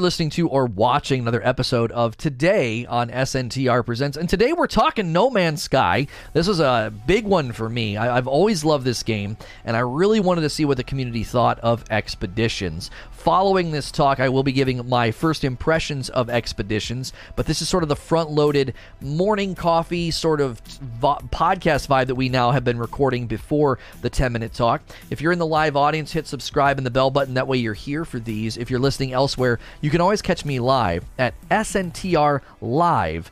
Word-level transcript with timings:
listening 0.00 0.30
to 0.30 0.48
or 0.48 0.66
watching 0.66 1.20
another 1.20 1.46
episode 1.46 1.92
of 1.92 2.16
Today 2.16 2.86
on 2.86 3.10
SNTR 3.10 3.84
Presents. 3.84 4.16
And 4.16 4.28
today 4.28 4.52
we're 4.52 4.66
talking 4.66 5.12
No 5.12 5.30
Man's 5.30 5.62
Sky. 5.62 6.06
This 6.32 6.48
is 6.48 6.60
a 6.60 6.92
big 7.06 7.24
one 7.24 7.52
for 7.52 7.68
me. 7.68 7.96
I, 7.96 8.14
have 8.14 8.26
always 8.26 8.64
loved 8.64 8.84
this 8.84 9.02
game, 9.02 9.36
and 9.64 9.76
I 9.76 9.80
really 9.80 10.20
wanted 10.20 10.42
to 10.42 10.50
see 10.50 10.64
what 10.64 10.76
the 10.76 10.84
community 10.84 11.24
thought 11.24 11.58
of 11.60 11.84
Expeditions. 11.90 12.90
Following 13.10 13.72
this 13.72 13.90
talk, 13.90 14.20
I 14.20 14.28
will 14.28 14.42
be 14.42 14.52
giving 14.52 14.88
my 14.88 15.10
first 15.10 15.42
impressions 15.42 16.10
of 16.10 16.30
Expeditions, 16.30 17.12
but 17.34 17.46
this 17.46 17.60
is 17.60 17.68
sort 17.68 17.82
of 17.82 17.88
the 17.88 17.96
front 17.96 18.30
loaded 18.30 18.74
morning 19.00 19.54
coffee 19.54 20.10
sort 20.10 20.40
of 20.40 20.60
vo- 20.60 21.18
podcast 21.32 21.88
vibe 21.88 22.06
that 22.06 22.14
we 22.14 22.28
now 22.28 22.52
have 22.52 22.62
been 22.62 22.78
recording 22.78 23.26
before 23.26 23.78
the 24.02 24.10
10 24.10 24.32
minute 24.32 24.52
talk. 24.52 24.82
If 25.10 25.20
you're 25.20 25.32
in 25.32 25.38
the 25.38 25.46
live 25.46 25.76
audience, 25.76 26.12
hit 26.12 26.26
subscribe 26.26 26.78
and 26.78 26.86
the 26.86 26.90
bell 26.90 27.10
button. 27.10 27.34
That 27.34 27.48
way 27.48 27.56
you're 27.58 27.74
here 27.74 28.04
for 28.04 28.20
these. 28.20 28.56
If 28.56 28.70
you're 28.70 28.78
listening 28.78 29.12
elsewhere, 29.12 29.58
you 29.86 29.90
can 29.90 30.00
always 30.00 30.20
catch 30.20 30.44
me 30.44 30.58
live 30.58 31.04
at 31.16 31.32
sntrlive.com. 31.48 33.30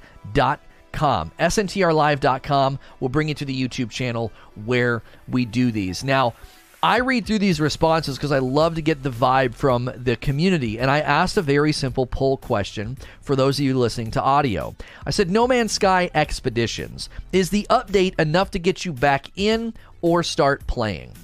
sntrlive.com 1.40 2.78
will 3.00 3.08
bring 3.08 3.26
you 3.26 3.34
to 3.34 3.44
the 3.44 3.68
YouTube 3.68 3.90
channel 3.90 4.30
where 4.64 5.02
we 5.26 5.46
do 5.46 5.72
these. 5.72 6.04
Now, 6.04 6.34
I 6.80 6.98
read 6.98 7.26
through 7.26 7.40
these 7.40 7.58
responses 7.60 8.16
because 8.16 8.30
I 8.30 8.38
love 8.38 8.76
to 8.76 8.82
get 8.82 9.02
the 9.02 9.10
vibe 9.10 9.56
from 9.56 9.90
the 9.96 10.14
community. 10.14 10.78
And 10.78 10.92
I 10.92 11.00
asked 11.00 11.36
a 11.36 11.42
very 11.42 11.72
simple 11.72 12.06
poll 12.06 12.36
question 12.36 12.98
for 13.20 13.34
those 13.34 13.58
of 13.58 13.64
you 13.64 13.76
listening 13.76 14.12
to 14.12 14.22
audio. 14.22 14.76
I 15.04 15.10
said, 15.10 15.32
No 15.32 15.48
Man's 15.48 15.72
Sky 15.72 16.08
Expeditions. 16.14 17.08
Is 17.32 17.50
the 17.50 17.66
update 17.68 18.16
enough 18.20 18.52
to 18.52 18.60
get 18.60 18.84
you 18.84 18.92
back 18.92 19.32
in 19.34 19.74
or 20.02 20.22
start 20.22 20.68
playing? 20.68 21.14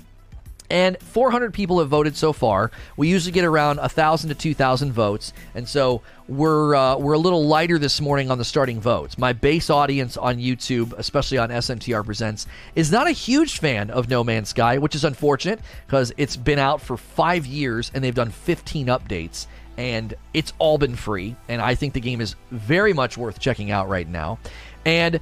And 0.71 0.97
400 1.01 1.53
people 1.53 1.81
have 1.81 1.89
voted 1.89 2.17
so 2.17 2.33
far. 2.33 2.71
We 2.97 3.09
usually 3.09 3.33
get 3.33 3.45
around 3.45 3.79
1,000 3.79 4.29
to 4.29 4.35
2,000 4.37 4.93
votes, 4.93 5.33
and 5.55 5.69
so 5.69 6.03
we're 6.29 6.77
uh, 6.77 6.97
we're 6.97 7.15
a 7.15 7.19
little 7.19 7.45
lighter 7.45 7.77
this 7.77 8.01
morning 8.01 8.31
on 8.31 8.39
the 8.39 8.45
starting 8.45 8.81
votes. 8.81 9.19
My 9.19 9.33
base 9.33 9.69
audience 9.69 10.17
on 10.17 10.39
YouTube, 10.39 10.93
especially 10.97 11.39
on 11.39 11.49
SNTR 11.49 12.05
Presents, 12.05 12.47
is 12.77 12.93
not 12.93 13.09
a 13.09 13.11
huge 13.11 13.59
fan 13.59 13.91
of 13.91 14.09
No 14.09 14.23
Man's 14.23 14.51
Sky, 14.51 14.79
which 14.79 14.95
is 14.95 15.05
unfortunate 15.05 15.59
because 15.87 16.13
it's 16.17 16.37
been 16.37 16.61
out 16.61 16.81
for 16.81 16.97
five 16.97 17.47
years 17.47 17.91
and 17.93 18.05
they've 18.05 18.15
done 18.15 18.31
15 18.31 18.87
updates, 18.87 19.49
and 19.77 20.15
it's 20.33 20.53
all 20.61 20.79
been 20.79 20.95
free. 20.95 21.35
And 21.49 21.61
I 21.61 21.75
think 21.75 21.95
the 21.95 22.01
game 22.01 22.21
is 22.21 22.37
very 22.53 22.93
much 22.93 23.19
worth 23.19 23.41
checking 23.41 23.73
out 23.73 23.89
right 23.89 24.09
now. 24.09 24.39
And 24.87 25.19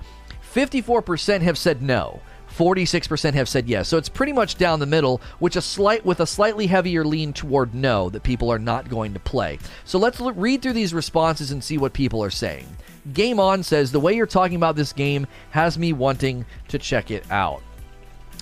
54% 0.53 1.41
have 1.41 1.56
said 1.56 1.80
no. 1.80 2.20
46% 2.59 3.34
have 3.34 3.48
said 3.48 3.69
yes. 3.69 3.89
So 3.89 3.97
it's 3.97 4.09
pretty 4.09 4.33
much 4.33 4.59
down 4.59 4.81
the 4.81 4.87
middle, 4.87 5.20
which 5.39 5.55
a 5.55 5.62
slight 5.62 6.05
with 6.05 6.19
a 6.19 6.27
slightly 6.27 6.67
heavier 6.67 7.05
lean 7.05 7.33
toward 7.33 7.73
no 7.73 8.11
that 8.11 8.25
people 8.25 8.51
are 8.51 8.59
not 8.59 8.89
going 8.89 9.14
to 9.14 9.20
play. 9.20 9.61
So 9.84 9.98
let's 9.98 10.19
read 10.20 10.61
through 10.61 10.73
these 10.73 10.92
responses 10.92 11.53
and 11.53 11.62
see 11.62 11.79
what 11.79 11.92
people 11.92 12.23
are 12.23 12.31
saying. 12.31 12.67
Game 13.12 13.39
On 13.39 13.62
says 13.62 13.92
the 13.92 14.01
way 14.01 14.14
you're 14.14 14.27
talking 14.27 14.56
about 14.56 14.75
this 14.75 14.92
game 14.92 15.27
has 15.51 15.79
me 15.79 15.92
wanting 15.92 16.45
to 16.67 16.79
check 16.79 17.12
it 17.12 17.25
out. 17.31 17.62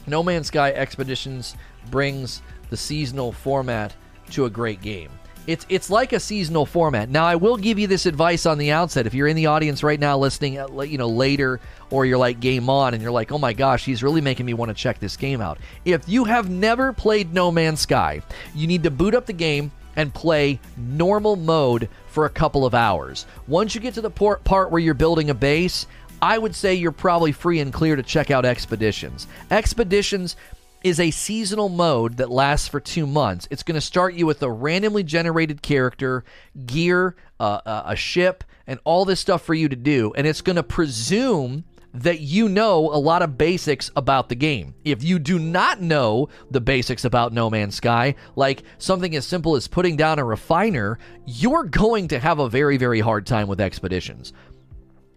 No 0.06 0.22
Man's 0.22 0.46
Sky 0.46 0.72
Expeditions 0.72 1.54
brings 1.90 2.40
the 2.70 2.76
seasonal 2.76 3.32
format 3.32 3.94
to 4.30 4.46
a 4.46 4.50
great 4.50 4.80
game. 4.80 5.10
It's 5.46 5.64
it's 5.68 5.90
like 5.90 6.12
a 6.12 6.20
seasonal 6.20 6.66
format. 6.66 7.08
Now, 7.08 7.24
I 7.24 7.36
will 7.36 7.56
give 7.56 7.78
you 7.78 7.86
this 7.86 8.06
advice 8.06 8.46
on 8.46 8.58
the 8.58 8.72
outset. 8.72 9.06
If 9.06 9.14
you're 9.14 9.28
in 9.28 9.36
the 9.36 9.46
audience 9.46 9.82
right 9.82 10.00
now, 10.00 10.18
listening, 10.18 10.58
uh, 10.58 10.82
you 10.82 10.98
know, 10.98 11.08
later, 11.08 11.60
or 11.90 12.04
you're 12.04 12.18
like 12.18 12.40
game 12.40 12.68
on, 12.68 12.94
and 12.94 13.02
you're 13.02 13.12
like, 13.12 13.30
oh 13.32 13.38
my 13.38 13.52
gosh, 13.52 13.84
he's 13.84 14.02
really 14.02 14.20
making 14.20 14.46
me 14.46 14.54
want 14.54 14.70
to 14.70 14.74
check 14.74 14.98
this 14.98 15.16
game 15.16 15.40
out. 15.40 15.58
If 15.84 16.08
you 16.08 16.24
have 16.24 16.50
never 16.50 16.92
played 16.92 17.32
No 17.32 17.50
Man's 17.52 17.80
Sky, 17.80 18.22
you 18.54 18.66
need 18.66 18.82
to 18.82 18.90
boot 18.90 19.14
up 19.14 19.26
the 19.26 19.32
game 19.32 19.70
and 19.94 20.12
play 20.12 20.60
normal 20.76 21.36
mode 21.36 21.88
for 22.08 22.26
a 22.26 22.30
couple 22.30 22.66
of 22.66 22.74
hours. 22.74 23.26
Once 23.46 23.74
you 23.74 23.80
get 23.80 23.94
to 23.94 24.00
the 24.00 24.10
part 24.10 24.70
where 24.70 24.80
you're 24.80 24.94
building 24.94 25.30
a 25.30 25.34
base, 25.34 25.86
I 26.20 26.38
would 26.38 26.54
say 26.54 26.74
you're 26.74 26.92
probably 26.92 27.32
free 27.32 27.60
and 27.60 27.72
clear 27.72 27.94
to 27.94 28.02
check 28.02 28.30
out 28.30 28.44
Expeditions. 28.44 29.26
Expeditions 29.50 30.36
is 30.86 31.00
a 31.00 31.10
seasonal 31.10 31.68
mode 31.68 32.16
that 32.18 32.30
lasts 32.30 32.68
for 32.68 32.78
two 32.78 33.08
months. 33.08 33.48
It's 33.50 33.64
going 33.64 33.74
to 33.74 33.80
start 33.80 34.14
you 34.14 34.24
with 34.24 34.40
a 34.40 34.48
randomly 34.48 35.02
generated 35.02 35.60
character, 35.60 36.22
gear, 36.64 37.16
uh, 37.40 37.60
uh, 37.66 37.82
a 37.86 37.96
ship, 37.96 38.44
and 38.68 38.78
all 38.84 39.04
this 39.04 39.18
stuff 39.18 39.42
for 39.42 39.52
you 39.52 39.68
to 39.68 39.74
do. 39.74 40.12
And 40.16 40.28
it's 40.28 40.42
going 40.42 40.54
to 40.54 40.62
presume 40.62 41.64
that 41.92 42.20
you 42.20 42.48
know 42.48 42.88
a 42.92 43.00
lot 43.00 43.22
of 43.22 43.36
basics 43.36 43.90
about 43.96 44.28
the 44.28 44.36
game. 44.36 44.76
If 44.84 45.02
you 45.02 45.18
do 45.18 45.40
not 45.40 45.80
know 45.80 46.28
the 46.52 46.60
basics 46.60 47.04
about 47.04 47.32
No 47.32 47.50
Man's 47.50 47.74
Sky, 47.74 48.14
like 48.36 48.62
something 48.78 49.16
as 49.16 49.26
simple 49.26 49.56
as 49.56 49.66
putting 49.66 49.96
down 49.96 50.20
a 50.20 50.24
refiner, 50.24 51.00
you're 51.24 51.64
going 51.64 52.06
to 52.08 52.20
have 52.20 52.38
a 52.38 52.48
very, 52.48 52.76
very 52.76 53.00
hard 53.00 53.26
time 53.26 53.48
with 53.48 53.60
expeditions. 53.60 54.32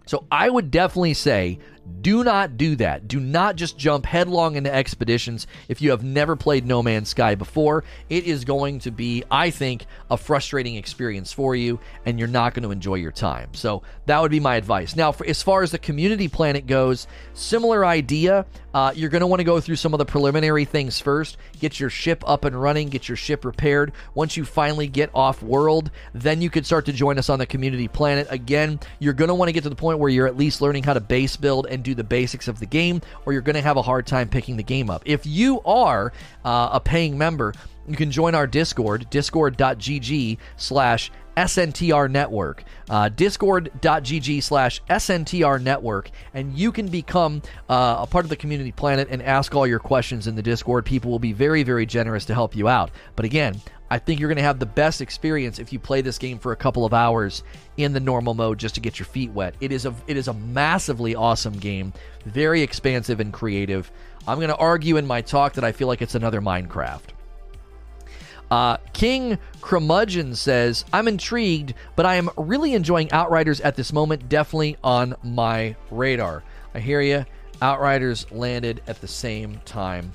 So 0.07 0.25
I 0.31 0.49
would 0.49 0.71
definitely 0.71 1.13
say 1.13 1.59
do 2.01 2.23
not 2.23 2.57
do 2.57 2.75
that. 2.77 3.07
Do 3.07 3.19
not 3.19 3.55
just 3.55 3.77
jump 3.77 4.05
headlong 4.05 4.55
into 4.55 4.73
expeditions 4.73 5.47
if 5.67 5.81
you 5.81 5.91
have 5.91 6.03
never 6.03 6.35
played 6.35 6.65
No 6.65 6.81
Man's 6.81 7.09
Sky 7.09 7.35
before. 7.35 7.83
It 8.09 8.25
is 8.25 8.45
going 8.45 8.79
to 8.79 8.91
be, 8.91 9.23
I 9.29 9.49
think, 9.49 9.85
a 10.09 10.17
frustrating 10.17 10.75
experience 10.75 11.33
for 11.33 11.55
you, 11.55 11.79
and 12.05 12.17
you're 12.17 12.27
not 12.27 12.53
going 12.53 12.63
to 12.63 12.71
enjoy 12.71 12.95
your 12.95 13.11
time. 13.11 13.49
So 13.53 13.83
that 14.05 14.21
would 14.21 14.31
be 14.31 14.39
my 14.39 14.55
advice. 14.55 14.95
Now, 14.95 15.11
for, 15.11 15.25
as 15.25 15.43
far 15.43 15.63
as 15.63 15.71
the 15.71 15.79
community 15.79 16.27
planet 16.27 16.67
goes, 16.67 17.07
similar 17.33 17.85
idea. 17.85 18.45
Uh, 18.71 18.93
you're 18.95 19.09
going 19.09 19.21
to 19.21 19.27
want 19.27 19.39
to 19.39 19.43
go 19.43 19.59
through 19.59 19.75
some 19.75 19.93
of 19.93 19.97
the 19.97 20.05
preliminary 20.05 20.63
things 20.63 20.99
first. 20.99 21.37
Get 21.59 21.79
your 21.79 21.89
ship 21.89 22.23
up 22.27 22.45
and 22.45 22.59
running. 22.59 22.89
Get 22.89 23.09
your 23.09 23.15
ship 23.17 23.43
repaired. 23.43 23.91
Once 24.13 24.37
you 24.37 24.45
finally 24.45 24.87
get 24.87 25.09
off 25.13 25.41
world, 25.41 25.89
then 26.13 26.41
you 26.41 26.51
could 26.51 26.67
start 26.67 26.85
to 26.85 26.93
join 26.93 27.17
us 27.17 27.29
on 27.29 27.39
the 27.39 27.47
community 27.47 27.87
planet. 27.87 28.27
Again, 28.29 28.79
you're 28.99 29.13
going 29.13 29.29
to 29.29 29.33
want 29.33 29.49
to 29.49 29.53
get 29.53 29.63
to 29.63 29.69
the 29.69 29.75
point 29.75 29.97
where 29.97 30.09
you're 30.09 30.27
at 30.27 30.37
least 30.37 30.61
learning 30.61 30.83
how 30.83 30.93
to 30.93 30.99
base 30.99 31.35
build 31.35 31.65
and 31.65 31.78
do 31.83 31.95
the 31.95 32.03
basics 32.03 32.47
of 32.47 32.59
the 32.59 32.65
game, 32.65 33.01
or 33.25 33.33
you're 33.33 33.41
going 33.41 33.55
to 33.55 33.61
have 33.61 33.77
a 33.77 33.81
hard 33.81 34.05
time 34.05 34.29
picking 34.29 34.57
the 34.57 34.63
game 34.63 34.89
up. 34.89 35.03
If 35.05 35.25
you 35.25 35.61
are 35.61 36.13
uh, 36.45 36.69
a 36.73 36.79
paying 36.79 37.17
member, 37.17 37.53
you 37.87 37.95
can 37.95 38.11
join 38.11 38.35
our 38.35 38.45
Discord, 38.45 39.09
discord.gg 39.09 40.37
slash 40.57 41.11
SNTR 41.39 42.11
Network. 42.11 42.63
Uh, 42.89 43.09
Discord.gg 43.09 44.43
slash 44.43 44.81
SNTR 44.89 45.61
Network. 45.61 46.11
And 46.33 46.53
you 46.53 46.71
can 46.71 46.87
become 46.87 47.41
uh, 47.69 47.97
a 47.99 48.07
part 48.07 48.25
of 48.25 48.29
the 48.29 48.35
community 48.35 48.71
planet 48.71 49.07
and 49.09 49.21
ask 49.21 49.55
all 49.55 49.65
your 49.65 49.79
questions 49.79 50.27
in 50.27 50.35
the 50.35 50.41
Discord. 50.41 50.85
People 50.85 51.09
will 51.09 51.19
be 51.19 51.33
very, 51.33 51.63
very 51.63 51.85
generous 51.85 52.25
to 52.25 52.33
help 52.33 52.55
you 52.55 52.67
out. 52.67 52.91
But 53.15 53.25
again, 53.25 53.61
I 53.89 53.97
think 53.97 54.19
you're 54.19 54.29
going 54.29 54.37
to 54.37 54.43
have 54.43 54.59
the 54.59 54.65
best 54.65 55.01
experience 55.01 55.59
if 55.59 55.73
you 55.73 55.79
play 55.79 56.01
this 56.01 56.17
game 56.17 56.37
for 56.37 56.51
a 56.51 56.55
couple 56.55 56.85
of 56.85 56.93
hours 56.93 57.43
in 57.77 57.93
the 57.93 57.99
normal 57.99 58.33
mode 58.33 58.59
just 58.59 58.75
to 58.75 58.81
get 58.81 58.99
your 58.99 59.05
feet 59.05 59.31
wet. 59.31 59.55
It 59.59 59.71
is 59.71 59.85
a 59.85 59.95
it 60.07 60.17
is 60.17 60.27
a 60.27 60.33
massively 60.33 61.15
awesome 61.15 61.57
game, 61.57 61.93
very 62.25 62.61
expansive 62.61 63.19
and 63.19 63.33
creative. 63.33 63.91
I'm 64.27 64.37
going 64.37 64.49
to 64.49 64.57
argue 64.57 64.97
in 64.97 65.07
my 65.07 65.21
talk 65.21 65.53
that 65.53 65.63
I 65.63 65.71
feel 65.71 65.87
like 65.87 66.01
it's 66.01 66.15
another 66.15 66.41
Minecraft. 66.41 67.01
Uh, 68.51 68.77
King 68.93 69.37
Curmudgeon 69.61 70.35
says, 70.35 70.83
I'm 70.91 71.07
intrigued, 71.07 71.75
but 71.95 72.05
I 72.05 72.15
am 72.15 72.29
really 72.35 72.73
enjoying 72.73 73.11
Outriders 73.11 73.61
at 73.61 73.75
this 73.75 73.93
moment. 73.93 74.27
Definitely 74.27 74.77
on 74.83 75.15
my 75.23 75.75
radar. 75.91 76.43
I 76.73 76.79
hear 76.79 77.01
you. 77.01 77.25
Outriders 77.61 78.31
landed 78.31 78.81
at 78.87 79.01
the 79.01 79.07
same 79.07 79.59
time 79.65 80.13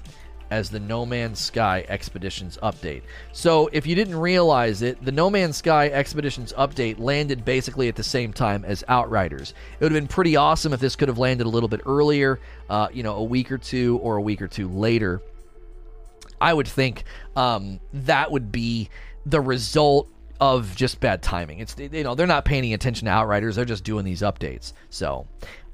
as 0.51 0.71
the 0.71 0.81
No 0.81 1.05
Man's 1.05 1.39
Sky 1.39 1.85
Expeditions 1.89 2.59
update. 2.63 3.03
So, 3.33 3.69
if 3.73 3.87
you 3.87 3.95
didn't 3.95 4.17
realize 4.17 4.83
it, 4.83 5.05
the 5.05 5.13
No 5.13 5.31
Man's 5.31 5.57
Sky 5.57 5.89
Expeditions 5.89 6.53
update 6.55 6.99
landed 6.99 7.45
basically 7.45 7.89
at 7.89 7.97
the 7.97 8.03
same 8.03 8.33
time 8.33 8.65
as 8.65 8.85
Outriders. 8.89 9.55
It 9.79 9.85
would 9.85 9.93
have 9.93 10.01
been 10.01 10.09
pretty 10.09 10.37
awesome 10.37 10.73
if 10.73 10.81
this 10.81 10.97
could 10.97 11.09
have 11.09 11.19
landed 11.19 11.47
a 11.47 11.51
little 11.51 11.69
bit 11.69 11.81
earlier, 11.87 12.41
uh, 12.69 12.89
you 12.93 13.03
know, 13.03 13.17
a 13.17 13.25
week 13.25 13.51
or 13.51 13.59
two 13.59 13.99
or 14.03 14.17
a 14.17 14.23
week 14.23 14.43
or 14.43 14.49
two 14.49 14.69
later. 14.69 15.23
I 16.41 16.53
would 16.53 16.69
think 16.69 17.05
um, 17.37 17.81
that 17.93 18.31
would 18.31 18.53
be 18.53 18.91
the 19.25 19.41
result 19.41 20.09
of 20.41 20.75
just 20.77 21.01
bad 21.01 21.23
timing. 21.23 21.61
It's 21.61 21.77
you 21.79 22.05
know 22.05 22.15
they're 22.15 22.27
not 22.27 22.45
paying 22.45 22.59
any 22.61 22.75
attention 22.75 23.07
to 23.07 23.11
Outriders; 23.13 23.57
they're 23.57 23.65
just 23.65 23.85
doing 23.85 24.05
these 24.05 24.21
updates. 24.21 24.73
So, 24.91 25.27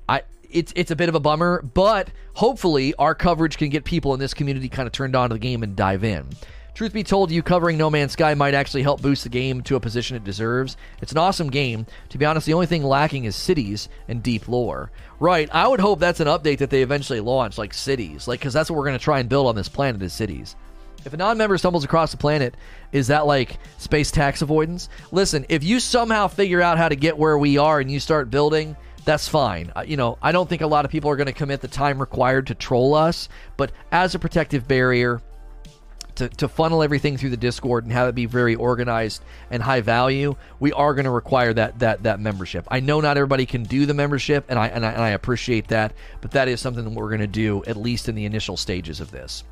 I 0.09 0.23
it's 0.53 0.73
it's 0.77 0.91
a 0.91 0.97
bit 0.97 1.09
of 1.09 1.15
a 1.15 1.21
bummer, 1.21 1.63
but 1.63 2.11
hopefully 2.35 2.95
our 2.95 3.15
coverage 3.15 3.57
can 3.57 3.69
get 3.69 3.85
people 3.85 4.15
in 4.15 4.21
this 4.21 4.35
community 4.35 4.69
kind 4.69 4.87
of 4.87 4.93
turned 4.93 5.17
on 5.17 5.31
to 5.31 5.35
the 5.35 5.41
game 5.41 5.63
and 5.63 5.77
dive 5.77 6.05
in. 6.05 6.27
Truth 6.75 6.93
be 6.93 7.03
told, 7.03 7.31
you 7.31 7.43
covering 7.43 7.77
No 7.77 7.91
Man's 7.91 8.13
Sky 8.13 8.33
might 8.35 8.55
actually 8.55 8.83
help 8.83 9.03
boost 9.03 9.25
the 9.25 9.29
game 9.29 9.63
to 9.65 9.77
a 9.77 9.81
position 9.81 10.17
it 10.17 10.25
deserves. 10.25 10.77
It's 11.03 11.13
an 11.13 11.19
awesome 11.19 11.51
game. 11.51 11.85
To 12.11 12.19
be 12.19 12.25
honest, 12.25 12.47
the 12.47 12.55
only 12.55 12.67
thing 12.67 12.85
lacking 12.85 13.25
is 13.25 13.37
cities 13.37 13.89
and 14.09 14.23
deep 14.23 14.49
lore. 14.49 14.91
Right, 15.19 15.49
I 15.53 15.69
would 15.69 15.81
hope 15.81 15.99
that's 15.99 16.21
an 16.21 16.29
update 16.29 16.59
that 16.59 16.71
they 16.71 16.83
eventually 16.83 17.21
launch, 17.21 17.59
like 17.59 17.75
cities, 17.75 18.27
like 18.27 18.41
because 18.41 18.55
that's 18.55 18.71
what 18.71 18.77
we're 18.77 18.87
going 18.87 18.99
to 18.99 19.05
try 19.05 19.21
and 19.21 19.29
build 19.29 19.47
on 19.47 19.57
this 19.57 19.69
planet 19.69 20.01
is 20.01 20.13
cities. 20.13 20.57
If 21.05 21.15
a 21.15 21.17
non-member 21.17 21.57
stumbles 21.57 21.85
across 21.85 22.13
the 22.13 22.19
planet, 22.19 22.55
is 22.93 23.07
that 23.09 23.27
like 23.27 23.59
space 23.79 24.11
tax 24.11 24.43
avoidance? 24.43 24.89
Listen, 25.13 25.47
if 25.49 25.65
you 25.65 25.81
somehow 25.81 26.29
figure 26.29 26.61
out 26.61 26.79
how 26.79 26.89
to 26.89 26.97
get 26.97 27.17
where 27.17 27.39
we 27.39 27.59
are 27.59 27.81
and 27.81 27.91
you 27.91 28.01
start 28.01 28.31
building 28.31 28.77
that's 29.05 29.29
fine. 29.29 29.73
Uh, 29.75 29.85
you 29.87 29.97
know, 29.97 30.19
I 30.23 30.33
don't 30.33 30.49
think 30.49 30.63
a 30.63 30.67
lot 30.67 30.85
of 30.85 30.91
people 30.91 31.11
are 31.11 31.17
going 31.17 31.27
to 31.27 31.33
commit 31.33 31.61
the 31.61 31.69
time 31.69 31.99
required 32.01 32.49
to 32.49 32.55
troll 32.55 32.95
us, 32.95 33.29
but 33.57 33.73
as 33.93 34.15
a 34.15 34.19
protective 34.19 34.69
barrier, 34.69 35.21
to, 36.17 36.29
to 36.29 36.49
funnel 36.49 36.83
everything 36.83 37.17
through 37.17 37.31
the 37.31 37.37
Discord 37.37 37.85
and 37.85 37.93
have 37.93 38.09
it 38.09 38.15
be 38.15 38.27
very 38.27 38.55
organized 38.55 39.23
and 39.51 39.63
high 39.63 39.81
value, 39.81 40.37
we 40.59 40.73
are 40.73 40.95
going 40.95 41.05
to 41.05 41.11
require 41.11 41.55
that 41.55 41.79
that 41.79 42.03
that 42.03 42.21
membership. 42.21 42.67
I 42.71 42.81
know 42.81 43.01
not 43.01 43.17
everybody 43.17 43.47
can 43.47 43.63
do 43.63 43.87
the 43.87 43.95
membership, 43.95 44.45
and 44.49 44.59
I 44.59 44.69
and 44.69 44.85
I, 44.85 44.93
and 44.93 45.03
I 45.03 45.11
appreciate 45.11 45.69
that, 45.69 45.95
but 46.21 46.33
that 46.33 46.49
is 46.49 46.61
something 46.61 46.85
that 46.85 46.91
we're 46.91 47.09
going 47.09 47.21
to 47.21 47.27
do 47.27 47.65
at 47.67 47.77
least 47.77 48.09
in 48.09 48.15
the 48.15 48.27
initial 48.27 48.57
stages 48.57 49.01
of 49.01 49.11
this. 49.11 49.45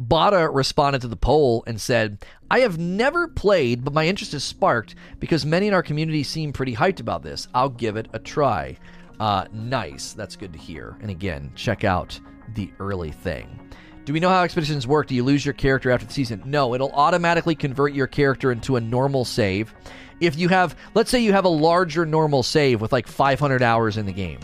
Bada 0.00 0.52
responded 0.52 1.02
to 1.02 1.08
the 1.08 1.16
poll 1.16 1.62
and 1.66 1.80
said, 1.80 2.24
I 2.50 2.60
have 2.60 2.78
never 2.78 3.28
played, 3.28 3.84
but 3.84 3.94
my 3.94 4.06
interest 4.06 4.34
is 4.34 4.42
sparked 4.42 4.96
because 5.20 5.46
many 5.46 5.68
in 5.68 5.74
our 5.74 5.82
community 5.82 6.22
seem 6.22 6.52
pretty 6.52 6.74
hyped 6.74 7.00
about 7.00 7.22
this. 7.22 7.48
I'll 7.54 7.68
give 7.68 7.96
it 7.96 8.08
a 8.12 8.18
try. 8.18 8.76
Uh, 9.20 9.46
nice. 9.52 10.12
That's 10.12 10.36
good 10.36 10.52
to 10.52 10.58
hear. 10.58 10.96
And 11.00 11.10
again, 11.10 11.52
check 11.54 11.84
out 11.84 12.18
the 12.54 12.70
early 12.80 13.12
thing. 13.12 13.60
Do 14.04 14.12
we 14.12 14.20
know 14.20 14.28
how 14.28 14.42
expeditions 14.42 14.86
work? 14.86 15.06
Do 15.06 15.14
you 15.14 15.24
lose 15.24 15.46
your 15.46 15.54
character 15.54 15.90
after 15.90 16.06
the 16.06 16.12
season? 16.12 16.42
No, 16.44 16.74
it'll 16.74 16.92
automatically 16.92 17.54
convert 17.54 17.94
your 17.94 18.06
character 18.06 18.52
into 18.52 18.76
a 18.76 18.80
normal 18.80 19.24
save. 19.24 19.74
If 20.20 20.36
you 20.36 20.48
have, 20.48 20.76
let's 20.94 21.10
say 21.10 21.20
you 21.20 21.32
have 21.32 21.46
a 21.46 21.48
larger 21.48 22.04
normal 22.04 22.42
save 22.42 22.80
with 22.80 22.92
like 22.92 23.06
500 23.06 23.62
hours 23.62 23.96
in 23.96 24.06
the 24.06 24.12
game. 24.12 24.40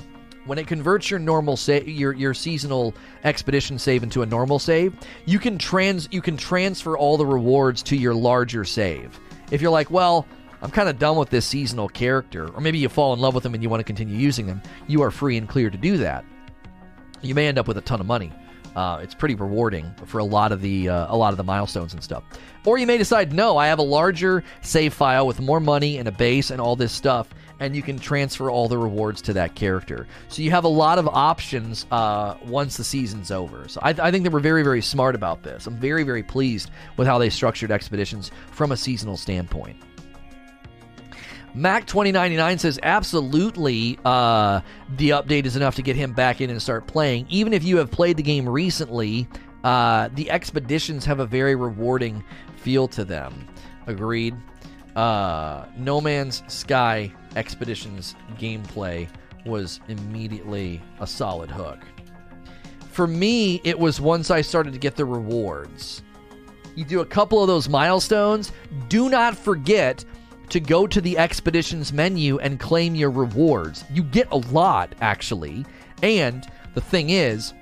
When 0.51 0.59
it 0.59 0.67
converts 0.67 1.09
your 1.09 1.21
normal 1.21 1.57
save, 1.57 1.89
your 1.89 2.13
your 2.13 2.35
seasonal 2.35 2.93
expedition 3.23 3.79
save 3.79 4.03
into 4.03 4.23
a 4.23 4.27
normal 4.27 4.59
save, 4.59 4.93
you 5.25 5.39
can 5.39 5.59
trans 5.59 6.09
you 6.11 6.21
can 6.21 6.37
transfer 6.37 6.99
all 6.99 7.17
the 7.17 7.25
rewards 7.25 7.85
to 7.85 7.97
your 7.97 8.15
larger 8.15 8.65
save. 8.65 9.17
If 9.53 9.63
you're 9.63 9.71
like, 9.71 9.93
well, 9.93 10.27
I'm 10.61 10.73
kind 10.73 10.89
of 10.89 10.99
done 10.99 11.17
with 11.17 11.31
this 11.31 11.47
seasonal 11.47 11.89
character, 11.89 12.49
or 12.49 12.61
maybe 12.61 12.79
you 12.79 12.89
fall 12.89 13.15
in 13.15 13.21
love 13.21 13.33
with 13.33 13.45
them 13.45 13.55
and 13.55 13.63
you 13.63 13.69
want 13.69 13.79
to 13.79 13.85
continue 13.85 14.17
using 14.17 14.49
them, 14.49 14.61
you 14.89 15.03
are 15.03 15.13
free 15.13 15.37
and 15.37 15.49
clear 15.49 15.71
to 15.71 15.79
do 15.79 15.99
that. 15.99 16.25
You 17.23 17.37
may 17.37 17.47
end 17.47 17.57
up 17.57 17.69
with 17.69 17.79
a 17.79 17.83
ton 17.83 18.01
of 18.01 18.07
money. 18.07 18.33
Uh, 18.75 18.99
it's 19.05 19.15
pretty 19.15 19.37
rewarding 19.37 19.89
for 20.05 20.19
a 20.19 20.25
lot 20.25 20.51
of 20.51 20.63
the 20.63 20.89
uh, 20.89 21.15
a 21.15 21.17
lot 21.17 21.33
of 21.33 21.37
the 21.37 21.45
milestones 21.45 21.93
and 21.93 22.03
stuff. 22.03 22.25
Or 22.65 22.77
you 22.77 22.89
may 22.89 22.99
decide, 22.99 23.33
no, 23.33 23.57
I 23.57 23.69
have 23.69 23.79
a 23.79 23.83
larger 23.83 24.43
save 24.63 24.95
file 24.95 25.29
with 25.29 25.39
more 25.39 25.61
money 25.61 25.99
and 25.99 26.09
a 26.09 26.13
base 26.13 26.51
and 26.51 26.61
all 26.61 26.75
this 26.75 26.91
stuff, 26.91 27.29
and 27.61 27.77
you 27.77 27.83
can 27.83 27.99
transfer 27.99 28.51
all 28.51 28.67
the 28.69 28.79
rewards 28.79 29.23
to 29.23 29.33
that 29.35 29.55
character. 29.55 30.07
So 30.29 30.43
you 30.43 30.51
have 30.51 30.65
a 30.65 30.69
lot 30.69 30.99
of 30.99 31.07
options 31.07 31.87
uh, 31.93 32.37
once 32.45 32.77
the 32.77 32.85
season's 32.85 33.31
over. 33.31 33.69
So 33.69 33.81
I, 33.83 33.91
I 33.91 34.11
think 34.11 34.25
they 34.25 34.31
were 34.31 34.41
very 34.41 34.63
very 34.63 34.83
smart 34.83 35.15
about 35.15 35.43
this. 35.43 35.67
I'm 35.67 35.77
very 35.77 36.03
very 36.03 36.23
pleased 36.23 36.71
with 36.97 37.07
how 37.07 37.19
they 37.19 37.31
structured 37.31 37.71
expeditions 37.71 38.31
from 38.51 38.73
a 38.73 38.77
seasonal 38.77 39.17
standpoint. 39.17 39.77
Mac 41.53 41.87
2099 41.87 42.59
says 42.59 42.79
absolutely 42.83 43.99
uh, 44.05 44.61
the 44.97 45.11
update 45.11 45.47
is 45.47 45.57
enough 45.57 45.75
to 45.75 45.83
get 45.83 45.97
him 45.97 46.13
back 46.13 46.41
in 46.41 46.49
and 46.49 46.63
start 46.63 46.87
playing. 46.87 47.27
Even 47.29 47.53
if 47.53 47.65
you 47.65 47.77
have 47.79 47.91
played 47.91 48.17
the 48.17 48.23
game 48.23 48.49
recently, 48.49 49.27
uh, 49.65 50.09
the 50.15 50.31
expeditions 50.31 51.05
have 51.05 51.19
a 51.19 51.27
very 51.27 51.57
rewarding 51.57 52.25
feel 52.57 52.87
to 52.89 53.05
them. 53.05 53.49
Agreed. 53.89 54.37
Uh, 54.95 55.67
no 55.77 56.01
Man's 56.01 56.45
Sky 56.47 57.13
Expeditions 57.37 58.15
gameplay 58.39 59.09
was 59.47 59.81
immediately 59.89 60.83
a 61.01 61.07
solid 61.07 61.51
hook. 61.51 61.79
For 62.91 63.07
me, 63.07 63.61
it 63.65 63.79
was 63.79 64.01
once 64.01 64.31
I 64.31 64.41
started 64.41 64.73
to 64.73 64.79
get 64.79 64.97
the 64.97 65.05
rewards. 65.05 66.03
You 66.75 66.85
do 66.85 67.01
a 67.01 67.07
couple 67.07 67.41
of 67.41 67.47
those 67.47 67.69
milestones. 67.69 68.53
Do 68.89 69.09
not 69.09 69.37
forget 69.37 70.05
to 70.51 70.61
go 70.61 70.87
to 70.87 71.01
the 71.01 71.17
expeditions 71.17 71.93
menu 71.93 72.39
and 72.39 72.59
claim 72.59 72.95
your 72.95 73.11
rewards. 73.11 73.85
You 73.93 74.03
get 74.03 74.31
a 74.33 74.37
lot, 74.37 74.95
actually. 75.01 75.65
And 76.03 76.47
the 76.75 76.81
thing 76.81 77.11
is, 77.11 77.55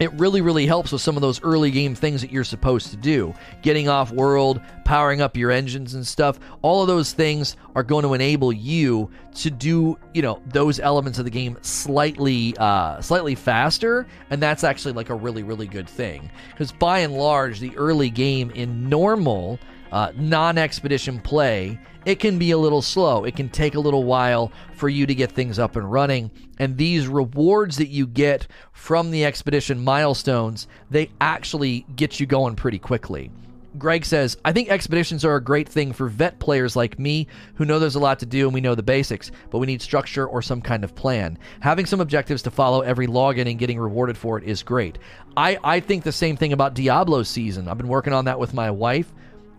it 0.00 0.12
really, 0.14 0.40
really 0.40 0.66
helps 0.66 0.92
with 0.92 1.00
some 1.00 1.16
of 1.16 1.22
those 1.22 1.42
early 1.42 1.70
game 1.70 1.94
things 1.94 2.20
that 2.20 2.32
you're 2.32 2.44
supposed 2.44 2.90
to 2.90 2.96
do. 2.96 3.34
Getting 3.62 3.88
off 3.88 4.10
world, 4.10 4.60
powering 4.84 5.20
up 5.20 5.36
your 5.36 5.50
engines 5.50 5.94
and 5.94 6.06
stuff. 6.06 6.38
All 6.62 6.82
of 6.82 6.88
those 6.88 7.12
things 7.12 7.56
are 7.74 7.82
going 7.82 8.02
to 8.02 8.14
enable 8.14 8.52
you 8.52 9.10
to 9.36 9.50
do, 9.50 9.98
you 10.12 10.22
know, 10.22 10.40
those 10.46 10.80
elements 10.80 11.18
of 11.18 11.24
the 11.24 11.30
game 11.30 11.56
slightly, 11.62 12.56
uh, 12.58 13.00
slightly 13.00 13.34
faster, 13.34 14.06
and 14.30 14.42
that's 14.42 14.64
actually 14.64 14.92
like 14.92 15.10
a 15.10 15.14
really, 15.14 15.42
really 15.42 15.66
good 15.66 15.88
thing. 15.88 16.30
Because 16.50 16.72
by 16.72 17.00
and 17.00 17.14
large, 17.14 17.60
the 17.60 17.76
early 17.76 18.10
game 18.10 18.50
in 18.50 18.88
normal 18.88 19.58
uh, 19.92 20.12
non 20.16 20.58
expedition 20.58 21.20
play, 21.20 21.78
it 22.04 22.18
can 22.20 22.38
be 22.38 22.50
a 22.50 22.58
little 22.58 22.82
slow. 22.82 23.24
It 23.24 23.36
can 23.36 23.48
take 23.48 23.74
a 23.74 23.80
little 23.80 24.04
while 24.04 24.52
for 24.74 24.88
you 24.88 25.06
to 25.06 25.14
get 25.14 25.32
things 25.32 25.58
up 25.58 25.76
and 25.76 25.90
running. 25.90 26.30
And 26.58 26.76
these 26.76 27.08
rewards 27.08 27.78
that 27.78 27.88
you 27.88 28.06
get 28.06 28.46
from 28.72 29.10
the 29.10 29.24
expedition 29.24 29.82
milestones, 29.82 30.68
they 30.90 31.10
actually 31.20 31.86
get 31.96 32.20
you 32.20 32.26
going 32.26 32.56
pretty 32.56 32.78
quickly. 32.78 33.30
Greg 33.76 34.04
says, 34.04 34.36
I 34.44 34.52
think 34.52 34.68
expeditions 34.68 35.24
are 35.24 35.34
a 35.34 35.42
great 35.42 35.68
thing 35.68 35.92
for 35.92 36.08
vet 36.08 36.38
players 36.38 36.76
like 36.76 36.96
me 36.96 37.26
who 37.56 37.64
know 37.64 37.80
there's 37.80 37.96
a 37.96 38.00
lot 38.00 38.20
to 38.20 38.26
do 38.26 38.46
and 38.46 38.54
we 38.54 38.60
know 38.60 38.76
the 38.76 38.84
basics, 38.84 39.32
but 39.50 39.58
we 39.58 39.66
need 39.66 39.82
structure 39.82 40.26
or 40.28 40.42
some 40.42 40.60
kind 40.60 40.84
of 40.84 40.94
plan. 40.94 41.38
Having 41.58 41.86
some 41.86 42.00
objectives 42.00 42.42
to 42.42 42.52
follow 42.52 42.82
every 42.82 43.08
login 43.08 43.50
and 43.50 43.58
getting 43.58 43.80
rewarded 43.80 44.16
for 44.16 44.38
it 44.38 44.44
is 44.44 44.62
great. 44.62 44.98
I, 45.36 45.58
I 45.64 45.80
think 45.80 46.04
the 46.04 46.12
same 46.12 46.36
thing 46.36 46.52
about 46.52 46.74
Diablo 46.74 47.24
season. 47.24 47.66
I've 47.66 47.78
been 47.78 47.88
working 47.88 48.12
on 48.12 48.26
that 48.26 48.38
with 48.38 48.54
my 48.54 48.70
wife. 48.70 49.12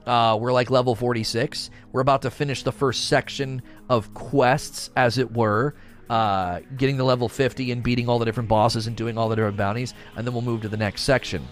Uh, 0.06 0.38
we're 0.40 0.54
like 0.54 0.70
level 0.70 0.96
46. 0.96 1.70
We're 1.92 2.02
about 2.02 2.22
to 2.24 2.32
finish 2.32 2.64
the 2.64 2.72
first 2.72 3.08
section 3.08 3.62
of 3.90 4.14
quests, 4.14 4.92
as 4.96 5.18
it 5.18 5.32
were, 5.32 5.76
uh, 6.10 6.60
getting 6.78 6.98
to 6.98 7.04
level 7.04 7.28
50 7.28 7.72
and 7.72 7.82
beating 7.82 8.08
all 8.08 8.20
the 8.20 8.26
different 8.26 8.50
bosses 8.50 8.88
and 8.88 8.96
doing 8.96 9.18
all 9.18 9.30
the 9.30 9.36
different 9.36 9.58
bounties, 9.58 9.94
and 10.16 10.26
then 10.26 10.34
we'll 10.34 10.44
move 10.44 10.62
to 10.62 10.70
the 10.70 10.78
next 10.78 11.02
section. 11.02 11.48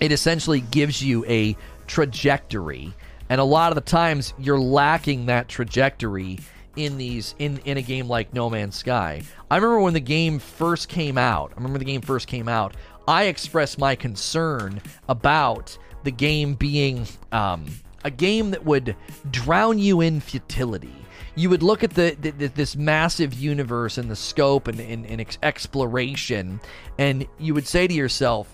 It 0.00 0.12
essentially 0.12 0.60
gives 0.60 1.02
you 1.02 1.24
a 1.26 1.56
trajectory, 1.86 2.92
and 3.28 3.40
a 3.40 3.44
lot 3.44 3.72
of 3.72 3.74
the 3.74 3.80
times 3.80 4.34
you're 4.38 4.60
lacking 4.60 5.26
that 5.26 5.48
trajectory 5.48 6.38
in 6.76 6.98
these 6.98 7.34
in 7.38 7.58
in 7.64 7.78
a 7.78 7.82
game 7.82 8.06
like 8.06 8.32
No 8.34 8.50
Man's 8.50 8.76
Sky. 8.76 9.22
I 9.50 9.56
remember 9.56 9.80
when 9.80 9.94
the 9.94 10.00
game 10.00 10.38
first 10.38 10.88
came 10.88 11.16
out. 11.18 11.50
I 11.52 11.56
remember 11.56 11.78
the 11.78 11.86
game 11.86 12.02
first 12.02 12.28
came 12.28 12.48
out. 12.48 12.76
I 13.08 13.24
expressed 13.24 13.78
my 13.78 13.94
concern 13.94 14.80
about 15.08 15.78
the 16.06 16.12
game 16.12 16.54
being 16.54 17.04
um, 17.32 17.66
a 18.04 18.10
game 18.12 18.52
that 18.52 18.64
would 18.64 18.94
drown 19.32 19.76
you 19.76 20.00
in 20.00 20.20
futility. 20.20 20.94
You 21.34 21.50
would 21.50 21.64
look 21.64 21.82
at 21.82 21.90
the, 21.90 22.16
the 22.20 22.30
this 22.46 22.76
massive 22.76 23.34
universe 23.34 23.98
and 23.98 24.08
the 24.08 24.14
scope 24.14 24.68
and, 24.68 24.78
and, 24.78 25.04
and 25.04 25.20
ex- 25.20 25.36
exploration, 25.42 26.60
and 26.96 27.26
you 27.40 27.54
would 27.54 27.66
say 27.66 27.88
to 27.88 27.92
yourself, 27.92 28.48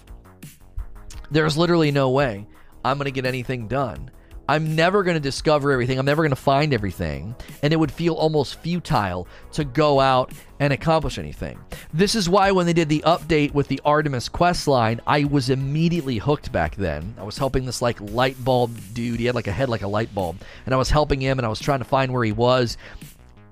"There's 1.30 1.58
literally 1.58 1.90
no 1.90 2.08
way 2.08 2.46
I'm 2.84 2.96
going 2.96 3.04
to 3.04 3.12
get 3.12 3.26
anything 3.26 3.68
done." 3.68 4.10
I'm 4.52 4.76
never 4.76 5.02
going 5.02 5.14
to 5.14 5.20
discover 5.20 5.72
everything. 5.72 5.98
I'm 5.98 6.04
never 6.04 6.20
going 6.22 6.28
to 6.28 6.36
find 6.36 6.74
everything. 6.74 7.34
And 7.62 7.72
it 7.72 7.76
would 7.76 7.90
feel 7.90 8.12
almost 8.12 8.56
futile 8.56 9.26
to 9.52 9.64
go 9.64 9.98
out 9.98 10.30
and 10.60 10.74
accomplish 10.74 11.16
anything. 11.16 11.58
This 11.94 12.14
is 12.14 12.28
why 12.28 12.50
when 12.50 12.66
they 12.66 12.74
did 12.74 12.90
the 12.90 13.02
update 13.06 13.54
with 13.54 13.68
the 13.68 13.80
Artemis 13.86 14.28
quest 14.28 14.68
line, 14.68 15.00
I 15.06 15.24
was 15.24 15.48
immediately 15.48 16.18
hooked 16.18 16.52
back 16.52 16.76
then. 16.76 17.14
I 17.16 17.22
was 17.22 17.38
helping 17.38 17.64
this 17.64 17.80
like 17.80 17.98
light 18.02 18.44
bulb 18.44 18.76
dude. 18.92 19.20
He 19.20 19.24
had 19.24 19.34
like 19.34 19.46
a 19.46 19.52
head 19.52 19.70
like 19.70 19.80
a 19.80 19.88
light 19.88 20.14
bulb. 20.14 20.36
And 20.66 20.74
I 20.74 20.78
was 20.78 20.90
helping 20.90 21.22
him 21.22 21.38
and 21.38 21.46
I 21.46 21.48
was 21.48 21.58
trying 21.58 21.78
to 21.78 21.86
find 21.86 22.12
where 22.12 22.24
he 22.24 22.32
was. 22.32 22.76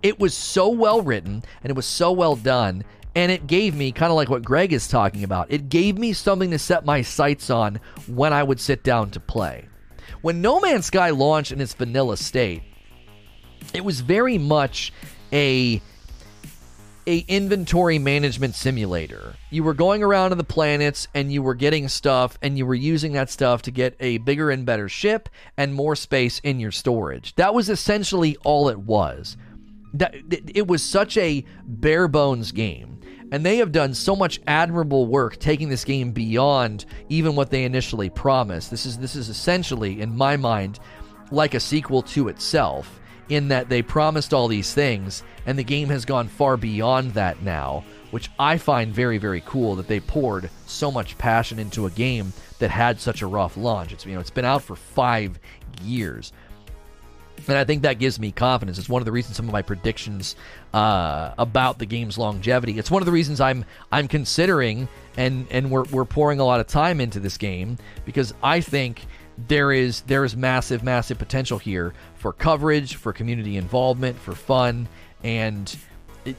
It 0.03 0.21
was 0.21 0.35
so 0.35 0.69
well 0.69 1.01
written 1.01 1.43
and 1.63 1.71
it 1.71 1.77
was 1.77 1.87
so 1.87 2.13
well 2.13 2.37
done. 2.37 2.85
And 3.15 3.33
it 3.33 3.47
gave 3.47 3.75
me, 3.75 3.91
kind 3.91 4.11
of 4.11 4.17
like 4.17 4.29
what 4.29 4.45
Greg 4.45 4.75
is 4.75 4.87
talking 4.87 5.25
about, 5.25 5.51
it 5.51 5.71
gave 5.71 5.97
me 5.97 6.13
something 6.13 6.51
to 6.51 6.59
set 6.59 6.85
my 6.85 7.01
sights 7.01 7.49
on 7.49 7.81
when 8.07 8.35
I 8.35 8.43
would 8.43 8.61
sit 8.61 8.85
down 8.85 9.09
to 9.13 9.21
play. 9.21 9.70
When 10.23 10.43
No 10.43 10.61
Man's 10.61 10.87
Sky 10.87 11.11
launched 11.11 11.53
in 11.53 11.61
its 11.61 11.73
vanilla 11.73 12.17
state, 12.17 12.63
it 13.73 13.85
was 13.85 14.01
very 14.01 14.39
much 14.39 14.93
a 15.33 15.81
a 17.07 17.19
inventory 17.21 17.99
management 17.99 18.55
simulator. 18.55 19.35
You 19.51 19.65
were 19.65 19.75
going 19.75 20.03
around 20.03 20.31
to 20.31 20.37
the 20.37 20.45
planets 20.45 21.09
and 21.15 21.33
you 21.33 21.43
were 21.43 21.55
getting 21.55 21.89
stuff 21.89 22.39
and 22.43 22.59
you 22.59 22.67
were 22.67 22.75
using 22.75 23.15
that 23.15 23.31
stuff 23.31 23.63
to 23.63 23.71
get 23.71 23.97
a 23.99 24.19
bigger 24.19 24.51
and 24.51 24.67
better 24.67 24.89
ship 24.89 25.29
and 25.57 25.75
more 25.75 25.97
space 25.97 26.39
in 26.41 26.61
your 26.61 26.71
storage. 26.71 27.35
That 27.37 27.55
was 27.55 27.71
essentially 27.71 28.37
all 28.45 28.69
it 28.69 28.79
was. 28.79 29.37
That 29.95 30.15
it 30.31 30.69
was 30.69 30.83
such 30.83 31.17
a 31.17 31.45
bare 31.65 32.07
bones 32.07 32.53
game. 32.53 33.00
And 33.33 33.47
they 33.47 33.59
have 33.59 33.73
done 33.73 33.95
so 33.95 34.17
much 34.17 34.41
admirable 34.47 35.07
work 35.07 35.39
taking 35.39 35.69
this 35.69 35.85
game 35.85 36.11
beyond 36.11 36.85
even 37.09 37.37
what 37.37 37.51
they 37.51 37.65
initially 37.65 38.11
promised. 38.11 38.71
This 38.71 38.87
is 38.87 38.99
this 38.99 39.15
is 39.15 39.29
essentially, 39.29 40.01
in 40.01 40.17
my 40.17 40.37
mind, 40.37 40.81
like 41.31 41.55
a 41.55 41.61
sequel 41.61 42.03
to 42.03 42.29
itself, 42.29 43.01
in 43.29 43.49
that 43.49 43.69
they 43.69 43.83
promised 43.83 44.35
all 44.35 44.49
these 44.49 44.75
things, 44.75 45.23
and 45.47 45.59
the 45.59 45.65
game 45.65 45.89
has 45.89 46.05
gone 46.05 46.29
far 46.29 46.57
beyond 46.57 47.15
that 47.15 47.41
now, 47.43 47.85
which 48.11 48.29
I 48.39 48.59
find 48.59 48.93
very, 48.93 49.19
very 49.19 49.43
cool 49.47 49.77
that 49.77 49.87
they 49.87 50.01
poured 50.01 50.51
so 50.67 50.91
much 50.91 51.17
passion 51.17 51.61
into 51.61 51.87
a 51.87 51.91
game 51.91 52.33
that 52.59 52.71
had 52.71 53.01
such 53.01 53.23
a 53.23 53.27
rough 53.27 53.57
launch. 53.57 53.93
It's 53.93 54.05
you 54.05 54.15
know, 54.15 54.21
it's 54.21 54.31
been 54.31 54.45
out 54.45 54.63
for 54.63 54.75
five 54.75 55.39
years. 55.83 56.33
And 57.49 57.57
I 57.57 57.65
think 57.65 57.83
that 57.83 57.99
gives 57.99 58.19
me 58.19 58.33
confidence. 58.33 58.79
It's 58.79 58.89
one 58.89 59.03
of 59.03 59.07
the 59.07 59.13
reasons 59.13 59.37
some 59.37 59.47
of 59.47 59.53
my 59.53 59.63
predictions 59.63 60.37
uh, 60.73 61.33
about 61.39 61.79
the 61.79 61.87
game's 61.87 62.19
longevity. 62.19 62.79
It's 62.79 62.91
one 62.91 63.03
of 63.03 63.07
the 63.07 63.13
reasons 63.13 63.41
I'm 63.41 63.65
I'm 63.91 64.09
considering 64.09 64.89
and 65.17 65.47
and 65.51 65.71
we're 65.71 65.85
we're 65.85 66.05
pouring 66.05 66.41
a 66.41 66.45
lot 66.45 66.61
of 66.61 66.67
time 66.67 67.01
into 67.01 67.21
this 67.21 67.37
game 67.37 67.79
because 68.05 68.35
I 68.43 68.61
think 68.61 69.07
there 69.49 69.73
is 69.73 70.03
there 70.03 70.25
is 70.25 70.37
massive 70.37 70.83
massive 70.83 71.19
potential 71.19 71.59
here 71.59 71.95
for 72.17 72.33
coverage, 72.33 72.97
for 72.97 73.13
community 73.13 73.57
involvement, 73.57 74.19
for 74.19 74.35
fun, 74.35 74.89
and 75.23 75.77
it, 76.25 76.37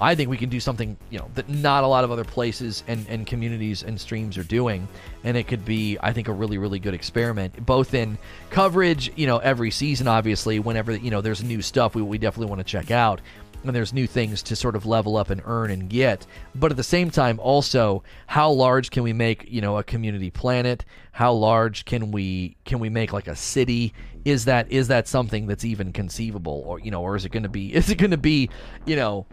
I 0.00 0.14
think 0.14 0.30
we 0.30 0.36
can 0.36 0.48
do 0.48 0.60
something 0.60 0.96
you 1.10 1.18
know 1.18 1.28
that 1.34 1.48
not 1.48 1.84
a 1.84 1.86
lot 1.86 2.04
of 2.04 2.10
other 2.10 2.24
places 2.24 2.84
and, 2.86 3.04
and 3.08 3.26
communities 3.26 3.82
and 3.82 4.00
streams 4.00 4.38
are 4.38 4.44
doing, 4.44 4.86
and 5.24 5.36
it 5.36 5.48
could 5.48 5.64
be 5.64 5.98
I 6.00 6.12
think 6.12 6.28
a 6.28 6.32
really 6.32 6.58
really 6.58 6.78
good 6.78 6.94
experiment 6.94 7.64
both 7.66 7.94
in 7.94 8.18
coverage 8.50 9.12
you 9.16 9.26
know 9.26 9.38
every 9.38 9.70
season 9.70 10.08
obviously 10.08 10.58
whenever 10.58 10.94
you 10.96 11.10
know 11.10 11.20
there's 11.20 11.42
new 11.42 11.62
stuff 11.62 11.94
we, 11.94 12.02
we 12.02 12.18
definitely 12.18 12.48
want 12.48 12.60
to 12.60 12.64
check 12.64 12.90
out 12.90 13.20
and 13.64 13.74
there's 13.74 13.92
new 13.92 14.06
things 14.06 14.42
to 14.42 14.56
sort 14.56 14.76
of 14.76 14.86
level 14.86 15.16
up 15.16 15.30
and 15.30 15.42
earn 15.44 15.70
and 15.70 15.88
get. 15.88 16.26
But 16.54 16.70
at 16.70 16.76
the 16.76 16.82
same 16.82 17.10
time 17.10 17.38
also 17.40 18.02
how 18.26 18.50
large 18.50 18.90
can 18.90 19.02
we 19.02 19.12
make 19.12 19.46
you 19.48 19.60
know 19.60 19.78
a 19.78 19.84
community 19.84 20.30
planet? 20.30 20.84
How 21.12 21.32
large 21.32 21.84
can 21.84 22.10
we 22.10 22.56
can 22.64 22.78
we 22.78 22.88
make 22.88 23.12
like 23.12 23.28
a 23.28 23.36
city? 23.36 23.92
Is 24.24 24.44
that 24.46 24.70
is 24.70 24.88
that 24.88 25.08
something 25.08 25.46
that's 25.46 25.64
even 25.64 25.92
conceivable? 25.92 26.62
Or 26.66 26.78
you 26.78 26.90
know 26.90 27.02
or 27.02 27.16
is 27.16 27.24
it 27.24 27.32
going 27.32 27.42
to 27.42 27.48
be 27.48 27.74
is 27.74 27.90
it 27.90 27.96
going 27.96 28.12
to 28.12 28.16
be 28.16 28.50
you 28.86 28.96
know 28.96 29.26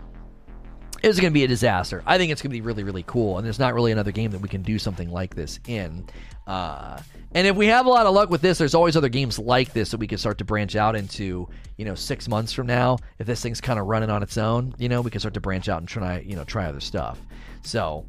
is 1.05 1.19
going 1.19 1.31
to 1.31 1.33
be 1.33 1.43
a 1.43 1.47
disaster. 1.47 2.03
I 2.05 2.17
think 2.17 2.31
it's 2.31 2.41
going 2.41 2.51
to 2.51 2.55
be 2.55 2.61
really 2.61 2.83
really 2.83 3.03
cool 3.03 3.37
and 3.37 3.45
there's 3.45 3.59
not 3.59 3.73
really 3.73 3.91
another 3.91 4.11
game 4.11 4.31
that 4.31 4.41
we 4.41 4.49
can 4.49 4.61
do 4.61 4.79
something 4.79 5.09
like 5.11 5.35
this 5.35 5.59
in. 5.67 6.05
Uh, 6.47 6.99
and 7.31 7.47
if 7.47 7.55
we 7.55 7.67
have 7.67 7.85
a 7.85 7.89
lot 7.89 8.05
of 8.05 8.13
luck 8.13 8.29
with 8.29 8.41
this 8.41 8.57
there's 8.57 8.75
always 8.75 8.95
other 8.95 9.09
games 9.09 9.39
like 9.39 9.73
this 9.73 9.91
that 9.91 9.97
we 9.97 10.07
can 10.07 10.17
start 10.17 10.37
to 10.37 10.45
branch 10.45 10.75
out 10.75 10.95
into 10.95 11.47
you 11.77 11.85
know 11.85 11.95
six 11.95 12.27
months 12.27 12.53
from 12.53 12.67
now. 12.67 12.97
If 13.19 13.27
this 13.27 13.41
thing's 13.41 13.61
kind 13.61 13.79
of 13.79 13.85
running 13.85 14.09
on 14.09 14.23
its 14.23 14.37
own 14.37 14.73
you 14.77 14.89
know 14.89 15.01
we 15.01 15.11
can 15.11 15.19
start 15.19 15.33
to 15.35 15.41
branch 15.41 15.69
out 15.69 15.79
and 15.79 15.87
try 15.87 16.19
you 16.19 16.35
know 16.35 16.43
try 16.43 16.65
other 16.65 16.79
stuff. 16.79 17.19
So 17.63 18.05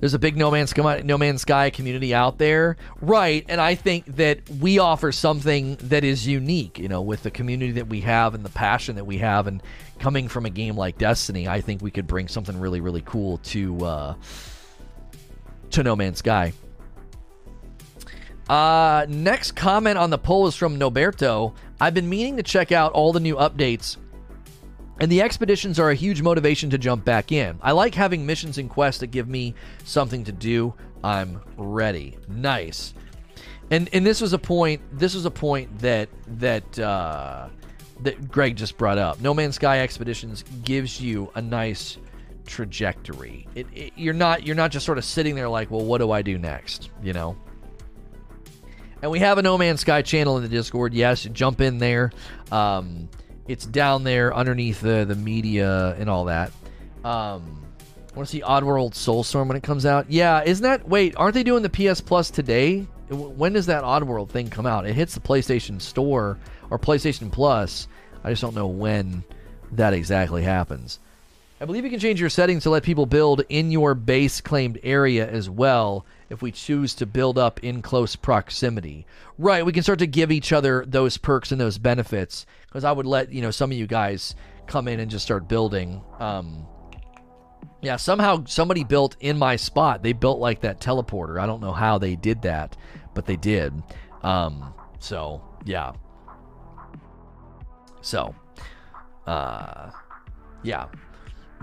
there's 0.00 0.14
a 0.14 0.18
big 0.18 0.36
No 0.36 0.50
Man's 0.50 0.70
Sky, 0.70 1.02
No 1.04 1.16
Man's 1.16 1.42
Sky 1.42 1.70
community 1.70 2.14
out 2.14 2.38
there, 2.38 2.76
right? 3.00 3.44
And 3.48 3.60
I 3.60 3.74
think 3.74 4.06
that 4.16 4.40
we 4.48 4.78
offer 4.78 5.12
something 5.12 5.76
that 5.76 6.04
is 6.04 6.26
unique, 6.26 6.78
you 6.78 6.88
know, 6.88 7.02
with 7.02 7.22
the 7.22 7.30
community 7.30 7.72
that 7.72 7.88
we 7.88 8.00
have 8.00 8.34
and 8.34 8.44
the 8.44 8.50
passion 8.50 8.96
that 8.96 9.04
we 9.04 9.18
have, 9.18 9.46
and 9.46 9.62
coming 9.98 10.26
from 10.28 10.46
a 10.46 10.50
game 10.50 10.76
like 10.76 10.98
Destiny, 10.98 11.46
I 11.46 11.60
think 11.60 11.82
we 11.82 11.90
could 11.90 12.06
bring 12.06 12.28
something 12.28 12.58
really, 12.58 12.80
really 12.80 13.02
cool 13.02 13.38
to 13.38 13.84
uh, 13.84 14.14
to 15.70 15.82
No 15.82 15.94
Man's 15.94 16.18
Sky. 16.18 16.52
Uh, 18.48 19.06
next 19.08 19.52
comment 19.52 19.96
on 19.96 20.10
the 20.10 20.18
poll 20.18 20.48
is 20.48 20.56
from 20.56 20.78
Noberto. 20.78 21.54
I've 21.80 21.94
been 21.94 22.08
meaning 22.08 22.36
to 22.38 22.42
check 22.42 22.72
out 22.72 22.92
all 22.92 23.12
the 23.12 23.20
new 23.20 23.36
updates 23.36 23.96
and 25.00 25.10
the 25.10 25.22
expeditions 25.22 25.80
are 25.80 25.90
a 25.90 25.94
huge 25.94 26.20
motivation 26.20 26.70
to 26.70 26.78
jump 26.78 27.04
back 27.04 27.32
in. 27.32 27.58
I 27.62 27.72
like 27.72 27.94
having 27.94 28.26
missions 28.26 28.58
and 28.58 28.68
quests 28.68 29.00
that 29.00 29.08
give 29.08 29.28
me 29.28 29.54
something 29.84 30.24
to 30.24 30.32
do. 30.32 30.74
I'm 31.02 31.40
ready. 31.56 32.18
Nice. 32.28 32.94
And 33.70 33.88
and 33.92 34.04
this 34.04 34.20
was 34.20 34.32
a 34.32 34.38
point. 34.38 34.82
This 34.92 35.14
was 35.14 35.24
a 35.24 35.30
point 35.30 35.78
that 35.78 36.08
that 36.38 36.78
uh, 36.78 37.48
that 38.02 38.30
Greg 38.30 38.56
just 38.56 38.76
brought 38.76 38.98
up. 38.98 39.20
No 39.20 39.32
Man's 39.32 39.54
Sky 39.54 39.80
Expeditions 39.80 40.44
gives 40.64 41.00
you 41.00 41.30
a 41.34 41.40
nice 41.40 41.96
trajectory. 42.46 43.46
It, 43.54 43.66
it, 43.72 43.92
you're 43.96 44.12
not 44.12 44.46
you're 44.46 44.56
not 44.56 44.70
just 44.70 44.84
sort 44.84 44.98
of 44.98 45.04
sitting 45.04 45.34
there 45.34 45.48
like, 45.48 45.70
well, 45.70 45.84
what 45.84 45.98
do 45.98 46.10
I 46.10 46.20
do 46.20 46.36
next? 46.36 46.90
You 47.02 47.12
know. 47.12 47.36
And 49.02 49.10
we 49.10 49.20
have 49.20 49.38
a 49.38 49.42
No 49.42 49.56
Man's 49.56 49.80
Sky 49.80 50.02
channel 50.02 50.36
in 50.36 50.42
the 50.42 50.48
Discord. 50.48 50.92
Yes, 50.92 51.22
jump 51.32 51.62
in 51.62 51.78
there. 51.78 52.10
Um, 52.52 53.08
it's 53.50 53.66
down 53.66 54.04
there 54.04 54.32
underneath 54.34 54.80
the 54.80 55.04
the 55.04 55.16
media 55.16 55.96
and 55.98 56.08
all 56.08 56.26
that. 56.26 56.52
Um, 57.04 57.64
I 58.12 58.16
want 58.16 58.28
to 58.28 58.36
see 58.36 58.42
Oddworld 58.42 58.92
Soulstorm 58.92 59.48
when 59.48 59.56
it 59.56 59.62
comes 59.62 59.84
out. 59.84 60.10
Yeah, 60.10 60.42
isn't 60.42 60.62
that? 60.62 60.88
Wait, 60.88 61.14
aren't 61.16 61.34
they 61.34 61.42
doing 61.42 61.62
the 61.62 61.70
PS 61.70 62.00
Plus 62.00 62.30
today? 62.30 62.86
When 63.08 63.52
does 63.52 63.66
that 63.66 63.82
Oddworld 63.82 64.28
thing 64.28 64.50
come 64.50 64.66
out? 64.66 64.86
It 64.86 64.94
hits 64.94 65.14
the 65.14 65.20
PlayStation 65.20 65.80
Store 65.80 66.38
or 66.70 66.78
PlayStation 66.78 67.30
Plus. 67.30 67.88
I 68.22 68.30
just 68.30 68.42
don't 68.42 68.54
know 68.54 68.68
when 68.68 69.24
that 69.72 69.94
exactly 69.94 70.42
happens. 70.42 71.00
I 71.60 71.66
believe 71.66 71.84
you 71.84 71.90
can 71.90 72.00
change 72.00 72.20
your 72.20 72.30
settings 72.30 72.62
to 72.62 72.70
let 72.70 72.84
people 72.84 73.04
build 73.04 73.42
in 73.48 73.70
your 73.70 73.94
base 73.94 74.40
claimed 74.40 74.78
area 74.82 75.28
as 75.28 75.50
well 75.50 76.06
if 76.30 76.40
we 76.40 76.52
choose 76.52 76.94
to 76.94 77.06
build 77.06 77.36
up 77.36 77.62
in 77.62 77.82
close 77.82 78.16
proximity. 78.16 79.06
Right, 79.38 79.66
we 79.66 79.72
can 79.72 79.82
start 79.82 79.98
to 79.98 80.06
give 80.06 80.30
each 80.32 80.52
other 80.52 80.84
those 80.86 81.18
perks 81.18 81.52
and 81.52 81.60
those 81.60 81.76
benefits 81.78 82.46
because 82.70 82.84
I 82.84 82.92
would 82.92 83.06
let, 83.06 83.32
you 83.32 83.42
know, 83.42 83.50
some 83.50 83.72
of 83.72 83.76
you 83.76 83.86
guys 83.86 84.36
come 84.66 84.86
in 84.86 85.00
and 85.00 85.10
just 85.10 85.24
start 85.24 85.48
building 85.48 86.00
um 86.20 86.66
yeah, 87.82 87.96
somehow 87.96 88.44
somebody 88.44 88.84
built 88.84 89.16
in 89.20 89.38
my 89.38 89.56
spot. 89.56 90.02
They 90.02 90.12
built 90.12 90.38
like 90.38 90.60
that 90.60 90.80
teleporter. 90.80 91.40
I 91.40 91.46
don't 91.46 91.62
know 91.62 91.72
how 91.72 91.96
they 91.96 92.14
did 92.14 92.42
that, 92.42 92.76
but 93.14 93.26
they 93.26 93.36
did. 93.36 93.72
Um 94.22 94.74
so, 94.98 95.42
yeah. 95.64 95.92
So, 98.02 98.34
uh 99.26 99.90
yeah 100.62 100.86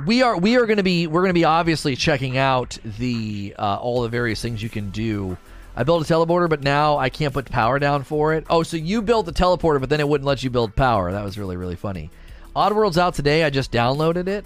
we 0.05 0.21
are 0.21 0.37
we 0.37 0.57
are 0.57 0.65
going 0.65 0.77
to 0.77 0.83
be 0.83 1.07
we're 1.07 1.21
going 1.21 1.29
to 1.29 1.33
be 1.33 1.45
obviously 1.45 1.95
checking 1.95 2.37
out 2.37 2.77
the 2.99 3.55
uh, 3.57 3.77
all 3.77 4.01
the 4.01 4.09
various 4.09 4.41
things 4.41 4.61
you 4.61 4.69
can 4.69 4.89
do. 4.91 5.37
I 5.77 5.83
built 5.83 6.09
a 6.09 6.11
teleporter, 6.11 6.49
but 6.49 6.63
now 6.63 6.97
I 6.97 7.09
can't 7.09 7.35
put 7.35 7.45
power 7.45 7.77
down 7.77 8.03
for 8.03 8.33
it. 8.33 8.47
Oh, 8.49 8.63
so 8.63 8.77
you 8.77 9.03
built 9.03 9.27
the 9.27 9.31
teleporter, 9.31 9.79
but 9.79 9.89
then 9.89 9.99
it 9.99 10.09
wouldn't 10.09 10.25
let 10.25 10.41
you 10.41 10.49
build 10.49 10.75
power. 10.75 11.11
That 11.11 11.23
was 11.23 11.37
really 11.37 11.55
really 11.55 11.75
funny. 11.75 12.09
Oddworld's 12.55 12.97
out 12.97 13.13
today. 13.13 13.43
I 13.43 13.51
just 13.51 13.71
downloaded 13.71 14.27
it. 14.27 14.43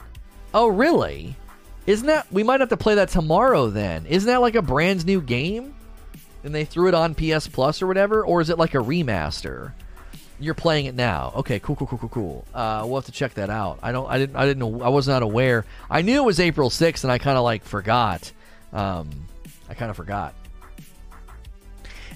Oh, 0.54 0.68
really? 0.68 1.38
Isn't 1.88 2.08
that 2.08 2.30
we 2.34 2.44
might 2.44 2.60
have 2.60 2.68
to 2.70 2.78
play 2.78 2.96
that 2.96 3.08
tomorrow 3.08 3.70
then? 3.70 4.06
Isn't 4.08 4.28
that 4.28 4.42
like 4.42 4.56
a 4.56 4.62
brand 4.62 5.06
new 5.06 5.22
game? 5.22 5.74
And 6.44 6.54
they 6.54 6.66
threw 6.66 6.90
it 6.90 6.94
on 6.94 7.16
PS 7.16 7.48
Plus 7.48 7.82
or 7.82 7.88
whatever, 7.88 8.26
or 8.26 8.42
is 8.42 8.50
it 8.50 8.58
like 8.58 8.74
a 8.74 8.80
remaster? 8.80 9.72
You're 10.38 10.54
playing 10.54 10.88
it 10.88 10.96
now. 10.96 11.32
Okay, 11.38 11.60
cool, 11.60 11.78
cool, 11.78 11.88
cool, 11.88 12.00
cool, 12.00 12.10
cool. 12.10 12.46
Uh, 12.54 12.84
we'll 12.86 13.00
have 13.00 13.06
to 13.06 13.12
check 13.14 13.36
that 13.36 13.50
out. 13.50 13.80
I 13.82 13.94
don't, 13.94 14.10
I 14.10 14.18
didn't, 14.18 14.36
I 14.36 14.46
didn't 14.46 14.60
know, 14.60 14.84
I 14.84 14.90
was 14.90 15.08
not 15.08 15.24
aware. 15.24 15.66
I 15.90 16.02
knew 16.02 16.18
it 16.18 16.26
was 16.26 16.42
April 16.42 16.70
6th, 16.70 17.04
and 17.04 17.12
I 17.12 17.20
kind 17.20 17.38
of 17.38 17.44
like 17.46 17.64
forgot. 17.64 18.32
Um, 18.74 19.10
I 19.70 19.76
kind 19.76 19.92
of 19.92 19.96
forgot. 19.96 20.34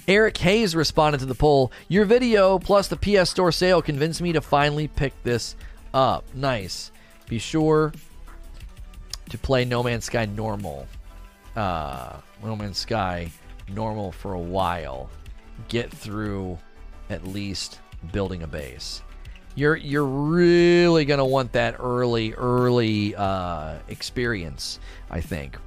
Eric 0.08 0.38
Hayes 0.38 0.76
responded 0.76 1.20
to 1.20 1.26
the 1.26 1.36
poll. 1.36 1.72
Your 1.88 2.06
video 2.06 2.60
plus 2.60 2.88
the 2.88 2.98
PS 2.98 3.30
Store 3.30 3.52
sale 3.52 3.82
convinced 3.82 4.22
me 4.22 4.34
to 4.34 4.42
finally 4.42 4.88
pick 4.88 5.14
this 5.24 5.56
up. 5.94 6.24
Nice. 6.36 6.92
Be 7.28 7.40
sure 7.40 7.92
to 9.30 9.38
play 9.38 9.66
No 9.66 9.82
Man's 9.82 10.06
Sky 10.06 10.26
normal. 10.26 10.88
Uh, 11.56 12.18
no 12.44 12.56
Man's 12.56 12.78
Sky 12.78 13.32
normal 13.74 14.12
for 14.12 14.34
a 14.34 14.40
while. 14.40 15.10
Get 15.70 15.90
through 15.90 16.60
at 17.10 17.26
least 17.26 17.80
building 18.12 18.44
a 18.44 18.48
base. 18.48 19.02
You're 19.56 19.78
you're 19.78 20.06
really 20.06 21.06
gonna 21.06 21.26
want 21.26 21.54
that 21.54 21.78
early 21.80 22.34
early 22.34 23.16
uh, 23.16 23.78
experience. 23.88 24.80
I 25.10 25.22
think 25.22 25.58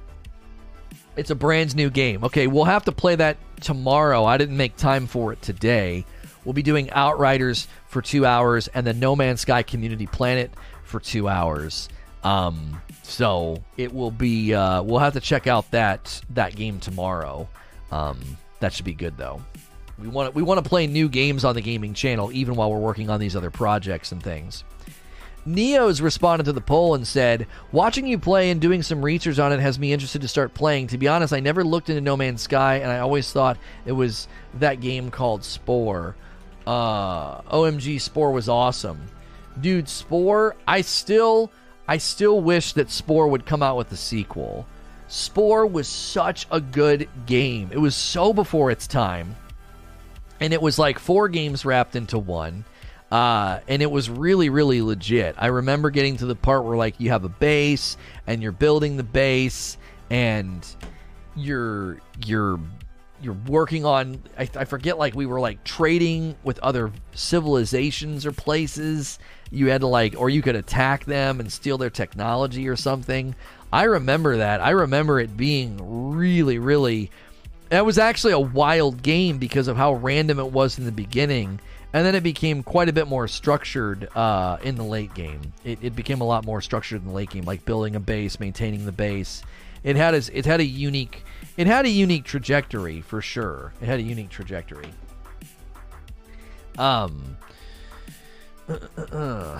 it's 1.19 1.29
a 1.29 1.35
brand 1.35 1.75
new 1.75 1.89
game. 1.89 2.23
Okay, 2.23 2.47
we'll 2.47 2.63
have 2.63 2.85
to 2.85 2.93
play 2.93 3.15
that 3.15 3.37
tomorrow. 3.59 4.23
I 4.23 4.37
didn't 4.37 4.55
make 4.55 4.77
time 4.77 5.05
for 5.05 5.33
it 5.33 5.41
today. 5.41 6.05
We'll 6.45 6.53
be 6.53 6.63
doing 6.63 6.89
Outriders 6.91 7.67
for 7.87 8.01
two 8.01 8.25
hours 8.25 8.69
and 8.69 8.87
the 8.87 8.93
No 8.93 9.15
Man's 9.15 9.41
Sky 9.41 9.61
Community 9.61 10.07
Planet 10.07 10.51
for 10.85 11.01
two 11.01 11.27
hours. 11.27 11.89
Um, 12.23 12.81
so 13.03 13.61
it 13.75 13.93
will 13.93 14.11
be. 14.11 14.53
Uh, 14.53 14.81
we'll 14.81 14.99
have 14.99 15.13
to 15.13 15.19
check 15.19 15.45
out 15.45 15.69
that 15.71 16.21
that 16.31 16.55
game 16.55 16.79
tomorrow. 16.79 17.49
Um, 17.91 18.19
that 18.61 18.71
should 18.71 18.85
be 18.85 18.93
good 18.93 19.17
though. 19.17 19.41
We 19.97 20.07
want 20.07 20.33
we 20.33 20.41
want 20.41 20.63
to 20.63 20.67
play 20.67 20.87
new 20.87 21.09
games 21.09 21.43
on 21.43 21.55
the 21.55 21.61
gaming 21.61 21.93
channel 21.93 22.31
even 22.31 22.55
while 22.55 22.71
we're 22.71 22.79
working 22.79 23.09
on 23.09 23.19
these 23.19 23.35
other 23.35 23.51
projects 23.51 24.13
and 24.13 24.23
things. 24.23 24.63
Neo's 25.45 26.01
responded 26.01 26.43
to 26.45 26.53
the 26.53 26.61
poll 26.61 26.95
and 26.95 27.07
said, 27.07 27.47
Watching 27.71 28.05
you 28.05 28.19
play 28.19 28.51
and 28.51 28.59
doing 28.59 28.83
some 28.83 29.03
research 29.03 29.39
on 29.39 29.51
it 29.51 29.59
has 29.59 29.79
me 29.79 29.93
interested 29.93 30.21
to 30.21 30.27
start 30.27 30.53
playing. 30.53 30.87
To 30.87 30.97
be 30.97 31.07
honest, 31.07 31.33
I 31.33 31.39
never 31.39 31.63
looked 31.63 31.89
into 31.89 32.01
No 32.01 32.17
Man's 32.17 32.41
Sky 32.41 32.77
and 32.77 32.91
I 32.91 32.99
always 32.99 33.31
thought 33.31 33.57
it 33.85 33.91
was 33.91 34.27
that 34.55 34.81
game 34.81 35.09
called 35.11 35.43
Spore. 35.43 36.15
Uh, 36.67 37.41
OMG, 37.41 37.99
Spore 37.99 38.31
was 38.31 38.49
awesome. 38.49 39.09
Dude, 39.59 39.89
Spore, 39.89 40.55
I 40.67 40.81
still 40.81 41.51
I 41.87 41.97
still 41.97 42.39
wish 42.41 42.73
that 42.73 42.91
Spore 42.91 43.27
would 43.27 43.45
come 43.45 43.63
out 43.63 43.77
with 43.77 43.91
a 43.91 43.97
sequel. 43.97 44.67
Spore 45.07 45.65
was 45.65 45.87
such 45.87 46.45
a 46.51 46.61
good 46.61 47.09
game. 47.25 47.69
It 47.71 47.79
was 47.79 47.95
so 47.95 48.31
before 48.31 48.69
its 48.69 48.85
time 48.85 49.35
and 50.39 50.53
it 50.53 50.61
was 50.61 50.79
like 50.79 50.99
four 50.99 51.27
games 51.27 51.65
wrapped 51.65 51.95
into 51.95 52.17
one. 52.17 52.63
Uh, 53.11 53.59
and 53.67 53.81
it 53.81 53.89
was 53.89 54.09
really, 54.09 54.49
really 54.49 54.81
legit. 54.81 55.35
I 55.37 55.47
remember 55.47 55.89
getting 55.89 56.17
to 56.17 56.25
the 56.25 56.35
part 56.35 56.63
where 56.63 56.77
like 56.77 56.99
you 56.99 57.09
have 57.09 57.23
a 57.23 57.29
base 57.29 57.97
and 58.27 58.41
you're 58.41 58.51
building 58.51 58.97
the 58.97 59.03
base 59.03 59.77
and 60.11 60.65
you're 61.35 61.99
you're 62.25 62.59
you're 63.21 63.37
working 63.47 63.83
on 63.83 64.21
I, 64.37 64.47
I 64.55 64.65
forget 64.65 64.97
like 64.97 65.15
we 65.15 65.25
were 65.25 65.39
like 65.39 65.63
trading 65.63 66.35
with 66.43 66.59
other 66.59 66.91
civilizations 67.13 68.25
or 68.25 68.31
places. 68.31 69.17
You 69.49 69.69
had 69.69 69.81
to 69.81 69.87
like 69.87 70.15
or 70.15 70.29
you 70.29 70.43
could 70.43 70.55
attack 70.55 71.05
them 71.05 71.39
and 71.39 71.51
steal 71.51 71.79
their 71.79 71.89
technology 71.89 72.67
or 72.67 72.75
something. 72.75 73.33
I 73.73 73.83
remember 73.83 74.37
that. 74.37 74.61
I 74.61 74.71
remember 74.71 75.19
it 75.19 75.35
being 75.35 76.13
really 76.15 76.59
really 76.59 77.09
that 77.69 77.85
was 77.85 77.97
actually 77.97 78.33
a 78.33 78.39
wild 78.39 79.01
game 79.01 79.39
because 79.39 79.67
of 79.67 79.77
how 79.77 79.93
random 79.93 80.39
it 80.39 80.51
was 80.51 80.77
in 80.77 80.85
the 80.85 80.91
beginning 80.91 81.59
and 81.93 82.05
then 82.05 82.13
it 82.15 82.21
became 82.21 82.61
quite 82.61 82.87
a 82.87 82.93
bit 82.93 83.07
more 83.07 83.27
structured 83.27 84.07
uh, 84.15 84.57
in 84.63 84.75
the 84.75 84.83
late 84.83 85.13
game 85.13 85.53
it, 85.63 85.79
it 85.81 85.95
became 85.95 86.21
a 86.21 86.25
lot 86.25 86.45
more 86.45 86.61
structured 86.61 87.01
in 87.01 87.07
the 87.07 87.13
late 87.13 87.29
game 87.29 87.43
like 87.45 87.65
building 87.65 87.95
a 87.95 87.99
base 87.99 88.39
maintaining 88.39 88.85
the 88.85 88.91
base 88.91 89.41
it 89.83 89.95
had 89.95 90.13
a, 90.13 90.21
it 90.37 90.45
had 90.45 90.59
a 90.59 90.65
unique 90.65 91.23
it 91.59 91.67
had 91.67 91.85
a 91.85 91.89
unique 91.89 92.23
trajectory 92.23 93.01
for 93.01 93.21
sure. 93.21 93.73
It 93.81 93.85
had 93.85 93.99
a 93.99 94.01
unique 94.01 94.29
trajectory. 94.29 94.87
Um, 96.77 97.37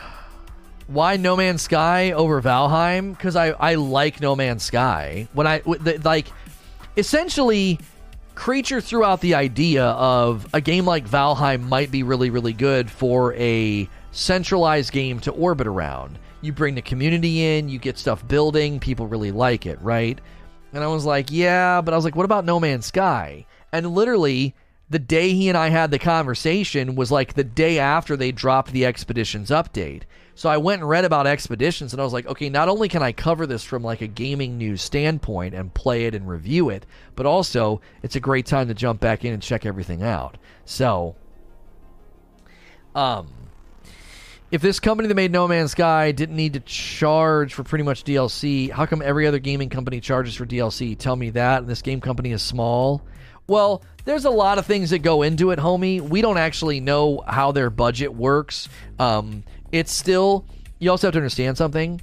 why 0.88 1.18
No 1.18 1.36
Man's 1.36 1.62
Sky 1.62 2.14
over 2.14 2.42
Valheim? 2.42 3.12
Because 3.12 3.36
I 3.36 3.50
I 3.50 3.76
like 3.76 4.22
No 4.22 4.34
Man's 4.34 4.64
Sky. 4.64 5.28
When 5.34 5.46
I 5.46 5.60
the, 5.60 6.00
like, 6.06 6.28
essentially, 6.96 7.80
Creature 8.40 8.80
threw 8.80 9.04
out 9.04 9.20
the 9.20 9.36
idea 9.36 9.84
of 9.84 10.48
a 10.54 10.62
game 10.62 10.86
like 10.86 11.06
Valheim 11.06 11.68
might 11.68 11.92
be 11.92 12.04
really 12.04 12.30
really 12.30 12.54
good 12.54 12.90
for 12.90 13.34
a 13.34 13.90
centralized 14.12 14.94
game 14.94 15.20
to 15.20 15.32
orbit 15.32 15.68
around. 15.68 16.18
You 16.40 16.54
bring 16.54 16.74
the 16.74 16.82
community 16.82 17.44
in, 17.44 17.68
you 17.68 17.80
get 17.80 17.98
stuff 17.98 18.26
building, 18.30 18.80
people 18.80 19.08
really 19.08 19.34
like 19.34 19.66
it, 19.66 19.78
right? 19.82 20.18
And 20.72 20.82
I 20.82 20.88
was 20.88 21.04
like, 21.04 21.30
yeah, 21.30 21.82
but 21.82 21.94
I 21.94 21.98
was 21.98 22.06
like, 22.06 22.16
what 22.16 22.24
about 22.24 22.46
No 22.46 22.62
Man's 22.62 22.86
Sky? 22.86 23.46
And 23.74 23.92
literally, 23.92 24.56
the 24.90 25.00
day 25.00 25.34
he 25.34 25.50
and 25.50 25.58
I 25.58 25.70
had 25.70 25.92
the 25.92 26.00
conversation 26.00 26.96
was 26.96 27.12
like 27.12 27.34
the 27.34 27.44
day 27.44 27.78
after 27.78 28.18
they 28.18 28.32
dropped 28.32 28.72
the 28.72 28.86
Expeditions 28.86 29.50
update. 29.50 30.04
So 30.34 30.50
I 30.50 30.58
went 30.58 30.82
and 30.82 30.90
read 30.90 31.06
about 31.06 31.28
Expeditions 31.28 31.94
and 31.94 32.02
I 32.02 32.06
was 32.06 32.14
like, 32.14 32.26
okay, 32.26 32.50
not 32.50 32.70
only 32.70 32.88
can 32.88 33.04
I 33.04 33.12
cover 33.12 33.46
this 33.46 33.64
from 33.64 33.84
like 33.84 34.02
a 34.02 34.08
gaming 34.08 34.58
news 34.58 34.82
standpoint 34.82 35.54
and 35.54 35.74
play 35.74 36.06
it 36.06 36.16
and 36.16 36.28
review 36.28 36.70
it, 36.70 36.86
but 37.16 37.26
also 37.26 37.82
it's 38.02 38.16
a 38.16 38.20
great 38.20 38.46
time 38.46 38.68
to 38.70 38.74
jump 38.74 39.00
back 39.00 39.24
in 39.24 39.34
and 39.34 39.44
check 39.44 39.66
everything 39.66 40.02
out. 40.02 40.38
So 40.66 41.16
um 42.96 43.28
if 44.52 44.62
this 44.62 44.80
company 44.80 45.08
that 45.08 45.14
made 45.14 45.32
No 45.32 45.48
Man's 45.48 45.72
Sky 45.72 46.12
didn't 46.12 46.36
need 46.36 46.54
to 46.54 46.60
charge 46.62 47.54
for 47.54 47.64
pretty 47.64 47.84
much 47.84 48.04
DLC, 48.04 48.72
how 48.72 48.88
come 48.88 49.04
every 49.04 49.28
other 49.28 49.38
gaming 49.38 49.70
company 49.70 50.00
charges 50.00 50.34
for 50.34 50.48
DLC? 50.48 50.98
Tell 50.98 51.16
me 51.16 51.30
that. 51.32 51.60
And 51.60 51.68
this 51.68 51.84
game 51.84 52.02
company 52.02 52.32
is 52.32 52.42
small. 52.42 53.04
Well, 53.50 53.84
there's 54.06 54.26
a 54.26 54.30
lot 54.30 54.60
of 54.60 54.66
things 54.68 54.92
that 54.92 55.00
go 55.00 55.24
into 55.24 55.50
it, 55.50 55.58
homie. 55.58 56.02
We 56.02 56.22
don't 56.22 56.38
actually 56.38 56.80
know 56.80 57.24
how 57.28 57.52
their 57.52 57.72
budget 57.72 58.14
works. 58.14 58.70
Um, 59.00 59.44
it's 59.72 59.92
still. 59.92 60.46
You 60.78 60.92
also 60.92 61.08
have 61.08 61.14
to 61.14 61.20
understand 61.20 61.58
something. 61.58 62.00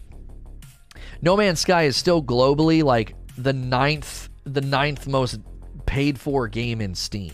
No 1.23 1.37
Man's 1.37 1.61
Sky 1.61 1.85
is 1.85 1.97
still 1.97 2.23
globally 2.23 2.83
like 2.83 3.15
the 3.39 3.53
ninth, 3.53 4.29
the 4.45 4.61
ninth 4.61 5.07
most 5.07 5.39
paid 5.87 6.19
for 6.19 6.49
game 6.49 6.81
in 6.81 6.95
Steam. 6.95 7.33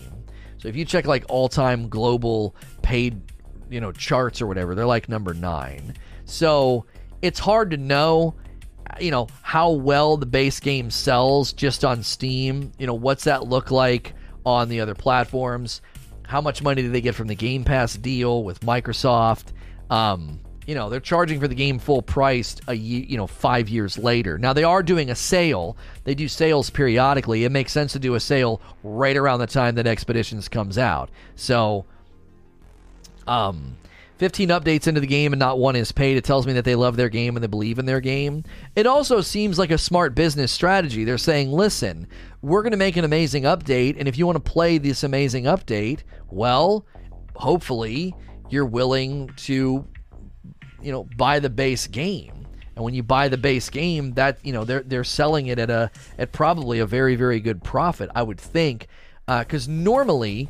So 0.59 0.69
if 0.69 0.77
you 0.77 0.85
check 0.85 1.07
like 1.07 1.25
all 1.29 1.49
time 1.49 1.89
global 1.89 2.55
paid 2.83 3.21
you 3.71 3.81
know 3.81 3.93
charts 3.93 4.43
or 4.43 4.47
whatever, 4.47 4.75
they're 4.75 4.87
like 4.87 5.09
number 5.09 5.33
nine. 5.33 5.95
So 6.27 6.85
it's 7.23 7.39
hard 7.41 7.71
to 7.71 7.79
know 7.79 8.35
you 9.01 9.11
know 9.11 9.29
how 9.43 9.71
well 9.71 10.17
the 10.17 10.27
base 10.27 10.61
game 10.61 10.91
sells 10.91 11.53
just 11.53 11.85
on 11.85 12.03
Steam. 12.03 12.73
You 12.79 12.87
know 12.87 12.95
what's 12.95 13.25
that 13.25 13.47
look 13.47 13.71
like 13.71 14.15
on 14.45 14.69
the 14.69 14.81
other 14.81 14.95
platforms? 14.95 15.81
How 16.27 16.41
much 16.41 16.63
money 16.63 16.83
do 16.83 16.91
they 16.91 17.01
get 17.01 17.15
from 17.15 17.29
the 17.29 17.35
Game 17.35 17.65
Pass 17.65 17.95
deal 17.95 18.45
with 18.45 18.61
Microsoft? 18.61 19.47
Um, 19.91 20.41
you 20.67 20.75
know 20.75 20.89
they're 20.89 21.01
charging 21.01 21.41
for 21.41 21.49
the 21.49 21.55
game 21.55 21.79
full 21.79 22.03
priced 22.03 22.61
a 22.69 22.75
year, 22.75 23.05
you 23.09 23.17
know 23.17 23.27
five 23.27 23.69
years 23.69 23.99
later. 23.99 24.39
Now 24.39 24.53
they 24.53 24.65
are 24.65 24.83
doing 24.83 25.11
a 25.11 25.15
sale. 25.15 25.77
They 26.05 26.15
do 26.15 26.29
sales 26.29 26.71
periodically. 26.71 27.45
It 27.45 27.53
makes 27.53 27.73
sense 27.73 27.93
to 27.93 27.99
do 27.99 28.15
a 28.15 28.21
sale 28.21 28.61
right 28.83 29.17
around 29.17 29.41
the 29.41 29.47
time 29.47 29.75
that 29.77 29.87
Expeditions 29.87 30.49
comes 30.49 30.79
out. 30.79 31.11
So 31.35 31.85
um, 33.27 33.77
15 34.23 34.51
updates 34.51 34.87
into 34.87 35.01
the 35.01 35.07
game 35.09 35.33
and 35.33 35.41
not 35.41 35.59
one 35.59 35.75
is 35.75 35.91
paid. 35.91 36.17
It 36.17 36.23
tells 36.23 36.47
me 36.47 36.53
that 36.53 36.65
they 36.65 36.77
love 36.77 36.95
their 36.95 37.09
game 37.09 37.35
and 37.35 37.43
they 37.43 37.49
believe 37.49 37.81
in 37.81 37.87
their 37.87 37.99
game. 37.99 38.45
It 38.77 38.87
also 38.87 39.21
seems 39.21 39.59
like 39.59 39.73
a 39.73 39.79
smart 39.79 40.15
business 40.15 40.53
strategy. 40.53 41.03
They're 41.03 41.19
saying, 41.19 41.51
listen, 41.51 42.07
we're 42.41 42.63
going 42.63 42.71
to 42.71 42.77
make 42.77 42.97
an 42.97 43.05
amazing 43.05 43.43
update, 43.43 43.97
and 43.99 44.07
if 44.07 44.17
you 44.17 44.25
want 44.25 44.37
to 44.37 44.53
play 44.53 44.79
this 44.79 45.03
amazing 45.03 45.47
update, 45.47 46.05
well, 46.31 46.87
hopefully 47.35 48.15
you're 48.49 48.65
willing 48.65 49.29
to, 49.39 49.85
you 50.81 50.93
know, 50.93 51.09
buy 51.17 51.41
the 51.41 51.51
base 51.51 51.89
game. 51.89 52.47
And 52.77 52.85
when 52.85 52.95
you 52.95 53.03
buy 53.03 53.27
the 53.27 53.39
base 53.39 53.71
game, 53.71 54.13
that 54.13 54.39
you 54.45 54.53
know 54.53 54.65
they're 54.65 54.85
they're 54.85 55.03
selling 55.03 55.49
it 55.49 55.59
at 55.59 55.69
a 55.69 55.91
at 56.17 56.31
probably 56.31 56.79
a 56.79 56.87
very 56.87 57.17
very 57.17 57.41
good 57.41 57.65
profit, 57.65 58.09
I 58.15 58.23
would 58.23 58.39
think, 58.39 58.87
because 59.27 59.67
uh, 59.67 59.73
normally 59.73 60.49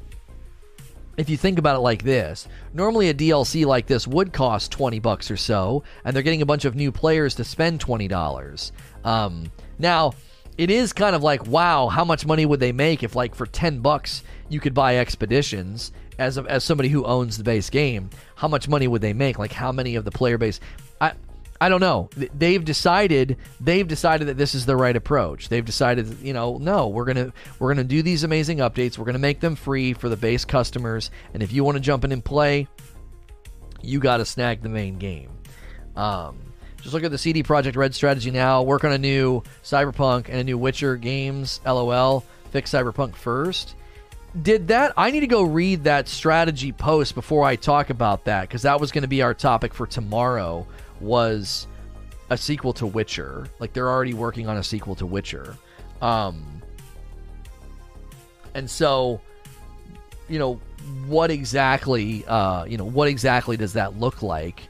if 1.16 1.28
you 1.28 1.36
think 1.36 1.58
about 1.58 1.76
it 1.76 1.80
like 1.80 2.02
this, 2.02 2.48
normally 2.72 3.08
a 3.08 3.14
DLC 3.14 3.66
like 3.66 3.86
this 3.86 4.06
would 4.06 4.32
cost 4.32 4.72
20 4.72 4.98
bucks 4.98 5.30
or 5.30 5.36
so, 5.36 5.82
and 6.04 6.14
they're 6.14 6.22
getting 6.22 6.42
a 6.42 6.46
bunch 6.46 6.64
of 6.64 6.74
new 6.74 6.90
players 6.90 7.34
to 7.36 7.44
spend 7.44 7.80
$20. 7.84 8.72
Um, 9.04 9.50
now, 9.78 10.14
it 10.58 10.70
is 10.70 10.92
kind 10.92 11.14
of 11.14 11.22
like, 11.22 11.46
wow, 11.46 11.88
how 11.88 12.04
much 12.04 12.26
money 12.26 12.46
would 12.46 12.60
they 12.60 12.72
make 12.72 13.02
if, 13.02 13.14
like, 13.16 13.34
for 13.34 13.46
10 13.46 13.80
bucks 13.80 14.22
you 14.48 14.60
could 14.60 14.74
buy 14.74 14.98
Expeditions 14.98 15.92
as, 16.18 16.38
a, 16.38 16.42
as 16.42 16.62
somebody 16.62 16.88
who 16.88 17.04
owns 17.04 17.36
the 17.36 17.44
base 17.44 17.70
game? 17.70 18.10
How 18.36 18.48
much 18.48 18.68
money 18.68 18.88
would 18.88 19.02
they 19.02 19.12
make? 19.12 19.38
Like, 19.38 19.52
how 19.52 19.72
many 19.72 19.96
of 19.96 20.04
the 20.04 20.10
player 20.10 20.38
base? 20.38 20.60
I, 21.64 21.68
don't 21.68 21.80
know. 21.80 22.10
They've 22.34 22.64
decided 22.64 23.36
they've 23.60 23.86
decided 23.86 24.28
that 24.28 24.36
this 24.36 24.54
is 24.54 24.66
the 24.66 24.76
right 24.76 24.96
approach. 24.96 25.48
They've 25.48 25.64
decided, 25.64 26.18
you 26.20 26.32
know, 26.32 26.58
no, 26.58 26.88
we're 26.88 27.04
gonna 27.04 27.32
we're 27.58 27.72
gonna 27.72 27.84
do 27.84 28.02
these 28.02 28.24
amazing 28.24 28.58
updates. 28.58 28.98
We're 28.98 29.04
gonna 29.04 29.18
make 29.18 29.40
them 29.40 29.54
free 29.54 29.92
for 29.92 30.08
the 30.08 30.16
base 30.16 30.44
customers, 30.44 31.10
and 31.34 31.42
if 31.42 31.52
you 31.52 31.64
want 31.64 31.76
to 31.76 31.80
jump 31.80 32.04
in 32.04 32.12
and 32.12 32.24
play, 32.24 32.68
you 33.82 33.98
got 33.98 34.18
to 34.18 34.24
snag 34.24 34.62
the 34.62 34.68
main 34.68 34.98
game. 34.98 35.30
Um, 35.96 36.38
just 36.80 36.94
look 36.94 37.04
at 37.04 37.10
the 37.10 37.18
CD 37.18 37.42
Projekt 37.42 37.76
Red 37.76 37.94
strategy 37.94 38.30
now. 38.30 38.62
Work 38.62 38.84
on 38.84 38.92
a 38.92 38.98
new 38.98 39.42
Cyberpunk 39.62 40.28
and 40.28 40.38
a 40.38 40.44
new 40.44 40.58
Witcher 40.58 40.96
games. 40.96 41.60
LOL. 41.64 42.24
Fix 42.50 42.70
Cyberpunk 42.72 43.14
first. 43.14 43.76
Did 44.40 44.68
that? 44.68 44.92
I 44.96 45.10
need 45.10 45.20
to 45.20 45.26
go 45.26 45.42
read 45.42 45.84
that 45.84 46.08
strategy 46.08 46.72
post 46.72 47.14
before 47.14 47.44
I 47.44 47.56
talk 47.56 47.90
about 47.90 48.24
that 48.24 48.42
because 48.42 48.62
that 48.62 48.80
was 48.80 48.90
going 48.90 49.02
to 49.02 49.08
be 49.08 49.22
our 49.22 49.34
topic 49.34 49.74
for 49.74 49.86
tomorrow 49.86 50.66
was 51.02 51.66
a 52.30 52.36
sequel 52.36 52.72
to 52.74 52.86
Witcher. 52.86 53.46
Like 53.58 53.72
they're 53.72 53.90
already 53.90 54.14
working 54.14 54.48
on 54.48 54.56
a 54.56 54.62
sequel 54.62 54.94
to 54.96 55.06
Witcher. 55.06 55.56
Um, 56.00 56.62
and 58.54 58.68
so, 58.70 59.20
you 60.28 60.38
know, 60.38 60.60
what 61.06 61.30
exactly, 61.30 62.24
uh, 62.26 62.64
you 62.64 62.76
know, 62.76 62.84
what 62.84 63.08
exactly 63.08 63.56
does 63.56 63.74
that 63.74 63.98
look 63.98 64.22
like? 64.22 64.68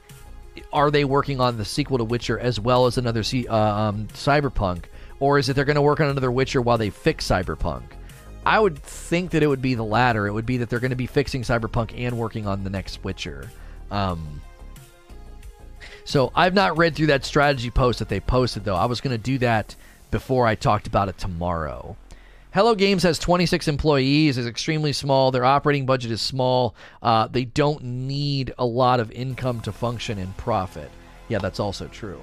Are 0.71 0.91
they 0.91 1.05
working 1.05 1.39
on 1.39 1.57
the 1.57 1.65
sequel 1.65 1.97
to 1.97 2.03
Witcher 2.03 2.37
as 2.39 2.59
well 2.59 2.85
as 2.85 2.97
another 2.97 3.21
uh, 3.21 3.53
um, 3.53 4.07
Cyberpunk, 4.13 4.85
or 5.19 5.39
is 5.39 5.49
it 5.49 5.55
they're 5.55 5.65
going 5.65 5.75
to 5.75 5.81
work 5.81 5.99
on 5.99 6.09
another 6.09 6.31
Witcher 6.31 6.61
while 6.61 6.77
they 6.77 6.89
fix 6.89 7.27
Cyberpunk? 7.27 7.83
I 8.45 8.59
would 8.59 8.77
think 8.77 9.31
that 9.31 9.41
it 9.41 9.47
would 9.47 9.61
be 9.61 9.73
the 9.73 9.85
latter. 9.85 10.27
It 10.27 10.33
would 10.33 10.45
be 10.45 10.57
that 10.57 10.69
they're 10.69 10.79
going 10.79 10.91
to 10.91 10.95
be 10.97 11.07
fixing 11.07 11.43
Cyberpunk 11.43 11.97
and 11.97 12.17
working 12.17 12.45
on 12.45 12.63
the 12.63 12.69
next 12.69 13.03
Witcher. 13.03 13.49
Um, 13.89 14.41
so 16.05 16.31
I've 16.35 16.53
not 16.53 16.77
read 16.77 16.95
through 16.95 17.07
that 17.07 17.25
strategy 17.25 17.69
post 17.69 17.99
that 17.99 18.09
they 18.09 18.19
posted, 18.19 18.65
though. 18.65 18.75
I 18.75 18.85
was 18.85 19.01
going 19.01 19.15
to 19.15 19.23
do 19.23 19.37
that 19.39 19.75
before 20.11 20.45
I 20.45 20.55
talked 20.55 20.87
about 20.87 21.09
it 21.09 21.17
tomorrow. 21.17 21.97
Hello 22.53 22.75
Games 22.75 23.01
has 23.01 23.17
26 23.17 23.67
employees, 23.67 24.37
is 24.37 24.45
extremely 24.45 24.93
small. 24.93 25.31
Their 25.31 25.43
operating 25.43 25.87
budget 25.87 26.11
is 26.11 26.21
small. 26.21 26.75
Uh, 27.01 27.27
they 27.27 27.45
don't 27.45 27.83
need 27.83 28.53
a 28.59 28.65
lot 28.65 28.99
of 28.99 29.11
income 29.11 29.61
to 29.61 29.71
function 29.71 30.19
and 30.19 30.37
profit. 30.37 30.91
Yeah, 31.29 31.39
that's 31.39 31.59
also 31.59 31.87
true. 31.87 32.21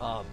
Um, 0.00 0.24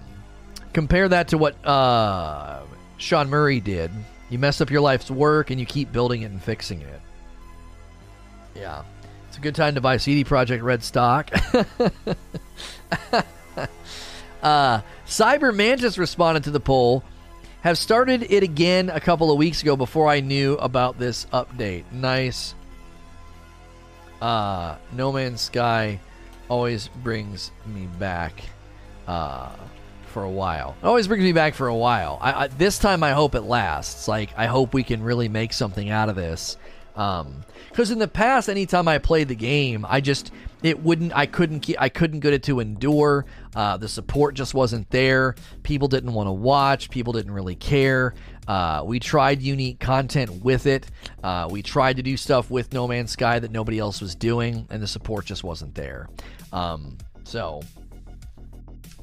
compare 0.72 1.10
that 1.10 1.28
to 1.30 1.38
what 1.38 1.56
uh, 1.66 2.62
Sean 2.98 3.30
Murray 3.30 3.60
did. 3.60 3.92
You 4.30 4.40
mess 4.40 4.62
up 4.62 4.72
your 4.72 4.82
life's 4.82 5.12
work 5.12 5.50
and 5.50 5.60
you 5.60 5.66
keep 5.66 5.92
building 5.92 6.22
it 6.22 6.32
and 6.32 6.42
fixing 6.42 6.82
it. 6.82 7.02
Yeah. 8.56 8.84
Good 9.46 9.54
time 9.54 9.76
to 9.76 9.82
buy 9.82 9.98
CD 9.98 10.24
Projekt 10.24 10.64
Red 10.64 10.82
stock. 10.82 11.30
uh, 14.42 14.82
Cyber 15.06 15.56
Mantis 15.56 16.00
responded 16.00 16.46
to 16.46 16.50
the 16.50 16.60
poll. 16.60 17.04
Have 17.62 17.78
started 17.78 18.26
it 18.32 18.42
again 18.42 18.90
a 18.90 19.00
couple 19.00 19.30
of 19.30 19.38
weeks 19.38 19.62
ago 19.62 19.76
before 19.76 20.08
I 20.08 20.20
knew 20.20 20.56
about 20.56 20.98
this 20.98 21.26
update. 21.26 21.84
Nice. 21.92 22.56
Uh, 24.20 24.78
no 24.94 25.12
Man's 25.12 25.42
Sky 25.42 26.00
always 26.50 26.88
brings 27.04 27.52
me 27.68 27.86
back 28.00 28.46
uh, 29.06 29.56
for 30.08 30.24
a 30.24 30.32
while. 30.32 30.76
It 30.82 30.88
always 30.88 31.08
brings 31.08 31.24
me 31.24 31.34
back 31.34 31.54
for 31.54 31.68
a 31.68 31.76
while. 31.76 32.18
I, 32.20 32.46
I, 32.46 32.48
this 32.48 32.80
time, 32.80 33.04
I 33.04 33.12
hope 33.12 33.36
it 33.36 33.42
lasts. 33.42 34.08
Like, 34.08 34.32
I 34.36 34.48
hope 34.48 34.74
we 34.74 34.82
can 34.82 35.04
really 35.04 35.30
make 35.30 35.54
something 35.54 35.92
out 35.92 36.10
of 36.10 36.16
this. 36.16 36.58
Because 37.76 37.92
in 37.92 38.00
the 38.00 38.08
past, 38.08 38.48
anytime 38.48 38.88
I 38.88 39.00
played 39.00 39.28
the 39.28 39.36
game, 39.36 39.86
I 39.90 40.00
just 40.00 40.32
it 40.64 40.82
wouldn't. 40.82 41.14
I 41.14 41.26
couldn't. 41.26 41.60
Keep, 41.60 41.76
I 41.78 41.90
couldn't 41.90 42.22
get 42.22 42.32
it 42.32 42.44
to 42.44 42.62
endure. 42.62 43.26
Uh, 43.54 43.76
the 43.76 43.90
support 43.90 44.34
just 44.34 44.54
wasn't 44.54 44.90
there. 44.92 45.36
People 45.64 45.90
didn't 45.90 46.14
want 46.14 46.28
to 46.28 46.32
watch. 46.32 46.90
People 46.90 47.12
didn't 47.12 47.34
really 47.34 47.58
care. 47.58 48.14
Uh, 48.48 48.84
we 48.86 49.02
tried 49.02 49.42
unique 49.42 49.82
content 49.82 50.42
with 50.42 50.68
it. 50.68 50.90
Uh, 51.22 51.50
we 51.52 51.62
tried 51.62 51.98
to 51.98 52.02
do 52.02 52.16
stuff 52.16 52.50
with 52.50 52.72
No 52.72 52.88
Man's 52.88 53.12
Sky 53.12 53.40
that 53.40 53.52
nobody 53.52 53.78
else 53.78 54.00
was 54.00 54.16
doing, 54.16 54.66
and 54.70 54.82
the 54.82 54.88
support 54.88 55.26
just 55.26 55.44
wasn't 55.44 55.76
there. 55.76 56.08
Um, 56.54 56.98
so, 57.26 57.62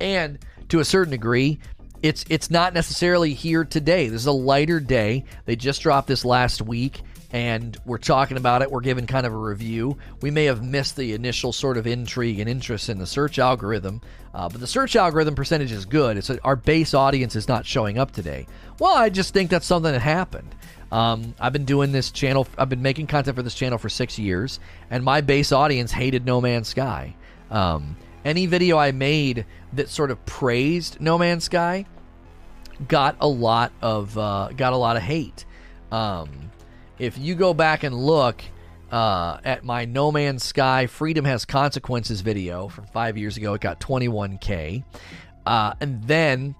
and 0.00 0.38
to 0.70 0.80
a 0.80 0.84
certain 0.86 1.10
degree, 1.10 1.58
it's 2.02 2.24
it's 2.30 2.50
not 2.50 2.72
necessarily 2.72 3.34
here 3.34 3.66
today. 3.66 4.08
This 4.08 4.22
is 4.22 4.26
a 4.26 4.32
lighter 4.32 4.80
day. 4.80 5.26
They 5.44 5.56
just 5.56 5.82
dropped 5.82 6.08
this 6.08 6.24
last 6.24 6.62
week 6.62 7.02
and 7.32 7.78
we're 7.86 7.98
talking 7.98 8.36
about 8.36 8.62
it. 8.62 8.70
We're 8.70 8.82
giving 8.82 9.06
kind 9.06 9.26
of 9.26 9.32
a 9.32 9.36
review. 9.36 9.96
We 10.20 10.30
may 10.30 10.44
have 10.44 10.62
missed 10.62 10.96
the 10.96 11.14
initial 11.14 11.52
sort 11.52 11.78
of 11.78 11.86
intrigue 11.86 12.38
and 12.38 12.48
interest 12.48 12.88
in 12.88 12.98
the 12.98 13.06
search 13.06 13.38
algorithm, 13.38 14.02
uh, 14.34 14.48
but 14.50 14.60
the 14.60 14.66
search 14.66 14.96
algorithm 14.96 15.34
percentage 15.34 15.72
is 15.72 15.86
good. 15.86 16.18
It's 16.18 16.30
our 16.30 16.56
base 16.56 16.92
audience 16.92 17.34
is 17.34 17.48
not 17.48 17.64
showing 17.64 17.98
up 17.98 18.10
today. 18.12 18.46
Well, 18.78 18.94
I 18.94 19.08
just 19.08 19.32
think 19.32 19.50
that's 19.50 19.66
something 19.66 19.92
that 19.92 20.00
happened. 20.00 20.54
Um, 20.92 21.34
I've 21.40 21.54
been 21.54 21.64
doing 21.64 21.90
this 21.90 22.10
channel. 22.10 22.46
I've 22.58 22.68
been 22.68 22.82
making 22.82 23.06
content 23.06 23.34
for 23.34 23.42
this 23.42 23.54
channel 23.54 23.78
for 23.78 23.88
six 23.88 24.18
years, 24.18 24.60
and 24.90 25.02
my 25.02 25.22
base 25.22 25.50
audience 25.50 25.90
hated 25.90 26.26
No 26.26 26.40
Man's 26.40 26.68
Sky. 26.68 27.16
Um, 27.50 27.96
any 28.26 28.44
video 28.44 28.76
I 28.76 28.92
made 28.92 29.46
that 29.72 29.88
sort 29.88 30.10
of 30.10 30.24
praised 30.26 31.00
No 31.00 31.16
Man's 31.16 31.44
Sky 31.44 31.86
got 32.88 33.16
a 33.20 33.28
lot 33.28 33.72
of 33.80 34.16
uh, 34.18 34.50
got 34.54 34.74
a 34.74 34.76
lot 34.76 34.96
of 34.96 35.02
hate. 35.02 35.46
Um, 35.90 36.51
if 37.02 37.18
you 37.18 37.34
go 37.34 37.52
back 37.52 37.82
and 37.82 37.92
look 37.92 38.44
uh, 38.92 39.38
at 39.42 39.64
my 39.64 39.84
No 39.86 40.12
Man's 40.12 40.44
Sky 40.44 40.86
Freedom 40.86 41.24
Has 41.24 41.44
Consequences 41.44 42.20
video 42.20 42.68
from 42.68 42.86
five 42.86 43.18
years 43.18 43.36
ago, 43.36 43.54
it 43.54 43.60
got 43.60 43.80
21K. 43.80 44.84
Uh, 45.44 45.74
and 45.80 46.04
then 46.04 46.54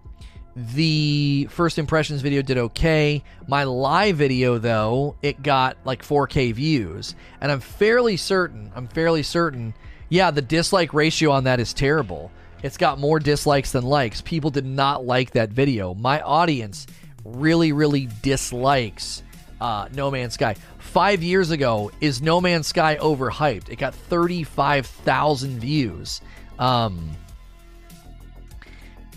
the 0.57 1.46
first 1.48 1.78
impressions 1.78 2.22
video 2.22 2.42
did 2.42 2.59
okay. 2.59 3.22
My 3.46 3.62
live 3.62 4.16
video, 4.16 4.59
though, 4.59 5.14
it 5.22 5.44
got 5.44 5.76
like 5.85 6.02
4K 6.05 6.52
views. 6.55 7.14
And 7.40 7.52
I'm 7.52 7.61
fairly 7.61 8.16
certain, 8.16 8.72
I'm 8.74 8.88
fairly 8.88 9.22
certain, 9.22 9.74
yeah, 10.09 10.33
the 10.33 10.42
dislike 10.42 10.92
ratio 10.92 11.31
on 11.31 11.44
that 11.44 11.61
is 11.61 11.72
terrible. 11.72 12.33
It's 12.64 12.76
got 12.76 12.98
more 12.98 13.20
dislikes 13.20 13.70
than 13.70 13.85
likes. 13.85 14.20
People 14.20 14.50
did 14.50 14.66
not 14.66 15.07
like 15.07 15.31
that 15.33 15.50
video. 15.50 15.94
My 15.94 16.20
audience 16.20 16.88
really, 17.24 17.70
really 17.70 18.09
dislikes 18.22 19.22
uh, 19.62 19.88
No 19.94 20.11
Man's 20.11 20.35
Sky. 20.35 20.57
Five 20.79 21.22
years 21.22 21.53
ago, 21.53 21.92
is 22.01 22.20
No 22.20 22.40
Man's 22.40 22.66
Sky 22.66 22.96
overhyped? 23.01 23.68
It 23.68 23.77
got 23.77 23.94
35,000 23.94 25.61
views. 25.61 26.20
Um, 26.59 27.11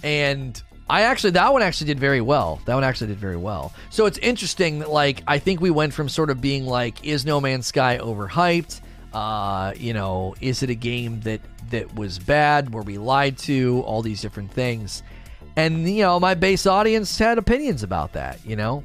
and 0.03 0.61
I 0.87 1.01
actually, 1.01 1.31
that 1.31 1.51
one 1.51 1.63
actually 1.63 1.87
did 1.87 1.99
very 1.99 2.21
well. 2.21 2.61
That 2.65 2.75
one 2.75 2.83
actually 2.83 3.07
did 3.07 3.17
very 3.17 3.37
well. 3.37 3.73
So 3.89 4.05
it's 4.05 4.19
interesting 4.19 4.79
that, 4.79 4.91
like, 4.91 5.23
I 5.27 5.39
think 5.39 5.61
we 5.61 5.71
went 5.71 5.95
from 5.95 6.09
sort 6.09 6.29
of 6.29 6.41
being 6.41 6.67
like, 6.67 7.03
is 7.03 7.25
No 7.25 7.41
Man's 7.41 7.65
Sky 7.65 7.97
overhyped? 7.97 8.81
Uh, 9.13 9.73
you 9.75 9.93
know, 9.93 10.35
is 10.41 10.61
it 10.61 10.69
a 10.69 10.75
game 10.75 11.21
that 11.21 11.41
that 11.71 11.95
was 11.95 12.19
bad? 12.19 12.71
Were 12.71 12.83
we 12.83 12.99
lied 12.99 13.39
to? 13.39 13.81
All 13.87 14.03
these 14.03 14.21
different 14.21 14.51
things. 14.51 15.01
And, 15.55 15.89
you 15.89 16.03
know, 16.03 16.19
my 16.19 16.35
base 16.35 16.67
audience 16.67 17.17
had 17.17 17.39
opinions 17.39 17.81
about 17.81 18.13
that, 18.13 18.45
you 18.45 18.55
know? 18.55 18.83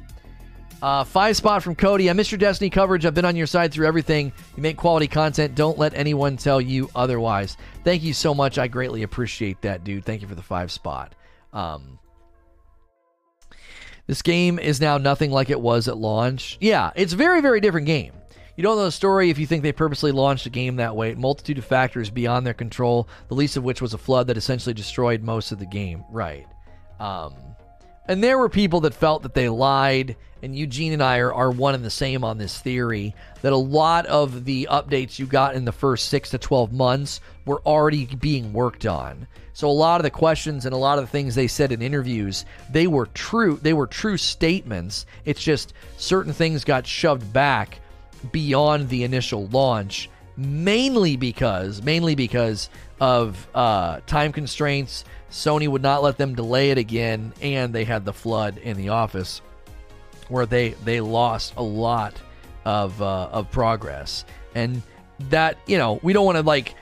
Uh, 0.81 1.03
five 1.03 1.37
spot 1.37 1.61
from 1.61 1.75
Cody. 1.75 2.09
I 2.09 2.13
miss 2.13 2.31
your 2.31 2.39
Destiny 2.39 2.69
coverage. 2.69 3.05
I've 3.05 3.13
been 3.13 3.25
on 3.25 3.35
your 3.35 3.45
side 3.45 3.71
through 3.71 3.87
everything. 3.87 4.33
You 4.55 4.63
make 4.63 4.77
quality 4.77 5.07
content. 5.07 5.53
Don't 5.53 5.77
let 5.77 5.93
anyone 5.93 6.37
tell 6.37 6.59
you 6.59 6.89
otherwise. 6.95 7.55
Thank 7.83 8.01
you 8.01 8.13
so 8.13 8.33
much. 8.33 8.57
I 8.57 8.67
greatly 8.67 9.03
appreciate 9.03 9.61
that, 9.61 9.83
dude. 9.83 10.05
Thank 10.05 10.21
you 10.21 10.27
for 10.27 10.35
the 10.35 10.41
five 10.41 10.71
spot. 10.71 11.13
Um, 11.53 11.99
this 14.07 14.23
game 14.23 14.57
is 14.57 14.81
now 14.81 14.97
nothing 14.97 15.31
like 15.31 15.51
it 15.51 15.61
was 15.61 15.87
at 15.87 15.97
launch. 15.97 16.57
Yeah, 16.59 16.91
it's 16.95 17.13
a 17.13 17.17
very, 17.17 17.41
very 17.41 17.61
different 17.61 17.85
game. 17.85 18.13
You 18.57 18.63
don't 18.63 18.75
know 18.75 18.85
the 18.85 18.91
story 18.91 19.29
if 19.29 19.37
you 19.39 19.47
think 19.47 19.63
they 19.63 19.71
purposely 19.71 20.11
launched 20.11 20.45
a 20.45 20.49
game 20.49 20.77
that 20.77 20.95
way. 20.95 21.13
Multitude 21.13 21.59
of 21.59 21.65
factors 21.65 22.09
beyond 22.09 22.45
their 22.45 22.53
control, 22.53 23.07
the 23.27 23.35
least 23.35 23.55
of 23.55 23.63
which 23.63 23.81
was 23.81 23.93
a 23.93 23.97
flood 23.97 24.27
that 24.27 24.37
essentially 24.37 24.73
destroyed 24.73 25.21
most 25.21 25.51
of 25.51 25.59
the 25.59 25.65
game. 25.65 26.03
Right. 26.11 26.47
Um, 26.99 27.35
and 28.07 28.23
there 28.23 28.37
were 28.37 28.49
people 28.49 28.81
that 28.81 28.93
felt 28.93 29.23
that 29.23 29.33
they 29.33 29.49
lied, 29.49 30.15
and 30.41 30.55
Eugene 30.55 30.93
and 30.93 31.03
I 31.03 31.19
are, 31.19 31.33
are 31.33 31.51
one 31.51 31.75
and 31.75 31.85
the 31.85 31.89
same 31.89 32.23
on 32.23 32.37
this 32.37 32.59
theory 32.59 33.13
that 33.41 33.53
a 33.53 33.57
lot 33.57 34.05
of 34.07 34.45
the 34.45 34.67
updates 34.71 35.19
you 35.19 35.25
got 35.25 35.55
in 35.55 35.65
the 35.65 35.71
first 35.71 36.09
six 36.09 36.31
to 36.31 36.37
12 36.37 36.73
months 36.73 37.21
were 37.45 37.61
already 37.65 38.05
being 38.05 38.53
worked 38.53 38.85
on. 38.85 39.27
So 39.53 39.69
a 39.69 39.71
lot 39.71 39.99
of 39.99 40.03
the 40.03 40.09
questions 40.09 40.65
and 40.65 40.73
a 40.73 40.77
lot 40.77 40.97
of 40.97 41.05
the 41.05 41.11
things 41.11 41.35
they 41.35 41.47
said 41.47 41.71
in 41.71 41.81
interviews, 41.81 42.45
they 42.71 42.87
were 42.87 43.07
true. 43.07 43.59
They 43.61 43.73
were 43.73 43.87
true 43.87 44.17
statements. 44.17 45.05
It's 45.25 45.43
just 45.43 45.73
certain 45.97 46.33
things 46.33 46.63
got 46.63 46.87
shoved 46.87 47.31
back 47.31 47.79
beyond 48.31 48.89
the 48.89 49.03
initial 49.03 49.47
launch, 49.47 50.09
mainly 50.37 51.17
because 51.17 51.81
mainly 51.81 52.15
because 52.15 52.69
of 52.99 53.47
uh, 53.53 53.99
time 54.07 54.31
constraints 54.31 55.03
Sony 55.31 55.67
would 55.67 55.81
not 55.81 56.03
let 56.03 56.17
them 56.17 56.35
delay 56.35 56.71
it 56.71 56.77
again, 56.77 57.33
and 57.41 57.73
they 57.73 57.85
had 57.85 58.03
the 58.05 58.13
flood 58.13 58.57
in 58.57 58.75
the 58.75 58.89
office 58.89 59.41
where 60.27 60.45
they 60.45 60.69
they 60.85 61.01
lost 61.01 61.53
a 61.57 61.63
lot 61.63 62.13
of 62.65 63.01
uh, 63.01 63.29
of 63.31 63.49
progress, 63.49 64.25
and 64.55 64.81
that 65.29 65.57
you 65.67 65.77
know 65.77 65.99
we 66.03 66.11
don't 66.11 66.25
want 66.25 66.37
to 66.37 66.43
like 66.43 66.75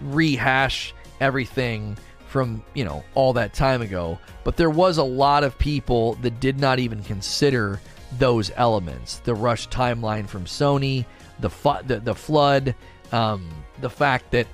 rehash 0.00 0.94
everything 1.20 1.96
from 2.28 2.62
you 2.74 2.84
know 2.84 3.04
all 3.14 3.34
that 3.34 3.52
time 3.52 3.82
ago, 3.82 4.18
but 4.42 4.56
there 4.56 4.70
was 4.70 4.96
a 4.96 5.04
lot 5.04 5.44
of 5.44 5.58
people 5.58 6.14
that 6.22 6.40
did 6.40 6.58
not 6.58 6.78
even 6.78 7.02
consider 7.02 7.78
those 8.18 8.50
elements: 8.56 9.18
the 9.18 9.34
rush 9.34 9.68
timeline 9.68 10.26
from 10.26 10.46
Sony, 10.46 11.04
the 11.40 11.50
fu- 11.50 11.82
the, 11.86 12.00
the 12.00 12.14
flood, 12.14 12.74
um, 13.12 13.46
the 13.82 13.90
fact 13.90 14.30
that 14.30 14.46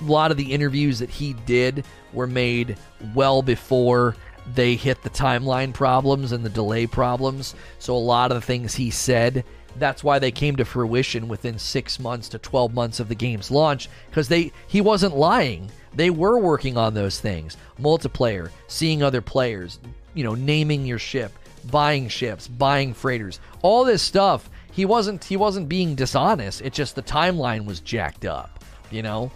a 0.00 0.04
lot 0.04 0.30
of 0.30 0.36
the 0.36 0.52
interviews 0.52 0.98
that 0.98 1.10
he 1.10 1.34
did 1.46 1.84
were 2.12 2.26
made 2.26 2.76
well 3.14 3.42
before 3.42 4.16
they 4.54 4.74
hit 4.74 5.02
the 5.02 5.10
timeline 5.10 5.72
problems 5.72 6.32
and 6.32 6.44
the 6.44 6.50
delay 6.50 6.86
problems. 6.86 7.54
So 7.78 7.94
a 7.94 7.98
lot 7.98 8.32
of 8.32 8.40
the 8.40 8.46
things 8.46 8.74
he 8.74 8.90
said, 8.90 9.44
that's 9.76 10.02
why 10.02 10.18
they 10.18 10.32
came 10.32 10.56
to 10.56 10.64
fruition 10.64 11.28
within 11.28 11.58
6 11.58 12.00
months 12.00 12.28
to 12.30 12.38
12 12.38 12.74
months 12.74 13.00
of 13.00 13.08
the 13.08 13.14
game's 13.14 13.50
launch 13.50 13.88
because 14.08 14.28
they 14.28 14.52
he 14.66 14.80
wasn't 14.80 15.16
lying. 15.16 15.70
They 15.94 16.10
were 16.10 16.38
working 16.38 16.76
on 16.76 16.94
those 16.94 17.20
things. 17.20 17.56
Multiplayer, 17.80 18.50
seeing 18.66 19.02
other 19.02 19.20
players, 19.20 19.78
you 20.14 20.24
know, 20.24 20.34
naming 20.34 20.84
your 20.84 20.98
ship, 20.98 21.32
buying 21.70 22.08
ships, 22.08 22.48
buying 22.48 22.94
freighters. 22.94 23.40
All 23.62 23.84
this 23.84 24.02
stuff, 24.02 24.50
he 24.72 24.84
wasn't 24.84 25.22
he 25.22 25.36
wasn't 25.36 25.68
being 25.68 25.94
dishonest. 25.94 26.62
It's 26.62 26.76
just 26.76 26.94
the 26.94 27.02
timeline 27.02 27.64
was 27.64 27.80
jacked 27.80 28.24
up, 28.24 28.64
you 28.90 29.02
know? 29.02 29.30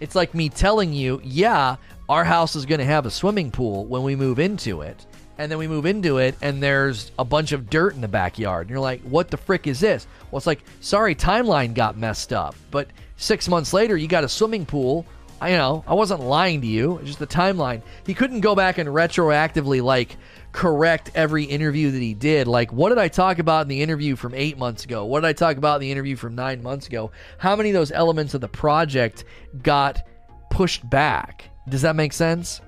It's 0.00 0.14
like 0.14 0.34
me 0.34 0.48
telling 0.48 0.92
you, 0.92 1.20
yeah, 1.24 1.76
our 2.08 2.24
house 2.24 2.56
is 2.56 2.66
going 2.66 2.78
to 2.78 2.84
have 2.84 3.06
a 3.06 3.10
swimming 3.10 3.50
pool 3.50 3.84
when 3.86 4.02
we 4.02 4.16
move 4.16 4.38
into 4.38 4.82
it. 4.82 5.06
And 5.38 5.50
then 5.50 5.58
we 5.58 5.68
move 5.68 5.84
into 5.84 6.16
it, 6.16 6.34
and 6.40 6.62
there's 6.62 7.12
a 7.18 7.24
bunch 7.24 7.52
of 7.52 7.68
dirt 7.68 7.94
in 7.94 8.00
the 8.00 8.08
backyard. 8.08 8.66
And 8.66 8.70
you're 8.70 8.80
like, 8.80 9.02
what 9.02 9.30
the 9.30 9.36
frick 9.36 9.66
is 9.66 9.80
this? 9.80 10.06
Well, 10.30 10.38
it's 10.38 10.46
like, 10.46 10.62
sorry, 10.80 11.14
timeline 11.14 11.74
got 11.74 11.98
messed 11.98 12.32
up. 12.32 12.54
But 12.70 12.88
six 13.16 13.46
months 13.46 13.74
later, 13.74 13.98
you 13.98 14.08
got 14.08 14.24
a 14.24 14.28
swimming 14.30 14.64
pool. 14.64 15.04
I 15.38 15.50
you 15.50 15.58
know 15.58 15.84
I 15.86 15.92
wasn't 15.92 16.22
lying 16.22 16.62
to 16.62 16.66
you. 16.66 16.96
It's 16.96 17.08
just 17.08 17.18
the 17.18 17.26
timeline. 17.26 17.82
He 18.06 18.14
couldn't 18.14 18.40
go 18.40 18.54
back 18.54 18.78
and 18.78 18.88
retroactively 18.88 19.82
like 19.82 20.16
correct 20.52 21.10
every 21.14 21.44
interview 21.44 21.90
that 21.90 22.00
he 22.00 22.14
did. 22.14 22.48
Like, 22.48 22.72
what 22.72 22.88
did 22.88 22.98
I 22.98 23.08
talk 23.08 23.38
about 23.38 23.62
in 23.62 23.68
the 23.68 23.82
interview 23.82 24.16
from 24.16 24.32
eight 24.34 24.56
months 24.56 24.86
ago? 24.86 25.04
What 25.04 25.20
did 25.20 25.28
I 25.28 25.34
talk 25.34 25.58
about 25.58 25.76
in 25.76 25.80
the 25.82 25.92
interview 25.92 26.16
from 26.16 26.34
nine 26.34 26.62
months 26.62 26.86
ago? 26.86 27.10
How 27.36 27.54
many 27.54 27.68
of 27.68 27.74
those 27.74 27.92
elements 27.92 28.32
of 28.32 28.40
the 28.40 28.48
project 28.48 29.24
got 29.62 30.06
pushed 30.48 30.88
back? 30.88 31.50
Does 31.68 31.82
that 31.82 31.96
make 31.96 32.12
sense? 32.12 32.60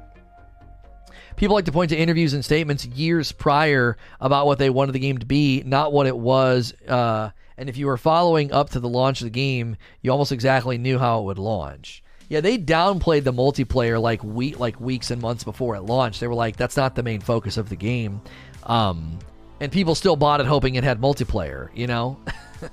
People 1.37 1.55
like 1.55 1.67
to 1.67 1.73
point 1.73 1.91
to 1.91 1.97
interviews 1.97 2.35
and 2.35 2.45
statements 2.45 2.85
years 2.85 3.31
prior 3.31 3.97
about 4.21 4.47
what 4.47 4.59
they 4.59 4.71
wanted 4.71 4.93
the 4.93 4.99
game 4.99 5.19
to 5.19 5.27
be, 5.27 5.63
not 5.65 5.93
what 5.93 6.07
it 6.07 6.17
was. 6.17 6.75
Uh, 6.87 7.31
and 7.57 7.69
if 7.69 7.77
you 7.77 7.87
were 7.87 7.97
following 7.97 8.53
up 8.53 8.71
to 8.71 8.81
the 8.81 8.89
launch 8.89 9.21
of 9.21 9.27
the 9.27 9.31
game, 9.31 9.77
you 10.03 10.11
almost 10.11 10.33
exactly 10.33 10.79
knew 10.79 10.99
how 10.99 11.21
it 11.21 11.25
would 11.25 11.39
launch. 11.39 12.03
Yeah, 12.29 12.41
they 12.41 12.59
downplayed 12.59 13.25
the 13.25 13.33
multiplayer 13.33 14.01
like 14.01 14.23
week, 14.23 14.59
like 14.59 14.81
weeks 14.81 15.11
and 15.11 15.23
months 15.23 15.45
before 15.45 15.77
it 15.77 15.83
launched. 15.83 16.21
They 16.21 16.27
were 16.27 16.35
like, 16.35 16.57
"That's 16.57 16.77
not 16.77 16.95
the 16.95 17.03
main 17.03 17.21
focus 17.21 17.57
of 17.57 17.69
the 17.71 17.77
game," 17.77 18.21
um, 18.65 19.19
and 19.61 19.73
people 19.73 19.95
still 19.95 20.15
bought 20.15 20.41
it 20.41 20.47
hoping 20.47 20.75
it 20.75 20.85
had 20.85 21.01
multiplayer. 21.01 21.71
You 21.75 21.87
know, 21.87 22.21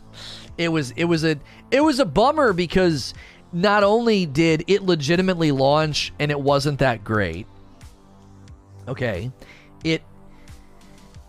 it 0.57 0.69
was 0.69 0.91
it 0.91 1.05
was 1.05 1.23
a 1.23 1.37
it 1.71 1.79
was 1.79 1.99
a 1.99 2.05
bummer 2.05 2.51
because 2.51 3.13
not 3.53 3.83
only 3.83 4.25
did 4.25 4.63
it 4.67 4.83
legitimately 4.83 5.51
launch 5.51 6.13
and 6.19 6.31
it 6.31 6.39
wasn't 6.39 6.79
that 6.79 7.03
great, 7.03 7.47
Okay, 8.87 9.31
it 9.83 10.01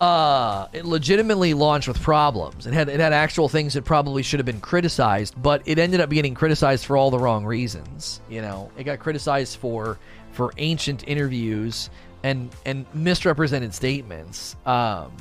uh, 0.00 0.68
it 0.74 0.85
legitimately 0.85 1.55
launched 1.55 1.88
with 1.88 2.00
problems. 2.02 2.66
It 2.66 2.74
had 2.74 2.88
it 2.88 3.00
had 3.00 3.12
actual 3.12 3.48
things 3.48 3.74
that 3.74 3.85
probably 3.85 4.22
should 4.22 4.38
have 4.38 4.46
been 4.46 4.61
criticized, 4.61 5.40
but 5.40 5.62
it 5.64 5.79
ended 5.79 6.00
up 6.00 6.11
getting 6.11 6.35
criticized 6.35 6.85
for 6.85 6.96
all 6.96 7.11
the 7.11 7.18
wrong 7.18 7.44
reasons. 7.44 8.20
You 8.29 8.42
know, 8.42 8.70
it 8.76 8.85
got 8.85 8.98
criticized 8.98 9.59
for 9.59 9.98
for 10.33 10.52
ancient 10.59 11.09
interviews 11.09 11.88
and 12.22 12.50
and 12.66 12.85
misrepresented 12.92 13.72
statements. 13.72 14.57
Um, 14.66 15.12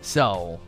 so 0.00 0.60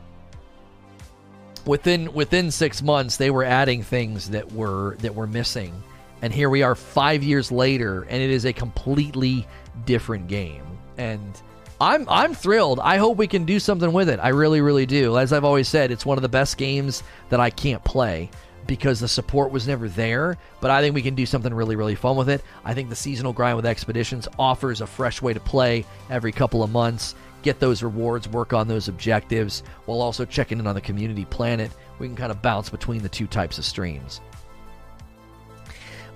within 1.71 2.13
within 2.13 2.51
six 2.51 2.83
months, 2.83 3.17
they 3.17 3.31
were 3.31 3.45
adding 3.45 3.81
things 3.85 4.31
that 4.31 4.51
were 4.51 4.97
that 4.97 5.15
were 5.15 5.29
missing, 5.29 5.73
and 6.21 6.35
here 6.35 6.51
we 6.51 6.65
are 6.65 6.75
five 6.75 7.23
years 7.23 7.53
later, 7.53 8.03
and 8.11 8.21
it 8.21 8.29
is 8.29 8.45
a 8.45 8.53
completely 8.53 9.47
different 9.87 10.27
game. 10.27 10.65
And 10.99 11.41
I'm 11.81 12.09
I'm 12.09 12.35
thrilled. 12.35 12.81
I 12.81 12.97
hope 12.97 13.17
we 13.17 13.29
can 13.29 13.45
do 13.45 13.61
something 13.61 13.93
with 13.93 14.09
it. 14.09 14.19
I 14.19 14.31
really 14.31 14.61
really 14.61 14.85
do. 14.85 15.17
As 15.17 15.33
I've 15.33 15.45
always 15.45 15.69
said, 15.69 15.93
it's 15.93 16.05
one 16.05 16.19
of 16.19 16.23
the 16.23 16.29
best 16.29 16.59
games 16.59 17.05
that 17.29 17.39
I 17.39 17.51
can't 17.51 17.85
play 17.85 18.31
because 18.67 18.99
the 18.99 19.09
support 19.09 19.53
was 19.53 19.69
never 19.69 19.89
there, 19.89 20.39
but 20.61 20.73
I 20.73 20.83
think 20.83 20.97
we 20.97 21.03
can 21.03 21.15
do 21.15 21.25
something 21.25 21.55
really 21.55 21.77
really 21.77 21.95
fun 21.95 22.17
with 22.17 22.31
it. 22.31 22.43
I 22.65 22.75
think 22.75 22.89
the 22.89 22.97
seasonal 22.97 23.33
grind 23.33 23.55
with 23.55 23.65
expeditions 23.65 24.27
offers 24.41 24.81
a 24.81 24.89
fresh 24.89 25.23
way 25.23 25.35
to 25.35 25.41
play 25.41 25.87
every 26.11 26.33
couple 26.33 26.65
of 26.65 26.71
months. 26.71 27.15
Get 27.43 27.61
those 27.61 27.83
rewards, 27.83 28.29
work 28.29 28.53
on 28.53 28.69
those 28.69 28.89
objectives 28.89 29.63
while 29.87 30.01
also 30.01 30.25
checking 30.25 30.59
in 30.59 30.67
on 30.67 30.75
the 30.75 30.81
community 30.81 31.25
planet. 31.25 31.71
We 31.99 32.07
can 32.07 32.17
kind 32.17 32.31
of 32.31 32.43
bounce 32.43 32.71
between 32.71 33.03
the 33.03 33.09
two 33.09 33.27
types 33.27 33.59
of 33.59 33.65
streams. 33.65 34.21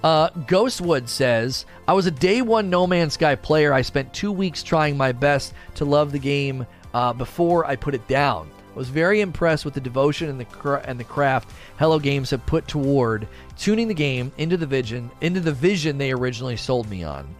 Uh, 0.02 0.28
Ghostwood 0.30 1.08
says, 1.08 1.64
I 1.88 1.94
was 1.94 2.04
a 2.04 2.10
day 2.10 2.42
one 2.42 2.68
No 2.68 2.86
Man's 2.86 3.14
Sky 3.14 3.36
player. 3.36 3.72
I 3.72 3.80
spent 3.80 4.12
two 4.12 4.32
weeks 4.32 4.62
trying 4.62 4.98
my 4.98 5.12
best 5.12 5.54
to 5.76 5.86
love 5.86 6.12
the 6.12 6.18
game 6.18 6.66
uh, 6.92 7.14
before 7.14 7.64
I 7.64 7.76
put 7.76 7.94
it 7.94 8.06
down. 8.06 8.50
I 8.74 8.76
was 8.76 8.90
very 8.90 9.22
impressed 9.22 9.64
with 9.64 9.72
the 9.72 9.80
devotion 9.80 10.28
and 10.28 10.38
the 10.38 10.44
cra- 10.44 10.84
and 10.84 11.00
the 11.00 11.04
craft 11.04 11.50
Hello 11.78 11.98
Games 11.98 12.28
have 12.30 12.44
put 12.44 12.68
toward 12.68 13.28
tuning 13.56 13.88
the 13.88 13.94
game 13.94 14.32
into 14.36 14.56
the 14.56 14.66
vision 14.66 15.10
into 15.20 15.40
the 15.40 15.52
vision 15.52 15.96
they 15.96 16.12
originally 16.12 16.56
sold 16.56 16.90
me 16.90 17.04
on. 17.04 17.32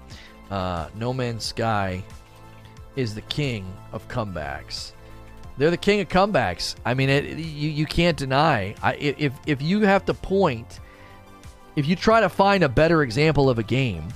Uh, 0.51 0.89
no 0.95 1.13
Man's 1.13 1.45
Sky 1.45 2.03
is 2.97 3.15
the 3.15 3.23
king 3.23 3.73
of 3.93 4.07
comebacks. 4.09 4.93
They're 5.57 5.71
the 5.71 5.77
king 5.77 6.01
of 6.01 6.09
comebacks. 6.09 6.75
I 6.85 6.95
mean, 6.95 7.09
it, 7.09 7.25
you 7.39 7.71
you 7.71 7.87
can't 7.87 8.17
deny. 8.17 8.75
I, 8.83 8.95
if 8.95 9.33
if 9.47 9.63
you 9.63 9.81
have 9.83 10.05
to 10.07 10.15
point 10.15 10.81
if 11.77 11.87
you 11.87 11.97
try 11.97 12.21
to 12.21 12.29
find 12.29 12.63
a 12.63 12.69
better 12.69 13.03
example 13.03 13.51
of 13.51 13.59
a 13.59 13.63
game, 13.63 14.09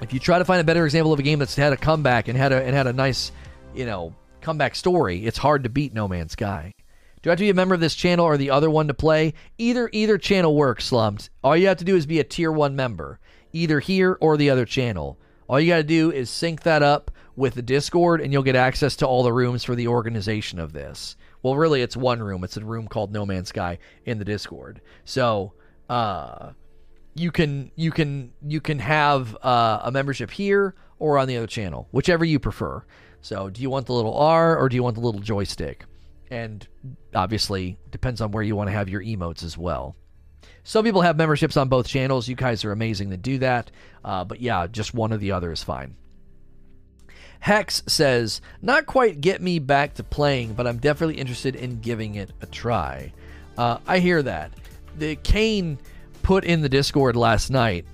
if 0.00 0.12
you 0.12 0.18
try 0.18 0.38
to 0.38 0.44
find 0.44 0.60
a 0.60 0.64
better 0.64 0.84
example 0.84 1.12
of 1.12 1.18
a 1.20 1.22
game 1.22 1.38
that's 1.38 1.54
had 1.54 1.72
a 1.72 1.76
comeback 1.76 2.28
and 2.28 2.36
had 2.36 2.52
a 2.52 2.62
and 2.62 2.74
had 2.74 2.86
a 2.86 2.92
nice, 2.92 3.32
you 3.74 3.86
know, 3.86 4.14
comeback 4.40 4.74
story, 4.74 5.24
it's 5.24 5.38
hard 5.38 5.62
to 5.64 5.68
beat 5.68 5.94
No 5.94 6.08
Man's 6.08 6.32
Sky. 6.32 6.74
Do 7.22 7.30
I 7.30 7.32
have 7.32 7.38
to 7.38 7.44
be 7.44 7.50
a 7.50 7.54
member 7.54 7.74
of 7.74 7.80
this 7.80 7.94
channel 7.94 8.26
or 8.26 8.36
the 8.36 8.50
other 8.50 8.68
one 8.68 8.88
to 8.88 8.94
play? 8.94 9.34
Either 9.56 9.88
either 9.92 10.18
channel 10.18 10.56
works, 10.56 10.86
slumped. 10.86 11.30
All 11.44 11.56
you 11.56 11.68
have 11.68 11.76
to 11.78 11.84
do 11.84 11.94
is 11.94 12.06
be 12.06 12.18
a 12.18 12.24
tier 12.24 12.50
one 12.50 12.74
member, 12.74 13.20
either 13.52 13.78
here 13.78 14.18
or 14.20 14.36
the 14.36 14.50
other 14.50 14.64
channel. 14.64 15.18
All 15.52 15.60
you 15.60 15.68
got 15.68 15.76
to 15.76 15.82
do 15.82 16.10
is 16.10 16.30
sync 16.30 16.62
that 16.62 16.82
up 16.82 17.10
with 17.36 17.52
the 17.52 17.60
Discord, 17.60 18.22
and 18.22 18.32
you'll 18.32 18.42
get 18.42 18.56
access 18.56 18.96
to 18.96 19.06
all 19.06 19.22
the 19.22 19.34
rooms 19.34 19.62
for 19.62 19.74
the 19.74 19.86
organization 19.86 20.58
of 20.58 20.72
this. 20.72 21.14
Well, 21.42 21.56
really, 21.56 21.82
it's 21.82 21.94
one 21.94 22.22
room. 22.22 22.42
It's 22.42 22.56
a 22.56 22.64
room 22.64 22.88
called 22.88 23.12
No 23.12 23.26
Man's 23.26 23.50
Sky 23.50 23.76
in 24.06 24.18
the 24.18 24.24
Discord. 24.24 24.80
So 25.04 25.52
uh, 25.90 26.52
you 27.14 27.30
can 27.30 27.70
you 27.76 27.90
can 27.90 28.32
you 28.40 28.62
can 28.62 28.78
have 28.78 29.36
uh, 29.42 29.80
a 29.82 29.92
membership 29.92 30.30
here 30.30 30.74
or 30.98 31.18
on 31.18 31.28
the 31.28 31.36
other 31.36 31.46
channel, 31.46 31.86
whichever 31.90 32.24
you 32.24 32.38
prefer. 32.38 32.82
So, 33.20 33.50
do 33.50 33.60
you 33.60 33.68
want 33.68 33.84
the 33.84 33.92
little 33.92 34.16
R 34.16 34.56
or 34.56 34.70
do 34.70 34.76
you 34.76 34.82
want 34.82 34.94
the 34.94 35.02
little 35.02 35.20
joystick? 35.20 35.84
And 36.30 36.66
obviously, 37.14 37.76
depends 37.90 38.22
on 38.22 38.30
where 38.30 38.42
you 38.42 38.56
want 38.56 38.68
to 38.68 38.72
have 38.72 38.88
your 38.88 39.02
emotes 39.02 39.44
as 39.44 39.58
well. 39.58 39.96
Some 40.64 40.84
people 40.84 41.02
have 41.02 41.16
memberships 41.16 41.56
on 41.56 41.68
both 41.68 41.88
channels. 41.88 42.28
You 42.28 42.36
guys 42.36 42.64
are 42.64 42.72
amazing 42.72 43.10
to 43.10 43.16
do 43.16 43.38
that. 43.38 43.70
Uh, 44.04 44.24
but 44.24 44.40
yeah, 44.40 44.66
just 44.66 44.94
one 44.94 45.12
or 45.12 45.16
the 45.16 45.32
other 45.32 45.52
is 45.52 45.62
fine. 45.62 45.96
Hex 47.40 47.82
says, 47.88 48.40
Not 48.60 48.86
quite 48.86 49.20
get 49.20 49.42
me 49.42 49.58
back 49.58 49.94
to 49.94 50.04
playing, 50.04 50.54
but 50.54 50.66
I'm 50.66 50.78
definitely 50.78 51.16
interested 51.16 51.56
in 51.56 51.80
giving 51.80 52.14
it 52.14 52.30
a 52.40 52.46
try. 52.46 53.12
Uh, 53.58 53.78
I 53.86 53.98
hear 53.98 54.22
that 54.22 54.52
the 54.98 55.16
Kane 55.16 55.78
put 56.22 56.44
in 56.44 56.60
the 56.60 56.68
Discord 56.68 57.16
last 57.16 57.50
night. 57.50 57.84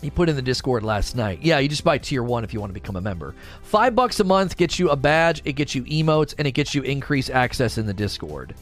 He 0.00 0.10
put 0.10 0.28
in 0.28 0.36
the 0.36 0.42
Discord 0.42 0.82
last 0.82 1.16
night. 1.16 1.40
Yeah, 1.42 1.58
you 1.58 1.68
just 1.68 1.82
buy 1.82 1.98
tier 1.98 2.22
one 2.22 2.44
if 2.44 2.52
you 2.52 2.60
want 2.60 2.70
to 2.70 2.74
become 2.74 2.96
a 2.96 3.00
member. 3.00 3.34
Five 3.62 3.94
bucks 3.94 4.20
a 4.20 4.24
month 4.24 4.56
gets 4.56 4.78
you 4.78 4.90
a 4.90 4.96
badge, 4.96 5.40
it 5.44 5.54
gets 5.54 5.74
you 5.74 5.82
emotes, 5.84 6.34
and 6.38 6.46
it 6.46 6.52
gets 6.52 6.74
you 6.74 6.82
increased 6.82 7.30
access 7.30 7.78
in 7.78 7.86
the 7.86 7.94
Discord. 7.94 8.54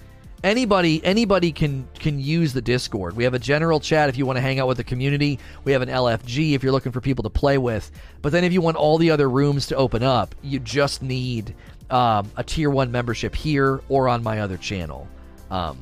Anybody 0.45 1.05
anybody 1.05 1.53
can 1.53 1.89
can 1.95 2.19
use 2.19 2.53
the 2.53 2.61
Discord. 2.61 3.15
We 3.15 3.23
have 3.25 3.35
a 3.35 3.39
general 3.39 3.79
chat 3.79 4.09
if 4.09 4.17
you 4.19 4.27
want 4.27 4.39
to 4.39 4.41
hang 4.41 4.59
out 4.59 4.67
with 4.67 4.77
the 4.77 4.85
community. 4.85 5.39
We 5.63 5.71
have 5.71 5.83
an 5.83 5.89
LFG 5.89 6.55
if 6.55 6.65
you're 6.65 6.73
looking 6.73 6.91
for 6.91 7.01
people 7.01 7.23
to 7.23 7.31
play 7.31 7.59
with. 7.59 7.91
But 8.23 8.33
then 8.33 8.43
if 8.43 8.53
you 8.53 8.61
want 8.61 8.77
all 8.77 8.99
the 8.99 9.13
other 9.13 9.31
rooms 9.31 9.69
to 9.69 9.77
open 9.77 10.03
up, 10.03 10.35
you 10.43 10.59
just 10.59 11.01
need 11.01 11.55
um, 11.91 12.29
a 12.37 12.43
tier 12.43 12.71
one 12.71 12.91
membership 12.91 13.37
here 13.37 13.83
or 13.89 14.09
on 14.09 14.23
my 14.25 14.41
other 14.41 14.57
channel. 14.57 15.07
Um, 15.51 15.79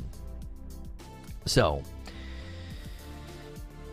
so, 1.46 1.82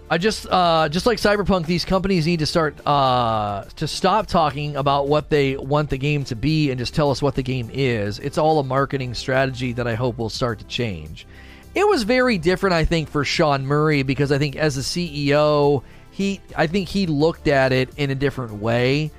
I 0.10 0.18
just 0.18 0.48
uh, 0.50 0.88
just 0.88 1.06
like 1.06 1.18
Cyberpunk, 1.18 1.66
these 1.66 1.84
companies 1.84 2.26
need 2.26 2.40
to 2.40 2.46
start 2.46 2.76
uh, 2.88 3.66
to 3.76 3.88
stop 3.88 4.28
talking 4.28 4.78
about 4.78 5.10
what 5.10 5.30
they 5.30 5.58
want 5.58 5.90
the 5.90 5.98
game 5.98 6.24
to 6.26 6.36
be 6.36 6.72
and 6.72 6.80
just 6.80 6.96
tell 6.96 7.12
us 7.12 7.22
what 7.22 7.36
the 7.36 7.44
game 7.44 7.70
is. 7.74 8.18
It's 8.20 8.38
all 8.38 8.60
a 8.60 8.64
marketing 8.64 9.14
strategy 9.14 9.74
that 9.74 9.86
I 9.86 9.96
hope 9.96 10.18
will 10.18 10.30
start 10.30 10.60
to 10.60 10.66
change. 10.66 11.28
It 11.76 11.86
was 11.86 12.04
very 12.04 12.38
different, 12.38 12.74
I 12.74 12.86
think, 12.86 13.10
for 13.10 13.26
Sean 13.26 13.66
Murray 13.66 14.02
because 14.04 14.32
I 14.32 14.38
think 14.38 14.56
as 14.56 14.78
a 14.78 14.82
CEO, 14.82 15.84
he 16.12 16.40
I 16.56 16.68
think 16.68 16.88
he 16.88 17.06
looked 17.06 17.50
at 17.50 17.74
it 17.74 17.90
in 17.98 18.10
a 18.10 18.16
different 18.16 18.54
way. 18.54 19.12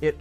It 0.00 0.16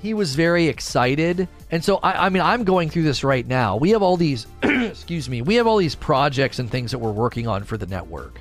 he 0.00 0.14
was 0.14 0.36
very 0.36 0.68
excited. 0.68 1.48
And 1.72 1.84
so, 1.84 1.96
I, 1.96 2.26
I, 2.26 2.28
mean, 2.28 2.42
I'm 2.42 2.62
going 2.62 2.88
through 2.88 3.02
this 3.02 3.24
right 3.24 3.44
now. 3.44 3.76
We 3.76 3.90
have 3.90 4.02
all 4.02 4.16
these, 4.16 4.46
excuse 4.62 5.28
me, 5.28 5.42
we 5.42 5.56
have 5.56 5.66
all 5.66 5.76
these 5.76 5.96
projects 5.96 6.60
and 6.60 6.70
things 6.70 6.92
that 6.92 6.98
we're 6.98 7.10
working 7.10 7.48
on 7.48 7.64
for 7.64 7.76
the 7.76 7.86
network. 7.86 8.40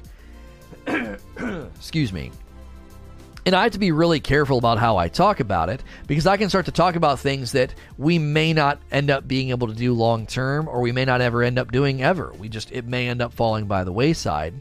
excuse 1.75 2.13
me. 2.13 2.31
And 3.45 3.55
I 3.55 3.63
have 3.63 3.71
to 3.73 3.79
be 3.79 3.93
really 3.93 4.19
careful 4.19 4.57
about 4.57 4.77
how 4.77 4.97
I 4.97 5.07
talk 5.07 5.39
about 5.39 5.69
it 5.69 5.81
because 6.05 6.27
I 6.27 6.35
can 6.35 6.49
start 6.49 6.65
to 6.65 6.71
talk 6.73 6.97
about 6.97 7.19
things 7.19 7.53
that 7.53 7.73
we 7.97 8.19
may 8.19 8.51
not 8.51 8.81
end 8.91 9.09
up 9.09 9.25
being 9.25 9.51
able 9.51 9.67
to 9.67 9.73
do 9.73 9.93
long 9.93 10.25
term 10.25 10.67
or 10.67 10.81
we 10.81 10.91
may 10.91 11.05
not 11.05 11.21
ever 11.21 11.43
end 11.43 11.57
up 11.57 11.71
doing 11.71 12.03
ever. 12.03 12.33
We 12.37 12.49
just, 12.49 12.73
it 12.73 12.85
may 12.85 13.07
end 13.07 13.21
up 13.21 13.33
falling 13.33 13.65
by 13.65 13.85
the 13.85 13.91
wayside. 13.93 14.53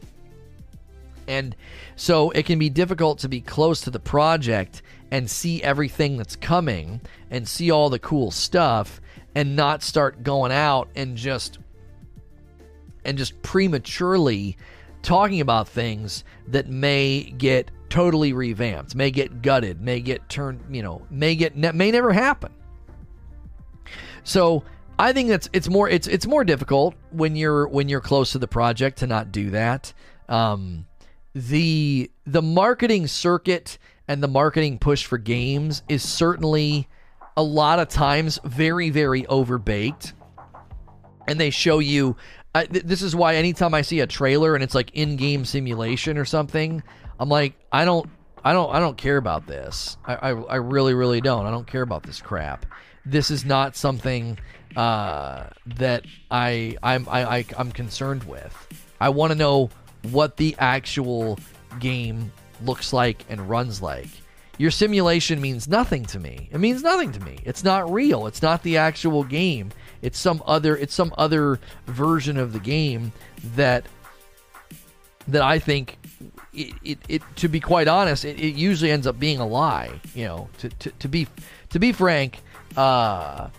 And 1.27 1.53
so 1.97 2.31
it 2.31 2.45
can 2.45 2.59
be 2.59 2.69
difficult 2.69 3.19
to 3.19 3.27
be 3.27 3.41
close 3.41 3.81
to 3.81 3.89
the 3.89 3.99
project 3.99 4.81
and 5.11 5.29
see 5.29 5.61
everything 5.61 6.15
that's 6.15 6.37
coming 6.37 7.01
and 7.29 7.45
see 7.45 7.71
all 7.71 7.89
the 7.89 7.99
cool 7.99 8.31
stuff 8.31 9.01
and 9.35 9.55
not 9.55 9.83
start 9.83 10.23
going 10.23 10.53
out 10.53 10.87
and 10.95 11.17
just 11.17 11.59
and 13.03 13.17
just 13.17 13.41
prematurely 13.41 14.57
talking 15.01 15.41
about 15.41 15.67
things 15.67 16.23
that 16.47 16.67
may 16.67 17.23
get 17.37 17.71
totally 17.89 18.33
revamped, 18.33 18.95
may 18.95 19.11
get 19.11 19.41
gutted, 19.41 19.81
may 19.81 19.99
get 19.99 20.27
turned, 20.29 20.61
you 20.69 20.81
know, 20.81 21.01
may 21.09 21.35
get 21.35 21.55
may 21.55 21.91
never 21.91 22.11
happen. 22.11 22.53
So 24.23 24.63
I 24.99 25.13
think 25.13 25.29
that's 25.29 25.49
it's 25.53 25.69
more 25.69 25.87
it's 25.89 26.07
it's 26.07 26.27
more 26.27 26.43
difficult 26.43 26.95
when 27.11 27.35
you're 27.35 27.67
when 27.67 27.87
you're 27.87 28.01
close 28.01 28.31
to 28.33 28.39
the 28.39 28.47
project 28.47 28.99
to 28.99 29.07
not 29.07 29.31
do 29.31 29.51
that. 29.51 29.93
Um, 30.27 30.85
the 31.33 32.11
the 32.25 32.41
marketing 32.41 33.07
circuit 33.07 33.77
and 34.07 34.23
the 34.23 34.27
marketing 34.27 34.79
push 34.79 35.05
for 35.05 35.17
games 35.17 35.83
is 35.87 36.03
certainly 36.03 36.87
a 37.35 37.43
lot 37.43 37.79
of 37.79 37.87
times 37.87 38.39
very, 38.43 38.89
very 38.89 39.23
overbaked. 39.23 40.13
And 41.27 41.39
they 41.39 41.49
show 41.49 41.79
you. 41.79 42.15
Uh, 42.57 42.65
th- 42.65 42.85
this 42.85 43.03
is 43.03 43.15
why 43.15 43.35
anytime 43.35 43.75
I 43.75 43.83
see 43.83 43.99
a 43.99 44.07
trailer 44.07 44.55
and 44.55 44.63
it's 44.63 44.73
like 44.73 44.89
in-game 44.95 45.45
simulation 45.45 46.17
or 46.17 46.25
something, 46.25 46.81
I'm 47.19 47.29
like, 47.29 47.53
I 47.71 47.85
don't, 47.85 48.09
I 48.43 48.51
don't, 48.51 48.73
I 48.73 48.79
don't 48.79 48.97
care 48.97 49.17
about 49.17 49.45
this. 49.45 49.95
I, 50.05 50.15
I, 50.15 50.29
I 50.29 50.55
really, 50.55 50.95
really 50.95 51.21
don't. 51.21 51.45
I 51.45 51.51
don't 51.51 51.67
care 51.67 51.83
about 51.83 52.01
this 52.01 52.19
crap. 52.19 52.65
This 53.05 53.29
is 53.29 53.45
not 53.45 53.75
something 53.75 54.39
uh, 54.75 55.49
that 55.75 56.05
I, 56.31 56.75
I'm, 56.81 57.07
I, 57.07 57.37
I, 57.37 57.45
I'm 57.59 57.71
concerned 57.71 58.23
with. 58.23 58.55
I 58.99 59.09
want 59.09 59.31
to 59.33 59.37
know 59.37 59.69
what 60.09 60.37
the 60.37 60.55
actual 60.57 61.37
game 61.79 62.31
looks 62.63 62.91
like 62.91 63.23
and 63.29 63.47
runs 63.47 63.83
like. 63.83 64.09
Your 64.57 64.71
simulation 64.71 65.39
means 65.39 65.67
nothing 65.67 66.05
to 66.05 66.19
me. 66.19 66.49
It 66.51 66.57
means 66.57 66.81
nothing 66.81 67.11
to 67.11 67.19
me. 67.19 67.37
It's 67.43 67.63
not 67.63 67.91
real. 67.93 68.25
It's 68.25 68.41
not 68.41 68.63
the 68.63 68.77
actual 68.77 69.23
game. 69.23 69.69
It's 70.07 70.17
some 70.17 70.41
other 70.45 70.75
it's 70.75 70.95
some 70.95 71.13
other 71.17 71.59
version 71.85 72.37
of 72.37 72.53
the 72.53 72.59
game 72.59 73.11
that 73.55 73.85
that 75.27 75.41
I 75.41 75.59
think 75.59 75.97
it, 76.53 76.73
it, 76.81 76.99
it, 77.09 77.21
to 77.35 77.49
be 77.49 77.59
quite 77.59 77.89
honest, 77.89 78.23
it, 78.23 78.39
it, 78.39 78.55
usually 78.55 78.89
ends 78.89 79.05
up 79.05 79.19
being 79.19 79.39
a 79.39 79.45
lie. 79.45 79.99
You 80.15 80.25
know, 80.25 80.49
to, 80.59 80.69
to, 80.69 80.91
to 80.91 81.07
be 81.09 81.27
to 81.71 81.79
be 81.79 81.91
frank, 81.91 82.39
uh, 82.77 83.49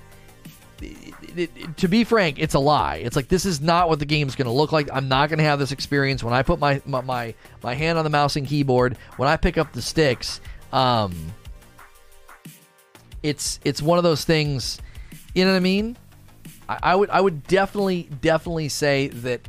to 1.76 1.88
be 1.88 2.04
frank, 2.04 2.38
it's 2.38 2.54
a 2.54 2.58
lie. 2.58 2.96
It's 2.96 3.14
like 3.14 3.28
this 3.28 3.44
is 3.44 3.60
not 3.60 3.90
what 3.90 3.98
the 3.98 4.06
game's 4.06 4.34
going 4.34 4.46
to 4.46 4.52
look 4.52 4.72
like. 4.72 4.88
I'm 4.90 5.08
not 5.08 5.28
going 5.28 5.38
to 5.38 5.44
have 5.44 5.58
this 5.58 5.70
experience 5.70 6.24
when 6.24 6.32
I 6.32 6.42
put 6.42 6.58
my, 6.58 6.80
my, 6.86 7.02
my 7.02 7.34
my 7.62 7.74
hand 7.74 7.98
on 7.98 8.04
the 8.04 8.10
mouse 8.10 8.36
and 8.36 8.46
keyboard. 8.46 8.96
When 9.18 9.28
I 9.28 9.36
pick 9.36 9.58
up 9.58 9.74
the 9.74 9.82
sticks, 9.82 10.40
um, 10.72 11.14
it's 13.22 13.60
it's 13.64 13.82
one 13.82 13.98
of 13.98 14.04
those 14.04 14.24
things. 14.24 14.80
You 15.34 15.44
know 15.44 15.50
what 15.50 15.58
I 15.58 15.60
mean? 15.60 15.96
I, 16.68 16.78
I 16.82 16.96
would 16.96 17.10
I 17.10 17.20
would 17.20 17.46
definitely 17.46 18.08
definitely 18.20 18.68
say 18.68 19.08
that 19.08 19.48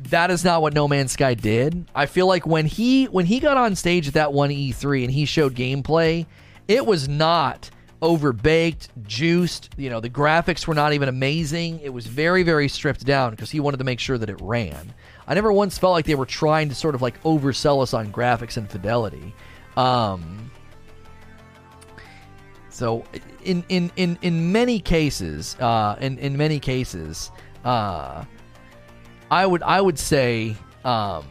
that 0.00 0.30
is 0.30 0.44
not 0.44 0.62
what 0.62 0.74
No 0.74 0.86
Man's 0.86 1.12
Sky 1.12 1.34
did. 1.34 1.86
I 1.94 2.06
feel 2.06 2.26
like 2.26 2.46
when 2.46 2.66
he 2.66 3.06
when 3.06 3.26
he 3.26 3.40
got 3.40 3.56
on 3.56 3.74
stage 3.74 4.08
at 4.08 4.14
that 4.14 4.32
one 4.32 4.50
E3 4.50 5.04
and 5.04 5.12
he 5.12 5.24
showed 5.24 5.54
gameplay, 5.54 6.26
it 6.68 6.86
was 6.86 7.08
not 7.08 7.70
overbaked, 8.00 8.88
juiced. 9.06 9.70
You 9.76 9.90
know, 9.90 10.00
the 10.00 10.10
graphics 10.10 10.66
were 10.66 10.74
not 10.74 10.92
even 10.92 11.08
amazing. 11.08 11.80
It 11.80 11.90
was 11.90 12.06
very 12.06 12.42
very 12.42 12.68
stripped 12.68 13.04
down 13.04 13.30
because 13.30 13.50
he 13.50 13.60
wanted 13.60 13.78
to 13.78 13.84
make 13.84 14.00
sure 14.00 14.18
that 14.18 14.30
it 14.30 14.40
ran. 14.40 14.94
I 15.26 15.34
never 15.34 15.52
once 15.52 15.78
felt 15.78 15.92
like 15.92 16.06
they 16.06 16.14
were 16.14 16.26
trying 16.26 16.68
to 16.68 16.74
sort 16.74 16.94
of 16.94 17.02
like 17.02 17.22
oversell 17.22 17.82
us 17.82 17.92
on 17.92 18.12
graphics 18.12 18.56
and 18.56 18.70
fidelity. 18.70 19.34
Um, 19.76 20.50
so 22.78 23.02
in 23.42 23.64
in 23.68 23.90
in 23.96 24.16
in 24.22 24.52
many 24.52 24.78
cases, 24.78 25.56
uh, 25.58 25.96
in 26.00 26.16
in 26.18 26.36
many 26.36 26.60
cases, 26.60 27.32
uh, 27.64 28.24
I 29.32 29.46
would 29.46 29.64
I 29.64 29.80
would 29.80 29.98
say 29.98 30.54
um, 30.84 31.24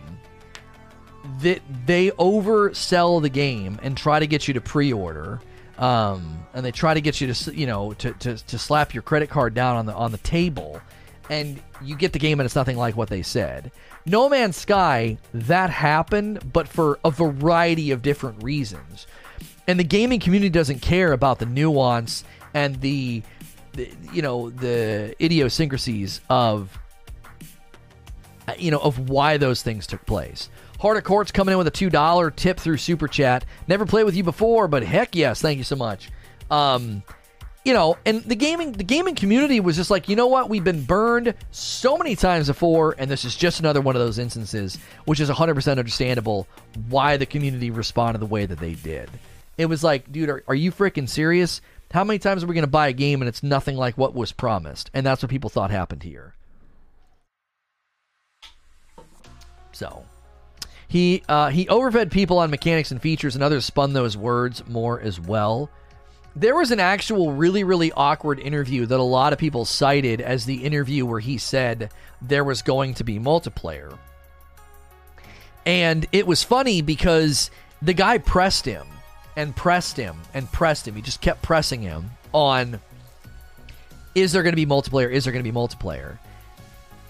that 1.40 1.62
they 1.86 2.12
oversell 2.12 3.22
the 3.22 3.30
game 3.30 3.80
and 3.82 3.96
try 3.96 4.20
to 4.20 4.28
get 4.28 4.50
you 4.50 4.54
to 4.56 4.62
pre-order. 4.62 5.40
Um, 5.78 6.46
and 6.54 6.66
they 6.66 6.72
try 6.72 6.94
to 6.94 7.02
get 7.02 7.22
you 7.22 7.32
to 7.32 7.56
you 7.56 7.66
know 7.66 7.94
to, 7.94 8.12
to, 8.12 8.36
to 8.36 8.60
slap 8.60 8.94
your 8.94 9.04
credit 9.04 9.30
card 9.30 9.54
down 9.54 9.78
on 9.78 9.86
the 9.86 9.94
on 9.94 10.12
the 10.12 10.18
table 10.18 10.82
and 11.30 11.62
you 11.82 11.96
get 11.96 12.14
the 12.14 12.20
game 12.20 12.40
and 12.40 12.46
it's 12.46 12.56
nothing 12.56 12.78
like 12.78 12.96
what 12.96 13.10
they 13.10 13.22
said. 13.22 13.72
No 14.06 14.30
Man's 14.30 14.58
Sky, 14.58 15.18
that 15.34 15.70
happened, 15.70 16.52
but 16.52 16.68
for 16.68 17.00
a 17.04 17.12
variety 17.12 17.92
of 17.92 18.02
different 18.02 18.44
reasons. 18.44 19.08
And 19.68 19.80
the 19.80 19.84
gaming 19.84 20.20
community 20.20 20.50
doesn't 20.50 20.82
care 20.82 21.12
about 21.12 21.40
the 21.40 21.46
nuance 21.46 22.24
and 22.54 22.80
the, 22.82 23.22
the 23.74 23.90
you 24.14 24.22
know, 24.22 24.50
the 24.50 25.16
idiosyncrasies 25.24 26.22
of 26.30 26.78
you 28.58 28.72
know, 28.72 28.80
of 28.80 29.10
why 29.10 29.38
those 29.38 29.62
things 29.62 29.86
took 29.88 30.06
place. 30.06 30.50
Heart 30.80 30.98
of 30.98 31.04
Courts 31.04 31.32
coming 31.32 31.54
in 31.54 31.58
with 31.58 31.68
a 31.68 31.72
$2 31.72 32.36
tip 32.36 32.60
through 32.60 32.78
Super 32.78 33.08
Chat. 33.08 33.46
Never 33.68 33.86
played 33.86 34.06
with 34.06 34.16
you 34.16 34.24
before, 34.24 34.68
but 34.68 34.84
heck 34.84 35.16
yes, 35.16 35.42
thank 35.42 35.58
you 35.58 35.64
so 35.64 35.76
much. 35.76 36.10
Um, 36.50 37.04
you 37.66 37.74
know, 37.74 37.98
and 38.06 38.24
the 38.24 38.36
gaming 38.36 38.72
the 38.72 38.84
gaming 38.84 39.16
community 39.16 39.60
was 39.60 39.76
just 39.76 39.92
like, 39.92 40.08
you 40.08 40.16
know 40.16 40.28
what? 40.28 40.50
We've 40.50 40.64
been 40.64 40.86
burned 40.86 41.34
so 41.52 41.98
many 41.98 42.16
times 42.16 42.48
before, 42.48 42.96
and 42.98 43.12
this 43.12 43.26
is 43.26 43.36
just 43.36 43.60
another 43.60 43.82
one 43.82 43.94
of 43.94 44.02
those 44.02 44.20
instances, 44.20 44.78
which 45.04 45.20
is 45.20 45.30
100% 45.30 45.72
understandable 45.78 46.48
why 46.88 47.18
the 47.18 47.26
community 47.26 47.70
responded 47.70 48.20
the 48.20 48.26
way 48.26 48.46
that 48.46 48.60
they 48.60 48.76
did. 48.76 49.10
It 49.58 49.65
was 49.67 49.84
like, 49.84 50.12
dude, 50.12 50.30
are, 50.30 50.43
are 50.48 50.56
you 50.56 50.72
freaking 50.72 51.10
serious? 51.10 51.62
How 51.91 52.04
many 52.04 52.20
times 52.20 52.43
are 52.43 52.48
we 52.48 52.54
going 52.54 52.63
to 52.63 52.67
buy 52.67 52.89
a 52.89 52.93
game 52.93 53.22
and 53.22 53.30
it's 53.30 53.43
nothing 53.43 53.78
like 53.78 53.98
what 53.98 54.13
was 54.13 54.32
promised? 54.32 54.91
And 54.93 55.06
that's 55.06 55.24
what 55.24 55.32
people 55.32 55.50
thought 55.50 55.72
happened 55.72 56.04
here. 56.04 56.36
So 59.72 60.06
he 60.88 61.24
uh, 61.30 61.50
he 61.50 61.67
overfed 61.67 62.12
people 62.12 62.39
on 62.39 62.50
mechanics 62.50 62.91
and 62.91 63.02
features, 63.02 63.36
and 63.36 63.43
others 63.43 63.65
spun 63.65 63.93
those 63.93 64.17
words 64.17 64.65
more 64.67 65.00
as 65.00 65.20
well. 65.20 65.70
There 66.36 66.56
was 66.56 66.72
an 66.72 66.80
actual 66.80 67.34
really 67.34 67.63
really 67.63 67.91
awkward 67.91 68.39
interview 68.39 68.86
that 68.86 69.00
a 69.00 69.04
lot 69.04 69.34
of 69.34 69.39
people 69.39 69.65
cited 69.65 70.22
as 70.22 70.46
the 70.46 70.63
interview 70.63 71.06
where 71.06 71.20
he 71.20 71.38
said 71.38 71.91
there 72.22 72.43
was 72.43 72.62
going 72.62 72.96
to 72.96 73.04
be 73.04 73.20
multiplayer, 73.20 73.98
and 75.65 76.08
it 76.12 76.26
was 76.26 76.41
funny 76.41 76.82
because 76.82 77.52
the 77.82 77.93
guy 77.93 78.17
pressed 78.17 78.65
him 78.65 78.88
and 79.38 79.56
pressed 79.56 79.95
him 79.95 80.17
and 80.34 80.52
pressed 80.52 80.86
him. 80.86 80.95
He 80.95 81.02
just 81.02 81.21
kept 81.21 81.41
pressing 81.41 81.82
him 81.82 82.10
on. 82.34 82.82
Is 84.15 84.34
there 84.34 84.43
going 84.43 84.52
to 84.52 84.58
be 84.58 84.65
multiplayer? 84.65 85.10
Is 85.10 85.23
there 85.23 85.32
going 85.32 85.45
to 85.45 85.50
be 85.50 85.56
multiplayer? 85.56 86.17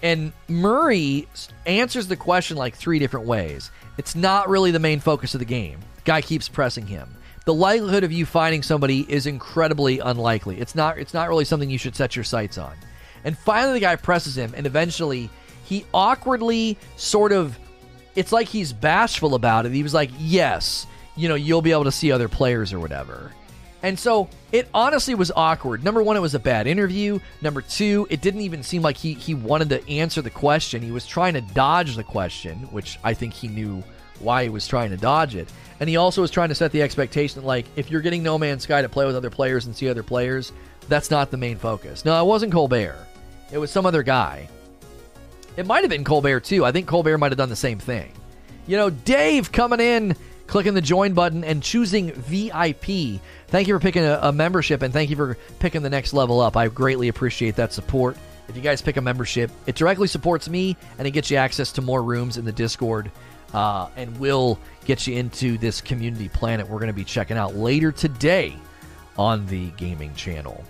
And 0.02 0.32
Murray 0.46 1.26
answers 1.66 2.06
the 2.06 2.16
question 2.16 2.56
like 2.56 2.76
three 2.76 3.00
different 3.00 3.26
ways. 3.26 3.72
It's 3.96 4.14
not 4.14 4.48
really 4.48 4.70
the 4.70 4.78
main 4.78 5.00
focus 5.00 5.34
of 5.34 5.40
the 5.40 5.46
game. 5.46 5.80
The 5.96 6.02
Guy 6.02 6.20
keeps 6.20 6.48
pressing 6.48 6.86
him. 6.86 7.08
The 7.46 7.54
likelihood 7.54 8.04
of 8.04 8.12
you 8.12 8.26
finding 8.26 8.62
somebody 8.62 9.10
is 9.10 9.26
incredibly 9.26 9.98
unlikely. 9.98 10.60
It's 10.60 10.74
not 10.74 10.98
it's 10.98 11.14
not 11.14 11.30
really 11.30 11.46
something 11.46 11.70
you 11.70 11.78
should 11.78 11.96
set 11.96 12.14
your 12.14 12.24
sights 12.24 12.58
on. 12.58 12.74
And 13.24 13.36
finally 13.38 13.72
the 13.72 13.80
guy 13.80 13.96
presses 13.96 14.36
him 14.36 14.52
and 14.54 14.66
eventually 14.66 15.30
he 15.64 15.86
awkwardly 15.94 16.76
sort 16.96 17.32
of 17.32 17.58
it's 18.14 18.32
like 18.32 18.48
he's 18.48 18.74
bashful 18.74 19.34
about 19.34 19.64
it. 19.64 19.72
He 19.72 19.82
was 19.82 19.94
like, 19.94 20.10
"Yes, 20.18 20.86
you 21.18 21.28
know, 21.28 21.34
you'll 21.34 21.62
be 21.62 21.72
able 21.72 21.84
to 21.84 21.92
see 21.92 22.10
other 22.12 22.28
players 22.28 22.72
or 22.72 22.80
whatever." 22.80 23.32
And 23.82 23.96
so 23.96 24.28
it 24.50 24.68
honestly 24.74 25.14
was 25.14 25.30
awkward. 25.36 25.84
Number 25.84 26.02
one, 26.02 26.16
it 26.16 26.20
was 26.20 26.34
a 26.34 26.40
bad 26.40 26.66
interview. 26.66 27.20
Number 27.42 27.62
two, 27.62 28.08
it 28.10 28.20
didn't 28.20 28.40
even 28.40 28.62
seem 28.62 28.82
like 28.82 28.96
he, 28.96 29.14
he 29.14 29.34
wanted 29.34 29.68
to 29.68 29.88
answer 29.88 30.20
the 30.20 30.30
question. 30.30 30.82
He 30.82 30.90
was 30.90 31.06
trying 31.06 31.34
to 31.34 31.40
dodge 31.40 31.94
the 31.94 32.02
question, 32.02 32.56
which 32.72 32.98
I 33.04 33.14
think 33.14 33.34
he 33.34 33.46
knew 33.46 33.84
why 34.18 34.42
he 34.42 34.48
was 34.48 34.66
trying 34.66 34.90
to 34.90 34.96
dodge 34.96 35.36
it. 35.36 35.48
And 35.78 35.88
he 35.88 35.96
also 35.96 36.22
was 36.22 36.32
trying 36.32 36.48
to 36.48 36.56
set 36.56 36.72
the 36.72 36.82
expectation 36.82 37.44
like, 37.44 37.66
if 37.76 37.88
you're 37.88 38.00
getting 38.00 38.24
No 38.24 38.36
Man's 38.36 38.64
Sky 38.64 38.82
to 38.82 38.88
play 38.88 39.06
with 39.06 39.14
other 39.14 39.30
players 39.30 39.66
and 39.66 39.76
see 39.76 39.88
other 39.88 40.02
players, 40.02 40.50
that's 40.88 41.08
not 41.08 41.30
the 41.30 41.36
main 41.36 41.56
focus. 41.56 42.04
No, 42.04 42.20
it 42.20 42.26
wasn't 42.26 42.52
Colbert. 42.52 43.06
It 43.52 43.58
was 43.58 43.70
some 43.70 43.86
other 43.86 44.02
guy. 44.02 44.48
It 45.56 45.66
might 45.66 45.82
have 45.82 45.90
been 45.90 46.02
Colbert, 46.02 46.40
too. 46.40 46.64
I 46.64 46.72
think 46.72 46.88
Colbert 46.88 47.18
might 47.18 47.30
have 47.30 47.38
done 47.38 47.48
the 47.48 47.54
same 47.54 47.78
thing. 47.78 48.10
You 48.66 48.76
know, 48.76 48.90
Dave 48.90 49.52
coming 49.52 49.78
in 49.78 50.16
clicking 50.48 50.74
the 50.74 50.80
join 50.80 51.12
button 51.12 51.44
and 51.44 51.62
choosing 51.62 52.10
VIP. 52.12 53.20
Thank 53.48 53.68
you 53.68 53.74
for 53.74 53.78
picking 53.78 54.02
a, 54.02 54.18
a, 54.22 54.32
membership 54.32 54.82
and 54.82 54.92
thank 54.92 55.10
you 55.10 55.16
for 55.16 55.36
picking 55.60 55.82
the 55.82 55.90
next 55.90 56.12
level 56.12 56.40
up. 56.40 56.56
I 56.56 56.66
greatly 56.68 57.08
appreciate 57.08 57.54
that 57.56 57.72
support. 57.72 58.16
If 58.48 58.56
you 58.56 58.62
guys 58.62 58.82
pick 58.82 58.96
a 58.96 59.00
membership, 59.02 59.50
it 59.66 59.76
directly 59.76 60.08
supports 60.08 60.48
me 60.48 60.76
and 60.98 61.06
it 61.06 61.12
gets 61.12 61.30
you 61.30 61.36
access 61.36 61.70
to 61.72 61.82
more 61.82 62.02
rooms 62.02 62.38
in 62.38 62.46
the 62.46 62.52
Discord 62.52 63.12
uh, 63.52 63.88
and 63.96 64.18
will 64.18 64.58
get 64.86 65.06
you 65.06 65.16
into 65.16 65.58
this 65.58 65.80
community 65.80 66.28
planet 66.30 66.68
we're 66.68 66.78
going 66.78 66.88
to 66.88 66.94
be 66.94 67.04
checking 67.04 67.36
out 67.36 67.54
later 67.54 67.92
today 67.92 68.56
on 69.18 69.46
the 69.46 69.68
gaming 69.72 70.14
channel. 70.14 70.64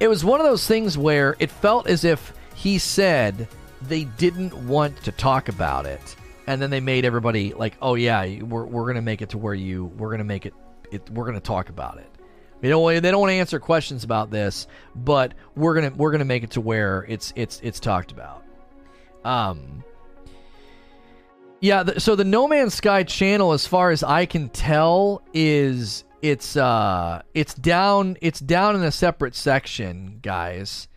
It 0.00 0.08
was 0.08 0.24
one 0.24 0.40
of 0.40 0.46
those 0.46 0.66
things 0.66 0.96
where 0.96 1.36
it 1.38 1.50
felt 1.50 1.86
as 1.86 2.04
if 2.04 2.32
he 2.54 2.78
said 2.78 3.46
they 3.82 4.04
didn't 4.04 4.54
want 4.66 4.96
to 5.04 5.12
talk 5.12 5.48
about 5.48 5.84
it 5.84 6.16
and 6.46 6.60
then 6.60 6.70
they 6.70 6.80
made 6.80 7.04
everybody 7.04 7.54
like, 7.54 7.76
oh 7.80 7.94
yeah, 7.94 8.42
we're, 8.42 8.64
we're 8.64 8.86
gonna 8.86 9.02
make 9.02 9.22
it 9.22 9.30
to 9.30 9.38
where 9.38 9.54
you 9.54 9.86
we're 9.86 10.10
gonna 10.10 10.24
make 10.24 10.46
it, 10.46 10.54
it 10.90 11.08
we're 11.10 11.26
gonna 11.26 11.40
talk 11.40 11.68
about 11.68 11.98
it. 11.98 12.10
They 12.60 12.68
don't 12.68 13.02
they 13.02 13.10
don't 13.10 13.20
want 13.20 13.30
to 13.30 13.34
answer 13.34 13.58
questions 13.58 14.04
about 14.04 14.30
this, 14.30 14.66
but 14.94 15.34
we're 15.54 15.74
gonna 15.74 15.92
we're 15.96 16.12
gonna 16.12 16.24
make 16.24 16.42
it 16.42 16.52
to 16.52 16.60
where 16.60 17.04
it's 17.08 17.32
it's 17.36 17.60
it's 17.62 17.80
talked 17.80 18.12
about. 18.12 18.44
Um. 19.24 19.84
Yeah, 21.60 21.82
the, 21.82 21.98
so 21.98 22.14
the 22.14 22.24
No 22.24 22.46
Man's 22.46 22.74
Sky 22.74 23.04
channel, 23.04 23.52
as 23.52 23.66
far 23.66 23.90
as 23.90 24.02
I 24.02 24.26
can 24.26 24.50
tell, 24.50 25.22
is 25.32 26.04
it's 26.20 26.56
uh 26.56 27.22
it's 27.34 27.54
down 27.54 28.16
it's 28.20 28.40
down 28.40 28.76
in 28.76 28.82
a 28.82 28.92
separate 28.92 29.34
section, 29.34 30.18
guys. 30.22 30.88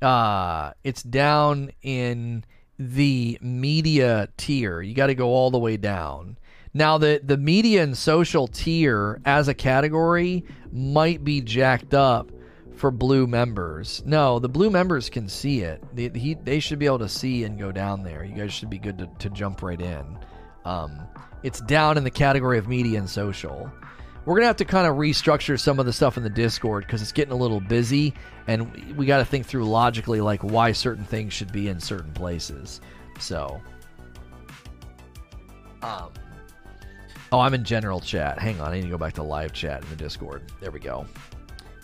Uh, 0.00 0.72
it's 0.82 1.04
down 1.04 1.70
in 1.82 2.44
the 2.90 3.38
media 3.40 4.28
tier. 4.36 4.80
You 4.80 4.94
got 4.94 5.06
to 5.08 5.14
go 5.14 5.28
all 5.28 5.50
the 5.50 5.58
way 5.58 5.76
down. 5.76 6.38
Now, 6.74 6.98
the, 6.98 7.20
the 7.22 7.36
media 7.36 7.82
and 7.82 7.96
social 7.96 8.46
tier 8.46 9.20
as 9.24 9.48
a 9.48 9.54
category 9.54 10.44
might 10.72 11.22
be 11.22 11.40
jacked 11.40 11.92
up 11.92 12.30
for 12.74 12.90
blue 12.90 13.26
members. 13.26 14.02
No, 14.06 14.38
the 14.38 14.48
blue 14.48 14.70
members 14.70 15.10
can 15.10 15.28
see 15.28 15.60
it. 15.60 15.84
They, 15.94 16.08
he, 16.18 16.34
they 16.34 16.60
should 16.60 16.78
be 16.78 16.86
able 16.86 17.00
to 17.00 17.08
see 17.08 17.44
and 17.44 17.58
go 17.58 17.70
down 17.72 18.02
there. 18.02 18.24
You 18.24 18.34
guys 18.34 18.52
should 18.52 18.70
be 18.70 18.78
good 18.78 18.98
to, 18.98 19.06
to 19.18 19.30
jump 19.30 19.62
right 19.62 19.80
in. 19.80 20.18
Um, 20.64 20.98
it's 21.42 21.60
down 21.60 21.98
in 21.98 22.04
the 22.04 22.10
category 22.10 22.58
of 22.58 22.68
media 22.68 22.98
and 22.98 23.08
social 23.08 23.70
we're 24.24 24.36
gonna 24.36 24.46
have 24.46 24.56
to 24.56 24.64
kind 24.64 24.86
of 24.86 24.96
restructure 24.96 25.58
some 25.58 25.78
of 25.78 25.86
the 25.86 25.92
stuff 25.92 26.16
in 26.16 26.22
the 26.22 26.30
Discord 26.30 26.86
because 26.86 27.02
it's 27.02 27.12
getting 27.12 27.32
a 27.32 27.36
little 27.36 27.60
busy, 27.60 28.14
and 28.46 28.96
we 28.96 29.06
got 29.06 29.18
to 29.18 29.24
think 29.24 29.46
through 29.46 29.64
logically 29.64 30.20
like 30.20 30.42
why 30.42 30.72
certain 30.72 31.04
things 31.04 31.32
should 31.32 31.52
be 31.52 31.68
in 31.68 31.80
certain 31.80 32.12
places. 32.12 32.80
So, 33.18 33.60
um, 35.82 36.10
oh, 37.32 37.40
I'm 37.40 37.54
in 37.54 37.64
general 37.64 38.00
chat. 38.00 38.38
Hang 38.38 38.60
on, 38.60 38.72
I 38.72 38.76
need 38.76 38.82
to 38.82 38.88
go 38.88 38.98
back 38.98 39.14
to 39.14 39.22
live 39.22 39.52
chat 39.52 39.82
in 39.82 39.90
the 39.90 39.96
Discord. 39.96 40.42
There 40.60 40.70
we 40.70 40.80
go. 40.80 41.06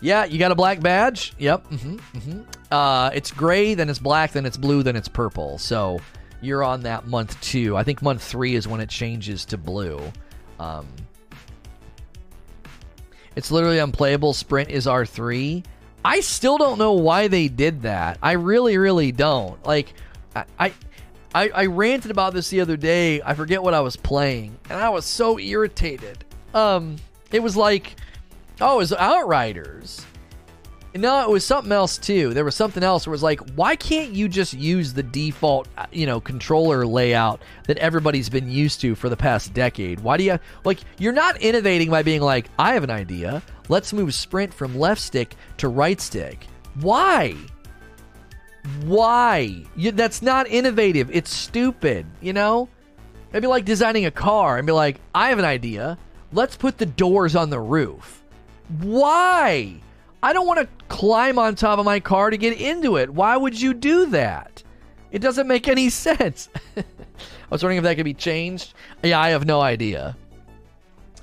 Yeah, 0.00 0.24
you 0.24 0.38
got 0.38 0.52
a 0.52 0.54
black 0.54 0.80
badge. 0.80 1.34
Yep. 1.38 1.70
Mm-hmm, 1.70 1.96
mm-hmm. 2.18 2.42
Uh, 2.70 3.10
it's 3.12 3.32
gray, 3.32 3.74
then 3.74 3.90
it's 3.90 3.98
black, 3.98 4.30
then 4.30 4.46
it's 4.46 4.56
blue, 4.56 4.84
then 4.84 4.94
it's 4.94 5.08
purple. 5.08 5.58
So 5.58 5.98
you're 6.40 6.62
on 6.62 6.82
that 6.82 7.08
month 7.08 7.40
two. 7.40 7.76
I 7.76 7.82
think 7.82 8.00
month 8.00 8.22
three 8.22 8.54
is 8.54 8.68
when 8.68 8.80
it 8.80 8.88
changes 8.88 9.44
to 9.46 9.58
blue. 9.58 10.00
Um, 10.60 10.86
it's 13.38 13.52
literally 13.52 13.78
unplayable. 13.78 14.32
Sprint 14.32 14.68
is 14.68 14.86
R3. 14.86 15.64
I 16.04 16.18
still 16.18 16.58
don't 16.58 16.76
know 16.76 16.94
why 16.94 17.28
they 17.28 17.46
did 17.46 17.82
that. 17.82 18.18
I 18.20 18.32
really, 18.32 18.76
really 18.78 19.12
don't. 19.12 19.64
Like, 19.64 19.94
I, 20.34 20.72
I, 21.32 21.48
I 21.50 21.66
ranted 21.66 22.10
about 22.10 22.34
this 22.34 22.50
the 22.50 22.60
other 22.60 22.76
day. 22.76 23.22
I 23.22 23.34
forget 23.34 23.62
what 23.62 23.74
I 23.74 23.80
was 23.80 23.94
playing, 23.94 24.58
and 24.68 24.80
I 24.80 24.88
was 24.88 25.04
so 25.04 25.38
irritated. 25.38 26.24
Um, 26.52 26.96
it 27.30 27.40
was 27.40 27.56
like, 27.56 27.94
oh, 28.60 28.74
it 28.74 28.78
was 28.78 28.92
Outriders. 28.92 30.04
No, 30.94 31.22
it 31.22 31.30
was 31.30 31.44
something 31.44 31.70
else 31.70 31.98
too. 31.98 32.32
There 32.32 32.44
was 32.44 32.56
something 32.56 32.82
else 32.82 33.06
where 33.06 33.12
it 33.12 33.14
was 33.14 33.22
like, 33.22 33.40
why 33.50 33.76
can't 33.76 34.12
you 34.12 34.28
just 34.28 34.54
use 34.54 34.92
the 34.92 35.02
default, 35.02 35.68
uh, 35.76 35.86
you 35.92 36.06
know, 36.06 36.18
controller 36.20 36.86
layout 36.86 37.42
that 37.66 37.76
everybody's 37.78 38.28
been 38.28 38.50
used 38.50 38.80
to 38.80 38.94
for 38.94 39.08
the 39.08 39.16
past 39.16 39.52
decade? 39.52 40.00
Why 40.00 40.16
do 40.16 40.24
you 40.24 40.38
like? 40.64 40.80
You're 40.98 41.12
not 41.12 41.40
innovating 41.40 41.90
by 41.90 42.02
being 42.02 42.22
like, 42.22 42.48
I 42.58 42.72
have 42.74 42.84
an 42.84 42.90
idea. 42.90 43.42
Let's 43.68 43.92
move 43.92 44.14
sprint 44.14 44.52
from 44.52 44.78
left 44.78 45.00
stick 45.00 45.36
to 45.58 45.68
right 45.68 46.00
stick. 46.00 46.46
Why? 46.80 47.36
Why? 48.84 49.62
You, 49.76 49.92
that's 49.92 50.22
not 50.22 50.48
innovative. 50.48 51.10
It's 51.14 51.32
stupid. 51.32 52.06
You 52.20 52.32
know. 52.32 52.68
It'd 53.30 53.42
be 53.42 53.46
like 53.46 53.66
designing 53.66 54.06
a 54.06 54.10
car 54.10 54.56
and 54.56 54.66
be 54.66 54.72
like, 54.72 55.00
I 55.14 55.28
have 55.28 55.38
an 55.38 55.44
idea. 55.44 55.98
Let's 56.32 56.56
put 56.56 56.78
the 56.78 56.86
doors 56.86 57.36
on 57.36 57.50
the 57.50 57.60
roof. 57.60 58.24
Why? 58.80 59.80
I 60.22 60.32
don't 60.32 60.46
want 60.46 60.60
to 60.60 60.84
climb 60.88 61.38
on 61.38 61.54
top 61.54 61.78
of 61.78 61.84
my 61.84 62.00
car 62.00 62.30
to 62.30 62.36
get 62.36 62.60
into 62.60 62.96
it. 62.96 63.10
Why 63.10 63.36
would 63.36 63.60
you 63.60 63.72
do 63.72 64.06
that? 64.06 64.62
It 65.12 65.20
doesn't 65.20 65.46
make 65.46 65.68
any 65.68 65.90
sense. 65.90 66.48
I 66.76 66.84
was 67.50 67.62
wondering 67.62 67.78
if 67.78 67.84
that 67.84 67.96
could 67.96 68.04
be 68.04 68.14
changed. 68.14 68.74
Yeah, 69.02 69.20
I 69.20 69.30
have 69.30 69.46
no 69.46 69.60
idea. 69.60 70.16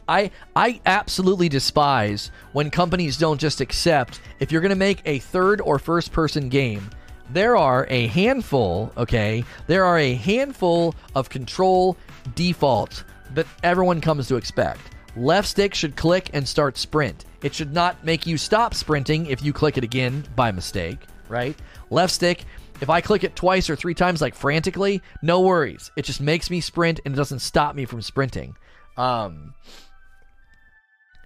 I 0.07 0.31
I 0.55 0.79
absolutely 0.85 1.49
despise 1.49 2.31
when 2.53 2.69
companies 2.69 3.17
don't 3.17 3.39
just 3.39 3.59
accept 3.59 4.21
if 4.39 4.51
you're 4.51 4.61
going 4.61 4.69
to 4.69 4.75
make 4.75 5.01
a 5.05 5.19
third 5.19 5.61
or 5.61 5.79
first 5.79 6.11
person 6.11 6.47
game. 6.49 6.89
There 7.31 7.57
are 7.57 7.87
a 7.89 8.05
handful, 8.07 8.91
okay? 8.97 9.43
There 9.65 9.83
are 9.83 9.97
a 9.97 10.13
handful 10.13 10.93
of 11.15 11.29
control 11.29 11.97
defaults 12.35 13.03
that 13.33 13.47
everyone 13.63 13.99
comes 13.99 14.27
to 14.27 14.35
expect. 14.35 14.79
Left 15.15 15.47
stick 15.47 15.73
should 15.73 15.95
click 15.95 16.29
and 16.33 16.47
start 16.47 16.77
sprint. 16.77 17.25
It 17.45 17.53
should 17.53 17.73
not 17.73 18.03
make 18.03 18.25
you 18.25 18.39
stop 18.39 18.73
sprinting 18.73 19.27
if 19.27 19.43
you 19.43 19.53
click 19.53 19.77
it 19.77 19.83
again 19.83 20.25
by 20.35 20.51
mistake, 20.51 20.97
right? 21.29 21.55
Left 21.91 22.11
stick, 22.11 22.43
if 22.81 22.89
I 22.89 23.01
click 23.01 23.23
it 23.23 23.35
twice 23.35 23.69
or 23.69 23.75
three 23.75 23.93
times, 23.93 24.19
like 24.19 24.33
frantically, 24.33 25.03
no 25.21 25.41
worries. 25.41 25.91
It 25.95 26.05
just 26.05 26.19
makes 26.19 26.49
me 26.49 26.59
sprint 26.59 27.01
and 27.05 27.13
it 27.13 27.17
doesn't 27.17 27.41
stop 27.41 27.75
me 27.75 27.85
from 27.85 28.01
sprinting. 28.01 28.55
Um, 28.97 29.53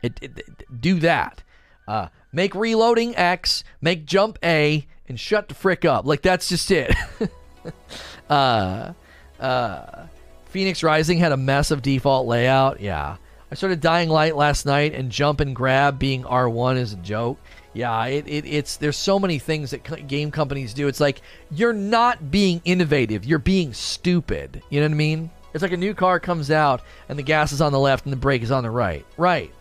it, 0.04 0.20
it, 0.22 0.38
it 0.38 0.82
do 0.82 1.00
that. 1.00 1.42
Uh, 1.88 2.10
make 2.34 2.54
reloading 2.54 3.16
X, 3.16 3.64
make 3.80 4.06
jump 4.06 4.40
A, 4.44 4.86
and 5.08 5.18
shut 5.18 5.48
the 5.48 5.56
frick 5.56 5.86
up. 5.86 6.06
Like 6.06 6.22
that's 6.22 6.50
just 6.50 6.70
it. 6.70 6.94
uh, 8.30 8.92
uh, 9.40 10.08
Fenyx 10.54 10.84
Rising 10.84 11.18
had 11.18 11.32
a 11.32 11.38
mess 11.38 11.72
of 11.72 11.82
default 11.82 12.28
layout. 12.28 12.82
Yeah. 12.82 13.16
I 13.52 13.56
started 13.56 13.82
Dying 13.82 14.10
Light 14.10 14.36
last 14.36 14.66
night, 14.66 14.94
and 14.94 15.12
jump 15.12 15.40
and 15.40 15.56
grab 15.56 15.98
being 15.98 16.24
R1 16.24 16.78
is 16.78 16.94
a 16.94 16.98
joke. 16.98 17.40
Yeah, 17.74 18.06
it, 18.06 18.28
it, 18.28 18.46
it's 18.46 18.78
there's 18.78 18.98
so 18.98 19.20
many 19.20 19.40
things 19.40 19.72
that 19.72 20.08
game 20.08 20.32
companies 20.32 20.74
do. 20.74 20.88
It's 20.88 21.00
like 21.00 21.22
you're 21.52 21.74
not 21.74 22.32
being 22.32 22.62
innovative, 22.66 23.26
you're 23.26 23.40
being 23.40 23.74
stupid. 23.74 24.62
You 24.70 24.80
know 24.82 24.88
what 24.88 24.94
I 24.94 24.96
mean? 24.96 25.30
It's 25.54 25.62
like 25.62 25.72
a 25.72 25.78
new 25.78 25.94
car 25.94 26.20
comes 26.20 26.52
out 26.52 26.82
and 27.08 27.18
the 27.18 27.24
gas 27.24 27.52
is 27.52 27.62
on 27.62 27.72
the 27.72 27.80
left 27.80 28.06
and 28.06 28.14
the 28.14 28.18
brake 28.18 28.44
is 28.44 28.52
on 28.52 28.64
the 28.64 28.70
right. 28.70 29.06
Right. 29.18 29.52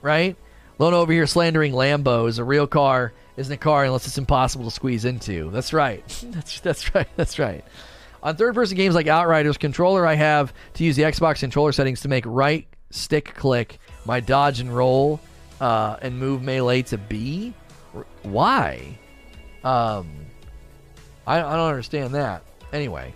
Right? 0.00 0.36
Lone 0.78 0.94
over 0.94 1.12
here 1.12 1.26
slandering 1.26 1.72
Lambos. 1.72 2.38
A 2.38 2.44
real 2.44 2.66
car 2.66 3.12
isn't 3.36 3.52
a 3.52 3.58
car 3.58 3.84
unless 3.84 4.06
it's 4.06 4.18
impossible 4.18 4.64
to 4.66 4.70
squeeze 4.70 5.04
into. 5.04 5.50
That's 5.50 5.72
right. 5.72 6.02
that's 6.28 6.60
that's 6.60 6.94
right. 6.94 7.08
That's 7.16 7.38
right. 7.38 7.64
On 8.22 8.36
third 8.36 8.54
person 8.54 8.76
games 8.76 8.94
like 8.94 9.06
Outriders, 9.06 9.58
controller 9.58 10.06
I 10.06 10.14
have 10.14 10.54
to 10.74 10.84
use 10.84 10.96
the 10.96 11.02
Xbox 11.02 11.40
controller 11.40 11.72
settings 11.72 12.02
to 12.02 12.08
make 12.08 12.24
right 12.26 12.66
stick 12.92 13.34
click 13.34 13.80
my 14.04 14.20
dodge 14.20 14.60
and 14.60 14.74
roll 14.74 15.20
uh, 15.60 15.96
and 16.00 16.18
move 16.18 16.42
melee 16.42 16.82
to 16.82 16.98
B? 16.98 17.52
Why? 18.22 18.98
Um, 19.64 20.08
I, 21.26 21.38
I 21.38 21.56
don't 21.56 21.68
understand 21.68 22.14
that. 22.14 22.42
Anyway, 22.72 23.12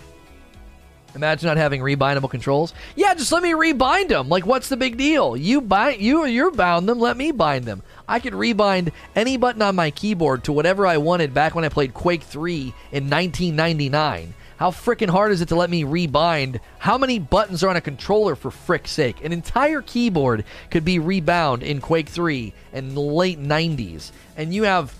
imagine 1.14 1.46
not 1.46 1.56
having 1.56 1.80
rebindable 1.80 2.30
controls. 2.30 2.74
Yeah, 2.94 3.14
just 3.14 3.32
let 3.32 3.42
me 3.42 3.52
rebind 3.52 4.08
them. 4.08 4.28
Like, 4.28 4.46
what's 4.46 4.68
the 4.68 4.76
big 4.76 4.96
deal? 4.96 5.36
You 5.36 5.60
bind 5.60 6.00
you 6.00 6.26
you're 6.26 6.50
bound 6.50 6.88
them. 6.88 6.98
Let 6.98 7.16
me 7.16 7.32
bind 7.32 7.64
them. 7.64 7.82
I 8.06 8.20
could 8.20 8.34
rebind 8.34 8.92
any 9.14 9.36
button 9.36 9.62
on 9.62 9.74
my 9.74 9.90
keyboard 9.90 10.44
to 10.44 10.52
whatever 10.52 10.86
I 10.86 10.98
wanted 10.98 11.34
back 11.34 11.54
when 11.54 11.64
I 11.64 11.68
played 11.68 11.94
Quake 11.94 12.22
3 12.22 12.60
in 12.92 13.10
1999. 13.10 14.34
How 14.56 14.70
freaking 14.70 15.10
hard 15.10 15.32
is 15.32 15.42
it 15.42 15.48
to 15.48 15.56
let 15.56 15.68
me 15.68 15.84
rebind? 15.84 16.60
How 16.78 16.96
many 16.96 17.18
buttons 17.18 17.62
are 17.62 17.68
on 17.68 17.76
a 17.76 17.80
controller 17.80 18.34
for 18.34 18.50
frick's 18.50 18.90
sake? 18.90 19.22
An 19.22 19.32
entire 19.32 19.82
keyboard 19.82 20.44
could 20.70 20.84
be 20.84 20.98
rebound 20.98 21.62
in 21.62 21.80
Quake 21.80 22.08
3 22.08 22.54
in 22.72 22.94
the 22.94 23.00
late 23.00 23.38
90s. 23.38 24.12
And 24.36 24.54
you 24.54 24.62
have 24.62 24.94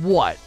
what? 0.00 0.38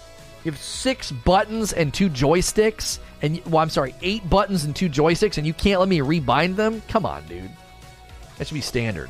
You 0.44 0.52
have 0.52 0.60
six 0.60 1.12
buttons 1.12 1.72
and 1.72 1.94
two 1.94 2.10
joysticks? 2.10 3.00
And, 3.22 3.44
well, 3.46 3.62
I'm 3.62 3.70
sorry, 3.70 3.94
eight 4.02 4.28
buttons 4.28 4.64
and 4.64 4.76
two 4.76 4.90
joysticks, 4.90 5.38
and 5.38 5.46
you 5.46 5.54
can't 5.54 5.80
let 5.80 5.90
me 5.90 6.00
rebind 6.00 6.56
them? 6.56 6.82
Come 6.88 7.06
on, 7.06 7.28
dude. 7.28 7.52
That 8.38 8.48
should 8.48 8.54
be 8.56 8.62
standard. 8.62 9.10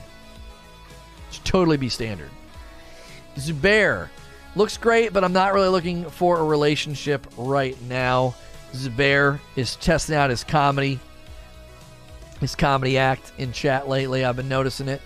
It 1.30 1.36
should 1.36 1.46
totally 1.46 1.78
be 1.78 1.90
standard. 1.90 2.30
Zubair. 3.38 4.10
Looks 4.56 4.78
great, 4.78 5.14
but 5.14 5.24
I'm 5.24 5.34
not 5.34 5.54
really 5.54 5.68
looking 5.70 6.10
for 6.10 6.40
a 6.40 6.44
relationship 6.44 7.28
right 7.38 7.80
now. 7.84 8.34
Zubair 8.74 9.40
is 9.56 9.76
testing 9.78 10.16
out 10.16 10.30
his 10.30 10.44
comedy, 10.44 11.00
his 12.40 12.56
comedy 12.56 12.98
act 12.98 13.32
in 13.38 13.52
chat 13.52 13.88
lately. 13.88 14.26
I've 14.26 14.36
been 14.36 14.50
noticing 14.50 14.88
it. 14.88 15.02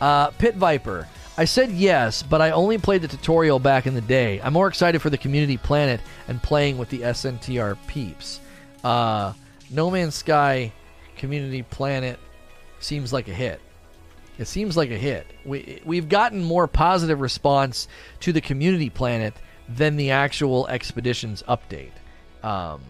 Uh, 0.00 0.28
Pit 0.30 0.56
Viper. 0.56 1.06
I 1.36 1.44
said 1.44 1.70
yes, 1.70 2.22
but 2.22 2.42
I 2.42 2.50
only 2.50 2.76
played 2.78 3.02
the 3.02 3.08
tutorial 3.08 3.58
back 3.58 3.86
in 3.86 3.94
the 3.94 4.00
day. 4.00 4.40
I'm 4.42 4.52
more 4.52 4.68
excited 4.68 5.00
for 5.00 5.10
the 5.10 5.18
community 5.18 5.56
planet 5.56 6.00
and 6.28 6.42
playing 6.42 6.76
with 6.76 6.90
the 6.90 7.00
SNTR 7.00 7.78
peeps. 7.86 8.40
Uh, 8.84 9.32
no 9.70 9.90
Man's 9.90 10.16
Sky 10.16 10.72
community 11.16 11.62
planet 11.62 12.18
seems 12.78 13.12
like 13.12 13.28
a 13.28 13.32
hit. 13.32 13.60
It 14.38 14.48
seems 14.48 14.76
like 14.76 14.90
a 14.90 14.96
hit. 14.96 15.26
We 15.44 15.82
we've 15.84 16.08
gotten 16.08 16.42
more 16.42 16.66
positive 16.66 17.20
response 17.20 17.88
to 18.20 18.32
the 18.32 18.40
community 18.40 18.88
planet 18.88 19.34
than 19.68 19.96
the 19.96 20.10
actual 20.10 20.66
expeditions 20.68 21.42
update. 21.46 21.92
Um, 22.42 22.80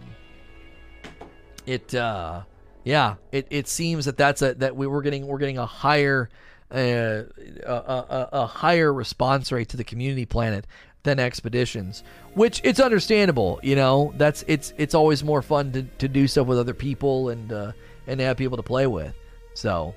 it 1.70 1.94
uh, 1.94 2.42
yeah, 2.84 3.16
it, 3.30 3.46
it 3.50 3.68
seems 3.68 4.06
that 4.06 4.16
that's 4.16 4.42
a 4.42 4.54
that 4.54 4.76
we 4.76 4.86
were 4.86 5.02
getting 5.02 5.26
we're 5.26 5.38
getting 5.38 5.58
a 5.58 5.66
higher 5.66 6.28
uh, 6.72 6.76
a, 6.76 7.24
a, 7.66 8.28
a 8.32 8.46
higher 8.46 8.92
response 8.92 9.52
rate 9.52 9.68
to 9.70 9.76
the 9.76 9.84
community 9.84 10.26
planet 10.26 10.66
than 11.02 11.18
expeditions, 11.18 12.02
which 12.34 12.60
it's 12.64 12.80
understandable. 12.80 13.60
You 13.62 13.76
know, 13.76 14.12
that's 14.16 14.44
it's 14.48 14.72
it's 14.76 14.94
always 14.94 15.22
more 15.22 15.42
fun 15.42 15.72
to, 15.72 15.82
to 15.98 16.08
do 16.08 16.26
stuff 16.26 16.46
with 16.46 16.58
other 16.58 16.74
people 16.74 17.28
and 17.28 17.52
uh, 17.52 17.72
and 18.06 18.20
have 18.20 18.36
people 18.36 18.56
to 18.56 18.62
play 18.62 18.86
with. 18.86 19.14
So. 19.54 19.94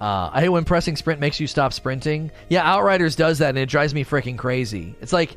Uh, 0.00 0.30
I 0.32 0.40
hate 0.40 0.48
when 0.48 0.64
pressing 0.64 0.96
sprint 0.96 1.20
makes 1.20 1.38
you 1.40 1.46
stop 1.46 1.74
sprinting. 1.74 2.30
Yeah, 2.48 2.62
Outriders 2.62 3.16
does 3.16 3.36
that, 3.40 3.50
and 3.50 3.58
it 3.58 3.68
drives 3.68 3.92
me 3.92 4.02
freaking 4.02 4.38
crazy. 4.38 4.94
It's 5.02 5.12
like 5.12 5.36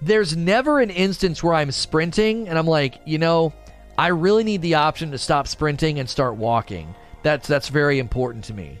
there's 0.00 0.36
never 0.36 0.78
an 0.78 0.90
instance 0.90 1.42
where 1.42 1.54
I'm 1.54 1.72
sprinting 1.72 2.48
and 2.48 2.56
I'm 2.56 2.68
like, 2.68 3.00
you 3.04 3.18
know, 3.18 3.52
I 3.96 4.08
really 4.08 4.44
need 4.44 4.62
the 4.62 4.74
option 4.74 5.10
to 5.12 5.18
stop 5.18 5.46
sprinting 5.46 5.98
and 5.98 6.08
start 6.08 6.34
walking. 6.34 6.94
That's 7.22 7.46
that's 7.46 7.68
very 7.68 7.98
important 7.98 8.44
to 8.44 8.54
me. 8.54 8.78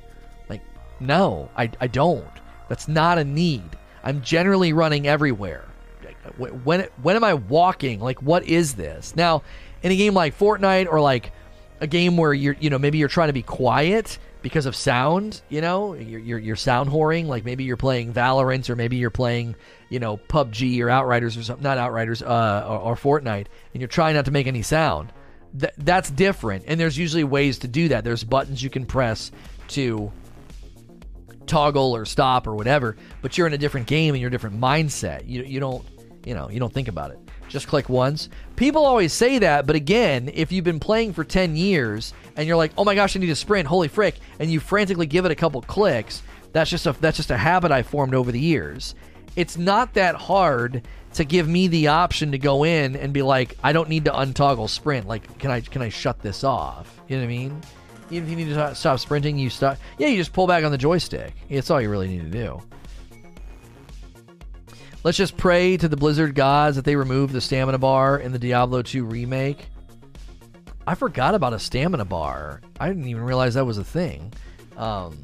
Like, 0.48 0.60
no, 1.00 1.48
I, 1.56 1.70
I 1.80 1.86
don't. 1.86 2.24
That's 2.68 2.88
not 2.88 3.18
a 3.18 3.24
need. 3.24 3.76
I'm 4.02 4.22
generally 4.22 4.72
running 4.72 5.06
everywhere. 5.06 5.64
When 6.36 6.88
when 7.02 7.16
am 7.16 7.24
I 7.24 7.34
walking? 7.34 8.00
Like, 8.00 8.22
what 8.22 8.44
is 8.44 8.74
this? 8.74 9.14
Now, 9.14 9.42
in 9.82 9.92
a 9.92 9.96
game 9.96 10.14
like 10.14 10.38
Fortnite 10.38 10.90
or 10.90 11.00
like 11.00 11.32
a 11.80 11.86
game 11.86 12.16
where 12.16 12.32
you're 12.32 12.56
you 12.58 12.70
know 12.70 12.78
maybe 12.78 12.98
you're 12.98 13.08
trying 13.08 13.28
to 13.28 13.34
be 13.34 13.42
quiet 13.42 14.18
because 14.44 14.66
of 14.66 14.76
sound, 14.76 15.40
you 15.48 15.62
know, 15.62 15.94
you're, 15.94 16.20
you're, 16.20 16.38
you're 16.38 16.54
sound 16.54 16.90
whoring. 16.90 17.24
Like 17.24 17.46
maybe 17.46 17.64
you're 17.64 17.78
playing 17.78 18.12
Valorant 18.12 18.68
or 18.68 18.76
maybe 18.76 18.96
you're 18.96 19.08
playing, 19.08 19.56
you 19.88 19.98
know, 19.98 20.18
PUBG 20.18 20.80
or 20.82 20.90
Outriders 20.90 21.38
or 21.38 21.42
something, 21.42 21.62
not 21.62 21.78
Outriders, 21.78 22.22
uh, 22.22 22.66
or, 22.68 22.78
or 22.78 22.94
Fortnite, 22.94 23.46
and 23.72 23.80
you're 23.80 23.88
trying 23.88 24.14
not 24.14 24.26
to 24.26 24.30
make 24.30 24.46
any 24.46 24.60
sound. 24.60 25.14
Th- 25.58 25.72
that's 25.78 26.10
different. 26.10 26.64
And 26.68 26.78
there's 26.78 26.98
usually 26.98 27.24
ways 27.24 27.60
to 27.60 27.68
do 27.68 27.88
that. 27.88 28.04
There's 28.04 28.22
buttons 28.22 28.62
you 28.62 28.68
can 28.68 28.84
press 28.84 29.32
to 29.68 30.12
toggle 31.46 31.96
or 31.96 32.04
stop 32.04 32.46
or 32.46 32.54
whatever, 32.54 32.98
but 33.22 33.38
you're 33.38 33.46
in 33.46 33.54
a 33.54 33.58
different 33.58 33.86
game 33.86 34.12
and 34.12 34.20
you're 34.20 34.28
a 34.28 34.30
different 34.30 34.60
mindset. 34.60 35.26
You, 35.26 35.42
you 35.42 35.58
don't, 35.58 35.86
you 36.26 36.34
know, 36.34 36.50
you 36.50 36.60
don't 36.60 36.72
think 36.72 36.88
about 36.88 37.12
it. 37.12 37.18
Just 37.48 37.68
click 37.68 37.88
once. 37.88 38.28
People 38.56 38.84
always 38.84 39.12
say 39.12 39.38
that, 39.38 39.66
but 39.66 39.76
again, 39.76 40.30
if 40.32 40.52
you've 40.52 40.64
been 40.64 40.80
playing 40.80 41.12
for 41.12 41.24
10 41.24 41.56
years 41.56 42.12
and 42.36 42.46
you're 42.46 42.56
like, 42.56 42.72
"Oh 42.76 42.84
my 42.84 42.94
gosh, 42.94 43.16
I 43.16 43.20
need 43.20 43.26
to 43.26 43.36
sprint, 43.36 43.68
holy 43.68 43.88
frick," 43.88 44.16
and 44.38 44.50
you 44.50 44.60
frantically 44.60 45.06
give 45.06 45.24
it 45.24 45.30
a 45.30 45.36
couple 45.36 45.60
clicks, 45.62 46.22
that's 46.52 46.70
just 46.70 46.86
a 46.86 46.92
that's 47.00 47.16
just 47.16 47.30
a 47.30 47.36
habit 47.36 47.72
I 47.72 47.82
formed 47.82 48.14
over 48.14 48.32
the 48.32 48.40
years. 48.40 48.94
It's 49.36 49.58
not 49.58 49.94
that 49.94 50.14
hard 50.14 50.82
to 51.14 51.24
give 51.24 51.48
me 51.48 51.68
the 51.68 51.88
option 51.88 52.32
to 52.32 52.38
go 52.38 52.64
in 52.64 52.96
and 52.96 53.12
be 53.12 53.22
like, 53.22 53.56
I 53.62 53.72
don't 53.72 53.88
need 53.88 54.04
to 54.04 54.12
untoggle 54.12 54.68
sprint. 54.68 55.06
Like, 55.06 55.38
can 55.38 55.50
I 55.50 55.60
can 55.60 55.82
I 55.82 55.88
shut 55.88 56.20
this 56.20 56.44
off? 56.44 57.00
You 57.08 57.16
know 57.16 57.22
what 57.22 57.26
I 57.26 57.28
mean? 57.28 57.60
Even 58.10 58.24
if 58.24 58.30
you 58.30 58.44
need 58.44 58.54
to 58.54 58.74
stop 58.74 58.98
sprinting, 59.00 59.38
you 59.38 59.50
stop. 59.50 59.78
Yeah, 59.98 60.08
you 60.08 60.16
just 60.16 60.32
pull 60.32 60.46
back 60.46 60.64
on 60.64 60.70
the 60.70 60.78
joystick. 60.78 61.32
It's 61.48 61.70
all 61.70 61.80
you 61.80 61.88
really 61.88 62.08
need 62.08 62.30
to 62.30 62.38
do. 62.38 62.62
Let's 65.04 65.18
just 65.18 65.36
pray 65.36 65.76
to 65.76 65.86
the 65.86 65.98
Blizzard 65.98 66.34
gods 66.34 66.76
that 66.76 66.86
they 66.86 66.96
remove 66.96 67.30
the 67.30 67.40
stamina 67.42 67.76
bar 67.76 68.18
in 68.18 68.32
the 68.32 68.38
Diablo 68.38 68.80
2 68.80 69.04
remake. 69.04 69.66
I 70.86 70.94
forgot 70.94 71.34
about 71.34 71.52
a 71.52 71.58
stamina 71.58 72.06
bar. 72.06 72.62
I 72.80 72.88
didn't 72.88 73.06
even 73.06 73.22
realize 73.22 73.52
that 73.52 73.66
was 73.66 73.76
a 73.76 73.84
thing. 73.84 74.32
Um, 74.78 75.20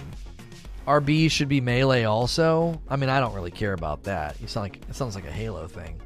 RB 0.87 1.31
should 1.31 1.49
be 1.49 1.62
melee 1.62 2.05
also. 2.05 2.78
I 2.91 2.97
mean, 2.97 3.09
I 3.09 3.20
don't 3.20 3.35
really 3.35 3.51
care 3.51 3.72
about 3.72 4.03
that. 4.03 4.39
You 4.39 4.49
sound 4.49 4.64
like 4.64 4.76
it 4.87 4.95
sounds 4.95 5.14
like 5.14 5.26
a 5.26 5.33
Halo 5.33 5.66
thing. 5.66 5.99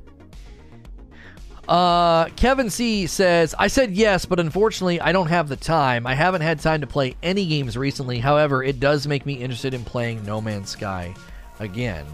Uh, 1.66 2.26
Kevin 2.36 2.70
C 2.70 3.08
says, 3.08 3.56
I 3.58 3.66
said 3.66 3.90
yes, 3.90 4.24
but 4.24 4.38
unfortunately, 4.38 5.00
I 5.00 5.10
don't 5.10 5.28
have 5.28 5.48
the 5.48 5.56
time. 5.56 6.06
I 6.06 6.14
haven't 6.14 6.42
had 6.42 6.60
time 6.60 6.82
to 6.82 6.86
play 6.86 7.16
any 7.24 7.44
games 7.44 7.76
recently. 7.76 8.20
However, 8.20 8.62
it 8.62 8.78
does 8.78 9.08
make 9.08 9.26
me 9.26 9.34
interested 9.34 9.74
in 9.74 9.82
playing 9.82 10.24
No 10.24 10.40
Man's 10.40 10.70
Sky 10.70 11.12
again. 11.58 12.06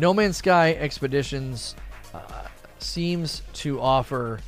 No 0.00 0.14
Man's 0.14 0.38
Sky 0.38 0.72
Expeditions 0.72 1.76
uh, 2.14 2.46
seems 2.78 3.42
to 3.52 3.78
offer 3.82 4.40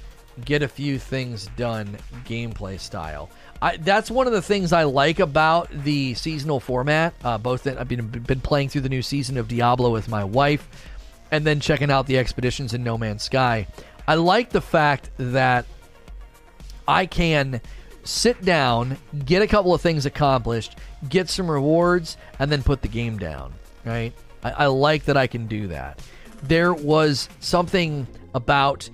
get 0.47 0.63
a 0.63 0.69
few 0.69 0.99
things 0.99 1.51
done 1.59 1.95
gameplay 2.25 2.81
style. 2.81 3.29
I, 3.61 3.77
that's 3.77 4.11
one 4.11 4.27
of 4.27 4.33
the 4.33 4.41
things 4.41 4.73
I 4.73 4.85
like 4.85 5.19
about 5.21 5.69
the 5.71 6.15
seasonal 6.15 6.59
format. 6.59 7.13
Uh, 7.23 7.37
both 7.37 7.65
that 7.65 7.79
I've 7.79 7.87
been, 7.87 8.09
been 8.09 8.41
playing 8.41 8.71
through 8.71 8.81
the 8.81 8.89
new 8.89 9.03
season 9.03 9.37
of 9.37 9.47
Diablo 9.47 9.91
with 9.91 10.09
my 10.09 10.25
wife, 10.25 10.67
and 11.31 11.45
then 11.45 11.61
checking 11.61 11.91
out 11.91 12.07
the 12.07 12.17
expeditions 12.17 12.73
in 12.73 12.83
No 12.83 12.97
Man's 12.97 13.25
Sky. 13.25 13.67
I 14.09 14.15
like 14.15 14.49
the 14.49 14.63
fact 14.63 15.11
that 15.19 15.67
I 16.89 17.05
can 17.05 17.61
sit 18.05 18.43
down, 18.43 18.97
get 19.27 19.43
a 19.43 19.47
couple 19.47 19.75
of 19.75 19.83
things 19.83 20.07
accomplished, 20.07 20.77
get 21.11 21.29
some 21.29 21.51
rewards, 21.51 22.17
and 22.39 22.51
then 22.51 22.63
put 22.63 22.81
the 22.81 22.89
game 22.89 23.19
down. 23.19 23.53
Right? 23.85 24.15
I, 24.43 24.51
I 24.51 24.67
like 24.67 25.05
that 25.05 25.17
I 25.17 25.27
can 25.27 25.47
do 25.47 25.69
that. 25.69 26.01
There 26.43 26.75
was 26.75 27.29
something 27.41 28.07
about 28.35 28.89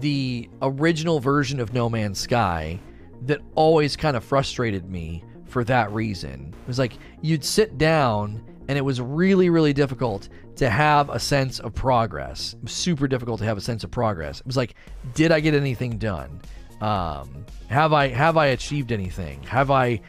the 0.00 0.48
original 0.62 1.20
version 1.20 1.60
of 1.60 1.72
No 1.72 1.88
Man's 1.88 2.18
Sky 2.18 2.80
that 3.22 3.40
always 3.54 3.96
kind 3.96 4.16
of 4.16 4.24
frustrated 4.24 4.90
me 4.90 5.22
for 5.46 5.64
that 5.64 5.92
reason. 5.92 6.54
It 6.62 6.66
was 6.66 6.78
like 6.78 6.94
you'd 7.22 7.44
sit 7.44 7.78
down 7.78 8.42
and 8.68 8.78
it 8.78 8.82
was 8.82 9.00
really, 9.00 9.50
really 9.50 9.72
difficult 9.72 10.28
to 10.56 10.70
have 10.70 11.10
a 11.10 11.18
sense 11.18 11.60
of 11.60 11.74
progress. 11.74 12.54
It 12.54 12.62
was 12.62 12.72
super 12.72 13.06
difficult 13.06 13.38
to 13.40 13.44
have 13.44 13.56
a 13.58 13.60
sense 13.60 13.84
of 13.84 13.90
progress. 13.90 14.40
It 14.40 14.46
was 14.46 14.56
like, 14.56 14.74
did 15.14 15.32
I 15.32 15.40
get 15.40 15.54
anything 15.54 15.98
done? 15.98 16.40
Um, 16.80 17.46
have 17.68 17.92
I 17.92 18.08
have 18.08 18.36
I 18.36 18.46
achieved 18.46 18.92
anything? 18.92 19.42
Have 19.44 19.70
I 19.70 20.00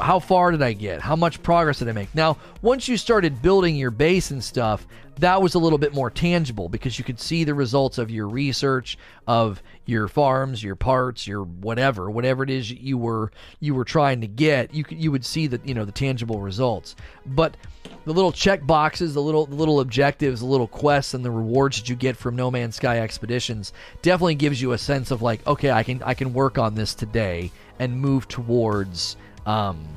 how 0.00 0.18
far 0.18 0.50
did 0.50 0.62
I 0.62 0.72
get? 0.72 1.00
How 1.00 1.16
much 1.16 1.42
progress 1.42 1.78
did 1.78 1.88
I 1.88 1.92
make? 1.92 2.14
Now, 2.14 2.38
once 2.62 2.88
you 2.88 2.96
started 2.96 3.42
building 3.42 3.76
your 3.76 3.90
base 3.90 4.30
and 4.30 4.42
stuff, 4.42 4.86
that 5.18 5.42
was 5.42 5.54
a 5.54 5.58
little 5.58 5.78
bit 5.78 5.92
more 5.94 6.10
tangible 6.10 6.68
because 6.68 6.98
you 6.98 7.04
could 7.04 7.18
see 7.18 7.44
the 7.44 7.54
results 7.54 7.98
of 7.98 8.10
your 8.10 8.28
research 8.28 8.96
of 9.26 9.62
your 9.84 10.06
farms, 10.06 10.62
your 10.62 10.76
parts, 10.76 11.26
your 11.26 11.42
whatever, 11.42 12.10
whatever 12.10 12.44
it 12.44 12.50
is 12.50 12.70
you 12.70 12.96
were 12.96 13.32
you 13.60 13.74
were 13.74 13.84
trying 13.84 14.20
to 14.20 14.26
get. 14.26 14.72
You 14.72 14.84
you 14.90 15.10
would 15.10 15.24
see 15.24 15.46
that 15.48 15.66
you 15.66 15.74
know 15.74 15.84
the 15.84 15.92
tangible 15.92 16.40
results. 16.40 16.94
But 17.26 17.56
the 18.04 18.12
little 18.12 18.32
check 18.32 18.64
boxes, 18.66 19.14
the 19.14 19.22
little 19.22 19.46
the 19.46 19.56
little 19.56 19.80
objectives, 19.80 20.40
the 20.40 20.46
little 20.46 20.68
quests, 20.68 21.14
and 21.14 21.24
the 21.24 21.30
rewards 21.30 21.78
that 21.78 21.88
you 21.88 21.96
get 21.96 22.16
from 22.16 22.36
No 22.36 22.50
Man's 22.50 22.76
Sky 22.76 23.00
expeditions 23.00 23.72
definitely 24.02 24.36
gives 24.36 24.62
you 24.62 24.72
a 24.72 24.78
sense 24.78 25.10
of 25.10 25.20
like, 25.20 25.44
okay, 25.46 25.70
I 25.70 25.82
can 25.82 26.02
I 26.04 26.14
can 26.14 26.32
work 26.32 26.58
on 26.58 26.74
this 26.74 26.94
today 26.94 27.50
and 27.78 28.00
move 28.00 28.28
towards 28.28 29.16
um, 29.48 29.88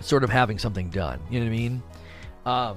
sort 0.00 0.24
of 0.24 0.30
having 0.30 0.58
something 0.58 0.90
done. 0.90 1.20
You 1.30 1.40
know 1.40 1.46
what 1.46 1.52
I 1.52 1.56
mean? 1.56 1.82
Um, 2.44 2.76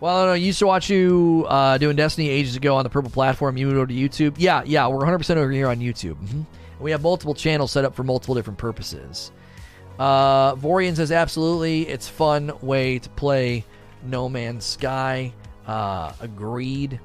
well, 0.00 0.16
I, 0.18 0.26
know, 0.26 0.32
used 0.34 0.58
to 0.60 0.66
watch 0.66 0.90
you 0.90 1.46
uh, 1.48 1.78
doing 1.78 1.96
Destiny 1.96 2.28
ages 2.28 2.54
ago 2.54 2.76
on 2.76 2.84
the 2.84 2.90
Purple 2.90 3.10
platform. 3.10 3.56
You 3.56 3.66
moved 3.66 3.78
over 3.78 3.86
to 3.86 3.94
YouTube. 3.94 4.34
Yeah, 4.36 4.62
yeah, 4.64 4.86
we're 4.86 5.04
100% 5.04 5.36
over 5.36 5.50
here 5.50 5.68
on 5.68 5.78
YouTube. 5.78 6.14
Mm-hmm. 6.22 6.42
We 6.80 6.90
have 6.92 7.02
multiple 7.02 7.34
channels 7.34 7.72
set 7.72 7.84
up 7.84 7.96
for 7.96 8.04
multiple 8.04 8.34
different 8.34 8.58
purposes. 8.58 9.32
Uh, 9.98 10.54
Vorian 10.54 10.94
says, 10.94 11.10
absolutely, 11.10 11.88
it's 11.88 12.06
fun 12.06 12.52
way 12.60 13.00
to 13.00 13.08
play 13.10 13.64
No 14.04 14.28
Man's 14.28 14.64
Sky. 14.64 15.32
Uh, 15.66 16.12
agreed. 16.20 17.00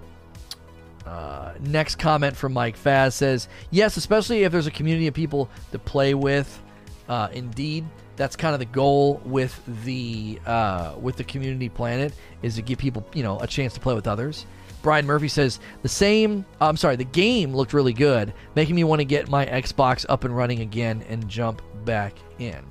Uh, 1.06 1.54
next 1.62 1.96
comment 1.96 2.36
from 2.36 2.54
Mike 2.54 2.78
Faz 2.78 3.14
says, 3.14 3.48
yes, 3.72 3.98
especially 3.98 4.44
if 4.44 4.52
there's 4.52 4.68
a 4.68 4.72
community 4.72 5.08
of 5.08 5.14
people 5.14 5.50
to 5.72 5.80
play 5.80 6.14
with. 6.14 6.62
Uh, 7.10 7.30
indeed, 7.34 7.86
that's 8.16 8.36
kind 8.36 8.54
of 8.54 8.60
the 8.60 8.66
goal 8.66 9.22
with 9.26 9.60
the 9.84 10.40
uh, 10.46 10.96
with 11.00 11.18
the 11.18 11.24
community 11.24 11.70
planet 11.70 12.14
is 12.42 12.56
to 12.56 12.62
give 12.62 12.78
people 12.78 13.06
you 13.14 13.24
know 13.24 13.40
a 13.40 13.48
chance 13.48 13.74
to 13.74 13.80
play 13.80 13.94
with 13.94 14.08
others. 14.08 14.46
Brian 14.82 15.06
Murphy 15.06 15.30
says 15.30 15.60
the 15.82 15.90
same. 15.90 16.46
Uh, 16.60 16.68
I'm 16.68 16.78
sorry, 16.78 16.96
the 16.96 17.06
game 17.06 17.56
looked 17.56 17.74
really 17.74 17.94
good, 17.94 18.34
making 18.56 18.76
me 18.76 18.84
want 18.84 19.00
to 19.00 19.06
get 19.06 19.30
my 19.30 19.46
Xbox 19.46 20.06
up 20.10 20.26
and 20.26 20.36
running 20.36 20.60
again 20.60 21.04
and 21.08 21.28
jump 21.30 21.62
back 21.86 22.16
in. 22.40 22.64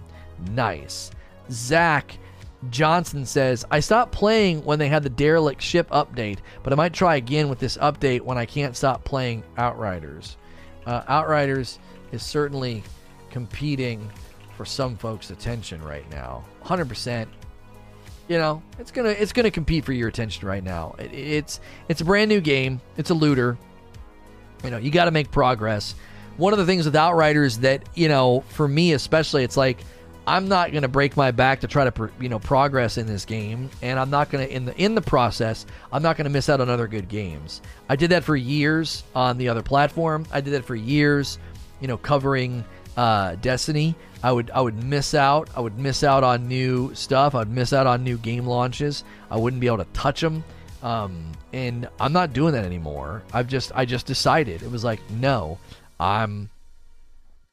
Nice. 0.51 1.11
Zach 1.51 2.18
Johnson 2.70 3.26
says 3.26 3.64
I 3.70 3.80
stopped 3.80 4.12
playing 4.12 4.64
when 4.64 4.78
they 4.78 4.89
had 4.89 5.03
the 5.03 5.11
derelict 5.11 5.61
ship 5.61 5.89
update, 5.91 6.39
but 6.62 6.72
I 6.72 6.76
might 6.76 6.93
try 6.93 7.16
again 7.16 7.49
with 7.49 7.59
this 7.59 7.76
update 7.78 8.20
when 8.20 8.39
I 8.39 8.47
can't 8.47 8.76
stop 8.76 9.05
playing 9.05 9.43
Outriders. 9.57 10.37
Uh, 10.87 11.03
Outriders 11.09 11.78
is 12.12 12.22
certainly 12.22 12.83
competing 13.30 14.11
for 14.62 14.66
some 14.66 14.96
folks' 14.96 15.30
attention 15.30 15.82
right 15.82 16.08
now. 16.08 16.44
100%. 16.64 17.26
You 18.28 18.38
know, 18.38 18.62
it's 18.78 18.92
gonna 18.92 19.08
it's 19.08 19.32
gonna 19.32 19.50
compete 19.50 19.84
for 19.84 19.92
your 19.92 20.06
attention 20.06 20.46
right 20.46 20.62
now. 20.62 20.94
It, 21.00 21.12
it's 21.12 21.60
it's 21.88 22.00
a 22.00 22.04
brand 22.04 22.28
new 22.28 22.40
game. 22.40 22.80
It's 22.96 23.10
a 23.10 23.14
looter. 23.14 23.58
You 24.62 24.70
know, 24.70 24.78
you 24.78 24.92
got 24.92 25.06
to 25.06 25.10
make 25.10 25.32
progress. 25.32 25.96
One 26.36 26.52
of 26.52 26.60
the 26.60 26.64
things 26.64 26.84
with 26.84 26.94
Outriders 26.94 27.58
that 27.58 27.88
you 27.96 28.06
know, 28.06 28.44
for 28.50 28.68
me 28.68 28.92
especially, 28.92 29.42
it's 29.42 29.56
like 29.56 29.82
I'm 30.28 30.46
not 30.46 30.70
to 30.82 30.88
break 30.88 31.16
my 31.16 31.32
back 31.32 31.58
to 31.62 31.66
try 31.66 31.90
to 31.90 32.10
you 32.20 32.28
know 32.28 32.38
progress 32.38 32.96
in 32.98 33.08
this 33.08 33.24
game, 33.24 33.68
and 33.82 33.98
I'm 33.98 34.10
not 34.10 34.30
to 34.46 34.54
in 34.54 34.64
the 34.64 34.76
in 34.80 34.94
the 34.94 35.02
process 35.02 35.66
I'm 35.90 36.02
not 36.02 36.16
to 36.26 36.30
miss 36.30 36.48
out 36.48 36.60
on 36.60 36.70
other 36.70 36.86
good 36.86 37.08
games. 37.08 37.62
I 37.88 37.96
did 37.96 38.10
that 38.10 38.22
for 38.22 38.36
years 38.36 39.02
on 39.16 39.38
the 39.38 39.48
other 39.48 39.62
platform. 39.62 40.24
I 40.30 40.40
did 40.40 40.52
that 40.52 40.64
for 40.64 40.76
years, 40.76 41.40
you 41.80 41.88
know, 41.88 41.96
covering 41.96 42.64
uh, 42.97 43.36
Destiny. 43.36 43.95
I 44.22 44.32
would 44.32 44.51
I 44.51 44.61
would 44.61 44.82
miss 44.82 45.14
out. 45.14 45.51
I 45.57 45.61
would 45.61 45.78
miss 45.78 46.05
out 46.05 46.22
on 46.22 46.47
new 46.47 46.95
stuff. 46.95 47.34
I'd 47.34 47.49
miss 47.49 47.72
out 47.72 47.86
on 47.86 48.05
new 48.05 48.18
game 48.18 48.47
launches. 48.47 49.05
I 49.30 49.36
wouldn't 49.36 49.61
be 49.61 49.66
able 49.66 49.78
to 49.78 49.86
touch 49.93 50.20
them. 50.20 50.45
Um, 50.82 51.32
and 51.53 51.88
I'm 52.01 52.12
not 52.12 52.32
doing 52.32 52.53
that 52.55 52.64
anymore. 52.64 53.22
I've 53.32 53.49
just 53.49 53.72
I 53.74 53.84
just 53.84 54.07
decided. 54.07 54.62
It 54.62 54.70
was 54.70 54.84
like 54.84 55.01
no, 55.11 55.59
I'm 55.99 56.51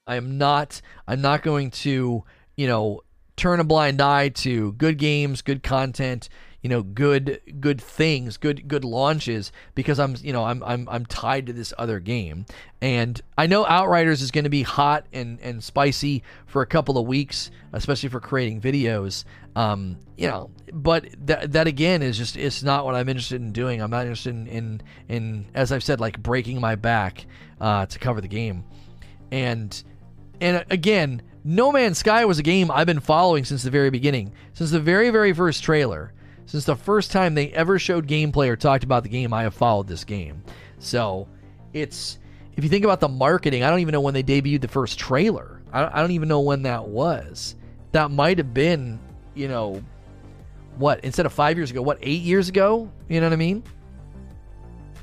I 0.05 0.15
am 0.15 0.37
not 0.37 0.81
I'm 1.07 1.21
not 1.21 1.41
going 1.43 1.71
to 1.71 2.23
you 2.55 2.67
know 2.67 3.01
turn 3.35 3.59
a 3.59 3.63
blind 3.63 4.01
eye 4.01 4.29
to 4.29 4.73
good 4.73 4.97
games, 4.97 5.41
good 5.41 5.63
content, 5.63 6.29
you 6.61 6.69
know 6.69 6.81
good 6.81 7.41
good 7.59 7.81
things 7.81 8.37
good 8.37 8.67
good 8.67 8.83
launches 8.83 9.51
because 9.75 9.99
i'm 9.99 10.15
you 10.21 10.33
know 10.33 10.43
i'm 10.43 10.61
i'm, 10.63 10.87
I'm 10.89 11.05
tied 11.05 11.47
to 11.47 11.53
this 11.53 11.73
other 11.77 11.99
game. 11.99 12.45
And 12.81 13.19
i 13.37 13.47
know 13.47 13.65
outriders 13.65 14.21
is 14.21 14.31
going 14.31 14.43
to 14.43 14.49
be 14.49 14.63
hot 14.63 15.05
and 15.13 15.39
and 15.41 15.63
spicy 15.63 16.23
for 16.47 16.61
a 16.61 16.65
couple 16.65 16.97
of 16.97 17.07
weeks 17.07 17.51
especially 17.73 18.09
for 18.09 18.19
creating 18.19 18.61
videos. 18.61 19.23
Um 19.55 19.97
you 20.17 20.27
know 20.27 20.51
but 20.73 21.05
that 21.25 21.51
that 21.53 21.67
again 21.67 22.01
is 22.01 22.17
just 22.17 22.37
it's 22.37 22.63
not 22.63 22.85
what 22.85 22.95
i'm 22.95 23.09
interested 23.09 23.41
in 23.41 23.51
doing. 23.51 23.81
I'm 23.81 23.91
not 23.91 24.01
interested 24.01 24.31
in 24.31 24.47
in, 24.47 24.81
in 25.07 25.45
as 25.53 25.71
i've 25.71 25.83
said 25.83 25.99
like 25.99 26.21
breaking 26.21 26.59
my 26.59 26.75
back 26.75 27.25
uh 27.61 27.85
to 27.85 27.99
cover 27.99 28.21
the 28.21 28.27
game. 28.27 28.63
And 29.31 29.81
and 30.41 30.65
again 30.69 31.21
no 31.43 31.71
Man's 31.71 31.97
Sky 31.97 32.25
was 32.25 32.37
a 32.37 32.43
game 32.43 32.69
I've 32.69 32.85
been 32.85 32.99
following 32.99 33.45
since 33.45 33.63
the 33.63 33.69
very 33.69 33.89
beginning, 33.89 34.33
since 34.53 34.71
the 34.71 34.79
very, 34.79 35.09
very 35.09 35.31
first 35.31 35.63
trailer. 35.63 36.11
Since 36.49 36.65
the 36.65 36.75
first 36.75 37.11
time 37.11 37.35
they 37.35 37.49
ever 37.51 37.77
showed 37.77 38.07
gameplay 38.07 38.49
or 38.49 38.55
talked 38.55 38.83
about 38.83 39.03
the 39.03 39.09
game, 39.09 39.33
I 39.33 39.43
have 39.43 39.53
followed 39.53 39.87
this 39.87 40.03
game. 40.03 40.41
So 40.79 41.27
it's 41.73 42.17
if 42.57 42.63
you 42.63 42.71
think 42.71 42.83
about 42.83 42.99
the 42.99 43.07
marketing, 43.07 43.63
I 43.63 43.69
don't 43.69 43.81
even 43.81 43.91
know 43.91 44.01
when 44.01 44.15
they 44.15 44.23
debuted 44.23 44.61
the 44.61 44.67
first 44.67 44.97
trailer. 44.97 45.61
I 45.71 46.01
don't 46.01 46.09
even 46.09 46.27
know 46.27 46.39
when 46.39 46.63
that 46.63 46.87
was. 46.87 47.55
That 47.91 48.09
might 48.09 48.39
have 48.39 48.51
been, 48.51 48.99
you 49.35 49.47
know, 49.47 49.83
what 50.77 51.01
instead 51.03 51.27
of 51.27 51.33
five 51.33 51.55
years 51.55 51.69
ago, 51.69 51.83
what 51.83 51.99
eight 52.01 52.23
years 52.23 52.49
ago? 52.49 52.89
You 53.07 53.21
know 53.21 53.27
what 53.27 53.33
I 53.33 53.35
mean? 53.35 53.61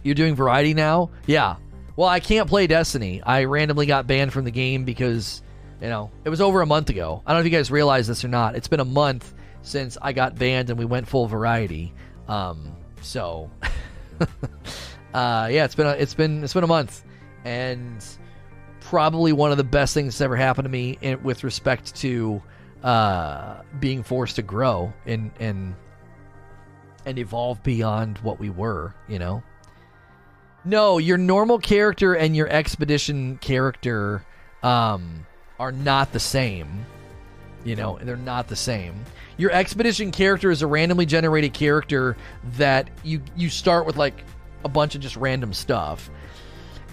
You're 0.03 0.16
doing 0.16 0.34
variety 0.34 0.74
now, 0.74 1.11
yeah. 1.26 1.57
Well, 1.94 2.09
I 2.09 2.18
can't 2.18 2.49
play 2.49 2.66
Destiny. 2.66 3.22
I 3.22 3.44
randomly 3.44 3.86
got 3.86 4.09
banned 4.09 4.32
from 4.32 4.44
the 4.44 4.51
game 4.51 4.84
because, 4.84 5.44
you 5.80 5.88
know, 5.88 6.11
it 6.24 6.28
was 6.28 6.40
over 6.40 6.61
a 6.61 6.66
month 6.66 6.90
ago. 6.90 7.22
I 7.24 7.30
don't 7.30 7.36
know 7.36 7.47
if 7.47 7.53
you 7.53 7.57
guys 7.57 7.70
realize 7.70 8.09
this 8.09 8.24
or 8.24 8.28
not. 8.28 8.57
It's 8.57 8.66
been 8.66 8.80
a 8.80 8.84
month 8.84 9.32
since 9.66 9.98
I 10.00 10.12
got 10.12 10.38
banned 10.38 10.70
and 10.70 10.78
we 10.78 10.84
went 10.84 11.08
full 11.08 11.26
variety. 11.26 11.92
Um, 12.28 12.72
so, 13.02 13.50
uh, 14.20 15.48
yeah, 15.50 15.64
it's 15.64 15.74
been 15.74 15.86
a, 15.86 15.90
it's 15.90 16.14
been 16.14 16.44
it's 16.44 16.54
been 16.54 16.64
a 16.64 16.68
month, 16.68 17.04
and 17.44 18.04
probably 18.80 19.32
one 19.32 19.50
of 19.50 19.56
the 19.56 19.64
best 19.64 19.92
things 19.92 20.14
that's 20.14 20.20
ever 20.20 20.36
happened 20.36 20.64
to 20.64 20.70
me 20.70 20.98
in, 21.00 21.22
with 21.22 21.44
respect 21.44 21.94
to 21.96 22.40
uh, 22.82 23.56
being 23.80 24.02
forced 24.02 24.36
to 24.36 24.42
grow 24.42 24.92
and 25.04 25.30
and 25.40 25.74
and 27.04 27.18
evolve 27.18 27.62
beyond 27.62 28.18
what 28.18 28.38
we 28.38 28.50
were. 28.50 28.94
You 29.08 29.18
know. 29.18 29.42
No, 30.64 30.98
your 30.98 31.18
normal 31.18 31.60
character 31.60 32.14
and 32.14 32.34
your 32.34 32.48
expedition 32.48 33.38
character 33.38 34.24
um, 34.64 35.24
are 35.60 35.70
not 35.70 36.12
the 36.12 36.18
same. 36.18 36.84
You 37.66 37.74
know, 37.76 37.98
they're 38.00 38.16
not 38.16 38.46
the 38.46 38.56
same. 38.56 39.04
Your 39.38 39.50
expedition 39.50 40.12
character 40.12 40.50
is 40.50 40.62
a 40.62 40.66
randomly 40.66 41.04
generated 41.04 41.52
character 41.52 42.16
that 42.56 42.88
you 43.02 43.20
you 43.34 43.50
start 43.50 43.86
with 43.86 43.96
like 43.96 44.24
a 44.64 44.68
bunch 44.68 44.94
of 44.94 45.00
just 45.00 45.16
random 45.16 45.52
stuff, 45.52 46.08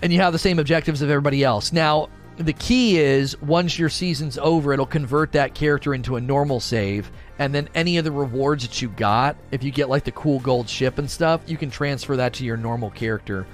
and 0.02 0.12
you 0.12 0.20
have 0.20 0.34
the 0.34 0.40
same 0.40 0.58
objectives 0.58 1.02
of 1.02 1.10
everybody 1.10 1.44
else. 1.44 1.72
Now, 1.72 2.10
the 2.38 2.54
key 2.54 2.98
is 2.98 3.40
once 3.42 3.78
your 3.78 3.90
season's 3.90 4.40
over, 4.40 4.74
it'll 4.74 4.88
convert 4.88 5.32
that 5.34 5.54
character 5.54 5.94
into 5.94 6.16
a 6.16 6.22
normal 6.22 6.60
save, 6.60 7.12
and 7.38 7.54
then 7.54 7.70
any 7.76 7.98
of 7.98 8.04
the 8.04 8.12
rewards 8.12 8.68
that 8.68 8.82
you 8.82 8.90
got, 8.90 9.38
if 9.52 9.64
you 9.64 9.70
get 9.70 9.90
like 9.90 10.04
the 10.04 10.12
cool 10.12 10.40
gold 10.40 10.68
ship 10.68 10.98
and 10.98 11.10
stuff, 11.10 11.42
you 11.46 11.56
can 11.56 11.70
transfer 11.70 12.16
that 12.18 12.34
to 12.34 12.46
your 12.46 12.58
normal 12.58 12.90
character. 12.90 13.46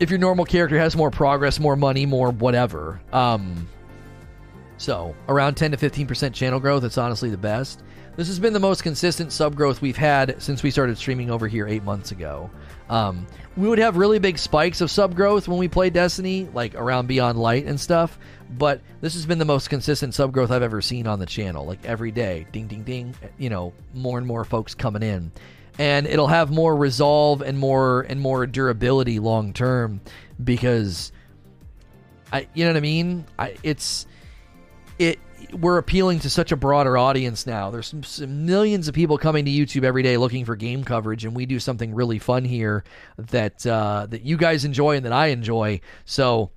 If 0.00 0.08
your 0.08 0.18
normal 0.18 0.46
character 0.46 0.78
has 0.78 0.96
more 0.96 1.10
progress, 1.10 1.60
more 1.60 1.76
money, 1.76 2.06
more 2.06 2.30
whatever. 2.30 3.00
Um, 3.12 3.68
so 4.78 5.14
around 5.28 5.56
10 5.56 5.72
to 5.72 5.76
15% 5.76 6.32
channel 6.32 6.60
growth, 6.60 6.84
it's 6.84 6.98
honestly 6.98 7.30
the 7.30 7.36
best. 7.36 7.82
This 8.16 8.26
has 8.28 8.40
been 8.40 8.52
the 8.52 8.58
most 8.58 8.82
consistent 8.82 9.32
sub 9.32 9.54
growth 9.54 9.80
we've 9.80 9.96
had 9.96 10.42
since 10.42 10.62
we 10.62 10.72
started 10.72 10.98
streaming 10.98 11.30
over 11.30 11.46
here 11.46 11.68
eight 11.68 11.84
months 11.84 12.10
ago. 12.10 12.50
Um, 12.88 13.26
we 13.56 13.68
would 13.68 13.78
have 13.78 13.96
really 13.96 14.18
big 14.18 14.38
spikes 14.38 14.80
of 14.80 14.90
sub 14.90 15.14
growth 15.14 15.46
when 15.46 15.58
we 15.58 15.68
played 15.68 15.92
Destiny, 15.92 16.48
like 16.52 16.74
around 16.74 17.06
Beyond 17.06 17.38
Light 17.38 17.66
and 17.66 17.78
stuff. 17.78 18.18
But 18.50 18.80
this 19.00 19.14
has 19.14 19.26
been 19.26 19.38
the 19.38 19.44
most 19.44 19.68
consistent 19.70 20.14
sub 20.14 20.32
growth 20.32 20.50
I've 20.50 20.62
ever 20.62 20.80
seen 20.80 21.06
on 21.06 21.18
the 21.18 21.26
channel. 21.26 21.64
Like 21.64 21.84
every 21.84 22.10
day, 22.10 22.46
ding, 22.50 22.66
ding, 22.66 22.82
ding. 22.82 23.14
You 23.36 23.50
know, 23.50 23.72
more 23.94 24.18
and 24.18 24.26
more 24.26 24.44
folks 24.44 24.74
coming 24.74 25.02
in, 25.02 25.30
and 25.78 26.06
it'll 26.06 26.26
have 26.28 26.50
more 26.50 26.74
resolve 26.74 27.42
and 27.42 27.58
more 27.58 28.02
and 28.02 28.20
more 28.20 28.46
durability 28.46 29.18
long 29.18 29.52
term 29.52 30.00
because 30.42 31.12
I, 32.32 32.48
you 32.54 32.64
know 32.64 32.70
what 32.70 32.78
I 32.78 32.80
mean. 32.80 33.26
I, 33.38 33.56
it's 33.62 34.06
it 34.98 35.18
we're 35.52 35.78
appealing 35.78 36.18
to 36.20 36.30
such 36.30 36.52
a 36.52 36.56
broader 36.56 36.98
audience 36.98 37.46
now. 37.46 37.70
There's 37.70 37.86
some, 37.86 38.02
some, 38.02 38.44
millions 38.44 38.88
of 38.88 38.94
people 38.94 39.16
coming 39.16 39.44
to 39.44 39.50
YouTube 39.50 39.84
every 39.84 40.02
day 40.02 40.16
looking 40.16 40.44
for 40.44 40.56
game 40.56 40.84
coverage, 40.84 41.24
and 41.24 41.34
we 41.34 41.46
do 41.46 41.58
something 41.58 41.94
really 41.94 42.18
fun 42.18 42.44
here 42.44 42.84
that 43.16 43.66
uh, 43.66 44.06
that 44.10 44.22
you 44.22 44.36
guys 44.36 44.64
enjoy 44.64 44.96
and 44.96 45.06
that 45.06 45.12
I 45.12 45.28
enjoy. 45.28 45.80
So 46.04 46.50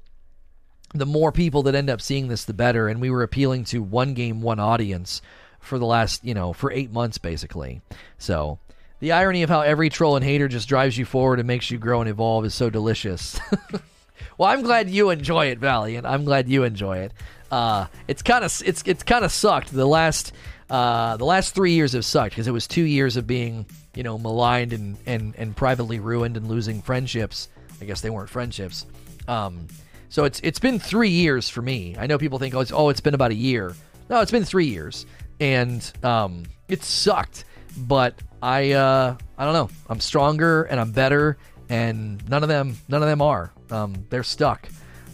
the 0.93 1.05
more 1.05 1.31
people 1.31 1.63
that 1.63 1.75
end 1.75 1.89
up 1.89 2.01
seeing 2.01 2.27
this, 2.27 2.45
the 2.45 2.53
better. 2.53 2.87
And 2.87 3.01
we 3.01 3.09
were 3.09 3.23
appealing 3.23 3.65
to 3.65 3.81
one 3.81 4.13
game, 4.13 4.41
one 4.41 4.59
audience 4.59 5.21
for 5.59 5.79
the 5.79 5.85
last, 5.85 6.23
you 6.23 6.33
know, 6.33 6.53
for 6.53 6.71
eight 6.71 6.91
months 6.91 7.17
basically. 7.17 7.81
So 8.17 8.59
the 8.99 9.11
irony 9.11 9.43
of 9.43 9.49
how 9.49 9.61
every 9.61 9.89
troll 9.89 10.15
and 10.15 10.25
hater 10.25 10.47
just 10.47 10.67
drives 10.67 10.97
you 10.97 11.05
forward 11.05 11.39
and 11.39 11.47
makes 11.47 11.71
you 11.71 11.77
grow 11.77 12.01
and 12.01 12.09
evolve 12.09 12.45
is 12.45 12.53
so 12.53 12.69
delicious. 12.69 13.39
well, 14.37 14.49
I'm 14.49 14.63
glad 14.63 14.89
you 14.89 15.09
enjoy 15.09 15.47
it, 15.47 15.59
Valiant. 15.59 16.05
I'm 16.05 16.25
glad 16.25 16.49
you 16.49 16.63
enjoy 16.63 16.97
it. 16.97 17.13
Uh, 17.51 17.87
it's 18.07 18.21
kind 18.21 18.43
of 18.45 18.61
it's 18.65 18.81
it's 18.85 19.03
kind 19.03 19.25
of 19.25 19.31
sucked. 19.31 19.71
The 19.71 19.85
last 19.85 20.33
uh, 20.69 21.17
the 21.17 21.25
last 21.25 21.53
three 21.53 21.73
years 21.73 21.93
have 21.93 22.05
sucked 22.05 22.31
because 22.31 22.47
it 22.47 22.51
was 22.51 22.65
two 22.65 22.83
years 22.83 23.17
of 23.17 23.27
being 23.27 23.65
you 23.93 24.03
know 24.03 24.17
maligned 24.17 24.71
and, 24.71 24.97
and 25.05 25.35
and 25.37 25.55
privately 25.55 25.99
ruined 25.99 26.37
and 26.37 26.47
losing 26.47 26.81
friendships. 26.81 27.49
I 27.81 27.85
guess 27.85 28.01
they 28.01 28.09
weren't 28.09 28.29
friendships. 28.29 28.85
Um, 29.27 29.67
so 30.07 30.23
it's 30.23 30.39
it's 30.43 30.59
been 30.59 30.79
three 30.79 31.09
years 31.09 31.49
for 31.49 31.61
me. 31.61 31.95
I 31.99 32.07
know 32.07 32.17
people 32.17 32.39
think 32.39 32.55
oh 32.55 32.61
it's 32.61 32.71
oh 32.71 32.89
it's 32.89 33.01
been 33.01 33.13
about 33.13 33.31
a 33.31 33.35
year. 33.35 33.75
No, 34.09 34.21
it's 34.21 34.31
been 34.31 34.45
three 34.45 34.67
years, 34.67 35.05
and 35.39 35.91
um, 36.03 36.43
it 36.69 36.83
sucked. 36.83 37.45
But 37.77 38.15
I 38.41 38.71
uh, 38.71 39.17
I 39.37 39.45
don't 39.45 39.53
know. 39.53 39.69
I'm 39.89 39.99
stronger 39.99 40.63
and 40.63 40.79
I'm 40.79 40.91
better, 40.91 41.37
and 41.69 42.27
none 42.29 42.43
of 42.43 42.49
them 42.49 42.77
none 42.87 43.03
of 43.03 43.09
them 43.09 43.21
are. 43.21 43.51
Um, 43.69 44.05
they're 44.09 44.23
stuck. 44.23 44.69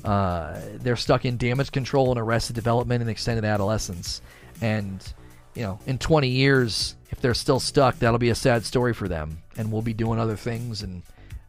Uh, 0.07 0.57
they're 0.75 0.95
stuck 0.95 1.25
in 1.25 1.35
damage 1.35 1.69
control 1.69 2.11
and 2.11 2.19
arrested 2.19 2.55
development 2.55 3.01
and 3.01 3.09
extended 3.09 3.43
adolescence. 3.43 4.21
And, 4.61 5.03
you 5.53 5.63
know, 5.63 5.79
in 5.85 5.97
20 5.97 6.29
years, 6.29 6.95
if 7.09 7.19
they're 7.19 7.33
still 7.33 7.59
stuck, 7.59 7.99
that'll 7.99 8.17
be 8.17 8.29
a 8.29 8.35
sad 8.35 8.63
story 8.63 8.93
for 8.93 9.09
them. 9.09 9.41
And 9.57 9.69
we'll 9.69 9.81
be 9.81 9.93
doing 9.93 10.17
other 10.17 10.37
things 10.37 10.81
and 10.81 11.03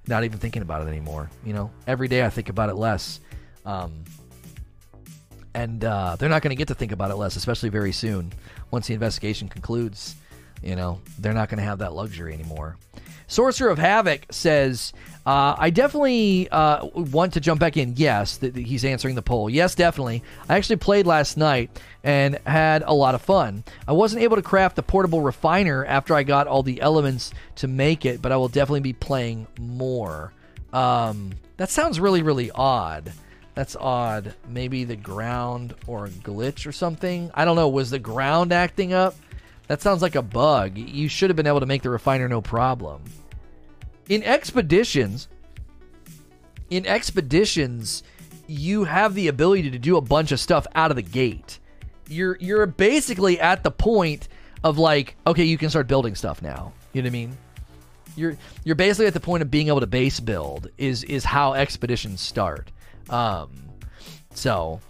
not 0.09 0.25
even 0.25 0.41
thinking 0.41 0.63
about 0.63 0.83
it 0.83 0.89
anymore. 0.91 1.31
You 1.45 1.53
know, 1.53 1.71
every 1.87 2.09
day 2.09 2.25
I 2.25 2.31
think 2.31 2.49
about 2.49 2.69
it 2.69 2.75
less. 2.75 3.21
Um, 3.65 4.03
and 5.55 5.85
uh, 5.85 6.17
they're 6.17 6.29
not 6.29 6.43
going 6.43 6.51
to 6.51 6.57
get 6.57 6.67
to 6.67 6.75
think 6.75 6.91
about 6.91 7.13
it 7.13 7.15
less, 7.15 7.37
especially 7.37 7.69
very 7.69 7.93
soon. 7.93 8.33
Once 8.73 8.89
the 8.89 8.95
investigation 8.95 9.49
concludes, 9.49 10.17
you 10.65 10.75
know, 10.75 11.01
they're 11.21 11.33
not 11.33 11.49
going 11.49 11.59
to 11.59 11.65
have 11.65 11.79
that 11.79 11.93
luxury 11.93 12.35
anymore. 12.35 12.77
Sorcerer 13.29 13.70
of 13.70 13.79
Havoc 13.79 14.26
says, 14.31 14.93
uh, 15.24 15.55
I 15.59 15.68
definitely 15.70 16.49
uh, 16.49 16.87
want 16.87 17.35
to 17.35 17.41
jump 17.41 17.61
back 17.61 17.76
in. 17.76 17.95
Yes, 17.97 18.39
th- 18.39 18.55
th- 18.55 18.66
he's 18.66 18.85
answering 18.85 19.14
the 19.14 19.22
poll. 19.22 19.51
Yes, 19.51 19.74
definitely. 19.74 20.22
I 20.49 20.57
actually 20.57 20.76
played 20.76 21.07
last 21.07 21.37
night 21.37 21.70
and 22.03 22.39
had 22.47 22.83
a 22.83 22.95
lot 22.95 23.14
of 23.14 23.20
fun. 23.20 23.62
I 23.87 23.93
wasn't 23.93 24.22
able 24.22 24.37
to 24.37 24.43
craft 24.43 24.76
the 24.76 24.83
portable 24.83 25.20
refiner 25.20 25.85
after 25.85 26.14
I 26.14 26.22
got 26.22 26.47
all 26.47 26.62
the 26.62 26.81
elements 26.81 27.33
to 27.57 27.68
make 27.68 28.07
it, 28.07 28.22
but 28.22 28.33
I 28.33 28.37
will 28.39 28.49
definitely 28.49 28.81
be 28.81 28.95
playing 28.95 29.47
more. 29.61 30.33
Um, 30.72 31.33
that 31.59 31.68
sounds 31.70 32.01
really, 32.01 32.22
really 32.22 32.51
odd. 32.51 33.12
That's 33.55 33.76
odd. 33.76 34.35
Maybe 34.49 34.85
the 34.85 34.97
ground 34.97 35.74
or 35.87 36.07
a 36.07 36.11
glitch 36.11 36.66
or 36.66 36.72
something. 36.72 37.31
I 37.35 37.45
don't 37.45 37.57
know. 37.57 37.68
Was 37.68 37.91
the 37.91 37.99
ground 37.99 38.53
acting 38.53 38.95
up? 38.95 39.14
That 39.69 39.83
sounds 39.83 40.03
like 40.03 40.14
a 40.14 40.23
bug. 40.23 40.77
You 40.77 41.09
should 41.09 41.31
have 41.31 41.37
been 41.37 41.47
able 41.47 41.61
to 41.61 41.66
make 41.66 41.83
the 41.83 41.91
refiner 41.91 42.29
no 42.29 42.41
problem. 42.41 43.05
In 44.09 44.23
expeditions, 44.23 45.29
in 46.71 46.87
expeditions, 46.87 48.03
you 48.47 48.85
have 48.85 49.14
the 49.14 49.29
ability 49.29 49.71
to 49.71 49.79
do 49.79 49.99
a 49.99 50.01
bunch 50.01 50.33
of 50.33 50.41
stuff 50.41 50.66
out 50.75 50.91
of 50.91 50.97
the 50.97 51.03
gate. 51.03 51.59
You're 52.09 52.39
you're 52.41 52.66
basically 52.66 53.39
at 53.39 53.62
the 53.62 53.71
point 53.71 54.29
of 54.64 54.79
like, 54.79 55.16
okay, 55.27 55.45
you 55.45 55.59
can 55.59 55.69
start 55.69 55.87
building 55.87 56.14
stuff 56.14 56.41
now. 56.41 56.73
You 56.95 57.03
know 57.03 57.07
what 57.07 57.11
I 57.11 57.12
mean? 57.12 57.39
You're 58.16 58.37
you're 58.64 58.75
basically 58.75 59.07
at 59.07 59.14
the 59.14 59.21
point 59.21 59.43
of 59.43 59.51
being 59.51 59.69
able 59.69 59.81
to 59.81 59.87
base 59.87 60.19
build 60.19 60.71
is 60.79 61.05
is 61.05 61.25
how 61.25 61.53
expeditions 61.53 62.23
start. 62.23 62.73
Um, 63.11 63.51
so 64.33 64.81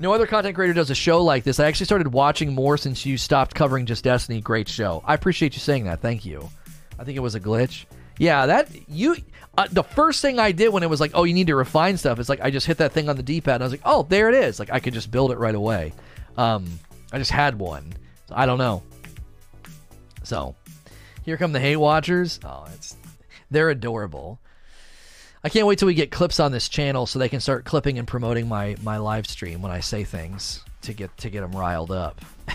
no 0.00 0.12
other 0.12 0.26
content 0.26 0.54
creator 0.54 0.74
does 0.74 0.90
a 0.90 0.94
show 0.94 1.22
like 1.22 1.44
this. 1.44 1.60
I 1.60 1.66
actually 1.66 1.86
started 1.86 2.12
watching 2.12 2.54
more 2.54 2.76
since 2.76 3.04
you 3.04 3.18
stopped 3.18 3.54
covering 3.54 3.86
just 3.86 4.04
Destiny. 4.04 4.40
Great 4.40 4.68
show. 4.68 5.02
I 5.04 5.14
appreciate 5.14 5.54
you 5.54 5.60
saying 5.60 5.84
that. 5.84 6.00
Thank 6.00 6.24
you. 6.24 6.48
I 6.98 7.04
think 7.04 7.16
it 7.16 7.20
was 7.20 7.34
a 7.34 7.40
glitch. 7.40 7.84
Yeah, 8.18 8.46
that 8.46 8.68
you. 8.88 9.16
Uh, 9.56 9.66
the 9.70 9.82
first 9.82 10.22
thing 10.22 10.38
I 10.38 10.52
did 10.52 10.68
when 10.72 10.82
it 10.84 10.90
was 10.90 11.00
like, 11.00 11.12
oh, 11.14 11.24
you 11.24 11.34
need 11.34 11.48
to 11.48 11.56
refine 11.56 11.96
stuff, 11.96 12.20
is 12.20 12.28
like 12.28 12.40
I 12.40 12.50
just 12.50 12.66
hit 12.66 12.78
that 12.78 12.92
thing 12.92 13.08
on 13.08 13.16
the 13.16 13.22
D-pad. 13.24 13.56
and 13.56 13.62
I 13.62 13.66
was 13.66 13.72
like, 13.72 13.82
oh, 13.84 14.04
there 14.08 14.28
it 14.28 14.34
is. 14.34 14.60
Like 14.60 14.70
I 14.70 14.78
could 14.78 14.94
just 14.94 15.10
build 15.10 15.32
it 15.32 15.38
right 15.38 15.54
away. 15.54 15.92
Um, 16.36 16.78
I 17.12 17.18
just 17.18 17.30
had 17.30 17.58
one. 17.58 17.92
So 18.28 18.34
I 18.36 18.46
don't 18.46 18.58
know. 18.58 18.82
So 20.22 20.54
here 21.24 21.36
come 21.36 21.52
the 21.52 21.60
hate 21.60 21.76
watchers. 21.76 22.38
Oh, 22.44 22.66
it's 22.74 22.96
they're 23.50 23.70
adorable. 23.70 24.40
I 25.44 25.48
can't 25.48 25.66
wait 25.66 25.78
till 25.78 25.86
we 25.86 25.94
get 25.94 26.10
clips 26.10 26.40
on 26.40 26.52
this 26.52 26.68
channel 26.68 27.06
so 27.06 27.18
they 27.18 27.28
can 27.28 27.40
start 27.40 27.64
clipping 27.64 27.98
and 27.98 28.08
promoting 28.08 28.48
my 28.48 28.76
my 28.82 28.98
live 28.98 29.26
stream 29.26 29.62
when 29.62 29.72
I 29.72 29.80
say 29.80 30.04
things 30.04 30.64
to 30.82 30.92
get 30.92 31.16
to 31.18 31.30
get 31.30 31.40
them 31.42 31.52
riled 31.52 31.90
up. 31.90 32.20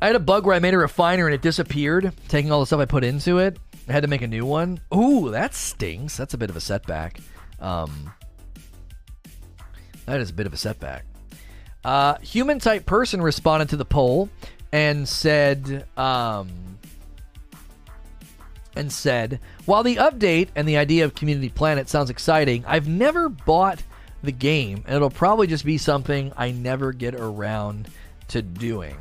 I 0.00 0.06
had 0.06 0.16
a 0.16 0.20
bug 0.20 0.46
where 0.46 0.56
I 0.56 0.58
made 0.58 0.74
a 0.74 0.78
refiner 0.78 1.26
and 1.26 1.34
it 1.34 1.42
disappeared, 1.42 2.12
taking 2.26 2.50
all 2.50 2.58
the 2.60 2.66
stuff 2.66 2.80
I 2.80 2.86
put 2.86 3.04
into 3.04 3.38
it. 3.38 3.58
I 3.88 3.92
had 3.92 4.02
to 4.02 4.08
make 4.08 4.22
a 4.22 4.26
new 4.26 4.44
one. 4.44 4.80
Ooh, 4.94 5.30
that 5.30 5.54
stinks. 5.54 6.16
That's 6.16 6.34
a 6.34 6.38
bit 6.38 6.50
of 6.50 6.56
a 6.56 6.60
setback. 6.60 7.20
Um, 7.60 8.12
that 10.06 10.20
is 10.20 10.30
a 10.30 10.32
bit 10.32 10.46
of 10.46 10.52
a 10.52 10.56
setback. 10.56 11.04
Uh, 11.84 12.16
human 12.18 12.58
type 12.58 12.84
person 12.84 13.22
responded 13.22 13.68
to 13.70 13.76
the 13.76 13.84
poll 13.84 14.28
and 14.72 15.08
said, 15.08 15.86
um, 15.96 16.71
and 18.76 18.92
said, 18.92 19.40
While 19.66 19.82
the 19.82 19.96
update 19.96 20.48
and 20.54 20.66
the 20.66 20.76
idea 20.76 21.04
of 21.04 21.14
Community 21.14 21.48
Planet 21.48 21.88
sounds 21.88 22.10
exciting, 22.10 22.64
I've 22.66 22.88
never 22.88 23.28
bought 23.28 23.82
the 24.22 24.32
game, 24.32 24.84
and 24.86 24.96
it'll 24.96 25.10
probably 25.10 25.46
just 25.46 25.64
be 25.64 25.78
something 25.78 26.32
I 26.36 26.52
never 26.52 26.92
get 26.92 27.14
around 27.14 27.88
to 28.28 28.42
doing. 28.42 28.96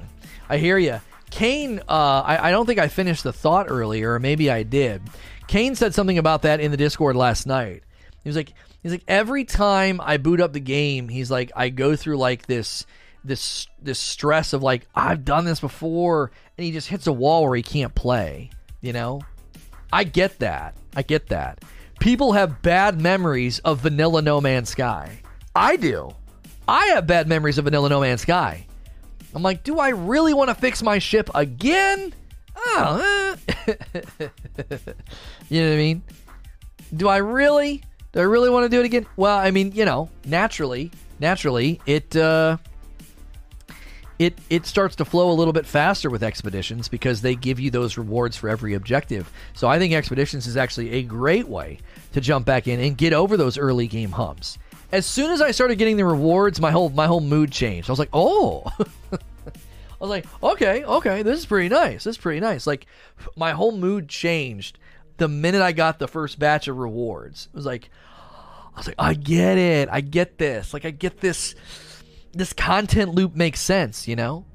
I 0.49 0.57
hear 0.57 0.77
you. 0.77 0.99
Kane, 1.29 1.79
uh, 1.87 2.21
I, 2.25 2.49
I, 2.49 2.51
don't 2.51 2.65
think 2.65 2.79
I 2.79 2.89
finished 2.89 3.23
the 3.23 3.31
thought 3.31 3.67
earlier, 3.69 4.13
or 4.13 4.19
maybe 4.19 4.51
I 4.51 4.63
did. 4.63 5.01
Kane 5.47 5.75
said 5.75 5.93
something 5.93 6.17
about 6.17 6.41
that 6.41 6.59
in 6.59 6.71
the 6.71 6.77
Discord 6.77 7.15
last 7.15 7.47
night. 7.47 7.83
He 8.23 8.29
was 8.29 8.35
like, 8.35 8.53
he's 8.83 8.91
like, 8.91 9.03
every 9.07 9.45
time 9.45 10.01
I 10.03 10.17
boot 10.17 10.41
up 10.41 10.51
the 10.53 10.59
game, 10.59 11.07
he's 11.07 11.31
like, 11.31 11.51
I 11.55 11.69
go 11.69 11.95
through 11.95 12.17
like 12.17 12.47
this, 12.47 12.85
this, 13.23 13.67
this 13.81 13.99
stress 13.99 14.51
of 14.53 14.61
like, 14.61 14.87
I've 14.93 15.23
done 15.23 15.45
this 15.45 15.61
before, 15.61 16.31
and 16.57 16.65
he 16.65 16.71
just 16.71 16.89
hits 16.89 17.07
a 17.07 17.13
wall 17.13 17.43
where 17.45 17.55
he 17.55 17.63
can't 17.63 17.95
play. 17.95 18.49
You 18.81 18.93
know, 18.93 19.21
I 19.93 20.03
get 20.03 20.39
that. 20.39 20.75
I 20.95 21.01
get 21.01 21.27
that. 21.27 21.63
People 21.99 22.33
have 22.33 22.61
bad 22.61 22.99
memories 22.99 23.59
of 23.59 23.79
Vanilla 23.79 24.21
No 24.21 24.41
Man's 24.41 24.69
Sky. 24.69 25.19
I 25.55 25.75
do. 25.75 26.11
I 26.67 26.87
have 26.87 27.05
bad 27.07 27.27
memories 27.27 27.57
of 27.57 27.65
Vanilla 27.65 27.89
No 27.89 28.01
Man's 28.01 28.21
Sky. 28.21 28.65
I'm 29.33 29.43
like, 29.43 29.63
do 29.63 29.79
I 29.79 29.89
really 29.89 30.33
want 30.33 30.49
to 30.49 30.55
fix 30.55 30.81
my 30.81 30.99
ship 30.99 31.29
again? 31.35 32.13
Oh, 32.55 33.37
eh. 33.47 33.53
you 35.49 35.61
know 35.61 35.69
what 35.69 35.73
I 35.73 35.77
mean? 35.77 36.03
Do 36.95 37.07
I 37.07 37.17
really? 37.17 37.83
Do 38.11 38.19
I 38.19 38.23
really 38.23 38.49
want 38.49 38.65
to 38.65 38.69
do 38.69 38.81
it 38.81 38.85
again? 38.85 39.05
Well, 39.15 39.37
I 39.37 39.51
mean, 39.51 39.71
you 39.71 39.85
know, 39.85 40.09
naturally, 40.25 40.91
naturally, 41.19 41.79
it 41.85 42.15
uh, 42.15 42.57
it 44.21 44.37
it 44.51 44.67
starts 44.67 44.95
to 44.97 45.03
flow 45.03 45.31
a 45.31 45.33
little 45.33 45.51
bit 45.51 45.65
faster 45.65 46.07
with 46.11 46.21
expeditions 46.21 46.87
because 46.87 47.21
they 47.21 47.33
give 47.33 47.59
you 47.59 47.71
those 47.71 47.97
rewards 47.97 48.37
for 48.37 48.49
every 48.49 48.75
objective. 48.75 49.31
So 49.53 49.67
I 49.67 49.79
think 49.79 49.95
expeditions 49.95 50.45
is 50.45 50.55
actually 50.55 50.91
a 50.91 51.01
great 51.01 51.47
way 51.47 51.79
to 52.13 52.21
jump 52.21 52.45
back 52.45 52.67
in 52.67 52.79
and 52.79 52.95
get 52.95 53.13
over 53.13 53.35
those 53.35 53.57
early 53.57 53.87
game 53.87 54.11
humps. 54.11 54.59
As 54.91 55.07
soon 55.07 55.31
as 55.31 55.41
I 55.41 55.49
started 55.49 55.79
getting 55.79 55.97
the 55.97 56.05
rewards, 56.05 56.61
my 56.61 56.69
whole 56.69 56.89
my 56.89 57.07
whole 57.07 57.19
mood 57.19 57.51
changed. 57.51 57.89
I 57.89 57.93
was 57.93 57.99
like, 57.99 58.09
"Oh." 58.13 58.63
I 59.11 59.17
was 59.99 60.09
like, 60.09 60.25
"Okay, 60.43 60.83
okay, 60.83 61.23
this 61.23 61.39
is 61.39 61.47
pretty 61.47 61.69
nice. 61.69 62.03
This 62.03 62.17
is 62.17 62.21
pretty 62.21 62.41
nice." 62.41 62.67
Like 62.67 62.85
my 63.35 63.53
whole 63.53 63.71
mood 63.71 64.07
changed 64.07 64.77
the 65.17 65.27
minute 65.27 65.63
I 65.63 65.71
got 65.71 65.97
the 65.97 66.07
first 66.07 66.37
batch 66.37 66.67
of 66.67 66.77
rewards. 66.77 67.47
It 67.51 67.55
was 67.55 67.65
like 67.65 67.89
I 68.75 68.77
was 68.77 68.85
like, 68.85 68.97
"I 68.99 69.15
get 69.15 69.57
it. 69.57 69.89
I 69.91 70.01
get 70.01 70.37
this. 70.37 70.75
Like 70.75 70.85
I 70.85 70.91
get 70.91 71.21
this 71.21 71.55
this 72.33 72.53
content 72.53 73.13
loop 73.13 73.35
makes 73.35 73.59
sense, 73.59 74.07
you 74.07 74.15
know?" 74.15 74.45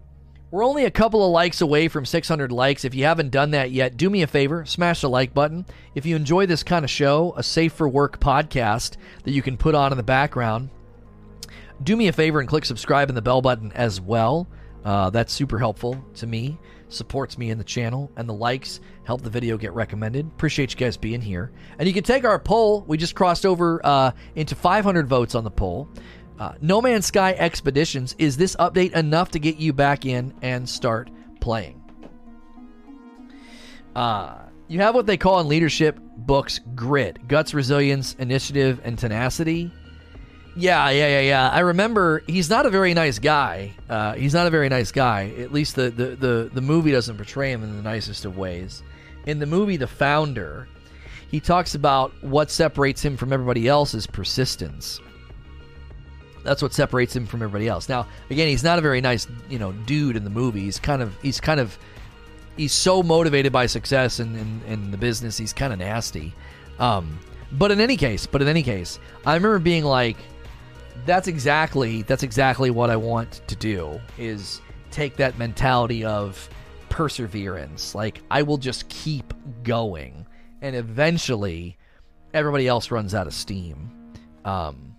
We're 0.53 0.64
only 0.64 0.85
a 0.85 0.91
couple 0.93 1.24
of 1.24 1.33
likes 1.33 1.61
away 1.61 1.89
from 1.89 2.07
600 2.07 2.53
likes. 2.53 2.85
If 2.85 2.95
you 2.95 3.05
haven't 3.05 3.31
done 3.31 3.51
that 3.51 3.72
yet, 3.72 3.97
do 3.97 4.09
me 4.09 4.22
a 4.22 4.29
favor, 4.29 4.64
smash 4.64 5.01
the 5.01 5.11
like 5.11 5.35
button. 5.35 5.66
If 5.97 6.07
you 6.07 6.14
enjoy 6.14 6.47
this 6.47 6.62
kind 6.62 6.85
of 6.85 6.91
show, 6.91 7.35
a 7.37 7.43
safe 7.43 7.72
for 7.72 7.89
work 7.89 8.20
podcast 8.20 8.97
that 9.24 9.33
you 9.33 9.43
can 9.43 9.57
put 9.57 9.74
on 9.74 9.93
in 9.93 9.97
the 9.97 10.05
background, 10.05 10.70
do 11.83 11.97
me 11.97 12.07
a 12.07 12.12
favor 12.12 12.39
and 12.39 12.49
click 12.49 12.64
subscribe 12.64 13.09
and 13.11 13.16
the 13.16 13.22
bell 13.22 13.43
button 13.43 13.72
as 13.72 14.01
well. 14.01 14.49
Uh, 14.85 15.11
that's 15.11 15.33
super 15.33 15.59
helpful 15.59 16.03
to 16.14 16.29
me, 16.29 16.57
supports 16.89 17.37
me 17.37 17.51
in 17.51 17.59
the 17.59 17.64
channel, 17.64 18.11
and 18.16 18.29
the 18.29 18.33
likes 18.33 18.79
help 19.03 19.22
the 19.22 19.31
video 19.31 19.59
get 19.59 19.74
recommended. 19.74 20.27
Appreciate 20.27 20.70
you 20.70 20.77
guys 20.79 20.97
being 20.97 21.20
here. 21.20 21.51
And 21.79 21.89
you 21.89 21.93
can 21.93 22.05
take 22.05 22.24
our 22.24 22.39
poll. 22.39 22.85
We 22.87 22.97
just 22.97 23.16
crossed 23.16 23.45
over 23.45 23.81
uh, 23.85 24.12
into 24.37 24.55
500 24.55 25.09
votes 25.09 25.35
on 25.35 25.43
the 25.43 25.51
poll. 25.51 25.89
Uh, 26.39 26.53
no 26.61 26.82
Man's 26.82 27.07
Sky 27.07 27.32
Expeditions, 27.32 28.14
is 28.18 28.37
this 28.37 28.57
update 28.57 28.93
enough 28.93 29.30
to 29.30 29.39
get 29.39 29.57
you 29.57 29.72
back 29.72 30.05
in 30.05 30.34
and 30.43 30.68
start 30.68 31.11
playing? 31.41 31.82
Uh, 33.95 34.37
you 34.68 34.80
have 34.80 34.95
what 34.95 35.07
they 35.07 35.16
call 35.16 35.41
in 35.41 35.49
leadership 35.49 35.99
books 36.18 36.61
grit, 36.74 37.26
guts, 37.26 37.55
resilience, 37.55 38.14
initiative, 38.14 38.80
and 38.84 38.99
tenacity. 38.99 39.72
Yeah, 40.55 40.91
yeah, 40.91 41.09
yeah, 41.09 41.20
yeah. 41.20 41.51
I 41.51 41.61
remember 41.61 42.22
he's 42.26 42.51
not 42.51 42.66
a 42.66 42.70
very 42.70 42.95
nice 42.95 43.18
guy. 43.18 43.74
Uh, 43.89 44.14
he's 44.14 44.34
not 44.34 44.47
a 44.47 44.51
very 44.51 44.68
nice 44.68 44.91
guy. 44.91 45.32
At 45.39 45.53
least 45.53 45.76
the, 45.76 45.91
the, 45.91 46.16
the, 46.16 46.51
the 46.53 46.61
movie 46.62 46.93
doesn't 46.93 47.16
portray 47.16 47.53
him 47.53 47.62
in 47.62 47.76
the 47.76 47.82
nicest 47.82 48.24
of 48.24 48.37
ways. 48.37 48.82
In 49.26 49.39
the 49.39 49.47
movie 49.47 49.76
The 49.76 49.87
Founder, 49.87 50.68
he 51.30 51.41
talks 51.41 51.74
about 51.74 52.12
what 52.22 52.51
separates 52.51 53.05
him 53.05 53.16
from 53.16 53.32
everybody 53.32 53.68
else 53.68 53.93
is 53.95 54.07
persistence. 54.07 55.01
That's 56.47 56.62
what 56.62 56.72
separates 56.72 57.14
him 57.14 57.26
from 57.26 57.42
everybody 57.42 57.68
else. 57.68 57.88
Now, 57.88 58.07
again, 58.30 58.49
he's 58.49 58.64
not 58.64 58.78
a 58.78 58.82
very 58.82 59.01
nice, 59.01 59.26
you 59.51 59.59
know, 59.59 59.72
dude 59.72 60.16
in 60.16 60.24
the 60.24 60.30
movie. 60.30 60.62
He's 60.62 60.78
kind 60.78 61.03
of 61.03 61.14
he's 61.20 61.40
kind 61.40 61.61
of 61.61 61.76
he's 62.57 62.72
so 62.72 63.03
motivated 63.03 63.53
by 63.53 63.66
success 63.66 64.20
in, 64.20 64.34
in, 64.36 64.62
in 64.66 64.90
the 64.90 64.97
business. 64.97 65.36
He's 65.36 65.53
kind 65.53 65.72
of 65.72 65.78
nasty. 65.78 66.32
Um, 66.78 67.18
but 67.53 67.70
in 67.70 67.80
any 67.80 67.97
case, 67.97 68.26
but 68.26 68.42
in 68.42 68.49
any 68.49 68.62
case, 68.62 68.99
I 69.24 69.34
remember 69.34 69.59
being 69.59 69.84
like, 69.84 70.16
that's 71.05 71.28
exactly 71.28 72.03
that's 72.03 72.22
exactly 72.22 72.70
what 72.70 72.90
I 72.90 72.97
want 72.97 73.42
to 73.47 73.57
do 73.57 74.01
is 74.18 74.61
take 74.90 75.16
that 75.16 75.38
mentality 75.38 76.05
of 76.05 76.49
perseverance. 76.88 77.94
Like 77.94 78.22
I 78.30 78.42
will 78.42 78.59
just 78.59 78.88
keep 78.88 79.32
going, 79.62 80.26
and 80.62 80.74
eventually, 80.74 81.76
everybody 82.34 82.66
else 82.66 82.90
runs 82.90 83.14
out 83.14 83.26
of 83.26 83.34
steam. 83.34 83.92
Um, 84.44 84.95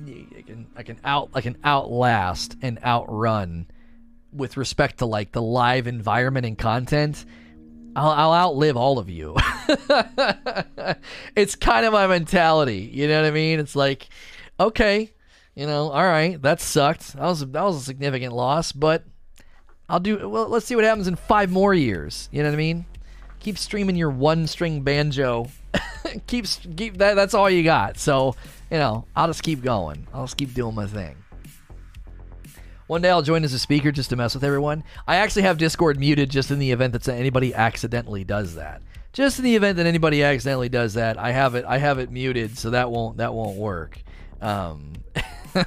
I 0.00 0.42
can 0.42 0.66
I 0.76 0.82
can 0.82 0.98
out 1.04 1.30
I 1.34 1.40
can 1.40 1.56
outlast 1.64 2.56
and 2.62 2.82
outrun 2.82 3.66
with 4.32 4.56
respect 4.56 4.98
to 4.98 5.06
like 5.06 5.32
the 5.32 5.42
live 5.42 5.86
environment 5.86 6.46
and 6.46 6.56
content. 6.56 7.24
I'll, 7.96 8.10
I'll 8.10 8.32
outlive 8.32 8.76
all 8.76 8.98
of 8.98 9.10
you. 9.10 9.36
it's 11.36 11.56
kind 11.56 11.84
of 11.84 11.92
my 11.92 12.06
mentality. 12.06 12.88
You 12.92 13.08
know 13.08 13.20
what 13.20 13.28
I 13.28 13.32
mean? 13.32 13.58
It's 13.58 13.74
like, 13.74 14.08
okay, 14.60 15.12
you 15.54 15.66
know, 15.66 15.90
all 15.90 16.04
right, 16.04 16.40
that 16.42 16.60
sucked. 16.60 17.14
That 17.14 17.22
was 17.22 17.40
that 17.40 17.62
was 17.62 17.76
a 17.76 17.80
significant 17.80 18.32
loss, 18.32 18.72
but 18.72 19.04
I'll 19.88 20.00
do. 20.00 20.28
Well, 20.28 20.48
let's 20.48 20.66
see 20.66 20.76
what 20.76 20.84
happens 20.84 21.08
in 21.08 21.16
five 21.16 21.50
more 21.50 21.74
years. 21.74 22.28
You 22.32 22.42
know 22.42 22.48
what 22.48 22.54
I 22.54 22.58
mean? 22.58 22.86
Keep 23.40 23.58
streaming 23.58 23.96
your 23.96 24.10
one 24.10 24.46
string 24.46 24.82
banjo. 24.82 25.48
keep 26.26 26.46
keep 26.76 26.98
that. 26.98 27.14
That's 27.14 27.34
all 27.34 27.50
you 27.50 27.64
got. 27.64 27.98
So 27.98 28.36
you 28.70 28.78
know, 28.78 29.06
I'll 29.16 29.26
just 29.26 29.42
keep 29.42 29.62
going. 29.62 30.06
I'll 30.12 30.24
just 30.24 30.36
keep 30.36 30.54
doing 30.54 30.74
my 30.74 30.86
thing. 30.86 31.16
One 32.86 33.02
day 33.02 33.10
I'll 33.10 33.22
join 33.22 33.44
as 33.44 33.52
a 33.52 33.58
speaker 33.58 33.92
just 33.92 34.10
to 34.10 34.16
mess 34.16 34.34
with 34.34 34.42
everyone. 34.42 34.82
I 35.06 35.16
actually 35.16 35.42
have 35.42 35.58
Discord 35.58 36.00
muted 36.00 36.28
just 36.28 36.50
in 36.50 36.58
the 36.58 36.72
event 36.72 36.92
that 36.92 37.08
anybody 37.08 37.54
accidentally 37.54 38.24
does 38.24 38.56
that. 38.56 38.82
Just 39.12 39.38
in 39.38 39.44
the 39.44 39.54
event 39.54 39.76
that 39.76 39.86
anybody 39.86 40.22
accidentally 40.22 40.68
does 40.68 40.94
that, 40.94 41.18
I 41.18 41.32
have 41.32 41.54
it. 41.54 41.64
I 41.64 41.78
have 41.78 41.98
it 41.98 42.10
muted, 42.10 42.58
so 42.58 42.70
that 42.70 42.90
won't 42.90 43.18
that 43.18 43.34
won't 43.34 43.56
work. 43.56 44.00
Um, 44.40 44.92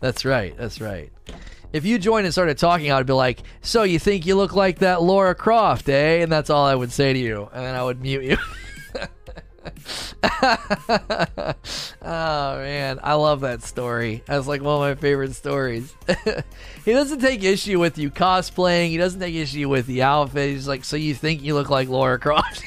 that's 0.00 0.24
right. 0.24 0.56
That's 0.56 0.80
right. 0.80 1.12
If 1.72 1.84
you 1.84 1.98
joined 1.98 2.26
and 2.26 2.34
started 2.34 2.58
talking, 2.58 2.92
I 2.92 2.96
would 2.96 3.06
be 3.06 3.12
like, 3.12 3.42
"So 3.60 3.82
you 3.82 3.98
think 3.98 4.26
you 4.26 4.36
look 4.36 4.54
like 4.54 4.80
that 4.80 5.02
Lara 5.02 5.34
Croft, 5.34 5.88
eh?" 5.88 6.22
And 6.22 6.30
that's 6.30 6.50
all 6.50 6.64
I 6.64 6.74
would 6.74 6.92
say 6.92 7.12
to 7.12 7.18
you, 7.18 7.48
and 7.52 7.64
then 7.64 7.74
I 7.74 7.82
would 7.82 8.00
mute 8.00 8.24
you. 8.24 8.36
oh 10.24 11.54
man, 12.02 13.00
I 13.02 13.14
love 13.14 13.40
that 13.40 13.62
story. 13.62 14.22
That's 14.26 14.46
like 14.46 14.62
one 14.62 14.74
of 14.74 14.80
my 14.80 15.00
favorite 15.00 15.34
stories. 15.34 15.94
he 16.84 16.92
doesn't 16.92 17.20
take 17.20 17.42
issue 17.42 17.78
with 17.78 17.98
you 17.98 18.10
cosplaying. 18.10 18.88
He 18.88 18.96
doesn't 18.96 19.20
take 19.20 19.34
issue 19.34 19.68
with 19.68 19.86
the 19.86 20.02
outfit. 20.02 20.50
He's 20.50 20.68
like, 20.68 20.84
so 20.84 20.96
you 20.96 21.14
think 21.14 21.42
you 21.42 21.54
look 21.54 21.70
like 21.70 21.88
Lara 21.88 22.18
Croft? 22.18 22.62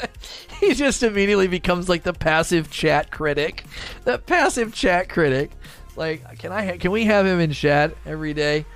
he 0.60 0.74
just 0.74 1.02
immediately 1.02 1.48
becomes 1.48 1.88
like 1.88 2.02
the 2.02 2.12
passive 2.12 2.70
chat 2.70 3.10
critic. 3.10 3.64
The 4.04 4.18
passive 4.18 4.74
chat 4.74 5.08
critic. 5.08 5.50
Like, 5.96 6.38
can 6.38 6.52
I? 6.52 6.66
Ha- 6.66 6.78
can 6.78 6.90
we 6.90 7.04
have 7.04 7.26
him 7.26 7.40
in 7.40 7.52
chat 7.52 7.94
every 8.06 8.34
day? 8.34 8.66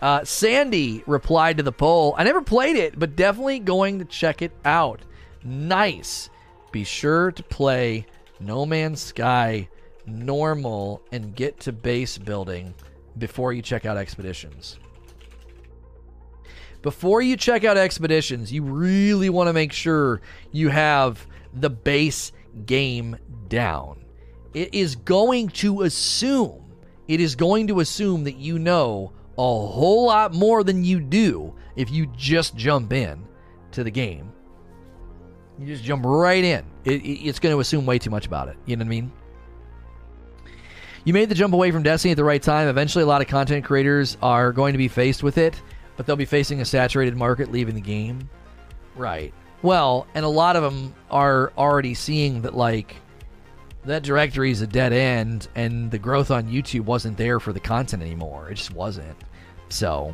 Uh, 0.00 0.24
Sandy 0.24 1.02
replied 1.06 1.56
to 1.56 1.62
the 1.62 1.72
poll. 1.72 2.14
I 2.18 2.24
never 2.24 2.42
played 2.42 2.76
it, 2.76 2.98
but 2.98 3.16
definitely 3.16 3.60
going 3.60 3.98
to 3.98 4.04
check 4.04 4.42
it 4.42 4.52
out. 4.64 5.00
Nice 5.42 6.28
be 6.76 6.84
sure 6.84 7.32
to 7.32 7.42
play 7.42 8.04
No 8.38 8.66
Man's 8.66 9.00
Sky 9.00 9.66
normal 10.04 11.00
and 11.10 11.34
get 11.34 11.58
to 11.60 11.72
base 11.72 12.18
building 12.18 12.74
before 13.16 13.54
you 13.54 13.62
check 13.62 13.86
out 13.86 13.96
Expeditions. 13.96 14.78
Before 16.82 17.22
you 17.22 17.34
check 17.38 17.64
out 17.64 17.78
Expeditions, 17.78 18.52
you 18.52 18.62
really 18.62 19.30
want 19.30 19.48
to 19.48 19.54
make 19.54 19.72
sure 19.72 20.20
you 20.52 20.68
have 20.68 21.26
the 21.54 21.70
base 21.70 22.32
game 22.66 23.16
down. 23.48 24.04
It 24.52 24.74
is 24.74 24.96
going 24.96 25.48
to 25.64 25.80
assume, 25.80 26.74
it 27.08 27.20
is 27.20 27.36
going 27.36 27.68
to 27.68 27.80
assume 27.80 28.24
that 28.24 28.36
you 28.36 28.58
know 28.58 29.14
a 29.38 29.40
whole 29.40 30.08
lot 30.08 30.34
more 30.34 30.62
than 30.62 30.84
you 30.84 31.00
do 31.00 31.54
if 31.74 31.90
you 31.90 32.04
just 32.18 32.54
jump 32.54 32.92
in 32.92 33.26
to 33.70 33.82
the 33.82 33.90
game 33.90 34.30
you 35.58 35.66
just 35.66 35.84
jump 35.84 36.04
right 36.04 36.42
in. 36.42 36.64
It, 36.84 37.02
it, 37.02 37.26
it's 37.26 37.38
going 37.38 37.54
to 37.54 37.60
assume 37.60 37.86
way 37.86 37.98
too 37.98 38.10
much 38.10 38.26
about 38.26 38.48
it. 38.48 38.56
You 38.66 38.76
know 38.76 38.80
what 38.82 38.86
I 38.86 38.90
mean? 38.90 39.12
You 41.04 41.12
made 41.12 41.28
the 41.28 41.34
jump 41.34 41.54
away 41.54 41.70
from 41.70 41.82
Destiny 41.82 42.12
at 42.12 42.16
the 42.16 42.24
right 42.24 42.42
time. 42.42 42.68
Eventually, 42.68 43.04
a 43.04 43.06
lot 43.06 43.20
of 43.20 43.28
content 43.28 43.64
creators 43.64 44.16
are 44.22 44.52
going 44.52 44.72
to 44.72 44.78
be 44.78 44.88
faced 44.88 45.22
with 45.22 45.38
it, 45.38 45.60
but 45.96 46.04
they'll 46.04 46.16
be 46.16 46.24
facing 46.24 46.60
a 46.60 46.64
saturated 46.64 47.16
market 47.16 47.52
leaving 47.52 47.76
the 47.76 47.80
game. 47.80 48.28
Right. 48.96 49.32
Well, 49.62 50.06
and 50.14 50.24
a 50.24 50.28
lot 50.28 50.56
of 50.56 50.62
them 50.62 50.94
are 51.10 51.52
already 51.56 51.94
seeing 51.94 52.42
that, 52.42 52.54
like, 52.54 52.96
that 53.84 54.02
directory 54.02 54.50
is 54.50 54.62
a 54.62 54.66
dead 54.66 54.92
end, 54.92 55.48
and 55.54 55.90
the 55.92 55.98
growth 55.98 56.32
on 56.32 56.48
YouTube 56.48 56.86
wasn't 56.86 57.16
there 57.16 57.38
for 57.38 57.52
the 57.52 57.60
content 57.60 58.02
anymore. 58.02 58.50
It 58.50 58.56
just 58.56 58.74
wasn't. 58.74 59.16
So, 59.68 60.12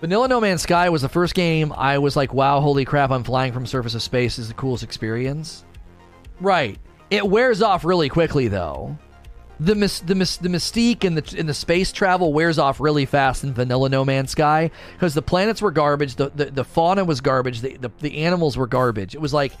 Vanilla 0.00 0.28
No 0.28 0.40
Man's 0.40 0.62
Sky 0.62 0.88
was 0.88 1.02
the 1.02 1.10
first 1.10 1.34
game 1.34 1.74
I 1.76 1.98
was 1.98 2.16
like, 2.16 2.32
wow, 2.32 2.60
holy 2.60 2.86
crap, 2.86 3.10
I'm 3.10 3.22
flying 3.22 3.52
from 3.52 3.66
surface 3.66 3.94
of 3.94 4.02
space 4.02 4.38
is 4.38 4.48
the 4.48 4.54
coolest 4.54 4.82
experience. 4.82 5.64
Right. 6.40 6.78
It 7.10 7.28
wears 7.28 7.60
off 7.60 7.84
really 7.84 8.08
quickly 8.08 8.48
though. 8.48 8.96
The 9.58 9.74
mis- 9.74 10.00
the 10.00 10.14
mis- 10.14 10.38
the 10.38 10.48
mystique 10.48 11.04
and 11.04 11.18
the 11.18 11.38
and 11.38 11.46
the 11.46 11.52
space 11.52 11.92
travel 11.92 12.32
wears 12.32 12.58
off 12.58 12.80
really 12.80 13.04
fast 13.04 13.44
in 13.44 13.52
Vanilla 13.52 13.90
No 13.90 14.06
Man's 14.06 14.30
Sky 14.30 14.70
because 14.94 15.12
the 15.12 15.20
planets 15.20 15.60
were 15.60 15.70
garbage, 15.70 16.14
the, 16.14 16.30
the 16.30 16.46
the 16.46 16.64
fauna 16.64 17.04
was 17.04 17.20
garbage, 17.20 17.60
the, 17.60 17.76
the 17.76 17.90
the 18.00 18.18
animals 18.22 18.56
were 18.56 18.66
garbage. 18.66 19.14
It 19.14 19.20
was 19.20 19.34
like 19.34 19.52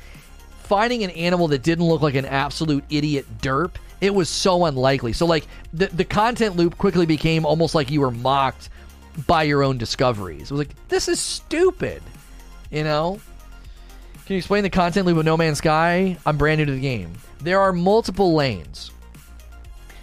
finding 0.62 1.04
an 1.04 1.10
animal 1.10 1.48
that 1.48 1.62
didn't 1.62 1.84
look 1.84 2.00
like 2.00 2.14
an 2.14 2.24
absolute 2.24 2.82
idiot 2.88 3.26
derp. 3.42 3.72
It 4.00 4.14
was 4.14 4.30
so 4.30 4.64
unlikely. 4.64 5.12
So 5.12 5.26
like 5.26 5.46
the 5.74 5.88
the 5.88 6.04
content 6.06 6.56
loop 6.56 6.78
quickly 6.78 7.04
became 7.04 7.44
almost 7.44 7.74
like 7.74 7.90
you 7.90 8.00
were 8.00 8.10
mocked 8.10 8.70
by 9.26 9.44
your 9.44 9.62
own 9.62 9.78
discoveries. 9.78 10.42
It 10.42 10.50
was 10.50 10.58
like 10.58 10.88
this 10.88 11.08
is 11.08 11.20
stupid, 11.20 12.02
you 12.70 12.84
know. 12.84 13.20
Can 14.26 14.34
you 14.34 14.38
explain 14.38 14.62
the 14.62 14.70
content 14.70 15.06
loop 15.06 15.18
of 15.18 15.24
No 15.24 15.36
Man's 15.36 15.58
Sky? 15.58 16.16
I'm 16.24 16.38
brand 16.38 16.58
new 16.58 16.66
to 16.66 16.72
the 16.72 16.80
game. 16.80 17.12
There 17.40 17.60
are 17.60 17.72
multiple 17.72 18.34
lanes. 18.34 18.92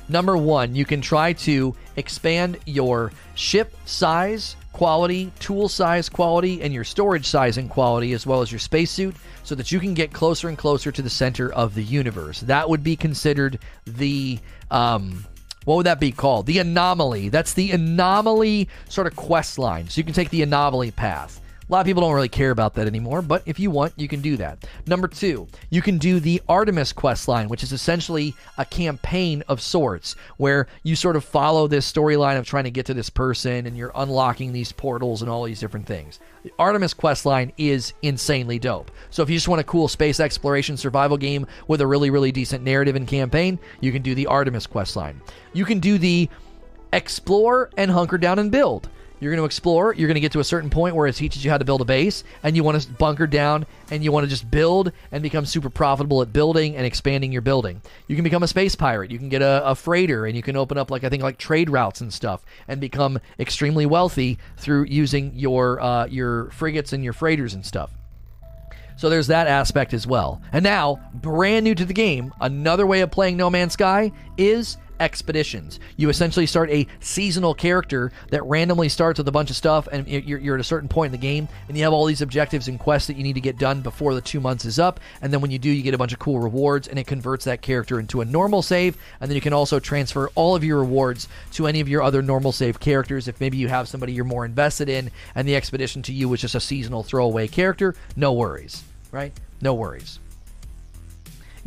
Number 0.10 0.38
one, 0.38 0.76
you 0.76 0.86
can 0.86 1.02
try 1.02 1.34
to 1.34 1.76
expand 1.98 2.58
your 2.66 3.12
ship 3.36 3.76
size, 3.86 4.56
quality, 4.72 5.32
tool 5.40 5.68
size, 5.68 6.08
quality, 6.08 6.62
and 6.62 6.74
your 6.74 6.84
storage 6.84 7.26
size 7.26 7.58
and 7.58 7.70
quality, 7.70 8.14
as 8.14 8.26
well 8.26 8.42
as 8.42 8.52
your 8.52 8.60
spacesuit, 8.60 9.16
so 9.44 9.56
that 9.56 9.72
you 9.72 9.80
can 9.80 9.94
get 9.94 10.14
closer 10.14 10.48
and 10.50 10.58
closer 10.58 10.92
to 10.92 11.02
the 11.02 11.10
center 11.10 11.52
of 11.54 11.74
the 11.74 11.84
universe. 11.84 12.42
That 12.42 12.70
would 12.70 12.84
be 12.84 12.96
considered 12.96 13.60
the. 13.86 14.40
Um, 14.72 15.26
what 15.68 15.76
would 15.76 15.86
that 15.86 16.00
be 16.00 16.14
called? 16.14 16.46
The 16.46 16.60
anomaly. 16.60 17.28
That's 17.28 17.54
the 17.54 17.72
anomaly 17.72 18.70
sort 18.88 19.06
of 19.06 19.18
quest 19.18 19.60
line. 19.60 19.90
So 19.90 20.00
you 20.00 20.06
can 20.06 20.14
take 20.14 20.30
the 20.30 20.42
anomaly 20.42 20.92
path. 20.92 21.42
A 21.70 21.74
lot 21.74 21.82
of 21.82 21.86
people 21.86 22.02
don't 22.02 22.14
really 22.14 22.30
care 22.30 22.52
about 22.52 22.76
that 22.76 22.88
anymore, 22.88 23.22
but 23.22 23.44
if 23.46 23.60
you 23.60 23.70
want, 23.70 23.92
you 23.98 24.08
can 24.08 24.22
do 24.22 24.38
that. 24.38 24.66
Number 24.86 25.06
two, 25.10 25.50
you 25.70 25.82
can 25.82 25.98
do 25.98 26.22
the 26.22 26.42
Artemis 26.48 26.94
quest 26.94 27.28
line, 27.28 27.50
which 27.50 27.62
is 27.62 27.74
essentially 27.74 28.34
a 28.58 28.64
campaign 28.64 29.44
of 29.50 29.60
sorts, 29.60 30.16
where 30.38 30.68
you 30.84 30.96
sort 30.96 31.18
of 31.18 31.26
follow 31.26 31.68
this 31.68 31.92
storyline 31.92 32.38
of 32.38 32.46
trying 32.46 32.64
to 32.64 32.72
get 32.72 32.86
to 32.86 32.94
this 32.94 33.10
person 33.10 33.66
and 33.66 33.76
you're 33.76 33.92
unlocking 33.96 34.54
these 34.54 34.72
portals 34.72 35.22
and 35.22 35.30
all 35.30 35.44
these 35.44 35.60
different 35.60 35.86
things. 35.86 36.22
The 36.44 36.54
Artemis 36.58 36.94
quest 36.94 37.26
line 37.26 37.52
is 37.58 37.92
insanely 38.02 38.60
dope. 38.60 38.90
So 39.10 39.22
if 39.22 39.30
you 39.30 39.36
just 39.36 39.50
want 39.50 39.60
a 39.60 39.66
cool 39.66 39.90
space 39.90 40.22
exploration 40.22 40.78
survival 40.78 41.18
game 41.18 41.48
with 41.68 41.82
a 41.82 41.88
really, 41.88 42.10
really 42.10 42.32
decent 42.32 42.64
narrative 42.64 42.96
and 42.96 43.06
campaign, 43.06 43.60
you 43.82 43.92
can 43.92 44.02
do 44.02 44.16
the 44.16 44.28
Artemis 44.28 44.68
quest 44.68 44.96
line. 44.96 45.20
You 45.52 45.66
can 45.66 45.82
do 45.82 45.98
the 45.98 46.30
explore 46.94 47.72
and 47.76 47.92
hunker 47.92 48.18
down 48.18 48.40
and 48.40 48.52
build. 48.52 48.88
You're 49.20 49.32
going 49.32 49.42
to 49.42 49.46
explore. 49.46 49.94
You're 49.94 50.08
going 50.08 50.16
to 50.16 50.22
get 50.22 50.34
to 50.34 50.40
a 50.40 50.44
certain 50.44 50.70
point 50.70 50.96
where 50.96 51.08
it 51.08 51.16
teaches 51.16 51.44
you 51.44 51.50
how 51.50 51.58
to 51.58 51.66
build 51.66 51.82
a 51.82 51.86
base, 51.86 52.24
and 52.44 52.56
you 52.56 52.64
want 52.64 52.80
to 52.82 52.90
bunker 52.90 53.28
down 53.28 53.66
and 53.90 54.04
you 54.04 54.12
want 54.12 54.26
to 54.26 54.30
just 54.30 54.50
build 54.52 54.92
and 55.12 55.24
become 55.24 55.46
super 55.46 55.70
profitable 55.70 56.22
at 56.22 56.32
building 56.32 56.76
and 56.76 56.86
expanding 56.86 57.32
your 57.32 57.42
building. 57.42 57.82
You 58.08 58.16
can 58.16 58.24
become 58.24 58.44
a 58.44 58.48
space 58.48 58.76
pirate. 58.76 59.10
You 59.10 59.18
can 59.18 59.30
get 59.30 59.42
a, 59.42 59.66
a 59.66 59.76
freighter, 59.76 60.26
and 60.26 60.36
you 60.36 60.44
can 60.44 60.56
open 60.56 60.78
up 60.78 60.92
like 60.92 61.04
I 61.04 61.10
think 61.10 61.24
like 61.24 61.38
trade 61.38 61.70
routes 61.70 62.02
and 62.02 62.14
stuff, 62.14 62.44
and 62.68 62.80
become 62.80 63.20
extremely 63.40 63.86
wealthy 63.86 64.38
through 64.58 64.86
using 64.86 65.32
your 65.36 65.82
uh, 65.82 66.06
your 66.06 66.52
frigates 66.52 66.94
and 66.94 67.04
your 67.04 67.14
freighters 67.14 67.54
and 67.54 67.66
stuff. 67.66 67.92
So 68.98 69.10
there's 69.10 69.28
that 69.28 69.48
aspect 69.48 69.94
as 69.94 70.08
well. 70.08 70.42
And 70.52 70.64
now, 70.64 71.00
brand 71.14 71.64
new 71.64 71.76
to 71.76 71.86
the 71.86 71.94
game, 71.94 72.34
another 72.42 72.88
way 72.88 73.02
of 73.02 73.12
playing 73.12 73.38
No 73.38 73.50
Man's 73.50 73.74
Sky 73.74 74.12
is 74.38 74.78
expeditions. 75.00 75.80
You 75.96 76.10
essentially 76.10 76.46
start 76.46 76.70
a 76.70 76.88
seasonal 77.00 77.54
character 77.54 78.12
that 78.30 78.44
randomly 78.44 78.90
starts 78.90 79.18
with 79.18 79.28
a 79.28 79.32
bunch 79.32 79.50
of 79.50 79.56
stuff, 79.56 79.88
and 79.92 80.08
you're, 80.08 80.40
you're, 80.40 80.56
at 80.56 80.62
a 80.62 80.64
certain 80.64 80.90
point 80.90 81.14
in 81.14 81.20
the 81.20 81.26
game, 81.26 81.48
and 81.68 81.78
you 81.78 81.84
have 81.84 81.94
all 81.94 82.06
these 82.06 82.22
objectives 82.22 82.68
and 82.68 82.80
quests 82.80 83.08
that 83.08 83.18
you 83.18 83.24
need 83.24 83.34
to 83.34 83.42
get 83.42 83.58
done 83.58 83.82
before 83.82 84.14
the 84.14 84.22
two 84.22 84.40
months 84.40 84.66
is 84.66 84.80
up. 84.80 85.00
And 85.22 85.32
then 85.32 85.42
when 85.42 85.52
you 85.52 85.60
do, 85.60 85.70
you 85.70 85.84
get 85.84 85.94
a 85.94 85.98
bunch 85.98 86.14
of 86.14 86.20
cool 86.20 86.40
rewards, 86.40 86.88
and 86.88 86.98
it 87.00 87.08
converts 87.08 87.46
that 87.46 87.62
character 87.62 88.00
into 88.00 88.22
a 88.22 88.26
normal 88.26 88.62
save. 88.62 88.98
And 89.20 89.30
then 89.30 89.36
you 89.36 89.42
can 89.42 89.54
also 89.54 89.80
transfer 89.80 90.30
all 90.36 90.56
of 90.56 90.64
your 90.64 90.80
rewards 90.80 91.28
to 91.54 91.68
any 91.68 91.80
of 91.80 91.90
your 91.90 92.02
other 92.02 92.22
normal 92.22 92.52
save 92.52 92.80
characters. 92.80 93.28
If 93.28 93.40
maybe 93.40 93.58
you 93.58 93.68
have 93.68 93.88
somebody 93.88 94.14
you're 94.14 94.26
more 94.26 94.46
invested 94.46 94.90
in, 94.90 95.12
and 95.36 95.48
the 95.48 95.56
expedition 95.56 96.02
to 96.04 96.14
you 96.14 96.30
was 96.30 96.42
just 96.42 96.56
a 96.56 96.60
seasonal 96.60 97.04
throwaway 97.04 97.48
character, 97.48 97.96
no 98.16 98.34
worries, 98.34 98.84
right? 99.12 99.34
No 99.62 99.74
worries 99.74 100.20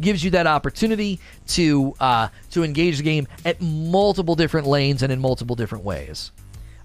gives 0.01 0.25
you 0.25 0.31
that 0.31 0.47
opportunity 0.47 1.21
to 1.49 1.95
uh, 2.01 2.29
to 2.51 2.65
engage 2.65 2.99
the 2.99 3.03
game 3.03 3.29
at 3.45 3.61
multiple 3.61 4.35
different 4.35 4.67
lanes 4.67 5.03
and 5.03 5.13
in 5.13 5.21
multiple 5.21 5.57
different 5.57 5.85
ways. 5.85 6.33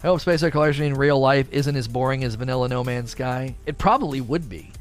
I 0.04 0.08
hope 0.08 0.22
space 0.22 0.44
exploration 0.44 0.86
in 0.86 0.94
real 0.94 1.20
life 1.20 1.48
isn't 1.52 1.76
as 1.76 1.88
boring 1.88 2.24
as 2.24 2.36
vanilla 2.36 2.70
No 2.70 2.84
Man's 2.84 3.12
Sky. 3.12 3.56
It 3.66 3.78
probably 3.78 4.22
would 4.22 4.50
be. 4.50 4.72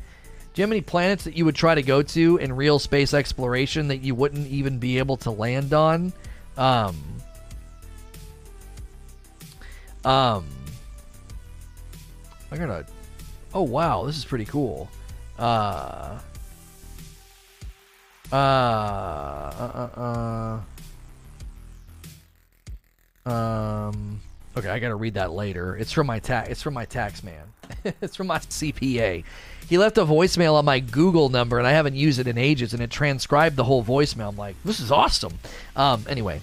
Do 0.52 0.60
you 0.60 0.64
have 0.64 0.70
any 0.70 0.82
planets 0.82 1.24
that 1.24 1.36
you 1.36 1.44
would 1.46 1.54
try 1.54 1.74
to 1.74 1.82
go 1.82 2.02
to 2.02 2.36
in 2.36 2.54
real 2.54 2.78
space 2.78 3.14
exploration 3.14 3.88
that 3.88 4.02
you 4.02 4.14
wouldn't 4.14 4.46
even 4.46 4.78
be 4.78 4.98
able 4.98 5.16
to 5.18 5.30
land 5.30 5.72
on? 5.72 6.12
Um, 6.56 6.96
um, 10.04 10.46
I 12.52 12.56
gotta. 12.56 12.86
Oh 13.52 13.62
wow, 13.62 14.04
this 14.04 14.16
is 14.16 14.24
pretty 14.24 14.44
cool. 14.44 14.88
Uh, 15.38 16.18
uh, 18.32 18.36
uh, 18.36 19.90
uh, 19.96 20.60
uh, 23.26 23.30
um. 23.30 24.20
Okay, 24.56 24.68
I 24.68 24.78
gotta 24.78 24.94
read 24.94 25.14
that 25.14 25.32
later. 25.32 25.76
It's 25.76 25.92
from 25.92 26.06
my 26.06 26.20
tax. 26.20 26.48
It's 26.48 26.62
from 26.62 26.74
my 26.74 26.84
tax 26.84 27.22
man. 27.22 27.44
it's 28.00 28.16
from 28.16 28.28
my 28.28 28.38
CPA. 28.38 29.24
He 29.68 29.78
left 29.78 29.98
a 29.98 30.04
voicemail 30.04 30.54
on 30.54 30.64
my 30.64 30.80
Google 30.80 31.28
number, 31.28 31.58
and 31.58 31.66
I 31.66 31.72
haven't 31.72 31.96
used 31.96 32.18
it 32.18 32.26
in 32.26 32.38
ages, 32.38 32.74
and 32.74 32.82
it 32.82 32.90
transcribed 32.90 33.56
the 33.56 33.64
whole 33.64 33.82
voicemail. 33.82 34.28
I'm 34.28 34.36
like, 34.36 34.56
this 34.64 34.80
is 34.80 34.92
awesome. 34.92 35.38
Um. 35.74 36.04
Anyway. 36.08 36.40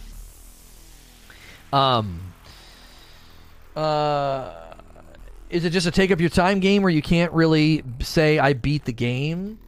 Um. 1.71 2.19
Uh. 3.75 4.53
Is 5.49 5.65
it 5.65 5.71
just 5.71 5.86
a 5.86 5.91
take 5.91 6.11
up 6.11 6.19
your 6.19 6.29
time 6.29 6.59
game 6.61 6.82
where 6.82 6.91
you 6.91 7.01
can't 7.01 7.32
really 7.34 7.84
say 7.99 8.39
I 8.39 8.53
beat 8.53 8.86
the 8.86 8.93
game? 8.93 9.59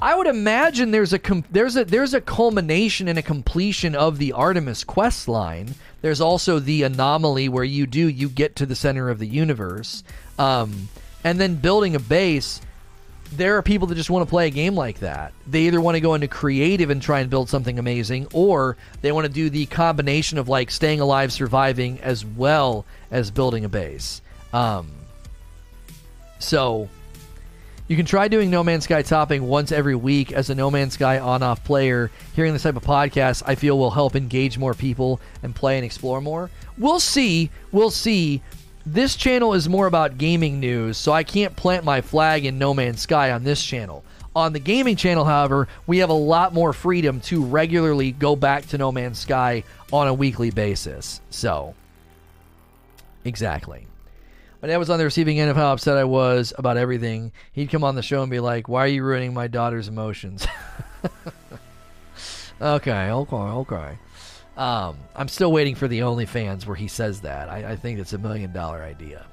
I 0.00 0.14
would 0.14 0.26
imagine 0.26 0.90
there's 0.90 1.14
a 1.14 1.18
com- 1.18 1.44
there's 1.50 1.76
a 1.76 1.84
there's 1.84 2.12
a 2.12 2.20
culmination 2.20 3.08
and 3.08 3.18
a 3.18 3.22
completion 3.22 3.94
of 3.94 4.18
the 4.18 4.32
Artemis 4.32 4.84
quest 4.84 5.26
line. 5.26 5.74
There's 6.02 6.20
also 6.20 6.58
the 6.58 6.82
anomaly 6.82 7.48
where 7.48 7.64
you 7.64 7.86
do 7.86 8.06
you 8.06 8.28
get 8.28 8.56
to 8.56 8.66
the 8.66 8.76
center 8.76 9.08
of 9.08 9.18
the 9.18 9.26
universe, 9.26 10.04
um, 10.38 10.88
and 11.24 11.40
then 11.40 11.56
building 11.56 11.94
a 11.94 12.00
base. 12.00 12.60
There 13.32 13.56
are 13.56 13.62
people 13.62 13.88
that 13.88 13.96
just 13.96 14.10
want 14.10 14.24
to 14.24 14.30
play 14.30 14.46
a 14.46 14.50
game 14.50 14.76
like 14.76 15.00
that. 15.00 15.32
They 15.48 15.62
either 15.62 15.80
want 15.80 15.96
to 15.96 16.00
go 16.00 16.14
into 16.14 16.28
creative 16.28 16.90
and 16.90 17.02
try 17.02 17.20
and 17.20 17.30
build 17.30 17.48
something 17.48 17.78
amazing, 17.78 18.28
or 18.32 18.76
they 19.00 19.10
want 19.10 19.26
to 19.26 19.32
do 19.32 19.50
the 19.50 19.66
combination 19.66 20.38
of 20.38 20.48
like 20.48 20.70
staying 20.70 21.00
alive, 21.00 21.32
surviving, 21.32 21.98
as 22.00 22.24
well 22.24 22.84
as 23.10 23.30
building 23.32 23.64
a 23.64 23.68
base. 23.68 24.20
Um, 24.52 24.92
so 26.38 26.88
you 27.88 27.96
can 27.96 28.06
try 28.06 28.26
doing 28.26 28.50
No 28.50 28.64
Man's 28.64 28.84
Sky 28.84 29.02
topping 29.02 29.46
once 29.46 29.70
every 29.70 29.94
week 29.94 30.32
as 30.32 30.50
a 30.50 30.54
No 30.54 30.70
Man's 30.70 30.94
Sky 30.94 31.18
on 31.18 31.42
off 31.42 31.62
player. 31.62 32.10
Hearing 32.34 32.52
this 32.52 32.64
type 32.64 32.76
of 32.76 32.82
podcast, 32.82 33.44
I 33.46 33.54
feel 33.54 33.78
will 33.78 33.92
help 33.92 34.16
engage 34.16 34.58
more 34.58 34.74
people 34.74 35.20
and 35.42 35.54
play 35.54 35.76
and 35.76 35.84
explore 35.84 36.20
more. 36.20 36.50
We'll 36.76 37.00
see. 37.00 37.50
We'll 37.70 37.90
see. 37.90 38.42
This 38.84 39.14
channel 39.16 39.54
is 39.54 39.68
more 39.68 39.86
about 39.86 40.18
gaming 40.18 40.58
news, 40.58 40.96
so 40.96 41.12
I 41.12 41.22
can't 41.24 41.54
plant 41.54 41.84
my 41.84 42.00
flag 42.00 42.44
in 42.44 42.58
No 42.58 42.74
Man's 42.74 43.00
Sky 43.00 43.30
on 43.30 43.44
this 43.44 43.62
channel. 43.62 44.04
On 44.34 44.52
the 44.52 44.60
gaming 44.60 44.96
channel, 44.96 45.24
however, 45.24 45.66
we 45.86 45.98
have 45.98 46.10
a 46.10 46.12
lot 46.12 46.52
more 46.52 46.72
freedom 46.72 47.20
to 47.22 47.44
regularly 47.44 48.12
go 48.12 48.36
back 48.36 48.66
to 48.68 48.78
No 48.78 48.92
Man's 48.92 49.18
Sky 49.18 49.62
on 49.92 50.08
a 50.08 50.14
weekly 50.14 50.50
basis. 50.50 51.20
So, 51.30 51.74
exactly. 53.24 53.86
My 54.66 54.72
dad 54.72 54.78
was 54.78 54.90
on 54.90 54.98
the 54.98 55.04
receiving 55.04 55.38
end 55.38 55.48
of 55.48 55.54
how 55.54 55.72
upset 55.72 55.96
I 55.96 56.02
was 56.02 56.52
about 56.58 56.76
everything. 56.76 57.30
He'd 57.52 57.70
come 57.70 57.84
on 57.84 57.94
the 57.94 58.02
show 58.02 58.22
and 58.22 58.30
be 58.32 58.40
like, 58.40 58.68
"Why 58.68 58.82
are 58.82 58.88
you 58.88 59.04
ruining 59.04 59.32
my 59.32 59.46
daughter's 59.46 59.86
emotions?" 59.86 60.44
okay, 62.60 63.10
okay, 63.12 63.36
okay. 63.36 63.98
Um, 64.56 64.96
I'm 65.14 65.28
still 65.28 65.52
waiting 65.52 65.76
for 65.76 65.86
the 65.86 66.00
OnlyFans 66.00 66.66
where 66.66 66.74
he 66.74 66.88
says 66.88 67.20
that. 67.20 67.48
I, 67.48 67.58
I 67.58 67.76
think 67.76 68.00
it's 68.00 68.12
a 68.12 68.18
million 68.18 68.52
dollar 68.52 68.82
idea. 68.82 69.24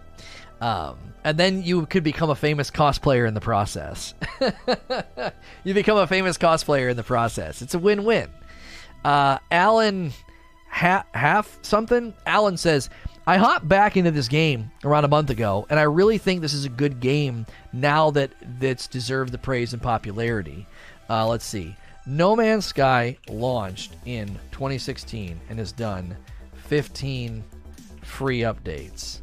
Um, 0.61 0.99
and 1.23 1.35
then 1.35 1.63
you 1.63 1.87
could 1.87 2.03
become 2.03 2.29
a 2.29 2.35
famous 2.35 2.69
cosplayer 2.69 3.27
in 3.27 3.33
the 3.33 3.41
process. 3.41 4.13
you 5.63 5.73
become 5.73 5.97
a 5.97 6.05
famous 6.05 6.37
cosplayer 6.37 6.91
in 6.91 6.95
the 6.95 7.01
process. 7.01 7.63
It's 7.63 7.73
a 7.73 7.79
win-win. 7.79 8.29
Uh, 9.03 9.39
Alan 9.49 10.13
ha- 10.69 11.05
half 11.15 11.57
something. 11.63 12.13
Alan 12.27 12.57
says 12.57 12.91
I 13.25 13.37
hopped 13.37 13.67
back 13.69 13.95
into 13.95 14.11
this 14.11 14.27
game 14.27 14.69
around 14.83 15.05
a 15.05 15.07
month 15.07 15.29
ago, 15.29 15.65
and 15.69 15.79
I 15.79 15.83
really 15.83 16.17
think 16.17 16.41
this 16.41 16.53
is 16.53 16.65
a 16.65 16.69
good 16.69 16.99
game 16.99 17.45
now 17.71 18.11
that 18.11 18.31
it's 18.59 18.85
deserved 18.87 19.31
the 19.31 19.37
praise 19.37 19.71
and 19.71 19.81
popularity. 19.81 20.67
Uh, 21.09 21.25
let's 21.27 21.45
see. 21.45 21.73
No 22.05 22.35
Man's 22.35 22.65
Sky 22.65 23.17
launched 23.29 23.95
in 24.05 24.27
2016 24.51 25.39
and 25.49 25.57
has 25.57 25.71
done 25.71 26.17
15 26.65 27.45
free 28.01 28.39
updates. 28.39 29.21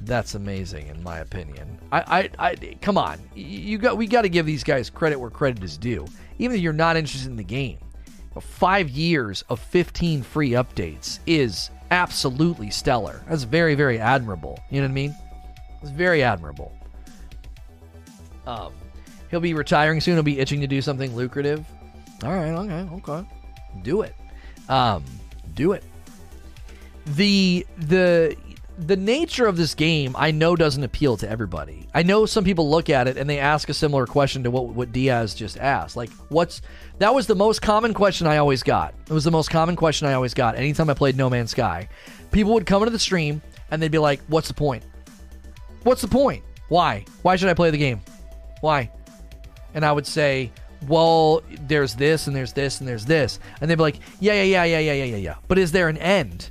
That's 0.00 0.34
amazing, 0.34 0.86
in 0.86 1.02
my 1.02 1.18
opinion. 1.18 1.78
I, 1.92 2.30
I, 2.38 2.48
I 2.50 2.54
come 2.80 2.96
on, 2.96 3.20
you 3.34 3.76
got 3.76 3.98
we 3.98 4.06
got 4.06 4.22
to 4.22 4.30
give 4.30 4.46
these 4.46 4.64
guys 4.64 4.88
credit 4.88 5.20
where 5.20 5.30
credit 5.30 5.62
is 5.62 5.76
due. 5.76 6.06
Even 6.38 6.56
if 6.56 6.62
you're 6.62 6.72
not 6.72 6.96
interested 6.96 7.28
in 7.28 7.36
the 7.36 7.44
game, 7.44 7.78
five 8.40 8.88
years 8.88 9.44
of 9.50 9.60
15 9.60 10.22
free 10.22 10.50
updates 10.52 11.18
is 11.26 11.70
absolutely 11.92 12.70
stellar. 12.70 13.22
That's 13.28 13.42
very, 13.44 13.74
very 13.74 14.00
admirable. 14.00 14.58
You 14.70 14.80
know 14.80 14.86
what 14.86 14.92
I 14.92 14.94
mean? 14.94 15.16
It's 15.82 15.90
very 15.90 16.22
admirable. 16.22 16.72
Um, 18.46 18.72
he'll 19.30 19.40
be 19.40 19.54
retiring 19.54 20.00
soon. 20.00 20.14
He'll 20.14 20.22
be 20.22 20.40
itching 20.40 20.62
to 20.62 20.66
do 20.66 20.80
something 20.80 21.14
lucrative. 21.14 21.64
All 22.24 22.32
right, 22.32 22.50
okay, 22.50 22.94
okay, 22.94 23.28
do 23.82 24.02
it. 24.02 24.14
Um, 24.68 25.04
do 25.54 25.72
it. 25.72 25.84
The 27.04 27.66
the 27.78 28.36
the 28.78 28.96
nature 28.96 29.46
of 29.46 29.56
this 29.56 29.74
game 29.74 30.14
I 30.18 30.30
know 30.30 30.56
doesn't 30.56 30.82
appeal 30.82 31.16
to 31.18 31.28
everybody. 31.28 31.88
I 31.94 32.02
know 32.02 32.26
some 32.26 32.44
people 32.44 32.70
look 32.70 32.88
at 32.88 33.06
it 33.06 33.16
and 33.16 33.28
they 33.28 33.38
ask 33.38 33.68
a 33.68 33.74
similar 33.74 34.06
question 34.06 34.42
to 34.44 34.50
what 34.50 34.68
what 34.68 34.92
Diaz 34.92 35.34
just 35.34 35.58
asked. 35.58 35.96
Like 35.96 36.10
what's 36.28 36.62
that 36.98 37.14
was 37.14 37.26
the 37.26 37.34
most 37.34 37.60
common 37.62 37.94
question 37.94 38.26
I 38.26 38.38
always 38.38 38.62
got. 38.62 38.94
It 39.08 39.12
was 39.12 39.24
the 39.24 39.30
most 39.30 39.50
common 39.50 39.76
question 39.76 40.08
I 40.08 40.14
always 40.14 40.34
got 40.34 40.56
anytime 40.56 40.88
I 40.88 40.94
played 40.94 41.16
No 41.16 41.28
Man's 41.28 41.50
Sky. 41.50 41.88
People 42.30 42.54
would 42.54 42.66
come 42.66 42.82
into 42.82 42.92
the 42.92 42.98
stream 42.98 43.42
and 43.70 43.82
they'd 43.82 43.90
be 43.90 43.98
like, 43.98 44.20
"What's 44.28 44.48
the 44.48 44.54
point? 44.54 44.84
What's 45.82 46.02
the 46.02 46.08
point? 46.08 46.42
Why? 46.68 47.04
Why 47.22 47.36
should 47.36 47.48
I 47.48 47.54
play 47.54 47.70
the 47.70 47.78
game? 47.78 48.00
Why?" 48.60 48.90
And 49.74 49.84
I 49.84 49.92
would 49.92 50.06
say, 50.06 50.50
"Well, 50.88 51.42
there's 51.66 51.94
this 51.94 52.26
and 52.26 52.34
there's 52.34 52.52
this 52.52 52.80
and 52.80 52.88
there's 52.88 53.04
this." 53.04 53.38
And 53.60 53.70
they'd 53.70 53.74
be 53.74 53.82
like, 53.82 54.00
"Yeah, 54.20 54.34
yeah, 54.34 54.44
yeah, 54.44 54.64
yeah, 54.64 54.78
yeah, 54.78 54.92
yeah, 54.92 55.04
yeah, 55.04 55.16
yeah." 55.16 55.34
But 55.48 55.58
is 55.58 55.72
there 55.72 55.88
an 55.88 55.98
end? 55.98 56.50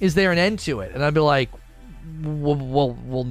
Is 0.00 0.14
there 0.14 0.32
an 0.32 0.38
end 0.38 0.58
to 0.60 0.80
it? 0.80 0.92
And 0.94 1.04
I'd 1.04 1.14
be 1.14 1.20
like, 1.20 1.50
well, 2.22 2.56
well, 2.56 2.98
well 3.06 3.26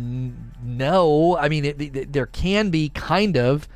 no. 0.63 1.37
I 1.37 1.49
mean, 1.49 1.65
it, 1.65 1.81
it, 1.81 2.13
there 2.13 2.25
can 2.25 2.69
be 2.69 2.89
kind 2.89 3.37
of, 3.37 3.67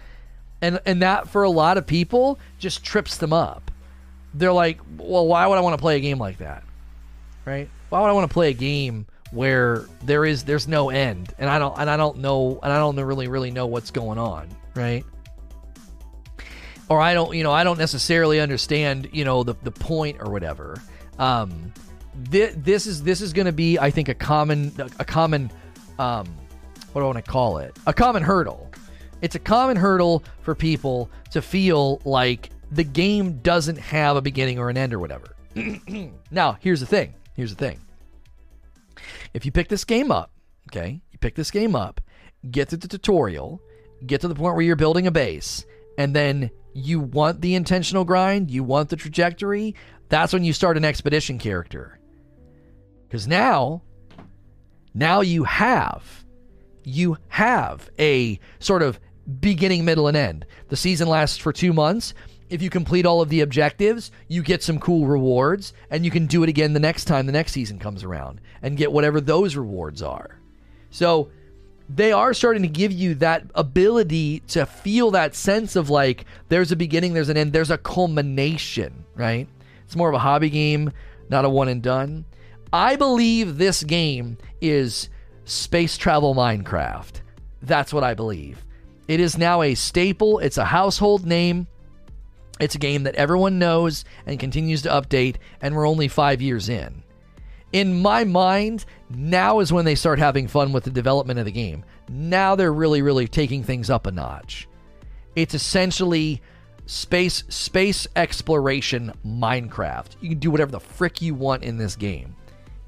and 0.61 0.79
and 0.85 1.01
that 1.01 1.27
for 1.27 1.43
a 1.43 1.49
lot 1.49 1.77
of 1.77 1.87
people 1.87 2.39
just 2.59 2.83
trips 2.83 3.17
them 3.17 3.33
up. 3.33 3.71
They're 4.33 4.53
like, 4.53 4.79
well, 4.97 5.27
why 5.27 5.47
would 5.47 5.57
I 5.57 5.61
want 5.61 5.73
to 5.73 5.81
play 5.81 5.97
a 5.97 5.99
game 5.99 6.17
like 6.17 6.37
that, 6.37 6.63
right? 7.45 7.69
Why 7.89 8.01
would 8.01 8.07
I 8.07 8.13
want 8.13 8.29
to 8.29 8.33
play 8.33 8.49
a 8.49 8.53
game 8.53 9.05
where 9.31 9.85
there 10.03 10.25
is 10.25 10.43
there's 10.43 10.67
no 10.67 10.89
end, 10.89 11.33
and 11.37 11.49
I 11.49 11.59
don't 11.59 11.77
and 11.77 11.89
I 11.89 11.97
don't 11.97 12.19
know 12.19 12.59
and 12.61 12.71
I 12.71 12.77
don't 12.77 12.95
really 12.95 13.27
really 13.27 13.51
know 13.51 13.65
what's 13.65 13.91
going 13.91 14.19
on, 14.19 14.49
right? 14.75 15.05
Or 16.89 16.99
I 16.99 17.13
don't, 17.13 17.33
you 17.35 17.43
know, 17.43 17.53
I 17.53 17.63
don't 17.63 17.79
necessarily 17.79 18.41
understand, 18.41 19.09
you 19.13 19.23
know, 19.23 19.43
the 19.43 19.55
the 19.63 19.71
point 19.71 20.17
or 20.19 20.29
whatever. 20.29 20.81
Um, 21.17 21.73
this, 22.15 22.53
this 22.57 22.87
is 22.87 23.03
this 23.03 23.21
is 23.21 23.33
going 23.33 23.45
to 23.45 23.51
be, 23.51 23.79
I 23.79 23.89
think, 23.91 24.09
a 24.09 24.13
common 24.13 24.73
a 24.99 25.05
common 25.05 25.51
um, 25.99 26.27
what 26.91 27.01
do 27.01 27.05
I 27.05 27.07
want 27.07 27.23
to 27.23 27.31
call 27.31 27.57
it? 27.57 27.77
A 27.87 27.93
common 27.93 28.23
hurdle. 28.23 28.69
It's 29.21 29.35
a 29.35 29.39
common 29.39 29.77
hurdle 29.77 30.23
for 30.41 30.55
people 30.55 31.09
to 31.31 31.41
feel 31.41 32.01
like 32.03 32.49
the 32.71 32.83
game 32.83 33.37
doesn't 33.39 33.77
have 33.77 34.15
a 34.15 34.21
beginning 34.21 34.59
or 34.59 34.69
an 34.69 34.77
end 34.77 34.93
or 34.93 34.99
whatever. 34.99 35.35
now, 36.31 36.57
here's 36.59 36.79
the 36.79 36.85
thing. 36.85 37.13
Here's 37.35 37.55
the 37.55 37.65
thing. 37.65 37.79
If 39.33 39.45
you 39.45 39.51
pick 39.51 39.67
this 39.67 39.83
game 39.83 40.11
up, 40.11 40.31
okay, 40.69 41.01
you 41.11 41.19
pick 41.19 41.35
this 41.35 41.51
game 41.51 41.75
up, 41.75 42.01
get 42.49 42.69
to 42.69 42.77
the 42.77 42.87
tutorial, 42.87 43.61
get 44.05 44.21
to 44.21 44.27
the 44.27 44.35
point 44.35 44.55
where 44.55 44.63
you're 44.63 44.75
building 44.75 45.07
a 45.07 45.11
base, 45.11 45.65
and 45.97 46.15
then 46.15 46.49
you 46.73 46.99
want 46.99 47.41
the 47.41 47.55
intentional 47.55 48.05
grind, 48.05 48.49
you 48.49 48.63
want 48.63 48.89
the 48.89 48.95
trajectory, 48.95 49.75
that's 50.09 50.33
when 50.33 50.43
you 50.43 50.53
start 50.53 50.77
an 50.77 50.85
expedition 50.85 51.37
character. 51.37 51.99
Because 53.11 53.27
now, 53.27 53.81
now 54.93 55.19
you 55.19 55.43
have, 55.43 56.23
you 56.85 57.17
have 57.27 57.89
a 57.99 58.39
sort 58.59 58.81
of 58.81 59.01
beginning, 59.41 59.83
middle, 59.83 60.07
and 60.07 60.15
end. 60.15 60.45
The 60.69 60.77
season 60.77 61.09
lasts 61.09 61.37
for 61.37 61.51
two 61.51 61.73
months. 61.73 62.13
If 62.49 62.61
you 62.61 62.69
complete 62.69 63.05
all 63.05 63.19
of 63.19 63.27
the 63.27 63.41
objectives, 63.41 64.11
you 64.29 64.41
get 64.41 64.63
some 64.63 64.79
cool 64.79 65.07
rewards, 65.07 65.73
and 65.89 66.05
you 66.05 66.09
can 66.09 66.25
do 66.25 66.41
it 66.43 66.47
again 66.47 66.71
the 66.71 66.79
next 66.79 67.03
time 67.03 67.25
the 67.25 67.33
next 67.33 67.51
season 67.51 67.79
comes 67.79 68.05
around 68.05 68.39
and 68.61 68.77
get 68.77 68.93
whatever 68.93 69.19
those 69.19 69.57
rewards 69.57 70.01
are. 70.01 70.39
So 70.89 71.31
they 71.89 72.13
are 72.13 72.33
starting 72.33 72.61
to 72.61 72.69
give 72.69 72.93
you 72.93 73.15
that 73.15 73.43
ability 73.55 74.39
to 74.47 74.65
feel 74.65 75.11
that 75.11 75.35
sense 75.35 75.75
of 75.75 75.89
like 75.89 76.23
there's 76.47 76.71
a 76.71 76.77
beginning, 76.77 77.13
there's 77.13 77.27
an 77.27 77.35
end, 77.35 77.51
there's 77.51 77.71
a 77.71 77.77
culmination, 77.77 79.03
right? 79.15 79.49
It's 79.83 79.97
more 79.97 80.07
of 80.07 80.15
a 80.15 80.19
hobby 80.19 80.49
game, 80.49 80.93
not 81.27 81.43
a 81.43 81.49
one 81.49 81.67
and 81.67 81.83
done. 81.83 82.23
I 82.73 82.95
believe 82.95 83.57
this 83.57 83.83
game 83.83 84.37
is 84.61 85.09
space 85.43 85.97
travel 85.97 86.33
Minecraft. 86.33 87.21
That's 87.61 87.93
what 87.93 88.03
I 88.03 88.13
believe. 88.13 88.65
It 89.07 89.19
is 89.19 89.37
now 89.37 89.61
a 89.61 89.75
staple, 89.75 90.39
it's 90.39 90.57
a 90.57 90.65
household 90.65 91.25
name. 91.25 91.67
It's 92.61 92.75
a 92.75 92.79
game 92.79 93.03
that 93.03 93.15
everyone 93.15 93.59
knows 93.59 94.05
and 94.25 94.39
continues 94.39 94.83
to 94.83 94.89
update, 94.89 95.37
and 95.61 95.75
we're 95.75 95.87
only 95.87 96.07
five 96.07 96.41
years 96.41 96.69
in. 96.69 97.03
In 97.73 98.01
my 98.01 98.23
mind, 98.23 98.85
now 99.09 99.59
is 99.59 99.73
when 99.73 99.83
they 99.83 99.95
start 99.95 100.19
having 100.19 100.47
fun 100.47 100.71
with 100.71 100.83
the 100.83 100.91
development 100.91 101.39
of 101.39 101.45
the 101.45 101.51
game. 101.51 101.83
Now 102.07 102.55
they're 102.55 102.73
really, 102.73 103.01
really 103.01 103.27
taking 103.27 103.63
things 103.63 103.89
up 103.89 104.05
a 104.05 104.11
notch. 104.11 104.67
It's 105.35 105.55
essentially 105.55 106.41
space 106.85 107.43
space 107.49 108.07
exploration 108.15 109.13
Minecraft. 109.25 110.15
You 110.19 110.29
can 110.29 110.39
do 110.39 110.51
whatever 110.51 110.71
the 110.71 110.79
frick 110.79 111.21
you 111.21 111.33
want 111.33 111.63
in 111.63 111.77
this 111.77 111.95
game. 111.95 112.35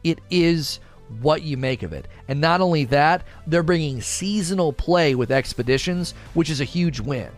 It 0.03 0.19
is 0.29 0.79
what 1.21 1.43
you 1.43 1.57
make 1.57 1.83
of 1.83 1.93
it. 1.93 2.07
And 2.27 2.41
not 2.41 2.61
only 2.61 2.85
that, 2.85 3.25
they're 3.47 3.63
bringing 3.63 4.01
seasonal 4.01 4.73
play 4.73 5.15
with 5.15 5.31
expeditions, 5.31 6.13
which 6.33 6.49
is 6.49 6.61
a 6.61 6.65
huge 6.65 6.99
win. 6.99 7.29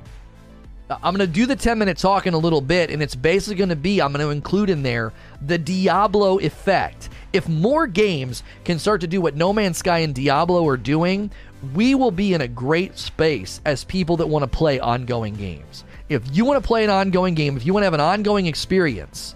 Uh, 0.90 0.98
I'm 1.02 1.16
going 1.16 1.28
to 1.28 1.34
do 1.34 1.46
the 1.46 1.56
10 1.56 1.80
minute 1.80 1.98
talk 1.98 2.28
in 2.28 2.34
a 2.34 2.38
little 2.38 2.62
bit, 2.62 2.92
and 2.92 3.02
it's 3.02 3.16
basically 3.16 3.56
going 3.56 3.70
to 3.70 3.76
be 3.76 4.02
I'm 4.02 4.14
going 4.14 4.26
to 4.26 4.32
include 4.32 4.70
in 4.70 4.84
there 4.84 5.14
the 5.42 5.58
Diablo 5.58 6.38
effect. 6.40 7.10
If 7.34 7.50
more 7.50 7.88
games 7.88 8.44
can 8.64 8.80
start 8.80 9.02
to 9.02 9.08
do 9.08 9.20
what 9.20 9.36
No 9.36 9.52
Man's 9.52 9.78
Sky 9.78 10.00
and 10.00 10.14
Diablo 10.14 10.66
are 10.68 10.78
doing, 10.78 11.32
we 11.74 11.96
will 11.96 12.12
be 12.12 12.34
in 12.34 12.42
a 12.42 12.48
great 12.48 12.98
space 12.98 13.62
as 13.66 13.84
people 13.84 14.18
that 14.18 14.28
want 14.28 14.44
to 14.44 14.58
play 14.58 14.80
ongoing 14.80 15.34
games. 15.34 15.84
If 16.08 16.24
you 16.32 16.46
want 16.46 16.62
to 16.62 16.68
play 16.68 16.84
an 16.84 16.92
ongoing 16.92 17.34
game, 17.34 17.58
if 17.58 17.66
you 17.66 17.74
want 17.74 17.82
to 17.82 17.88
have 17.88 17.96
an 17.96 18.00
ongoing 18.00 18.46
experience, 18.46 19.36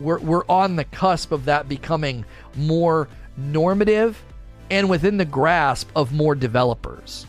we're, 0.00 0.18
we're 0.18 0.44
on 0.48 0.76
the 0.76 0.84
cusp 0.84 1.30
of 1.30 1.44
that 1.44 1.68
becoming 1.68 2.24
more 2.56 3.08
normative 3.36 4.22
and 4.70 4.88
within 4.88 5.16
the 5.16 5.24
grasp 5.24 5.88
of 5.94 6.12
more 6.12 6.34
developers. 6.34 7.26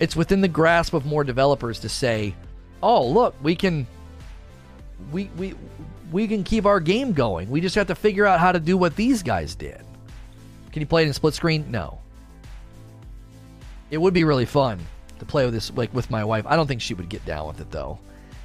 It's 0.00 0.14
within 0.14 0.40
the 0.40 0.48
grasp 0.48 0.94
of 0.94 1.06
more 1.06 1.24
developers 1.24 1.80
to 1.80 1.88
say, 1.88 2.34
"Oh, 2.82 3.06
look, 3.06 3.34
we 3.42 3.56
can 3.56 3.86
we 5.10 5.30
we 5.36 5.54
we 6.12 6.28
can 6.28 6.44
keep 6.44 6.66
our 6.66 6.78
game 6.78 7.12
going. 7.12 7.50
We 7.50 7.60
just 7.60 7.74
have 7.74 7.88
to 7.88 7.94
figure 7.94 8.24
out 8.24 8.38
how 8.38 8.52
to 8.52 8.60
do 8.60 8.76
what 8.76 8.94
these 8.94 9.22
guys 9.22 9.54
did." 9.54 9.82
Can 10.72 10.82
you 10.82 10.86
play 10.86 11.02
it 11.02 11.06
in 11.08 11.12
split 11.12 11.34
screen? 11.34 11.70
No. 11.70 11.98
It 13.90 13.98
would 13.98 14.14
be 14.14 14.24
really 14.24 14.44
fun 14.44 14.78
to 15.18 15.24
play 15.24 15.44
with 15.44 15.54
this 15.54 15.72
like 15.74 15.92
with 15.92 16.10
my 16.10 16.24
wife. 16.24 16.46
I 16.46 16.54
don't 16.54 16.66
think 16.66 16.80
she 16.80 16.94
would 16.94 17.08
get 17.08 17.24
down 17.24 17.48
with 17.48 17.60
it 17.60 17.70
though. 17.70 17.98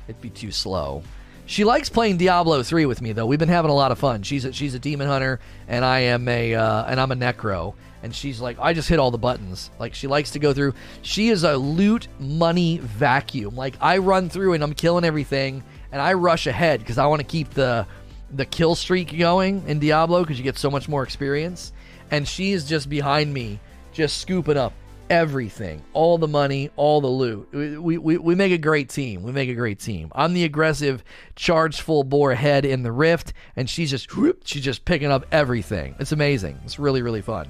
It'd 0.08 0.22
be 0.22 0.30
too 0.30 0.52
slow. 0.52 1.04
She 1.46 1.66
likes 1.66 1.90
playing 1.90 2.18
Diablo 2.18 2.64
3 2.64 2.86
with 2.86 3.02
me 3.02 3.12
though. 3.12 3.26
We've 3.26 3.40
been 3.40 3.50
having 3.50 3.72
a 3.72 3.76
lot 3.76 3.92
of 3.92 4.00
fun. 4.00 4.24
She's 4.24 4.46
a, 4.46 4.54
she's 4.54 4.74
a 4.76 4.80
demon 4.80 5.08
hunter 5.08 5.40
and 5.68 5.84
I 5.84 6.00
am 6.00 6.28
a 6.28 6.56
uh, 6.56 6.86
and 6.86 7.00
I'm 7.00 7.12
a 7.12 7.16
necro 7.16 7.74
and 8.02 8.16
she's 8.16 8.40
like 8.40 8.58
I 8.60 8.74
just 8.74 8.88
hit 8.88 9.00
all 9.00 9.12
the 9.12 9.18
buttons. 9.18 9.70
Like 9.78 9.94
she 9.94 10.08
likes 10.08 10.32
to 10.32 10.40
go 10.40 10.54
through. 10.54 10.74
She 11.02 11.30
is 11.30 11.44
a 11.44 11.58
loot 11.58 12.08
money 12.20 12.78
vacuum. 12.78 13.56
Like 13.56 13.76
I 13.82 13.98
run 13.98 14.30
through 14.30 14.54
and 14.54 14.64
I'm 14.64 14.74
killing 14.74 15.04
everything 15.04 15.64
and 15.92 16.02
I 16.02 16.14
rush 16.14 16.48
ahead 16.48 16.80
because 16.80 16.98
I 16.98 17.08
want 17.08 17.20
to 17.20 17.28
keep 17.28 17.50
the 17.52 17.88
the 18.32 18.46
kill 18.46 18.74
streak 18.74 19.18
going 19.18 19.68
in 19.68 19.80
Diablo 19.80 20.22
because 20.22 20.38
you 20.38 20.44
get 20.44 20.58
so 20.58 20.72
much 20.72 20.88
more 20.88 21.04
experience. 21.04 21.74
And 22.10 22.28
she 22.28 22.54
is 22.54 22.68
just 22.68 22.90
behind 22.90 23.34
me, 23.34 23.60
just 23.92 24.20
scooping 24.20 24.58
up 24.58 24.74
everything, 25.14 25.84
all 25.94 26.18
the 26.18 26.28
money, 26.28 26.72
all 26.76 27.00
the 27.00 27.08
loot. 27.08 27.48
We, 27.52 27.98
we, 28.00 28.18
we 28.18 28.34
make 28.34 28.52
a 28.52 28.58
great 28.58 28.90
team. 28.90 29.22
We 29.22 29.32
make 29.32 29.48
a 29.48 29.54
great 29.54 29.80
team. 29.80 30.12
I'm 30.16 30.34
the 30.34 30.44
aggressive, 30.44 31.04
charge 31.36 31.82
full 31.82 32.04
bore 32.04 32.34
head 32.34 32.66
in 32.66 32.82
the 32.82 32.92
rift, 32.92 33.34
and 33.56 33.70
she's 33.70 33.92
just 33.92 34.18
whoop, 34.18 34.42
she's 34.46 34.64
just 34.64 34.86
picking 34.86 35.12
up 35.12 35.28
everything. 35.32 35.96
It's 36.00 36.12
amazing. 36.12 36.60
It's 36.66 36.80
really 36.80 37.04
really 37.04 37.22
fun. 37.22 37.48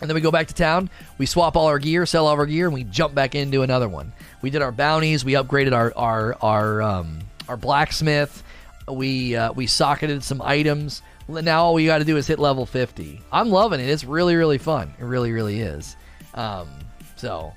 And 0.00 0.08
then 0.08 0.14
we 0.14 0.20
go 0.20 0.30
back 0.30 0.48
to 0.48 0.54
town. 0.54 0.88
We 1.18 1.26
swap 1.26 1.56
all 1.56 1.66
our 1.66 1.78
gear, 1.78 2.06
sell 2.06 2.26
all 2.26 2.34
our 2.34 2.46
gear, 2.46 2.66
and 2.66 2.74
we 2.74 2.84
jump 2.84 3.14
back 3.14 3.34
into 3.34 3.62
another 3.62 3.88
one. 3.88 4.12
We 4.40 4.50
did 4.50 4.62
our 4.62 4.72
bounties. 4.72 5.24
We 5.24 5.32
upgraded 5.32 5.72
our 5.72 5.92
our 5.96 6.36
our 6.40 6.82
um, 6.82 7.18
our 7.48 7.56
blacksmith. 7.56 8.42
We 8.86 9.34
uh, 9.34 9.52
we 9.52 9.66
socketed 9.66 10.22
some 10.22 10.40
items. 10.40 11.02
Now 11.28 11.64
all 11.64 11.74
we 11.74 11.86
got 11.86 11.98
to 11.98 12.04
do 12.04 12.16
is 12.16 12.26
hit 12.26 12.38
level 12.38 12.66
50. 12.66 13.20
I'm 13.32 13.50
loving 13.50 13.80
it. 13.80 13.88
It's 13.88 14.04
really 14.04 14.36
really 14.36 14.58
fun. 14.58 14.94
It 14.98 15.04
really 15.04 15.32
really 15.32 15.60
is. 15.60 15.96
Um, 16.34 16.68
so, 17.16 17.52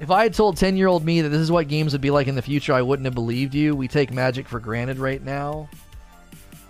if 0.00 0.10
I 0.10 0.24
had 0.24 0.34
told 0.34 0.56
10 0.56 0.76
year 0.76 0.88
old 0.88 1.04
me 1.04 1.20
that 1.20 1.28
this 1.28 1.40
is 1.40 1.52
what 1.52 1.68
games 1.68 1.92
would 1.92 2.00
be 2.00 2.10
like 2.10 2.26
in 2.26 2.34
the 2.34 2.42
future, 2.42 2.72
I 2.72 2.82
wouldn't 2.82 3.04
have 3.04 3.14
believed 3.14 3.54
you. 3.54 3.76
We 3.76 3.88
take 3.88 4.12
magic 4.12 4.48
for 4.48 4.60
granted 4.60 4.98
right 4.98 5.22
now. 5.22 5.68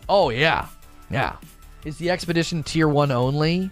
Oh, 0.08 0.30
yeah. 0.30 0.68
Yeah. 1.10 1.36
Is 1.84 1.98
the 1.98 2.10
expedition 2.10 2.62
tier 2.62 2.88
one 2.88 3.10
only? 3.10 3.70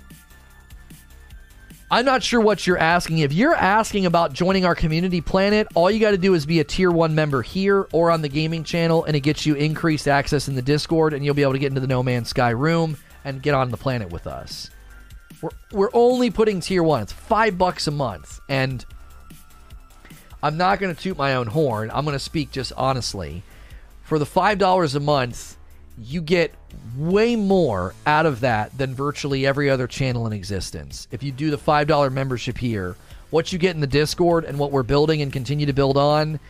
I'm 1.90 2.07
not 2.07 2.22
sure 2.22 2.40
what 2.40 2.66
you're 2.66 2.78
asking. 2.78 3.18
If 3.18 3.34
you're 3.34 3.55
asking 3.55 4.07
about 4.07 4.32
joining 4.32 4.64
our 4.64 4.74
community 4.74 5.20
planet, 5.20 5.68
all 5.74 5.90
you 5.90 6.01
got 6.01 6.12
to 6.12 6.18
do 6.18 6.32
is 6.32 6.47
be 6.47 6.59
a 6.61 6.64
tier 6.64 6.90
one 6.90 7.14
member 7.14 7.43
here 7.43 7.86
or 7.93 8.11
on 8.11 8.22
the 8.22 8.30
gaming 8.30 8.64
channel, 8.64 9.05
and 9.05 9.14
it 9.14 9.20
gets 9.20 9.45
you 9.45 9.57
increased 9.57 10.09
access 10.09 10.49
in 10.49 10.55
the 10.55 10.62
Discord, 10.62 11.12
and 11.12 11.22
you'll 11.22 11.34
be 11.34 11.43
able 11.43 11.53
to 11.53 11.59
get 11.59 11.66
into 11.66 11.82
the 11.82 11.86
No 11.86 12.03
Man's 12.03 12.30
Sky 12.30 12.49
room 12.49 12.97
and 13.26 13.43
get 13.43 13.53
on 13.53 13.70
the 13.70 13.76
planet 13.76 14.11
with 14.11 14.26
us. 14.26 14.70
We're, 15.43 15.51
we're 15.72 15.90
only 15.93 16.30
putting 16.30 16.61
tier 16.61 16.82
one. 16.82 17.03
It's 17.03 17.12
five 17.12 17.59
bucks 17.59 17.86
a 17.86 17.90
month. 17.90 18.40
And 18.49 18.84
I'm 20.43 20.57
not 20.57 20.80
going 20.80 20.95
to 20.95 21.01
toot 21.01 21.18
my 21.18 21.34
own 21.34 21.49
horn. 21.49 21.90
I'm 21.93 22.05
going 22.05 22.14
to 22.16 22.24
speak 22.24 22.51
just 22.51 22.72
honestly. 22.76 23.43
For 24.03 24.18
the 24.18 24.24
$5 24.24 24.95
a 24.95 25.01
month, 25.01 25.57
you 25.99 26.20
get 26.20 26.55
way 26.97 27.36
more 27.36 27.95
out 28.07 28.26
of 28.26 28.40
that 28.40 28.76
than 28.76 28.95
virtually 28.95 29.47
every 29.47 29.68
other 29.68 29.86
channel 29.86 30.26
in 30.26 30.32
existence. 30.32 31.07
If 31.11 31.22
you 31.22 31.32
do 31.32 31.51
the 31.51 31.59
$5 31.59 32.12
membership 32.12 32.59
here, 32.59 32.97
what 33.30 33.53
you 33.53 33.59
get 33.59 33.74
in 33.74 33.80
the 33.80 33.86
Discord 33.86 34.45
and 34.45 34.59
what 34.59 34.72
we're 34.72 34.82
building 34.82 35.22
and 35.22 35.32
continue 35.32 35.66
to 35.66 35.72
build 35.72 35.97
on, 35.97 36.40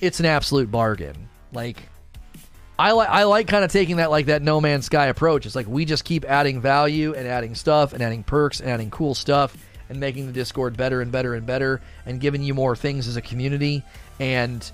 it's 0.00 0.20
an 0.20 0.26
absolute 0.26 0.70
bargain. 0.70 1.28
Like 1.52 1.88
I 2.78 2.92
like 2.92 3.08
I 3.08 3.24
like 3.24 3.48
kind 3.48 3.64
of 3.64 3.72
taking 3.72 3.96
that 3.96 4.10
like 4.10 4.26
that 4.26 4.42
No 4.42 4.60
Man's 4.60 4.86
Sky 4.86 5.06
approach. 5.06 5.46
It's 5.46 5.54
like 5.54 5.66
we 5.66 5.84
just 5.84 6.04
keep 6.04 6.24
adding 6.24 6.60
value 6.60 7.14
and 7.14 7.26
adding 7.26 7.54
stuff 7.54 7.92
and 7.92 8.02
adding 8.02 8.22
perks 8.22 8.60
and 8.60 8.68
adding 8.68 8.90
cool 8.90 9.14
stuff 9.14 9.56
and 9.88 9.98
making 9.98 10.26
the 10.26 10.32
Discord 10.32 10.76
better 10.76 11.00
and 11.00 11.10
better 11.10 11.34
and 11.34 11.46
better 11.46 11.80
and 12.04 12.20
giving 12.20 12.42
you 12.42 12.52
more 12.54 12.76
things 12.76 13.08
as 13.08 13.16
a 13.16 13.22
community 13.22 13.82
and 14.20 14.70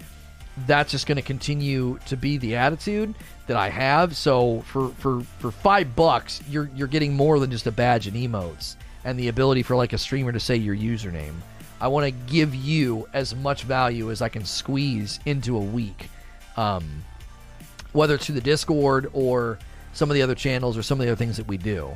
that's 0.67 0.91
just 0.91 1.07
going 1.07 1.17
to 1.17 1.23
continue 1.23 1.99
to 2.07 2.17
be 2.17 2.37
the 2.39 2.57
attitude 2.57 3.15
that 3.47 3.57
I 3.57 3.69
have. 3.69 4.17
So 4.17 4.61
for 4.63 4.89
for 4.91 5.23
for 5.39 5.51
five 5.51 5.95
bucks, 5.97 6.41
you're 6.49 6.71
you're 6.75 6.89
getting 6.89 7.15
more 7.15 7.39
than 7.39 7.51
just 7.51 7.67
a 7.67 7.73
badge 7.73 8.07
and 8.07 8.17
emotes 8.17 8.77
and 9.05 9.19
the 9.19 9.29
ability 9.29 9.63
for 9.63 9.77
like 9.77 9.93
a 9.93 9.99
streamer 9.99 10.33
to 10.33 10.41
say 10.41 10.57
your 10.57 10.77
username. 10.77 11.35
I 11.81 11.89
want 11.89 12.05
to 12.05 12.33
give 12.33 12.55
you 12.55 13.09
as 13.13 13.35
much 13.35 13.65
value 13.65 14.11
as 14.11 14.23
I 14.23 14.29
can 14.29 14.45
squeeze 14.45 15.19
into 15.27 15.57
a 15.57 15.61
week, 15.61 16.09
um, 16.57 17.03
whether 17.93 18.15
it's 18.15 18.27
through 18.27 18.37
the 18.37 18.41
Discord 18.41 19.11
or 19.13 19.59
some 19.93 20.11
of 20.11 20.15
the 20.15 20.23
other 20.23 20.35
channels 20.35 20.77
or 20.77 20.83
some 20.83 21.01
of 21.01 21.07
the 21.07 21.13
other 21.13 21.19
things 21.19 21.37
that 21.37 21.47
we 21.47 21.57
do. 21.57 21.91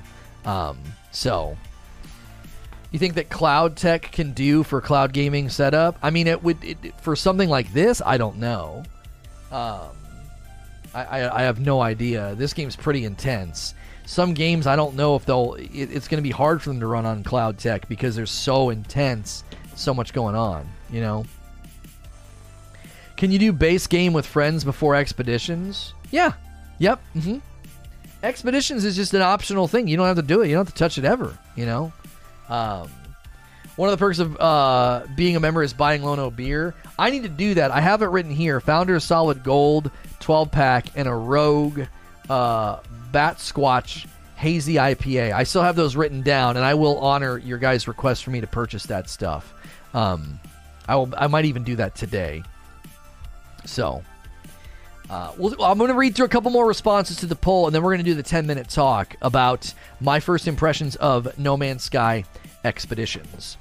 Um, 0.45 0.79
so 1.13 1.57
you 2.91 2.99
think 2.99 3.15
that 3.15 3.29
cloud 3.29 3.77
tech 3.77 4.11
can 4.13 4.33
do 4.33 4.63
for 4.63 4.81
cloud 4.81 5.13
gaming 5.13 5.49
setup? 5.49 5.99
I 6.03 6.11
mean, 6.11 6.27
it 6.27 6.43
would 6.43 6.63
it, 6.63 6.79
for 7.01 7.17
something 7.17 7.49
like 7.49 7.73
this. 7.73 8.01
I 8.05 8.17
don't 8.17 8.37
know. 8.37 8.85
Um, 9.51 9.91
I, 10.95 11.05
I, 11.05 11.41
I 11.41 11.43
have 11.43 11.61
no 11.61 11.81
idea. 11.81 12.35
This 12.37 12.53
game's 12.53 12.77
pretty 12.77 13.05
intense. 13.05 13.75
Some 14.07 14.35
games 14.35 14.67
I 14.67 14.77
don't 14.77 14.95
know 14.95 15.17
if 15.17 15.27
they'll. 15.27 15.55
It, 15.55 15.69
it's 15.73 16.09
going 16.09 16.19
to 16.19 16.27
be 16.27 16.31
hard 16.31 16.63
for 16.63 16.71
them 16.71 16.81
to 16.81 16.87
run 16.87 17.07
on 17.07 17.25
cloud 17.25 17.59
tech 17.59 17.89
because 17.89 18.15
they're 18.15 18.25
so 18.25 18.71
intense, 18.71 19.43
so 19.75 19.93
much 19.93 20.13
going 20.13 20.35
on. 20.35 20.69
You 20.91 21.01
know. 21.01 21.27
Can 23.17 23.31
you 23.31 23.39
do 23.39 23.53
base 23.53 23.87
game 23.87 24.13
with 24.13 24.27
friends 24.27 24.65
before 24.65 24.95
expeditions? 24.95 25.95
Yeah. 26.11 26.33
Yep. 26.79 27.01
Mm-hmm. 27.17 27.39
Expeditions 28.23 28.85
is 28.85 28.97
just 28.97 29.15
an 29.15 29.23
optional 29.23 29.69
thing. 29.69 29.89
You 29.89 29.97
don't 29.97 30.07
have 30.07 30.17
to 30.17 30.23
do 30.23 30.43
it. 30.43 30.49
You 30.49 30.57
don't 30.57 30.67
have 30.67 30.75
to 30.75 30.79
touch 30.79 30.99
it 30.99 31.05
ever. 31.05 31.37
You 31.55 31.67
know. 31.67 31.93
Um, 32.49 32.89
one 33.77 33.91
of 33.91 33.99
the 33.99 34.03
perks 34.03 34.19
of 34.19 34.41
uh, 34.41 35.05
being 35.17 35.37
a 35.37 35.41
member 35.41 35.63
is 35.63 35.73
buying 35.73 36.03
Lono 36.03 36.31
beer. 36.31 36.75
I 36.99 37.11
need 37.11 37.25
to 37.25 37.29
do 37.29 37.55
that. 37.55 37.71
I 37.71 37.81
have 37.81 38.03
it 38.03 38.07
written 38.07 38.31
here. 38.31 38.61
Founder 38.61 38.99
Solid 39.01 39.45
Gold 39.45 39.91
12 40.21 40.51
pack 40.51 40.87
and 40.97 41.07
a 41.07 41.15
Rogue 41.15 41.83
uh, 42.31 42.81
Bat 43.13 43.37
Squatch 43.39 44.07
Hazy 44.37 44.75
IPA. 44.75 45.33
I 45.33 45.45
still 45.45 45.63
have 45.63 45.77
those 45.77 45.95
written 45.95 46.23
down, 46.23 46.57
and 46.57 46.65
I 46.65 46.75
will 46.75 46.99
honor 46.99 47.39
your 47.39 47.59
guys' 47.59 47.87
request 47.87 48.25
for 48.25 48.31
me 48.31 48.41
to 48.41 48.47
purchase 48.47 48.87
that 48.87 49.09
stuff. 49.09 49.53
Um, 49.95 50.41
I 50.89 50.97
will. 50.97 51.13
I 51.17 51.27
might 51.27 51.47
even 51.47 51.65
do 51.65 51.77
that 51.77 51.95
today. 51.95 52.43
So, 53.67 54.03
uh, 55.09 55.33
we'll, 55.37 55.63
I'm 55.63 55.79
going 55.79 55.89
to 55.89 55.95
read 55.95 56.15
through 56.15 56.27
a 56.27 56.31
couple 56.31 56.51
more 56.51 56.67
responses 56.67 57.19
to 57.19 57.27
the 57.27 57.37
poll, 57.37 57.67
and 57.67 57.75
then 57.75 57.83
we're 57.83 57.93
going 57.93 58.05
to 58.05 58.11
do 58.11 58.15
the 58.15 58.23
10 58.23 58.47
minute 58.47 58.69
talk 58.69 59.17
about 59.23 59.73
my 60.01 60.21
first 60.21 60.49
impressions 60.49 60.97
of 60.97 61.39
No 61.39 61.57
Man's 61.57 61.85
Sky 61.85 62.25
Expeditions. 62.65 63.57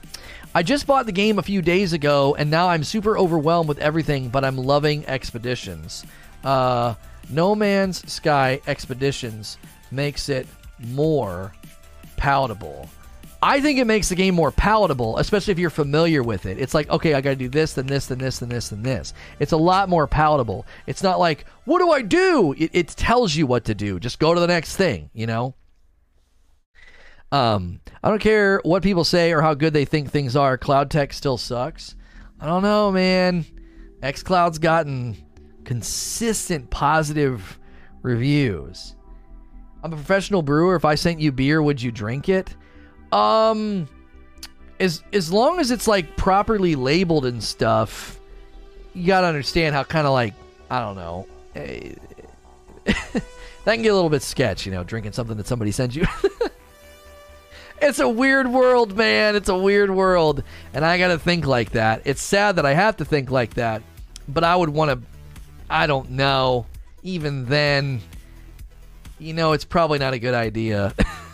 I 0.55 0.63
just 0.63 0.87
bought 0.87 1.05
the 1.05 1.11
game 1.11 1.37
a 1.37 1.43
few 1.43 1.61
days 1.61 1.93
ago, 1.93 2.35
and 2.35 2.49
now 2.49 2.69
I'm 2.69 2.83
super 2.83 3.17
overwhelmed 3.17 3.67
with 3.67 3.77
everything, 3.79 4.29
but 4.29 4.43
I'm 4.43 4.57
loving 4.57 5.05
Expeditions. 5.05 6.05
Uh, 6.43 6.95
no 7.29 7.55
Man's 7.55 8.11
Sky 8.11 8.61
Expeditions 8.65 9.57
makes 9.91 10.29
it 10.29 10.47
more 10.79 11.53
palatable. 12.17 12.89
I 13.41 13.61
think 13.61 13.79
it 13.79 13.85
makes 13.85 14.09
the 14.09 14.15
game 14.15 14.35
more 14.35 14.51
palatable, 14.51 15.17
especially 15.17 15.51
if 15.51 15.59
you're 15.59 15.69
familiar 15.69 16.23
with 16.23 16.45
it. 16.45 16.57
It's 16.57 16.73
like, 16.73 16.89
okay, 16.89 17.13
I 17.13 17.21
got 17.21 17.31
to 17.31 17.35
do 17.35 17.49
this, 17.49 17.73
then 17.73 17.87
this, 17.87 18.07
then 18.07 18.17
this, 18.17 18.39
then 18.39 18.49
this, 18.49 18.69
then 18.69 18.81
this. 18.81 19.13
It's 19.39 19.51
a 19.51 19.57
lot 19.57 19.89
more 19.89 20.07
palatable. 20.07 20.65
It's 20.87 21.03
not 21.03 21.19
like, 21.19 21.45
what 21.65 21.79
do 21.79 21.91
I 21.91 22.01
do? 22.01 22.53
It, 22.57 22.71
it 22.73 22.87
tells 22.89 23.35
you 23.35 23.45
what 23.45 23.65
to 23.65 23.75
do. 23.75 23.99
Just 23.99 24.19
go 24.19 24.33
to 24.33 24.39
the 24.39 24.47
next 24.47 24.75
thing, 24.75 25.09
you 25.13 25.27
know? 25.27 25.53
Um, 27.31 27.81
I 28.03 28.09
don't 28.09 28.21
care 28.21 28.61
what 28.63 28.83
people 28.83 29.03
say 29.03 29.33
or 29.33 29.41
how 29.41 29.53
good 29.53 29.73
they 29.73 29.85
think 29.85 30.09
things 30.09 30.35
are. 30.35 30.57
Cloud 30.57 30.89
tech 30.89 31.11
still 31.11 31.37
sucks. 31.37 31.95
I 32.39 32.45
don't 32.45 32.63
know, 32.63 32.91
man. 32.91 33.45
xCloud's 34.01 34.59
gotten 34.59 35.17
consistent 35.65 36.69
positive 36.69 37.59
reviews. 38.01 38.95
I'm 39.83 39.93
a 39.93 39.95
professional 39.95 40.41
brewer. 40.41 40.75
If 40.75 40.85
I 40.85 40.95
sent 40.95 41.19
you 41.19 41.31
beer, 41.31 41.61
would 41.61 41.81
you 41.81 41.91
drink 41.91 42.29
it? 42.29 42.55
Um, 43.11 43.87
as 44.79 45.03
as 45.13 45.31
long 45.31 45.59
as 45.59 45.71
it's 45.71 45.87
like 45.87 46.17
properly 46.17 46.75
labeled 46.75 47.25
and 47.25 47.43
stuff, 47.43 48.19
you 48.93 49.07
gotta 49.07 49.27
understand 49.27 49.75
how 49.75 49.83
kind 49.83 50.07
of 50.07 50.13
like 50.13 50.33
I 50.69 50.79
don't 50.79 50.95
know. 50.95 51.27
that 51.53 52.93
can 53.65 53.81
get 53.81 53.89
a 53.89 53.95
little 53.95 54.09
bit 54.09 54.21
sketch, 54.21 54.65
you 54.65 54.71
know, 54.71 54.83
drinking 54.83 55.13
something 55.13 55.37
that 55.37 55.47
somebody 55.47 55.71
sent 55.71 55.95
you. 55.95 56.05
it's 57.81 57.99
a 57.99 58.09
weird 58.09 58.47
world, 58.47 58.95
man. 58.95 59.35
It's 59.35 59.49
a 59.49 59.57
weird 59.57 59.89
world, 59.91 60.43
and 60.73 60.85
I 60.85 60.97
gotta 60.97 61.19
think 61.19 61.45
like 61.45 61.71
that. 61.71 62.01
It's 62.05 62.21
sad 62.21 62.57
that 62.57 62.65
I 62.65 62.73
have 62.73 62.97
to 62.97 63.05
think 63.05 63.31
like 63.31 63.53
that, 63.55 63.81
but 64.27 64.43
I 64.43 64.55
would 64.55 64.69
want 64.69 64.91
to. 64.91 65.07
I 65.69 65.87
don't 65.87 66.11
know. 66.11 66.65
Even 67.01 67.45
then, 67.45 68.01
you 69.19 69.33
know, 69.33 69.53
it's 69.53 69.65
probably 69.65 69.99
not 69.99 70.13
a 70.13 70.19
good 70.19 70.33
idea. 70.33 70.93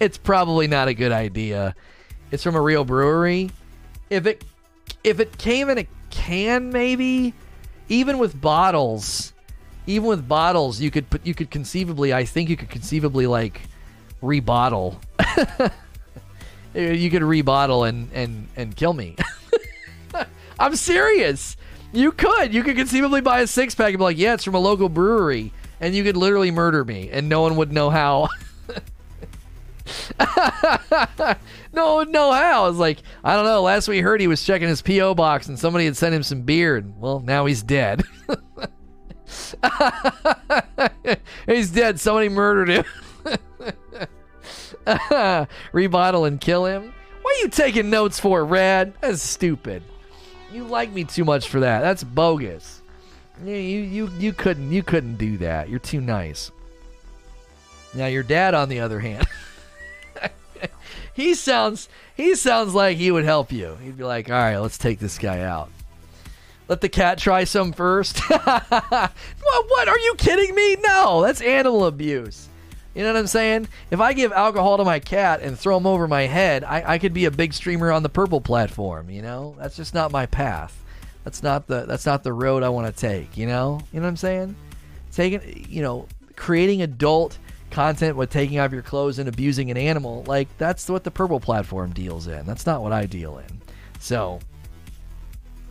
it's 0.00 0.18
probably 0.18 0.66
not 0.66 0.88
a 0.88 0.94
good 0.94 1.12
idea. 1.12 1.74
It's 2.30 2.42
from 2.42 2.56
a 2.56 2.60
real 2.60 2.84
brewery. 2.84 3.50
If 4.08 4.26
it 4.26 4.44
if 5.04 5.20
it 5.20 5.38
came 5.38 5.68
in 5.68 5.78
a 5.78 5.86
can, 6.10 6.70
maybe 6.70 7.34
even 7.88 8.18
with 8.18 8.40
bottles, 8.40 9.32
even 9.86 10.08
with 10.08 10.26
bottles, 10.26 10.80
you 10.80 10.90
could 10.90 11.08
put 11.10 11.24
you 11.24 11.34
could 11.34 11.50
conceivably. 11.50 12.12
I 12.12 12.24
think 12.24 12.48
you 12.48 12.56
could 12.56 12.70
conceivably 12.70 13.26
like 13.26 13.60
rebottle. 14.22 14.96
you 16.74 17.10
could 17.10 17.22
rebottle 17.22 17.88
and 17.88 18.10
and 18.12 18.48
and 18.56 18.74
kill 18.74 18.94
me. 18.94 19.16
I'm 20.58 20.76
serious. 20.76 21.56
You 21.92 22.12
could. 22.12 22.54
You 22.54 22.62
could 22.62 22.76
conceivably 22.76 23.20
buy 23.20 23.40
a 23.40 23.46
six 23.46 23.74
pack 23.74 23.88
and 23.88 23.98
be 23.98 24.04
like, 24.04 24.18
"Yeah, 24.18 24.34
it's 24.34 24.44
from 24.44 24.54
a 24.54 24.60
local 24.60 24.88
brewery," 24.88 25.52
and 25.80 25.94
you 25.94 26.04
could 26.04 26.16
literally 26.16 26.50
murder 26.50 26.84
me, 26.84 27.10
and 27.10 27.28
no 27.28 27.42
one 27.42 27.56
would 27.56 27.72
know 27.72 27.90
how. 27.90 28.28
no 31.72 32.02
no, 32.02 32.32
how. 32.32 32.64
I 32.64 32.68
was 32.68 32.78
like, 32.78 32.98
I 33.24 33.34
don't 33.36 33.44
know. 33.44 33.62
Last 33.62 33.88
we 33.88 34.00
heard, 34.00 34.20
he 34.20 34.26
was 34.26 34.44
checking 34.44 34.68
his 34.68 34.82
PO 34.82 35.14
box, 35.14 35.48
and 35.48 35.58
somebody 35.58 35.84
had 35.84 35.96
sent 35.96 36.14
him 36.14 36.22
some 36.22 36.42
beer, 36.42 36.76
and 36.76 36.98
well, 37.00 37.20
now 37.20 37.46
he's 37.46 37.62
dead. 37.62 38.02
he's 41.46 41.70
dead. 41.70 42.00
Somebody 42.00 42.28
murdered 42.28 42.68
him. 42.68 42.84
Rebottle 44.86 46.26
and 46.26 46.40
kill 46.40 46.66
him. 46.66 46.92
What 47.22 47.36
are 47.36 47.40
you 47.40 47.48
taking 47.48 47.90
notes 47.90 48.18
for, 48.18 48.44
Rad? 48.44 48.94
That's 49.00 49.22
stupid. 49.22 49.82
You 50.52 50.64
like 50.64 50.90
me 50.90 51.04
too 51.04 51.24
much 51.24 51.48
for 51.48 51.60
that. 51.60 51.80
That's 51.80 52.02
bogus. 52.02 52.82
You 53.44 53.54
you 53.54 54.10
you 54.18 54.32
couldn't 54.32 54.72
you 54.72 54.82
couldn't 54.82 55.16
do 55.16 55.38
that. 55.38 55.68
You're 55.68 55.78
too 55.78 56.00
nice. 56.00 56.50
Now 57.94 58.06
your 58.06 58.22
dad, 58.22 58.54
on 58.54 58.68
the 58.68 58.80
other 58.80 59.00
hand, 59.00 59.26
he 61.14 61.34
sounds 61.34 61.88
he 62.16 62.34
sounds 62.34 62.74
like 62.74 62.96
he 62.96 63.10
would 63.10 63.24
help 63.24 63.52
you. 63.52 63.76
He'd 63.82 63.96
be 63.96 64.04
like, 64.04 64.30
"All 64.30 64.36
right, 64.36 64.58
let's 64.58 64.78
take 64.78 64.98
this 64.98 65.18
guy 65.18 65.40
out. 65.40 65.70
Let 66.68 66.80
the 66.80 66.88
cat 66.88 67.18
try 67.18 67.44
some 67.44 67.72
first. 67.72 68.18
what, 68.28 69.12
what? 69.40 69.88
Are 69.88 69.98
you 69.98 70.14
kidding 70.16 70.54
me? 70.54 70.76
No, 70.76 71.20
that's 71.20 71.40
animal 71.40 71.84
abuse. 71.84 72.48
You 72.94 73.02
know 73.02 73.12
what 73.12 73.18
I'm 73.18 73.26
saying? 73.26 73.68
If 73.90 74.00
I 74.00 74.12
give 74.12 74.32
alcohol 74.32 74.76
to 74.76 74.84
my 74.84 74.98
cat 75.00 75.42
and 75.42 75.58
throw 75.58 75.76
him 75.76 75.86
over 75.86 76.06
my 76.06 76.22
head, 76.22 76.62
I, 76.64 76.94
I 76.94 76.98
could 76.98 77.12
be 77.12 77.24
a 77.24 77.30
big 77.30 77.54
streamer 77.54 77.90
on 77.90 78.02
the 78.02 78.08
purple 78.08 78.40
platform. 78.40 79.10
You 79.10 79.22
know, 79.22 79.56
that's 79.58 79.76
just 79.76 79.94
not 79.94 80.12
my 80.12 80.26
path. 80.26 80.80
That's 81.24 81.42
not 81.42 81.66
the 81.66 81.86
that's 81.86 82.06
not 82.06 82.22
the 82.22 82.32
road 82.32 82.62
I 82.62 82.68
want 82.68 82.94
to 82.94 83.00
take. 83.00 83.36
You 83.36 83.46
know, 83.46 83.80
you 83.92 84.00
know 84.00 84.04
what 84.04 84.10
I'm 84.10 84.16
saying? 84.16 84.56
Taking, 85.12 85.66
you 85.68 85.82
know, 85.82 86.06
creating 86.36 86.82
adult 86.82 87.38
content 87.70 88.16
with 88.16 88.30
taking 88.30 88.58
off 88.58 88.72
your 88.72 88.82
clothes 88.82 89.18
and 89.18 89.28
abusing 89.28 89.70
an 89.70 89.76
animal, 89.76 90.24
like 90.26 90.48
that's 90.58 90.88
what 90.88 91.04
the 91.04 91.10
purple 91.10 91.40
platform 91.40 91.92
deals 91.92 92.26
in. 92.26 92.46
That's 92.46 92.66
not 92.66 92.82
what 92.82 92.92
I 92.92 93.06
deal 93.06 93.38
in. 93.38 93.60
So 93.98 94.40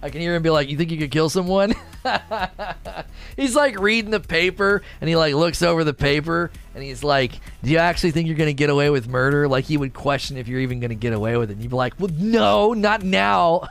I 0.02 0.10
can 0.10 0.22
hear 0.22 0.36
him 0.36 0.42
be 0.42 0.50
like, 0.50 0.70
"You 0.70 0.78
think 0.78 0.92
you 0.92 0.98
could 0.98 1.12
kill 1.12 1.30
someone?" 1.30 1.76
he's 3.36 3.56
like 3.56 3.80
reading 3.80 4.12
the 4.12 4.20
paper, 4.20 4.82
and 5.02 5.10
he 5.10 5.16
like 5.16 5.34
looks 5.34 5.62
over 5.62 5.84
the 5.84 5.94
paper, 5.94 6.52
and 6.74 6.84
he's 6.84 7.04
like, 7.04 7.34
"Do 7.64 7.70
you 7.70 7.78
actually 7.78 8.12
think 8.12 8.28
you're 8.28 8.38
gonna 8.38 8.54
get 8.54 8.70
away 8.70 8.90
with 8.90 9.08
murder?" 9.08 9.48
Like 9.48 9.66
he 9.66 9.78
would 9.78 9.94
question 9.94 10.38
if 10.38 10.48
you're 10.48 10.62
even 10.62 10.80
gonna 10.80 10.96
get 10.96 11.14
away 11.14 11.36
with 11.38 11.50
it. 11.50 11.54
And 11.54 11.62
you'd 11.62 11.72
be 11.72 11.76
like, 11.76 11.96
"Well, 12.00 12.12
no, 12.14 12.74
not 12.74 13.04
now." 13.04 13.68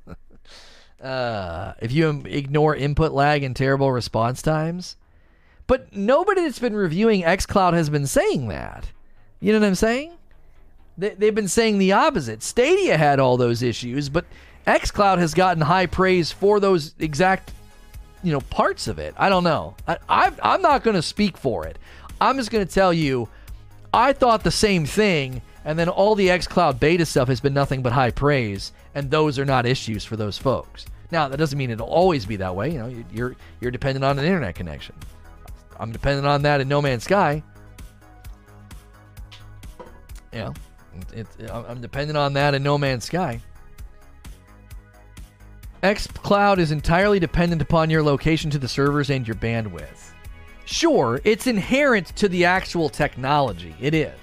uh, 1.02 1.72
if 1.80 1.90
you 1.90 2.22
ignore 2.26 2.76
input 2.76 3.12
lag 3.12 3.42
and 3.42 3.56
terrible 3.56 3.90
response 3.90 4.42
times, 4.42 4.96
but 5.70 5.94
nobody 5.94 6.42
that's 6.42 6.58
been 6.58 6.74
reviewing 6.74 7.22
xCloud 7.22 7.74
has 7.74 7.88
been 7.88 8.08
saying 8.08 8.48
that. 8.48 8.88
You 9.38 9.52
know 9.52 9.60
what 9.60 9.68
I'm 9.68 9.76
saying? 9.76 10.10
They, 10.98 11.10
they've 11.10 11.32
been 11.32 11.46
saying 11.46 11.78
the 11.78 11.92
opposite. 11.92 12.42
Stadia 12.42 12.96
had 12.96 13.20
all 13.20 13.36
those 13.36 13.62
issues, 13.62 14.08
but 14.08 14.24
xCloud 14.66 15.18
has 15.18 15.32
gotten 15.32 15.62
high 15.62 15.86
praise 15.86 16.32
for 16.32 16.58
those 16.58 16.96
exact, 16.98 17.52
you 18.24 18.32
know, 18.32 18.40
parts 18.40 18.88
of 18.88 18.98
it. 18.98 19.14
I 19.16 19.28
don't 19.28 19.44
know. 19.44 19.76
I, 19.86 19.98
i 20.08 20.32
I'm 20.42 20.60
not 20.60 20.82
going 20.82 20.96
to 20.96 21.02
speak 21.02 21.36
for 21.36 21.64
it. 21.68 21.78
I'm 22.20 22.36
just 22.36 22.50
going 22.50 22.66
to 22.66 22.74
tell 22.74 22.92
you, 22.92 23.28
I 23.94 24.12
thought 24.12 24.42
the 24.42 24.50
same 24.50 24.86
thing, 24.86 25.40
and 25.64 25.78
then 25.78 25.88
all 25.88 26.16
the 26.16 26.30
xCloud 26.30 26.80
beta 26.80 27.06
stuff 27.06 27.28
has 27.28 27.38
been 27.38 27.54
nothing 27.54 27.80
but 27.80 27.92
high 27.92 28.10
praise, 28.10 28.72
and 28.96 29.08
those 29.08 29.38
are 29.38 29.44
not 29.44 29.66
issues 29.66 30.04
for 30.04 30.16
those 30.16 30.36
folks. 30.36 30.86
Now 31.12 31.28
that 31.28 31.36
doesn't 31.36 31.56
mean 31.56 31.70
it'll 31.70 31.86
always 31.86 32.26
be 32.26 32.34
that 32.36 32.56
way. 32.56 32.72
You 32.72 32.78
know, 32.80 33.04
you're 33.12 33.36
you're 33.60 33.70
dependent 33.70 34.04
on 34.04 34.18
an 34.18 34.24
internet 34.24 34.56
connection. 34.56 34.96
I'm 35.80 35.92
dependent 35.92 36.26
on 36.26 36.42
that 36.42 36.60
in 36.60 36.68
No 36.68 36.82
Man's 36.82 37.04
Sky. 37.04 37.42
Know, 40.32 40.52
it, 41.14 41.26
it, 41.38 41.50
I'm 41.50 41.80
dependent 41.80 42.16
on 42.18 42.34
that 42.34 42.54
in 42.54 42.62
No 42.62 42.76
Man's 42.76 43.06
Sky. 43.06 43.40
xCloud 45.82 46.58
is 46.58 46.70
entirely 46.70 47.18
dependent 47.18 47.62
upon 47.62 47.88
your 47.88 48.02
location 48.02 48.50
to 48.50 48.58
the 48.58 48.68
servers 48.68 49.08
and 49.08 49.26
your 49.26 49.36
bandwidth. 49.36 50.12
Sure, 50.66 51.20
it's 51.24 51.46
inherent 51.46 52.14
to 52.16 52.28
the 52.28 52.44
actual 52.44 52.90
technology. 52.90 53.74
It 53.80 53.94
is. 53.94 54.14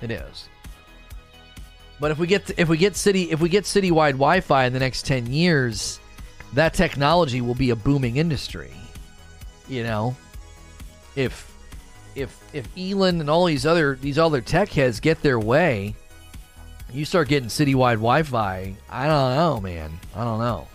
It 0.00 0.10
is. 0.10 0.48
But 2.00 2.10
if 2.10 2.18
we 2.18 2.26
get 2.26 2.46
to, 2.46 2.60
if 2.60 2.68
we 2.68 2.76
get 2.78 2.96
city 2.96 3.30
if 3.30 3.40
we 3.40 3.48
get 3.48 3.64
citywide 3.64 4.12
Wi-Fi 4.12 4.64
in 4.64 4.72
the 4.72 4.80
next 4.80 5.06
10 5.06 5.26
years, 5.32 6.00
that 6.54 6.74
technology 6.74 7.40
will 7.40 7.54
be 7.54 7.70
a 7.70 7.76
booming 7.76 8.16
industry. 8.16 8.72
You 9.68 9.84
know, 9.84 10.16
if 11.16 11.50
if 12.14 12.38
if 12.52 12.68
Elon 12.76 13.20
and 13.20 13.30
all 13.30 13.46
these 13.46 13.66
other 13.66 13.96
these 13.96 14.18
other 14.18 14.40
tech 14.40 14.68
heads 14.70 15.00
get 15.00 15.22
their 15.22 15.38
way, 15.38 15.94
you 16.92 17.04
start 17.04 17.28
getting 17.28 17.48
citywide 17.48 17.96
Wi-Fi. 17.96 18.74
I 18.90 19.06
don't 19.06 19.36
know, 19.36 19.60
man. 19.60 19.98
I 20.14 20.24
don't 20.24 20.38
know. 20.38 20.68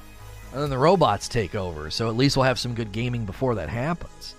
And 0.53 0.61
then 0.61 0.69
the 0.69 0.77
robots 0.77 1.27
take 1.27 1.55
over, 1.55 1.91
so 1.91 2.07
at 2.07 2.15
least 2.15 2.38
we'll 2.38 2.45
have 2.45 2.59
some 2.59 2.73
good 2.73 2.91
gaming 2.91 3.26
before 3.26 3.55
that 3.55 3.69
happens. 3.69 4.35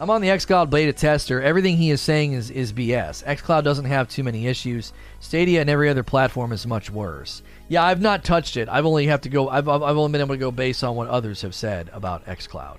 I'm 0.00 0.10
on 0.10 0.20
the 0.20 0.28
xCloud 0.28 0.70
beta 0.70 0.92
tester. 0.92 1.42
Everything 1.42 1.76
he 1.76 1.90
is 1.90 2.00
saying 2.00 2.32
is, 2.32 2.50
is 2.50 2.72
BS. 2.72 3.24
xCloud 3.24 3.64
doesn't 3.64 3.84
have 3.84 4.08
too 4.08 4.22
many 4.22 4.46
issues. 4.46 4.92
Stadia 5.18 5.60
and 5.60 5.68
every 5.68 5.88
other 5.88 6.04
platform 6.04 6.52
is 6.52 6.66
much 6.68 6.88
worse. 6.88 7.42
Yeah, 7.66 7.82
I've 7.84 8.00
not 8.00 8.22
touched 8.22 8.56
it. 8.56 8.68
I've 8.68 8.86
only 8.86 9.06
have 9.08 9.22
to 9.22 9.28
go. 9.28 9.48
I've, 9.48 9.68
I've 9.68 9.82
only 9.82 10.12
been 10.12 10.20
able 10.20 10.34
to 10.34 10.38
go 10.38 10.52
based 10.52 10.84
on 10.84 10.94
what 10.94 11.08
others 11.08 11.42
have 11.42 11.54
said 11.54 11.90
about 11.92 12.24
xCloud. 12.26 12.78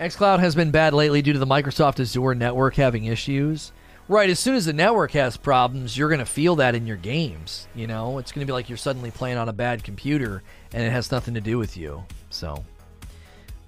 xCloud 0.00 0.40
has 0.40 0.54
been 0.54 0.70
bad 0.70 0.92
lately 0.92 1.22
due 1.22 1.32
to 1.32 1.38
the 1.38 1.46
Microsoft 1.46 2.00
Azure 2.00 2.34
network 2.34 2.74
having 2.74 3.04
issues. 3.04 3.72
Right, 4.08 4.30
as 4.30 4.38
soon 4.38 4.54
as 4.54 4.66
the 4.66 4.72
network 4.72 5.10
has 5.12 5.36
problems, 5.36 5.98
you're 5.98 6.08
going 6.08 6.20
to 6.20 6.26
feel 6.26 6.56
that 6.56 6.76
in 6.76 6.86
your 6.86 6.96
games. 6.96 7.66
You 7.74 7.88
know, 7.88 8.18
it's 8.18 8.30
going 8.30 8.46
to 8.46 8.46
be 8.46 8.52
like 8.52 8.68
you're 8.68 8.78
suddenly 8.78 9.10
playing 9.10 9.36
on 9.36 9.48
a 9.48 9.52
bad 9.52 9.82
computer 9.82 10.44
and 10.72 10.84
it 10.84 10.90
has 10.90 11.10
nothing 11.10 11.34
to 11.34 11.40
do 11.40 11.58
with 11.58 11.76
you. 11.76 12.04
So, 12.30 12.64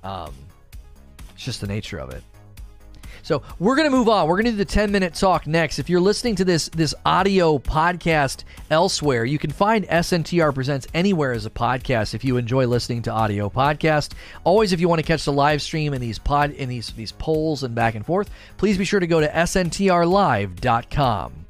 um, 0.05 0.33
it's 1.35 1.45
just 1.45 1.61
the 1.61 1.67
nature 1.67 1.99
of 1.99 2.11
it. 2.11 2.23
So 3.23 3.43
we're 3.59 3.77
going 3.77 3.91
to 3.91 3.97
move 3.97 4.09
on. 4.09 4.29
We're 4.29 4.37
going 4.37 4.47
to 4.47 4.53
do 4.53 4.57
the 4.57 4.65
10 4.65 4.93
minute 4.93 5.15
talk 5.15 5.47
next. 5.47 5.79
If 5.79 5.91
you're 5.91 6.01
listening 6.01 6.37
to 6.37 6.45
this 6.45 6.69
this 6.71 6.95
audio 7.05 7.59
podcast 7.59 8.45
elsewhere, 8.71 9.25
you 9.25 9.39
can 9.39 9.51
find 9.51 9.87
SNTR 9.87 10.55
Presents 10.55 10.87
anywhere 10.95 11.33
as 11.33 11.47
a 11.47 11.51
podcast 11.51 12.15
if 12.15 12.25
you 12.25 12.37
enjoy 12.37 12.67
listening 12.67 13.03
to 13.03 13.11
audio 13.11 13.51
podcast. 13.51 14.13
Always 14.45 14.73
if 14.73 14.81
you 14.81 14.89
want 14.89 15.01
to 15.01 15.07
catch 15.07 15.25
the 15.25 15.33
live 15.33 15.61
stream 15.63 15.95
in 15.95 16.01
these 16.01 16.19
pod 16.19 16.51
in 16.53 16.69
these 16.69 16.91
these 16.93 17.13
polls 17.13 17.63
and 17.63 17.75
back 17.75 17.95
and 17.95 18.07
forth, 18.07 18.31
please 18.57 18.79
be 18.79 18.85
sure 18.85 19.01
to 19.01 19.07
go 19.07 19.21
to 19.21 19.29
sntrlive.com. 19.29 21.48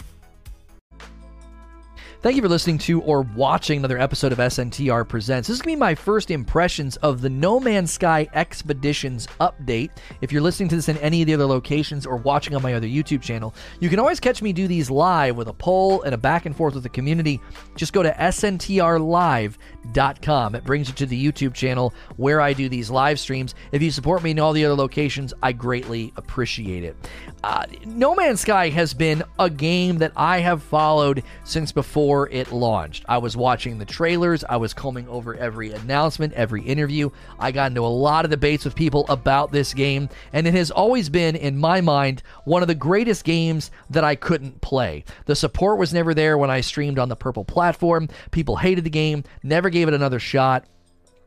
Thank 2.20 2.34
you 2.34 2.42
for 2.42 2.48
listening 2.48 2.78
to 2.78 3.00
or 3.02 3.22
watching 3.22 3.78
another 3.78 3.96
episode 3.96 4.32
of 4.32 4.38
SNTR 4.38 5.08
Presents. 5.08 5.46
This 5.46 5.54
is 5.54 5.62
going 5.62 5.74
to 5.74 5.76
be 5.76 5.80
my 5.80 5.94
first 5.94 6.32
impressions 6.32 6.96
of 6.96 7.20
the 7.20 7.30
No 7.30 7.60
Man's 7.60 7.92
Sky 7.92 8.26
Expeditions 8.34 9.28
update. 9.40 9.90
If 10.20 10.32
you're 10.32 10.42
listening 10.42 10.68
to 10.70 10.74
this 10.74 10.88
in 10.88 10.96
any 10.96 11.22
of 11.22 11.28
the 11.28 11.34
other 11.34 11.46
locations 11.46 12.04
or 12.04 12.16
watching 12.16 12.56
on 12.56 12.62
my 12.62 12.74
other 12.74 12.88
YouTube 12.88 13.22
channel, 13.22 13.54
you 13.78 13.88
can 13.88 14.00
always 14.00 14.18
catch 14.18 14.42
me 14.42 14.52
do 14.52 14.66
these 14.66 14.90
live 14.90 15.36
with 15.36 15.46
a 15.46 15.52
poll 15.52 16.02
and 16.02 16.12
a 16.12 16.18
back 16.18 16.44
and 16.44 16.56
forth 16.56 16.74
with 16.74 16.82
the 16.82 16.88
community. 16.88 17.40
Just 17.76 17.92
go 17.92 18.02
to 18.02 18.10
sntrlive.com. 18.10 19.54
It 20.56 20.64
brings 20.64 20.88
you 20.88 20.94
to 20.94 21.06
the 21.06 21.24
YouTube 21.24 21.54
channel 21.54 21.94
where 22.16 22.40
I 22.40 22.52
do 22.52 22.68
these 22.68 22.90
live 22.90 23.20
streams. 23.20 23.54
If 23.70 23.80
you 23.80 23.92
support 23.92 24.24
me 24.24 24.32
in 24.32 24.40
all 24.40 24.52
the 24.52 24.64
other 24.64 24.74
locations, 24.74 25.32
I 25.40 25.52
greatly 25.52 26.12
appreciate 26.16 26.82
it. 26.82 26.96
Uh, 27.44 27.66
no 27.84 28.16
Man's 28.16 28.40
Sky 28.40 28.70
has 28.70 28.92
been 28.92 29.22
a 29.38 29.48
game 29.48 29.98
that 29.98 30.10
I 30.16 30.40
have 30.40 30.64
followed 30.64 31.22
since 31.44 31.70
before 31.70 32.07
it 32.16 32.52
launched. 32.52 33.04
I 33.08 33.18
was 33.18 33.36
watching 33.36 33.78
the 33.78 33.84
trailers, 33.84 34.44
I 34.44 34.56
was 34.56 34.72
combing 34.72 35.08
over 35.08 35.34
every 35.34 35.72
announcement, 35.72 36.32
every 36.32 36.62
interview. 36.62 37.10
I 37.38 37.52
got 37.52 37.70
into 37.70 37.84
a 37.84 37.86
lot 37.86 38.24
of 38.24 38.30
debates 38.30 38.64
with 38.64 38.74
people 38.74 39.04
about 39.08 39.52
this 39.52 39.74
game, 39.74 40.08
and 40.32 40.46
it 40.46 40.54
has 40.54 40.70
always 40.70 41.08
been, 41.08 41.36
in 41.36 41.58
my 41.58 41.80
mind, 41.80 42.22
one 42.44 42.62
of 42.62 42.68
the 42.68 42.74
greatest 42.74 43.24
games 43.24 43.70
that 43.90 44.04
I 44.04 44.14
couldn't 44.14 44.60
play. 44.60 45.04
The 45.26 45.36
support 45.36 45.78
was 45.78 45.92
never 45.92 46.14
there 46.14 46.38
when 46.38 46.50
I 46.50 46.62
streamed 46.62 46.98
on 46.98 47.08
the 47.08 47.16
Purple 47.16 47.44
platform. 47.44 48.08
People 48.30 48.56
hated 48.56 48.84
the 48.84 48.90
game, 48.90 49.24
never 49.42 49.70
gave 49.70 49.88
it 49.88 49.94
another 49.94 50.18
shot. 50.18 50.64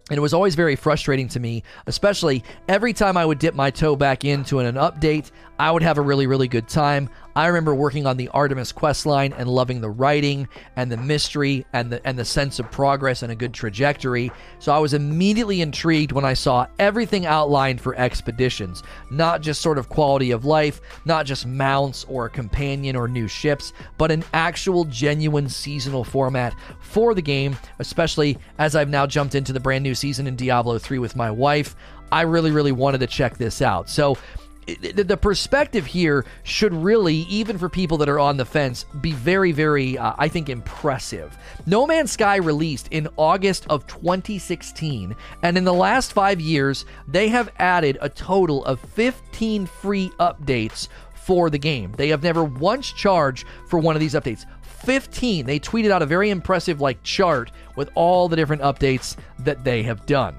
And 0.10 0.18
it 0.18 0.22
was 0.22 0.34
always 0.34 0.56
very 0.56 0.76
frustrating 0.76 1.30
to 1.30 1.40
me, 1.40 1.64
especially 1.88 2.44
every 2.68 2.91
time 2.91 3.16
I 3.16 3.26
would 3.26 3.40
dip 3.40 3.56
my 3.56 3.70
toe 3.72 3.95
back 3.95 4.26
into 4.26 4.60
an, 4.60 4.66
an 4.66 4.76
update, 4.76 5.32
I 5.58 5.72
would 5.72 5.84
have 5.84 5.98
a 5.98 6.02
really, 6.02 6.28
really 6.28 6.49
good 6.49 6.68
time. 6.68 7.10
I 7.36 7.48
remember 7.48 7.74
working 7.74 8.06
on 8.06 8.18
the 8.18 8.28
Artemis 8.30 8.72
quest 8.72 9.06
line 9.06 9.34
and 9.34 9.48
loving 9.48 9.82
the 9.82 9.90
writing 9.90 10.48
and 10.76 10.91
the 10.91 10.98
mystery 10.98 11.66
and 11.74 11.91
the 11.91 12.06
and 12.06 12.18
the 12.18 12.26
sense 12.26 12.60
of 12.60 12.70
progress 12.72 13.24
and 13.24 13.32
a 13.32 13.36
good 13.36 13.53
trajectory. 13.53 14.32
So 14.60 14.74
I 14.74 14.80
was 14.80 14.94
immediately 14.94 15.62
intrigued 15.62 16.12
when 16.12 16.26
I 16.26 16.34
saw 16.34 16.68
everything 16.80 17.26
outlined 17.26 17.80
for 17.80 17.95
expeditions, 17.95 18.84
not 19.10 19.41
just 19.41 19.62
sort 19.62 19.78
of 19.78 19.90
quality 19.90 20.32
of 20.32 20.45
life, 20.45 20.82
not 21.06 21.26
just 21.26 21.45
mounts 21.45 22.06
or 22.10 22.26
a 22.26 22.30
companion 22.30 22.95
or 22.95 23.08
new 23.08 23.28
ships, 23.28 23.74
but 23.98 24.12
an 24.12 24.24
actual 24.34 24.86
genuine 24.86 25.48
seasonal 25.48 26.03
format 26.03 26.53
for 26.82 27.14
the 27.14 27.22
game, 27.22 27.56
especially 27.80 28.38
as 28.58 28.76
I've 28.76 28.90
now 28.90 29.08
jumped 29.08 29.36
into 29.36 29.53
the 29.53 29.60
brand 29.60 29.84
new 29.84 29.95
season 29.95 30.28
in 30.28 30.36
Diablo 30.36 30.78
3 30.78 30.99
with 30.99 31.16
my 31.16 31.32
wife. 31.32 31.76
I 32.12 32.22
really, 32.24 32.52
really 32.52 32.74
wanted 32.74 32.99
to 32.99 33.08
check 33.08 33.38
this 33.38 33.62
out. 33.62 33.90
So 33.90 34.18
the 34.67 35.17
perspective 35.17 35.85
here 35.85 36.25
should 36.43 36.73
really, 36.73 37.15
even 37.15 37.57
for 37.57 37.69
people 37.69 37.97
that 37.97 38.09
are 38.09 38.19
on 38.19 38.38
the 38.38 38.45
fence, 38.45 38.85
be 39.01 39.11
very, 39.11 39.51
very, 39.51 39.97
uh, 39.97 40.13
I 40.17 40.27
think, 40.27 40.49
impressive. 40.49 41.38
No 41.65 41.88
Man's 41.88 42.11
Sky 42.11 42.38
released 42.38 42.88
in 42.91 43.07
August 43.17 43.65
of 43.69 43.88
2016, 43.88 45.15
and 45.43 45.57
in 45.57 45.63
the 45.63 45.73
last 45.73 46.13
five 46.13 46.39
years, 46.39 46.85
they 47.07 47.29
have 47.29 47.51
added 47.59 47.97
a 48.01 48.09
total 48.09 48.63
of 48.65 48.79
15 48.79 49.65
free 49.65 50.09
updates 50.19 50.88
for 51.13 51.49
the 51.49 51.57
game. 51.57 51.93
They 51.97 52.09
have 52.09 52.23
never 52.23 52.43
once 52.43 52.91
charged 52.91 53.45
for 53.67 53.79
one 53.79 53.95
of 53.95 53.99
these 53.99 54.13
updates. 54.13 54.45
15. 54.83 55.45
They 55.45 55.59
tweeted 55.59 55.91
out 55.91 56.01
a 56.01 56.07
very 56.07 56.29
impressive 56.29 56.81
like 56.81 57.03
chart 57.03 57.51
with 57.75 57.89
all 57.95 58.27
the 58.27 58.35
different 58.35 58.63
updates 58.63 59.15
that 59.39 59.63
they 59.63 59.83
have 59.83 60.05
done. 60.05 60.35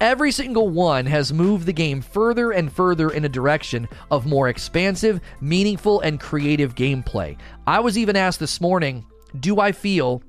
Every 0.00 0.30
single 0.30 0.68
one 0.68 1.06
has 1.06 1.32
moved 1.32 1.64
the 1.64 1.72
game 1.72 2.02
further 2.02 2.50
and 2.50 2.70
further 2.70 3.10
in 3.10 3.24
a 3.24 3.30
direction 3.30 3.88
of 4.10 4.26
more 4.26 4.48
expansive, 4.48 5.22
meaningful, 5.40 6.00
and 6.00 6.20
creative 6.20 6.74
gameplay. 6.74 7.38
I 7.66 7.80
was 7.80 7.96
even 7.96 8.14
asked 8.14 8.38
this 8.38 8.60
morning 8.60 9.06
do 9.40 9.58
I 9.58 9.72
feel 9.72 10.22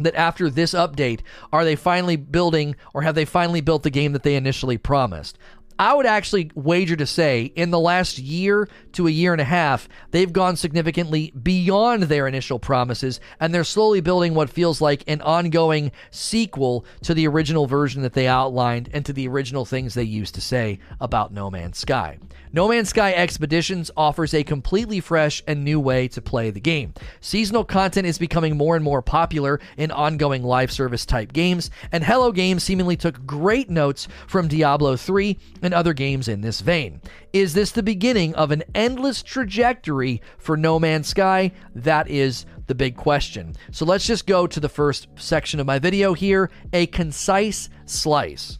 that 0.00 0.14
after 0.14 0.48
this 0.48 0.72
update, 0.72 1.20
are 1.52 1.64
they 1.64 1.76
finally 1.76 2.16
building 2.16 2.74
or 2.94 3.02
have 3.02 3.14
they 3.14 3.26
finally 3.26 3.60
built 3.60 3.82
the 3.82 3.90
game 3.90 4.12
that 4.12 4.22
they 4.22 4.34
initially 4.34 4.78
promised? 4.78 5.38
I 5.78 5.94
would 5.94 6.06
actually 6.06 6.50
wager 6.54 6.96
to 6.96 7.06
say 7.06 7.52
in 7.54 7.70
the 7.70 7.78
last 7.78 8.18
year 8.18 8.68
to 8.92 9.06
a 9.06 9.10
year 9.10 9.32
and 9.32 9.40
a 9.40 9.44
half, 9.44 9.88
they've 10.10 10.32
gone 10.32 10.56
significantly 10.56 11.32
beyond 11.42 12.04
their 12.04 12.26
initial 12.26 12.58
promises, 12.58 13.20
and 13.40 13.54
they're 13.54 13.64
slowly 13.64 14.00
building 14.00 14.34
what 14.34 14.50
feels 14.50 14.80
like 14.80 15.04
an 15.06 15.20
ongoing 15.22 15.92
sequel 16.10 16.84
to 17.02 17.14
the 17.14 17.26
original 17.26 17.66
version 17.66 18.02
that 18.02 18.12
they 18.12 18.26
outlined 18.26 18.90
and 18.92 19.04
to 19.06 19.12
the 19.12 19.28
original 19.28 19.64
things 19.64 19.94
they 19.94 20.02
used 20.02 20.34
to 20.34 20.40
say 20.40 20.78
about 21.00 21.32
No 21.32 21.50
Man's 21.50 21.78
Sky. 21.78 22.18
No 22.54 22.68
Man's 22.68 22.90
Sky 22.90 23.14
Expeditions 23.14 23.90
offers 23.96 24.34
a 24.34 24.44
completely 24.44 25.00
fresh 25.00 25.42
and 25.46 25.64
new 25.64 25.80
way 25.80 26.06
to 26.08 26.20
play 26.20 26.50
the 26.50 26.60
game. 26.60 26.92
Seasonal 27.22 27.64
content 27.64 28.06
is 28.06 28.18
becoming 28.18 28.58
more 28.58 28.76
and 28.76 28.84
more 28.84 29.00
popular 29.00 29.58
in 29.78 29.90
ongoing 29.90 30.42
live 30.42 30.70
service 30.70 31.06
type 31.06 31.32
games, 31.32 31.70
and 31.92 32.04
Hello 32.04 32.30
Games 32.30 32.62
seemingly 32.62 32.94
took 32.94 33.24
great 33.24 33.70
notes 33.70 34.06
from 34.26 34.48
Diablo 34.48 34.96
3 34.96 35.38
and 35.62 35.72
other 35.72 35.94
games 35.94 36.28
in 36.28 36.42
this 36.42 36.60
vein. 36.60 37.00
Is 37.32 37.54
this 37.54 37.70
the 37.70 37.82
beginning 37.82 38.34
of 38.34 38.50
an 38.50 38.64
endless 38.74 39.22
trajectory 39.22 40.20
for 40.36 40.54
No 40.54 40.78
Man's 40.78 41.08
Sky? 41.08 41.52
That 41.74 42.10
is 42.10 42.44
the 42.66 42.74
big 42.74 42.96
question. 42.96 43.54
So 43.70 43.86
let's 43.86 44.06
just 44.06 44.26
go 44.26 44.46
to 44.46 44.60
the 44.60 44.68
first 44.68 45.08
section 45.16 45.58
of 45.58 45.66
my 45.66 45.78
video 45.78 46.12
here 46.12 46.50
a 46.74 46.86
concise 46.88 47.70
slice. 47.86 48.58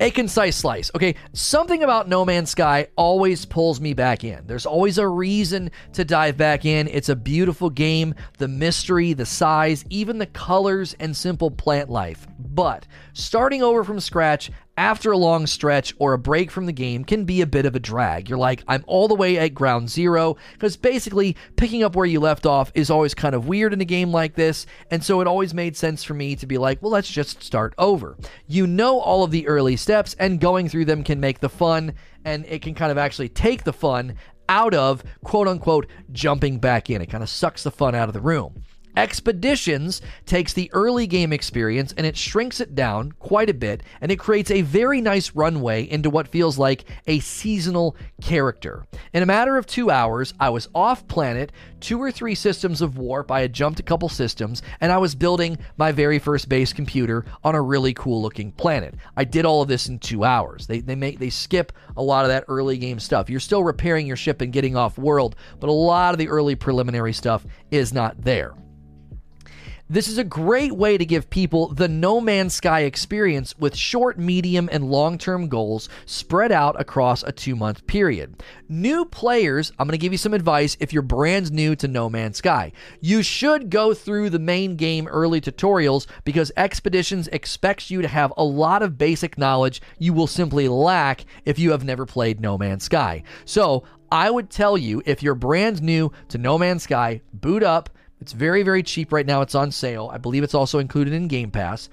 A 0.00 0.12
concise 0.12 0.56
slice. 0.56 0.92
Okay, 0.94 1.16
something 1.32 1.82
about 1.82 2.08
No 2.08 2.24
Man's 2.24 2.50
Sky 2.50 2.86
always 2.94 3.44
pulls 3.44 3.80
me 3.80 3.94
back 3.94 4.22
in. 4.22 4.46
There's 4.46 4.66
always 4.66 4.96
a 4.98 5.08
reason 5.08 5.72
to 5.94 6.04
dive 6.04 6.36
back 6.36 6.64
in. 6.64 6.86
It's 6.86 7.08
a 7.08 7.16
beautiful 7.16 7.68
game. 7.68 8.14
The 8.38 8.46
mystery, 8.46 9.12
the 9.12 9.26
size, 9.26 9.84
even 9.90 10.18
the 10.18 10.26
colors 10.26 10.94
and 11.00 11.16
simple 11.16 11.50
plant 11.50 11.90
life. 11.90 12.28
But 12.38 12.86
starting 13.14 13.62
over 13.62 13.82
from 13.82 13.98
scratch 14.00 14.50
after 14.76 15.10
a 15.10 15.18
long 15.18 15.46
stretch 15.48 15.92
or 15.98 16.12
a 16.12 16.18
break 16.18 16.52
from 16.52 16.66
the 16.66 16.72
game 16.72 17.04
can 17.04 17.24
be 17.24 17.40
a 17.40 17.46
bit 17.46 17.66
of 17.66 17.74
a 17.74 17.80
drag. 17.80 18.28
You're 18.28 18.38
like, 18.38 18.62
I'm 18.68 18.84
all 18.86 19.08
the 19.08 19.14
way 19.14 19.36
at 19.36 19.52
ground 19.52 19.90
zero, 19.90 20.36
because 20.52 20.76
basically 20.76 21.36
picking 21.56 21.82
up 21.82 21.96
where 21.96 22.06
you 22.06 22.20
left 22.20 22.46
off 22.46 22.70
is 22.76 22.90
always 22.90 23.12
kind 23.12 23.34
of 23.34 23.48
weird 23.48 23.72
in 23.72 23.80
a 23.80 23.84
game 23.84 24.12
like 24.12 24.36
this, 24.36 24.66
and 24.92 25.02
so 25.02 25.20
it 25.20 25.26
always 25.26 25.52
made 25.52 25.76
sense 25.76 26.04
for 26.04 26.14
me 26.14 26.36
to 26.36 26.46
be 26.46 26.58
like, 26.58 26.80
well, 26.80 26.92
let's 26.92 27.10
just 27.10 27.42
start 27.42 27.74
over. 27.76 28.16
You 28.46 28.68
know 28.68 29.00
all 29.00 29.24
of 29.24 29.32
the 29.32 29.48
early 29.48 29.76
steps, 29.76 30.14
and 30.20 30.40
going 30.40 30.68
through 30.68 30.84
them 30.84 31.02
can 31.02 31.18
make 31.18 31.40
the 31.40 31.48
fun, 31.48 31.94
and 32.24 32.46
it 32.46 32.62
can 32.62 32.74
kind 32.74 32.92
of 32.92 32.98
actually 32.98 33.30
take 33.30 33.64
the 33.64 33.72
fun 33.72 34.14
out 34.48 34.74
of 34.74 35.02
quote 35.24 35.48
unquote 35.48 35.88
jumping 36.12 36.58
back 36.58 36.88
in. 36.88 37.02
It 37.02 37.10
kind 37.10 37.24
of 37.24 37.28
sucks 37.28 37.64
the 37.64 37.70
fun 37.72 37.96
out 37.96 38.08
of 38.08 38.14
the 38.14 38.20
room. 38.20 38.62
Expeditions 38.98 40.02
takes 40.26 40.52
the 40.52 40.68
early 40.72 41.06
game 41.06 41.32
experience 41.32 41.94
and 41.96 42.04
it 42.04 42.16
shrinks 42.16 42.58
it 42.58 42.74
down 42.74 43.12
quite 43.12 43.48
a 43.48 43.54
bit, 43.54 43.84
and 44.00 44.10
it 44.10 44.18
creates 44.18 44.50
a 44.50 44.62
very 44.62 45.00
nice 45.00 45.36
runway 45.36 45.88
into 45.88 46.10
what 46.10 46.26
feels 46.26 46.58
like 46.58 46.84
a 47.06 47.20
seasonal 47.20 47.94
character. 48.20 48.84
In 49.12 49.22
a 49.22 49.26
matter 49.26 49.56
of 49.56 49.68
two 49.68 49.92
hours, 49.92 50.34
I 50.40 50.50
was 50.50 50.68
off 50.74 51.06
planet, 51.06 51.52
two 51.78 52.02
or 52.02 52.10
three 52.10 52.34
systems 52.34 52.82
of 52.82 52.98
warp, 52.98 53.30
I 53.30 53.40
had 53.40 53.52
jumped 53.52 53.78
a 53.78 53.84
couple 53.84 54.08
systems, 54.08 54.62
and 54.80 54.90
I 54.90 54.98
was 54.98 55.14
building 55.14 55.58
my 55.76 55.92
very 55.92 56.18
first 56.18 56.48
base 56.48 56.72
computer 56.72 57.24
on 57.44 57.54
a 57.54 57.62
really 57.62 57.94
cool 57.94 58.20
looking 58.20 58.50
planet. 58.50 58.96
I 59.16 59.22
did 59.22 59.46
all 59.46 59.62
of 59.62 59.68
this 59.68 59.88
in 59.88 60.00
two 60.00 60.24
hours. 60.24 60.66
They, 60.66 60.80
they 60.80 60.96
make 60.96 61.20
they 61.20 61.30
skip 61.30 61.70
a 61.96 62.02
lot 62.02 62.24
of 62.24 62.30
that 62.30 62.46
early 62.48 62.78
game 62.78 62.98
stuff. 62.98 63.30
You're 63.30 63.38
still 63.38 63.62
repairing 63.62 64.08
your 64.08 64.16
ship 64.16 64.40
and 64.40 64.52
getting 64.52 64.74
off 64.74 64.98
world, 64.98 65.36
but 65.60 65.68
a 65.68 65.72
lot 65.72 66.14
of 66.14 66.18
the 66.18 66.28
early 66.28 66.56
preliminary 66.56 67.12
stuff 67.12 67.46
is 67.70 67.92
not 67.92 68.20
there. 68.20 68.54
This 69.90 70.06
is 70.06 70.18
a 70.18 70.24
great 70.24 70.72
way 70.72 70.98
to 70.98 71.06
give 71.06 71.30
people 71.30 71.68
the 71.68 71.88
No 71.88 72.20
Man's 72.20 72.52
Sky 72.52 72.80
experience 72.80 73.56
with 73.56 73.74
short, 73.74 74.18
medium, 74.18 74.68
and 74.70 74.90
long 74.90 75.16
term 75.16 75.48
goals 75.48 75.88
spread 76.04 76.52
out 76.52 76.78
across 76.78 77.22
a 77.22 77.32
two 77.32 77.56
month 77.56 77.86
period. 77.86 78.42
New 78.68 79.06
players, 79.06 79.72
I'm 79.78 79.86
going 79.86 79.92
to 79.92 80.02
give 80.02 80.12
you 80.12 80.18
some 80.18 80.34
advice 80.34 80.76
if 80.78 80.92
you're 80.92 81.00
brand 81.00 81.50
new 81.52 81.74
to 81.76 81.88
No 81.88 82.10
Man's 82.10 82.36
Sky. 82.36 82.72
You 83.00 83.22
should 83.22 83.70
go 83.70 83.94
through 83.94 84.28
the 84.28 84.38
main 84.38 84.76
game 84.76 85.08
early 85.08 85.40
tutorials 85.40 86.06
because 86.22 86.52
Expeditions 86.58 87.26
expects 87.28 87.90
you 87.90 88.02
to 88.02 88.08
have 88.08 88.30
a 88.36 88.44
lot 88.44 88.82
of 88.82 88.98
basic 88.98 89.38
knowledge 89.38 89.80
you 89.98 90.12
will 90.12 90.26
simply 90.26 90.68
lack 90.68 91.24
if 91.46 91.58
you 91.58 91.70
have 91.70 91.82
never 91.82 92.04
played 92.04 92.40
No 92.40 92.58
Man's 92.58 92.84
Sky. 92.84 93.22
So, 93.46 93.84
I 94.12 94.30
would 94.30 94.50
tell 94.50 94.76
you 94.76 95.02
if 95.06 95.22
you're 95.22 95.34
brand 95.34 95.82
new 95.82 96.12
to 96.28 96.36
No 96.36 96.58
Man's 96.58 96.82
Sky, 96.82 97.22
boot 97.32 97.62
up 97.62 97.88
it's 98.20 98.32
very, 98.32 98.62
very 98.62 98.82
cheap 98.82 99.12
right 99.12 99.26
now. 99.26 99.40
It's 99.42 99.54
on 99.54 99.70
sale. 99.70 100.10
I 100.12 100.18
believe 100.18 100.42
it's 100.42 100.54
also 100.54 100.78
included 100.78 101.12
in 101.14 101.28
Game 101.28 101.50
Pass 101.50 101.88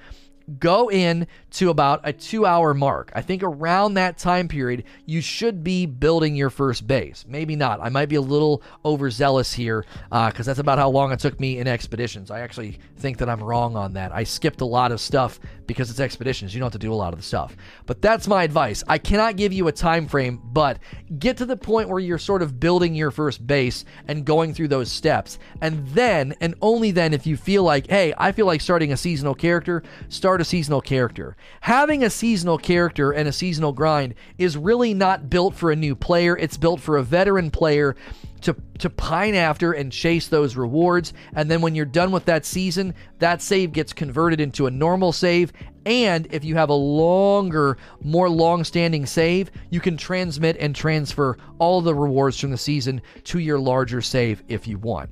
go 0.59 0.89
in 0.89 1.27
to 1.55 1.69
about 1.69 2.01
a 2.03 2.13
two 2.13 2.45
hour 2.45 2.73
mark. 2.73 3.11
I 3.15 3.21
think 3.21 3.41
around 3.41 3.95
that 3.95 4.17
time 4.17 4.47
period, 4.47 4.83
you 5.05 5.21
should 5.21 5.63
be 5.63 5.85
building 5.87 6.35
your 6.35 6.49
first 6.49 6.85
base. 6.85 7.25
Maybe 7.27 7.55
not. 7.55 7.79
I 7.81 7.89
might 7.89 8.09
be 8.09 8.15
a 8.15 8.21
little 8.21 8.61
overzealous 8.83 9.53
here 9.53 9.85
because 10.09 10.39
uh, 10.39 10.43
that's 10.43 10.59
about 10.59 10.77
how 10.77 10.89
long 10.89 11.11
it 11.11 11.19
took 11.19 11.39
me 11.39 11.57
in 11.57 11.67
expeditions. 11.67 12.29
I 12.29 12.41
actually 12.41 12.79
think 12.97 13.17
that 13.17 13.29
I'm 13.29 13.41
wrong 13.41 13.75
on 13.75 13.93
that. 13.93 14.11
I 14.11 14.23
skipped 14.23 14.61
a 14.61 14.65
lot 14.65 14.91
of 14.91 15.01
stuff 15.01 15.39
because 15.65 15.89
it's 15.89 15.99
expeditions. 15.99 16.53
You 16.53 16.59
don't 16.59 16.67
have 16.67 16.79
to 16.79 16.85
do 16.85 16.93
a 16.93 16.95
lot 16.95 17.13
of 17.13 17.19
the 17.19 17.25
stuff. 17.25 17.55
But 17.87 18.01
that's 18.01 18.27
my 18.27 18.43
advice. 18.43 18.83
I 18.87 18.99
cannot 18.99 19.35
give 19.35 19.51
you 19.51 19.67
a 19.67 19.71
time 19.71 20.07
frame, 20.07 20.39
but 20.43 20.77
get 21.17 21.37
to 21.37 21.45
the 21.45 21.57
point 21.57 21.89
where 21.89 21.99
you're 21.99 22.19
sort 22.19 22.43
of 22.43 22.59
building 22.59 22.93
your 22.93 23.09
first 23.09 23.45
base 23.47 23.83
and 24.07 24.25
going 24.25 24.53
through 24.53 24.67
those 24.67 24.91
steps. 24.91 25.39
And 25.61 25.87
then, 25.87 26.35
and 26.39 26.53
only 26.61 26.91
then, 26.91 27.13
if 27.13 27.25
you 27.25 27.35
feel 27.35 27.63
like, 27.63 27.87
hey, 27.87 28.13
I 28.17 28.31
feel 28.31 28.45
like 28.45 28.61
starting 28.61 28.91
a 28.91 28.97
seasonal 28.97 29.33
character, 29.33 29.81
start 30.09 30.35
start 30.35 30.41
a 30.41 30.43
seasonal 30.43 30.81
character. 30.81 31.37
Having 31.61 32.03
a 32.03 32.09
seasonal 32.09 32.57
character 32.57 33.11
and 33.11 33.27
a 33.27 33.33
seasonal 33.33 33.73
grind 33.73 34.15
is 34.37 34.57
really 34.57 34.93
not 34.93 35.29
built 35.29 35.55
for 35.55 35.71
a 35.71 35.75
new 35.75 35.95
player, 35.95 36.37
it's 36.37 36.57
built 36.57 36.79
for 36.79 36.97
a 36.97 37.03
veteran 37.03 37.51
player 37.51 37.95
to, 38.41 38.55
to 38.77 38.89
pine 38.89 39.33
after 39.33 39.73
and 39.73 39.91
chase 39.91 40.27
those 40.27 40.55
rewards. 40.55 41.13
And 41.33 41.49
then 41.49 41.61
when 41.61 41.73
you're 41.73 41.85
done 41.85 42.11
with 42.11 42.25
that 42.25 42.45
season, 42.45 42.93
that 43.19 43.41
save 43.41 43.71
gets 43.71 43.93
converted 43.93 44.39
into 44.39 44.67
a 44.67 44.71
normal 44.71 45.11
save. 45.11 45.51
And 45.85 46.27
if 46.31 46.45
you 46.45 46.55
have 46.55 46.69
a 46.69 46.73
longer, 46.73 47.77
more 48.01 48.29
long 48.29 48.63
standing 48.63 49.05
save, 49.05 49.49
you 49.69 49.79
can 49.79 49.97
transmit 49.97 50.57
and 50.59 50.75
transfer 50.75 51.37
all 51.57 51.81
the 51.81 51.95
rewards 51.95 52.39
from 52.39 52.51
the 52.51 52.57
season 52.57 53.01
to 53.25 53.39
your 53.39 53.59
larger 53.59 54.01
save 54.01 54.43
if 54.47 54.67
you 54.67 54.77
want. 54.77 55.09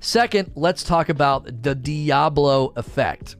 Second, 0.00 0.52
let's 0.54 0.82
talk 0.82 1.08
about 1.08 1.62
the 1.62 1.74
Diablo 1.74 2.72
effect. 2.76 3.36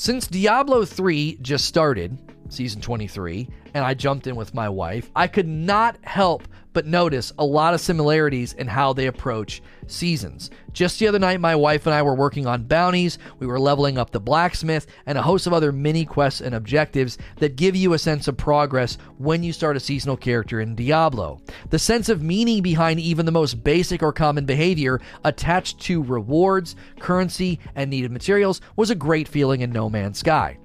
Since 0.00 0.28
Diablo 0.28 0.84
3 0.84 1.38
just 1.42 1.64
started, 1.64 2.16
season 2.50 2.80
23, 2.80 3.48
and 3.74 3.84
I 3.84 3.94
jumped 3.94 4.28
in 4.28 4.36
with 4.36 4.54
my 4.54 4.68
wife, 4.68 5.10
I 5.16 5.26
could 5.26 5.48
not 5.48 5.98
help 6.04 6.46
but 6.78 6.86
notice 6.86 7.32
a 7.40 7.44
lot 7.44 7.74
of 7.74 7.80
similarities 7.80 8.52
in 8.52 8.68
how 8.68 8.92
they 8.92 9.08
approach 9.08 9.60
seasons. 9.88 10.48
Just 10.72 11.00
the 11.00 11.08
other 11.08 11.18
night, 11.18 11.40
my 11.40 11.56
wife 11.56 11.86
and 11.86 11.92
I 11.92 12.02
were 12.02 12.14
working 12.14 12.46
on 12.46 12.68
bounties, 12.68 13.18
we 13.40 13.48
were 13.48 13.58
leveling 13.58 13.98
up 13.98 14.12
the 14.12 14.20
blacksmith, 14.20 14.86
and 15.04 15.18
a 15.18 15.22
host 15.22 15.48
of 15.48 15.52
other 15.52 15.72
mini 15.72 16.04
quests 16.04 16.40
and 16.40 16.54
objectives 16.54 17.18
that 17.38 17.56
give 17.56 17.74
you 17.74 17.94
a 17.94 17.98
sense 17.98 18.28
of 18.28 18.36
progress 18.36 18.96
when 19.16 19.42
you 19.42 19.52
start 19.52 19.76
a 19.76 19.80
seasonal 19.80 20.16
character 20.16 20.60
in 20.60 20.76
Diablo. 20.76 21.40
The 21.70 21.80
sense 21.80 22.08
of 22.08 22.22
meaning 22.22 22.62
behind 22.62 23.00
even 23.00 23.26
the 23.26 23.32
most 23.32 23.64
basic 23.64 24.00
or 24.00 24.12
common 24.12 24.46
behavior 24.46 25.00
attached 25.24 25.80
to 25.80 26.00
rewards, 26.04 26.76
currency, 27.00 27.58
and 27.74 27.90
needed 27.90 28.12
materials 28.12 28.60
was 28.76 28.90
a 28.90 28.94
great 28.94 29.26
feeling 29.26 29.62
in 29.62 29.72
No 29.72 29.90
Man's 29.90 30.20
Sky. 30.20 30.58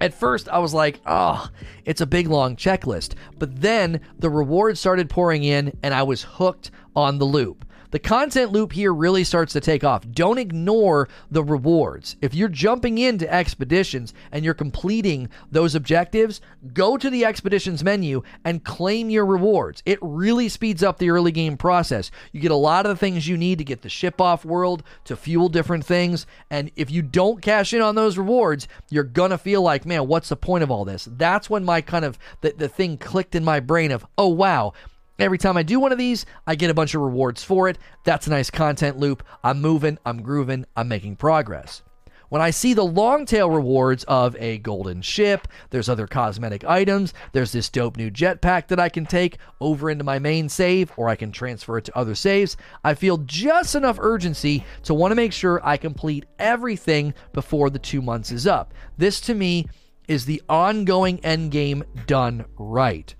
At 0.00 0.14
first, 0.14 0.48
I 0.48 0.58
was 0.58 0.74
like, 0.74 1.00
oh, 1.06 1.48
it's 1.84 2.00
a 2.00 2.06
big 2.06 2.28
long 2.28 2.56
checklist. 2.56 3.14
But 3.38 3.60
then 3.60 4.00
the 4.18 4.30
rewards 4.30 4.80
started 4.80 5.10
pouring 5.10 5.44
in, 5.44 5.76
and 5.82 5.94
I 5.94 6.02
was 6.02 6.22
hooked 6.22 6.70
on 6.94 7.18
the 7.18 7.24
loop. 7.24 7.65
The 7.90 7.98
content 7.98 8.52
loop 8.52 8.72
here 8.72 8.92
really 8.92 9.24
starts 9.24 9.52
to 9.52 9.60
take 9.60 9.84
off. 9.84 10.08
Don't 10.10 10.38
ignore 10.38 11.08
the 11.30 11.44
rewards. 11.44 12.16
If 12.20 12.34
you're 12.34 12.48
jumping 12.48 12.98
into 12.98 13.32
expeditions 13.32 14.14
and 14.32 14.44
you're 14.44 14.54
completing 14.54 15.28
those 15.50 15.74
objectives, 15.74 16.40
go 16.72 16.96
to 16.96 17.10
the 17.10 17.24
expeditions 17.24 17.84
menu 17.84 18.22
and 18.44 18.64
claim 18.64 19.10
your 19.10 19.26
rewards. 19.26 19.82
It 19.84 19.98
really 20.00 20.48
speeds 20.48 20.82
up 20.82 20.98
the 20.98 21.10
early 21.10 21.32
game 21.32 21.56
process. 21.56 22.10
You 22.32 22.40
get 22.40 22.50
a 22.50 22.56
lot 22.56 22.86
of 22.86 22.90
the 22.90 22.96
things 22.96 23.28
you 23.28 23.36
need 23.36 23.58
to 23.58 23.64
get 23.64 23.82
the 23.82 23.88
ship 23.88 24.20
off 24.20 24.44
world, 24.44 24.82
to 25.04 25.16
fuel 25.16 25.48
different 25.48 25.84
things. 25.84 26.26
And 26.50 26.70
if 26.76 26.90
you 26.90 27.02
don't 27.02 27.42
cash 27.42 27.72
in 27.72 27.82
on 27.82 27.94
those 27.94 28.18
rewards, 28.18 28.68
you're 28.90 29.04
to 29.04 29.38
feel 29.38 29.62
like, 29.62 29.86
man, 29.86 30.06
what's 30.06 30.28
the 30.28 30.36
point 30.36 30.62
of 30.62 30.70
all 30.70 30.84
this? 30.84 31.08
That's 31.10 31.50
when 31.50 31.64
my 31.64 31.80
kind 31.80 32.04
of 32.04 32.18
the, 32.40 32.54
the 32.56 32.68
thing 32.68 32.98
clicked 32.98 33.34
in 33.34 33.44
my 33.44 33.60
brain 33.60 33.90
of, 33.90 34.06
oh, 34.18 34.28
wow 34.28 34.72
Every 35.18 35.38
time 35.38 35.56
I 35.56 35.62
do 35.62 35.80
one 35.80 35.92
of 35.92 35.98
these, 35.98 36.26
I 36.46 36.56
get 36.56 36.68
a 36.68 36.74
bunch 36.74 36.94
of 36.94 37.00
rewards 37.00 37.42
for 37.42 37.68
it. 37.68 37.78
That's 38.04 38.26
a 38.26 38.30
nice 38.30 38.50
content 38.50 38.98
loop. 38.98 39.22
I'm 39.42 39.62
moving, 39.62 39.98
I'm 40.04 40.20
grooving, 40.20 40.66
I'm 40.76 40.88
making 40.88 41.16
progress. 41.16 41.82
When 42.28 42.42
I 42.42 42.50
see 42.50 42.74
the 42.74 42.84
long 42.84 43.24
tail 43.24 43.48
rewards 43.48 44.04
of 44.04 44.36
a 44.36 44.58
golden 44.58 45.00
ship, 45.00 45.46
there's 45.70 45.88
other 45.88 46.06
cosmetic 46.06 46.64
items, 46.64 47.14
there's 47.32 47.52
this 47.52 47.70
dope 47.70 47.96
new 47.96 48.10
jetpack 48.10 48.66
that 48.68 48.80
I 48.80 48.88
can 48.88 49.06
take 49.06 49.38
over 49.60 49.88
into 49.90 50.04
my 50.04 50.18
main 50.18 50.48
save, 50.48 50.92
or 50.96 51.08
I 51.08 51.16
can 51.16 51.30
transfer 51.30 51.78
it 51.78 51.84
to 51.84 51.96
other 51.96 52.16
saves, 52.16 52.56
I 52.82 52.94
feel 52.94 53.18
just 53.18 53.76
enough 53.76 53.98
urgency 54.00 54.64
to 54.82 54.92
want 54.92 55.12
to 55.12 55.16
make 55.16 55.32
sure 55.32 55.60
I 55.64 55.76
complete 55.76 56.26
everything 56.38 57.14
before 57.32 57.70
the 57.70 57.78
two 57.78 58.02
months 58.02 58.32
is 58.32 58.46
up. 58.46 58.74
This 58.98 59.20
to 59.22 59.34
me 59.34 59.68
is 60.08 60.24
the 60.24 60.42
ongoing 60.48 61.24
end 61.24 61.52
game 61.52 61.84
done 62.06 62.44
right. 62.58 63.14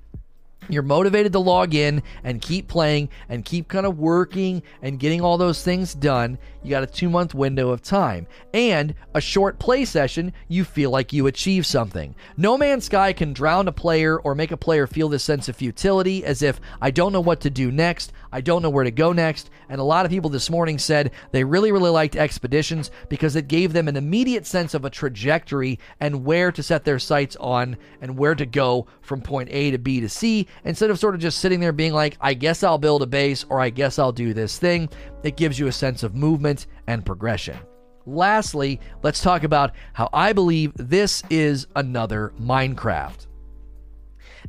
You're 0.68 0.82
motivated 0.82 1.32
to 1.32 1.38
log 1.38 1.74
in 1.74 2.02
and 2.24 2.40
keep 2.40 2.68
playing 2.68 3.08
and 3.28 3.44
keep 3.44 3.68
kind 3.68 3.86
of 3.86 3.98
working 3.98 4.62
and 4.82 4.98
getting 4.98 5.20
all 5.20 5.38
those 5.38 5.62
things 5.62 5.94
done. 5.94 6.38
You 6.62 6.70
got 6.70 6.82
a 6.82 6.86
two 6.86 7.08
month 7.08 7.34
window 7.34 7.70
of 7.70 7.82
time 7.82 8.26
and 8.52 8.94
a 9.14 9.20
short 9.20 9.58
play 9.58 9.84
session. 9.84 10.32
You 10.48 10.64
feel 10.64 10.90
like 10.90 11.12
you 11.12 11.26
achieve 11.26 11.66
something. 11.66 12.14
No 12.36 12.58
Man's 12.58 12.86
Sky 12.86 13.12
can 13.12 13.32
drown 13.32 13.68
a 13.68 13.72
player 13.72 14.18
or 14.18 14.34
make 14.34 14.50
a 14.50 14.56
player 14.56 14.86
feel 14.86 15.08
this 15.08 15.24
sense 15.24 15.48
of 15.48 15.56
futility 15.56 16.24
as 16.24 16.42
if 16.42 16.60
I 16.80 16.90
don't 16.90 17.12
know 17.12 17.20
what 17.20 17.40
to 17.42 17.50
do 17.50 17.70
next. 17.70 18.12
I 18.36 18.42
don't 18.42 18.60
know 18.60 18.68
where 18.68 18.84
to 18.84 18.90
go 18.90 19.14
next. 19.14 19.48
And 19.70 19.80
a 19.80 19.84
lot 19.84 20.04
of 20.04 20.12
people 20.12 20.28
this 20.28 20.50
morning 20.50 20.78
said 20.78 21.12
they 21.32 21.42
really, 21.42 21.72
really 21.72 21.88
liked 21.88 22.16
Expeditions 22.16 22.90
because 23.08 23.34
it 23.34 23.48
gave 23.48 23.72
them 23.72 23.88
an 23.88 23.96
immediate 23.96 24.44
sense 24.44 24.74
of 24.74 24.84
a 24.84 24.90
trajectory 24.90 25.78
and 26.00 26.22
where 26.22 26.52
to 26.52 26.62
set 26.62 26.84
their 26.84 26.98
sights 26.98 27.36
on 27.36 27.78
and 28.02 28.18
where 28.18 28.34
to 28.34 28.44
go 28.44 28.88
from 29.00 29.22
point 29.22 29.48
A 29.50 29.70
to 29.70 29.78
B 29.78 30.00
to 30.00 30.08
C 30.10 30.46
instead 30.64 30.90
of 30.90 30.98
sort 30.98 31.14
of 31.14 31.20
just 31.22 31.38
sitting 31.38 31.60
there 31.60 31.72
being 31.72 31.94
like, 31.94 32.18
I 32.20 32.34
guess 32.34 32.62
I'll 32.62 32.76
build 32.76 33.00
a 33.00 33.06
base 33.06 33.46
or 33.48 33.58
I 33.58 33.70
guess 33.70 33.98
I'll 33.98 34.12
do 34.12 34.34
this 34.34 34.58
thing. 34.58 34.90
It 35.22 35.38
gives 35.38 35.58
you 35.58 35.68
a 35.68 35.72
sense 35.72 36.02
of 36.02 36.14
movement 36.14 36.66
and 36.88 37.06
progression. 37.06 37.56
Lastly, 38.04 38.80
let's 39.02 39.22
talk 39.22 39.44
about 39.44 39.74
how 39.94 40.10
I 40.12 40.34
believe 40.34 40.74
this 40.76 41.22
is 41.30 41.68
another 41.74 42.34
Minecraft. 42.38 43.28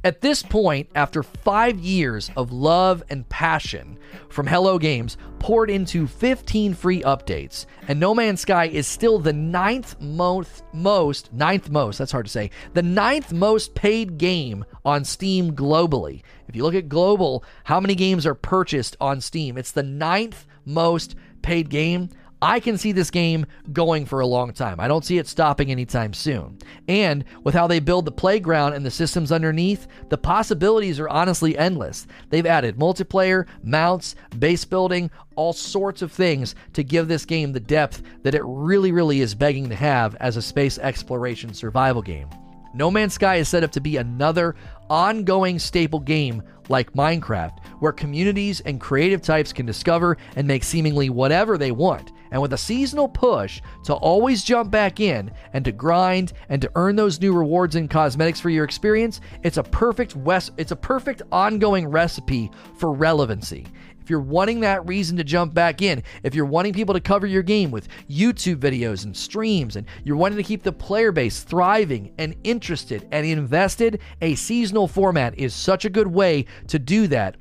At 0.04 0.22
this 0.22 0.44
point, 0.44 0.90
after 0.96 1.24
five 1.24 1.80
years 1.80 2.30
of 2.38 2.52
love 2.52 3.04
and 3.10 3.28
passion 3.30 3.98
from 4.30 4.48
Hello 4.48 4.78
Games 4.78 5.18
poured 5.40 5.70
into 5.70 6.08
15 6.08 6.74
free 6.74 7.02
updates, 7.02 7.66
and 7.88 8.00
No 8.00 8.14
Man's 8.14 8.42
Sky 8.42 8.66
is 8.66 8.88
still 8.88 9.20
the 9.20 9.34
ninth 9.34 10.00
most, 10.00 10.64
most, 10.74 11.34
ninth 11.34 11.70
most, 11.70 11.98
that's 11.98 12.12
hard 12.12 12.26
to 12.26 12.32
say, 12.32 12.52
the 12.74 12.84
ninth 12.84 13.34
most 13.34 13.74
paid 13.76 14.18
game 14.18 14.66
on 14.86 15.04
Steam 15.04 15.54
globally. 15.54 16.22
If 16.48 16.56
you 16.56 16.64
look 16.64 16.76
at 16.76 16.90
global, 16.90 17.44
how 17.64 17.80
many 17.80 17.96
games 17.96 18.26
are 18.26 18.36
purchased 18.36 18.96
on 19.02 19.22
Steam? 19.22 19.58
It's 19.58 19.72
the 19.72 19.84
ninth 19.84 20.46
most 20.66 21.16
paid 21.42 21.70
game. 21.70 22.10
I 22.42 22.60
can 22.60 22.78
see 22.78 22.92
this 22.92 23.10
game 23.10 23.48
going 23.74 24.06
for 24.06 24.20
a 24.20 24.28
long 24.28 24.54
time. 24.54 24.80
I 24.80 24.88
don't 24.88 25.04
see 25.04 25.18
it 25.18 25.28
stopping 25.28 25.72
anytime 25.72 26.14
soon. 26.14 26.60
And 26.88 27.26
with 27.44 27.56
how 27.56 27.66
they 27.66 27.80
build 27.80 28.06
the 28.06 28.12
playground 28.12 28.74
and 28.74 28.86
the 28.86 28.92
systems 28.92 29.32
underneath, 29.32 29.88
the 30.10 30.20
possibilities 30.20 31.00
are 31.00 31.10
honestly 31.10 31.58
endless. 31.58 32.06
They've 32.30 32.46
added 32.46 32.78
multiplayer, 32.78 33.48
mounts, 33.64 34.16
base 34.38 34.66
building, 34.66 35.10
all 35.36 35.54
sorts 35.54 36.04
of 36.04 36.12
things 36.12 36.54
to 36.74 36.84
give 36.84 37.08
this 37.08 37.26
game 37.26 37.54
the 37.54 37.60
depth 37.60 38.04
that 38.22 38.36
it 38.36 38.44
really, 38.46 38.92
really 38.92 39.22
is 39.22 39.34
begging 39.34 39.70
to 39.70 39.76
have 39.76 40.16
as 40.16 40.38
a 40.38 40.42
space 40.42 40.78
exploration 40.78 41.54
survival 41.56 42.04
game. 42.04 42.30
No 42.74 42.92
Man's 42.92 43.16
Sky 43.16 43.38
is 43.38 43.50
set 43.50 43.64
up 43.64 43.72
to 43.72 43.82
be 43.82 43.98
another 43.98 44.56
ongoing 44.90 45.58
staple 45.58 46.00
game 46.00 46.44
like 46.70 46.94
Minecraft, 46.94 47.64
where 47.80 47.92
communities 47.92 48.60
and 48.62 48.80
creative 48.80 49.22
types 49.22 49.52
can 49.52 49.66
discover 49.66 50.18
and 50.36 50.48
make 50.48 50.64
seemingly 50.64 51.10
whatever 51.10 51.58
they 51.58 51.72
want. 51.72 52.12
And 52.32 52.42
with 52.42 52.54
a 52.54 52.58
seasonal 52.58 53.08
push 53.08 53.62
to 53.86 53.94
always 53.94 54.44
jump 54.44 54.72
back 54.72 55.00
in 55.00 55.32
and 55.54 55.64
to 55.66 55.72
grind 55.72 56.34
and 56.50 56.62
to 56.62 56.72
earn 56.76 56.96
those 56.96 57.20
new 57.22 57.34
rewards 57.34 57.76
and 57.76 57.90
cosmetics 57.90 58.40
for 58.40 58.50
your 58.50 58.66
experience, 58.66 59.22
it's 59.44 59.58
a 59.58 59.64
perfect 59.64 60.16
west 60.16 60.52
it's 60.58 60.72
a 60.72 60.76
perfect 60.76 61.22
ongoing 61.32 61.88
recipe 61.88 62.52
for 62.76 62.92
relevancy. 62.92 63.66
If 64.08 64.12
you're 64.12 64.22
wanting 64.22 64.62
that 64.62 64.88
reason 64.88 65.18
to 65.18 65.24
jump 65.26 65.54
back 65.54 65.82
in, 65.82 66.02
if 66.24 66.34
you're 66.34 66.46
wanting 66.46 66.72
people 66.72 66.94
to 66.94 67.02
cover 67.02 67.28
your 67.28 67.44
game 67.44 67.72
with 67.72 67.90
YouTube 68.10 68.56
videos 68.56 69.04
and 69.04 69.14
streams, 69.14 69.76
and 69.76 69.86
you're 70.06 70.16
wanting 70.16 70.38
to 70.38 70.44
keep 70.44 70.64
the 70.64 70.72
player 70.72 71.12
base 71.12 71.44
thriving 71.44 72.14
and 72.18 72.34
interested 72.46 73.06
and 73.12 73.26
invested, 73.26 74.00
a 74.22 74.36
seasonal 74.36 74.88
format 74.88 75.38
is 75.38 75.54
such 75.54 75.84
a 75.84 75.90
good 75.90 76.08
way 76.08 76.46
to 76.68 76.80
do 76.80 77.08
that 77.08 77.36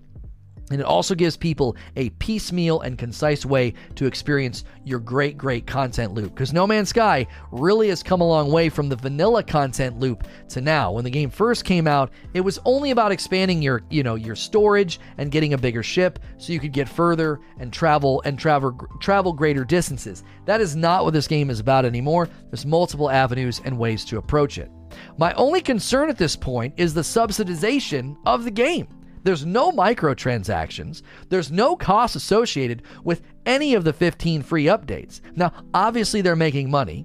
and 0.71 0.81
it 0.81 0.87
also 0.87 1.15
gives 1.15 1.37
people 1.37 1.77
a 1.97 2.11
piecemeal 2.11 2.81
and 2.81 2.99
concise 2.99 3.47
way 3.47 3.75
to 3.95 4.07
experience 4.07 4.65
your 4.85 4.99
great, 4.99 5.39
great 5.39 5.67
content 5.67 6.13
loop. 6.13 6.35
Because 6.35 6.53
No 6.53 6.67
Man's 6.67 6.89
Sky 6.89 7.27
really 7.53 7.89
has 7.89 8.03
come 8.03 8.21
a 8.21 8.27
long 8.27 8.51
way 8.51 8.69
from 8.69 8.89
the 8.89 8.97
vanilla 8.97 9.43
content 9.43 9.99
loop 10.01 10.27
to 10.49 10.61
now. 10.61 10.93
When 10.93 11.05
the 11.05 11.11
game 11.11 11.31
first 11.31 11.65
came 11.65 11.87
out, 11.87 12.11
it 12.35 12.41
was 12.41 12.59
only 12.65 12.91
about 12.91 13.13
expanding 13.13 13.63
your, 13.63 13.83
you 13.91 14.03
know, 14.03 14.17
your 14.17 14.35
storage 14.35 14.99
and 15.19 15.31
getting 15.31 15.55
a 15.55 15.59
bigger 15.59 15.83
ship 15.83 16.19
so 16.39 16.53
you 16.53 16.61
could 16.61 16.73
get 16.73 16.89
further 16.89 17.41
and 17.59 17.73
travel 17.73 18.23
and 18.25 18.39
travel 18.39 18.73
travel 19.01 19.33
greater 19.33 19.65
distances. 19.65 20.25
That 20.47 20.61
is 20.61 20.75
not 20.75 21.05
what 21.05 21.15
this 21.15 21.29
game 21.29 21.51
is 21.51 21.61
about 21.61 21.85
anymore. 21.85 22.29
There's 22.51 22.67
multiple 22.67 23.11
avenues 23.11 23.61
and 23.65 23.79
ways 23.79 24.05
to 24.07 24.19
approach 24.19 24.59
it. 24.59 24.71
My 25.19 25.33
only 25.35 25.61
concern 25.61 26.11
at 26.11 26.19
this 26.19 26.37
point 26.37 26.75
is 26.77 26.95
the 26.95 27.01
subsidization 27.01 28.17
of 28.25 28.45
the 28.45 28.51
game. 28.51 28.89
There's 29.27 29.44
no 29.44 29.73
microtransactions. 29.73 31.03
There's 31.31 31.51
no 31.51 31.74
cost 31.74 32.15
associated 32.15 32.85
with 33.03 33.23
any 33.44 33.74
of 33.74 33.82
the 33.82 33.93
15 33.93 34.40
free 34.43 34.66
updates. 34.66 35.20
Now, 35.35 35.53
obviously, 35.74 36.20
they're 36.20 36.36
making 36.36 36.70
money. 36.70 37.05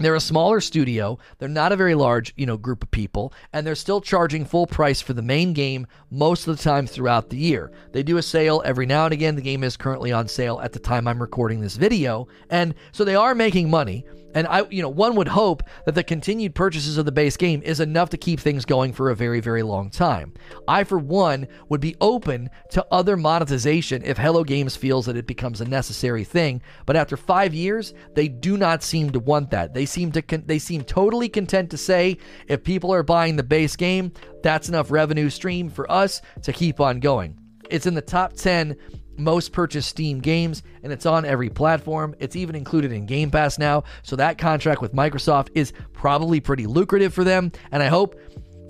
They're 0.00 0.16
a 0.16 0.20
smaller 0.20 0.60
studio. 0.60 1.20
They're 1.38 1.48
not 1.48 1.70
a 1.70 1.76
very 1.76 1.94
large, 1.94 2.34
you 2.36 2.44
know, 2.44 2.56
group 2.56 2.82
of 2.82 2.90
people, 2.90 3.32
and 3.52 3.64
they're 3.64 3.76
still 3.76 4.00
charging 4.00 4.44
full 4.44 4.66
price 4.66 5.00
for 5.00 5.12
the 5.12 5.22
main 5.22 5.52
game 5.52 5.86
most 6.10 6.48
of 6.48 6.56
the 6.56 6.62
time 6.62 6.88
throughout 6.88 7.30
the 7.30 7.36
year. 7.36 7.70
They 7.92 8.02
do 8.02 8.16
a 8.16 8.22
sale 8.22 8.60
every 8.64 8.86
now 8.86 9.04
and 9.04 9.12
again. 9.12 9.36
The 9.36 9.42
game 9.42 9.62
is 9.62 9.76
currently 9.76 10.10
on 10.10 10.26
sale 10.26 10.58
at 10.60 10.72
the 10.72 10.80
time 10.80 11.06
I'm 11.06 11.22
recording 11.22 11.60
this 11.60 11.76
video, 11.76 12.26
and 12.50 12.74
so 12.90 13.04
they 13.04 13.14
are 13.14 13.36
making 13.36 13.70
money. 13.70 14.04
And 14.34 14.46
I, 14.46 14.66
you 14.70 14.82
know, 14.82 14.88
one 14.88 15.14
would 15.16 15.28
hope 15.28 15.62
that 15.84 15.94
the 15.94 16.02
continued 16.02 16.54
purchases 16.54 16.98
of 16.98 17.04
the 17.04 17.12
base 17.12 17.36
game 17.36 17.62
is 17.62 17.80
enough 17.80 18.10
to 18.10 18.16
keep 18.16 18.40
things 18.40 18.64
going 18.64 18.92
for 18.92 19.10
a 19.10 19.16
very, 19.16 19.40
very 19.40 19.62
long 19.62 19.90
time. 19.90 20.32
I, 20.66 20.84
for 20.84 20.98
one, 20.98 21.48
would 21.68 21.80
be 21.80 21.96
open 22.00 22.50
to 22.70 22.86
other 22.90 23.16
monetization 23.16 24.02
if 24.04 24.18
Hello 24.18 24.44
Games 24.44 24.76
feels 24.76 25.06
that 25.06 25.16
it 25.16 25.26
becomes 25.26 25.60
a 25.60 25.64
necessary 25.64 26.24
thing. 26.24 26.62
But 26.86 26.96
after 26.96 27.16
five 27.16 27.54
years, 27.54 27.94
they 28.14 28.28
do 28.28 28.56
not 28.56 28.82
seem 28.82 29.10
to 29.10 29.20
want 29.20 29.50
that. 29.50 29.74
They 29.74 29.86
seem 29.86 30.12
to, 30.12 30.22
con- 30.22 30.44
they 30.46 30.58
seem 30.58 30.82
totally 30.82 31.28
content 31.28 31.70
to 31.70 31.78
say 31.78 32.18
if 32.48 32.64
people 32.64 32.92
are 32.92 33.02
buying 33.02 33.36
the 33.36 33.42
base 33.42 33.76
game, 33.76 34.12
that's 34.42 34.68
enough 34.68 34.90
revenue 34.90 35.30
stream 35.30 35.68
for 35.68 35.90
us 35.90 36.20
to 36.42 36.52
keep 36.52 36.80
on 36.80 37.00
going. 37.00 37.38
It's 37.70 37.86
in 37.86 37.94
the 37.94 38.02
top 38.02 38.34
10 38.34 38.76
most 39.16 39.52
purchased 39.52 39.88
Steam 39.88 40.20
games, 40.20 40.62
and 40.82 40.92
it's 40.92 41.06
on 41.06 41.24
every 41.24 41.48
platform. 41.48 42.14
It's 42.18 42.36
even 42.36 42.54
included 42.54 42.92
in 42.92 43.06
Game 43.06 43.30
Pass 43.30 43.58
now. 43.58 43.84
So 44.02 44.16
that 44.16 44.38
contract 44.38 44.80
with 44.80 44.94
Microsoft 44.94 45.48
is 45.54 45.72
probably 45.92 46.40
pretty 46.40 46.66
lucrative 46.66 47.14
for 47.14 47.24
them. 47.24 47.52
And 47.70 47.82
I 47.82 47.86
hope 47.86 48.18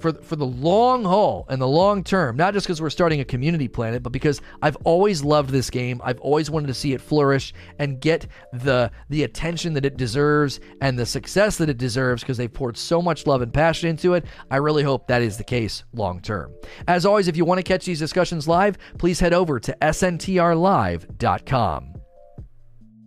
for 0.03 0.13
for 0.13 0.37
the 0.37 0.45
long 0.45 1.05
haul 1.05 1.47
and 1.49 1.63
the 1.63 1.69
long 1.69 2.05
term, 2.05 2.37
not 2.37 2.53
just 2.53 2.67
because 2.67 2.83
we're 2.83 2.91
starting 2.91 3.21
a 3.21 3.25
community 3.25 3.69
planet, 3.69 4.03
but 4.03 4.13
because 4.13 4.43
I've 4.61 4.77
always 4.85 5.23
loved 5.23 5.51
this 5.51 5.71
game. 5.71 6.01
I've 6.05 6.21
always 6.21 6.51
wanted 6.51 6.67
to 6.67 6.75
see 6.75 6.93
it 6.93 7.01
flourish 7.01 7.55
and 7.79 8.01
get 8.01 8.27
the 8.53 8.91
the 9.09 9.23
attention 9.23 9.73
that 9.75 9.85
it 9.85 9.97
deserves 9.97 10.59
and 10.81 10.99
the 10.99 11.07
success 11.07 11.57
that 11.59 11.71
it 11.71 11.79
deserves 11.79 12.23
because 12.23 12.37
they've 12.37 12.53
poured 12.53 12.77
so 12.77 13.01
much 13.01 13.25
love 13.27 13.43
and 13.43 13.55
passion 13.55 13.89
into 13.89 14.15
it. 14.15 14.25
I 14.51 14.57
really 14.57 14.83
hope 14.83 15.07
that 15.07 15.23
is 15.23 15.39
the 15.39 15.45
case 15.45 15.85
long 15.95 16.21
term. 16.21 16.53
As 16.89 17.07
always, 17.07 17.29
if 17.29 17.37
you 17.37 17.45
want 17.45 17.59
to 17.59 17.63
catch 17.63 17.85
these 17.85 18.01
discussions 18.01 18.49
live, 18.49 18.77
please 18.99 19.21
head 19.21 19.33
over 19.33 19.61
to 19.61 19.77
sntrlive.com. 19.81 21.92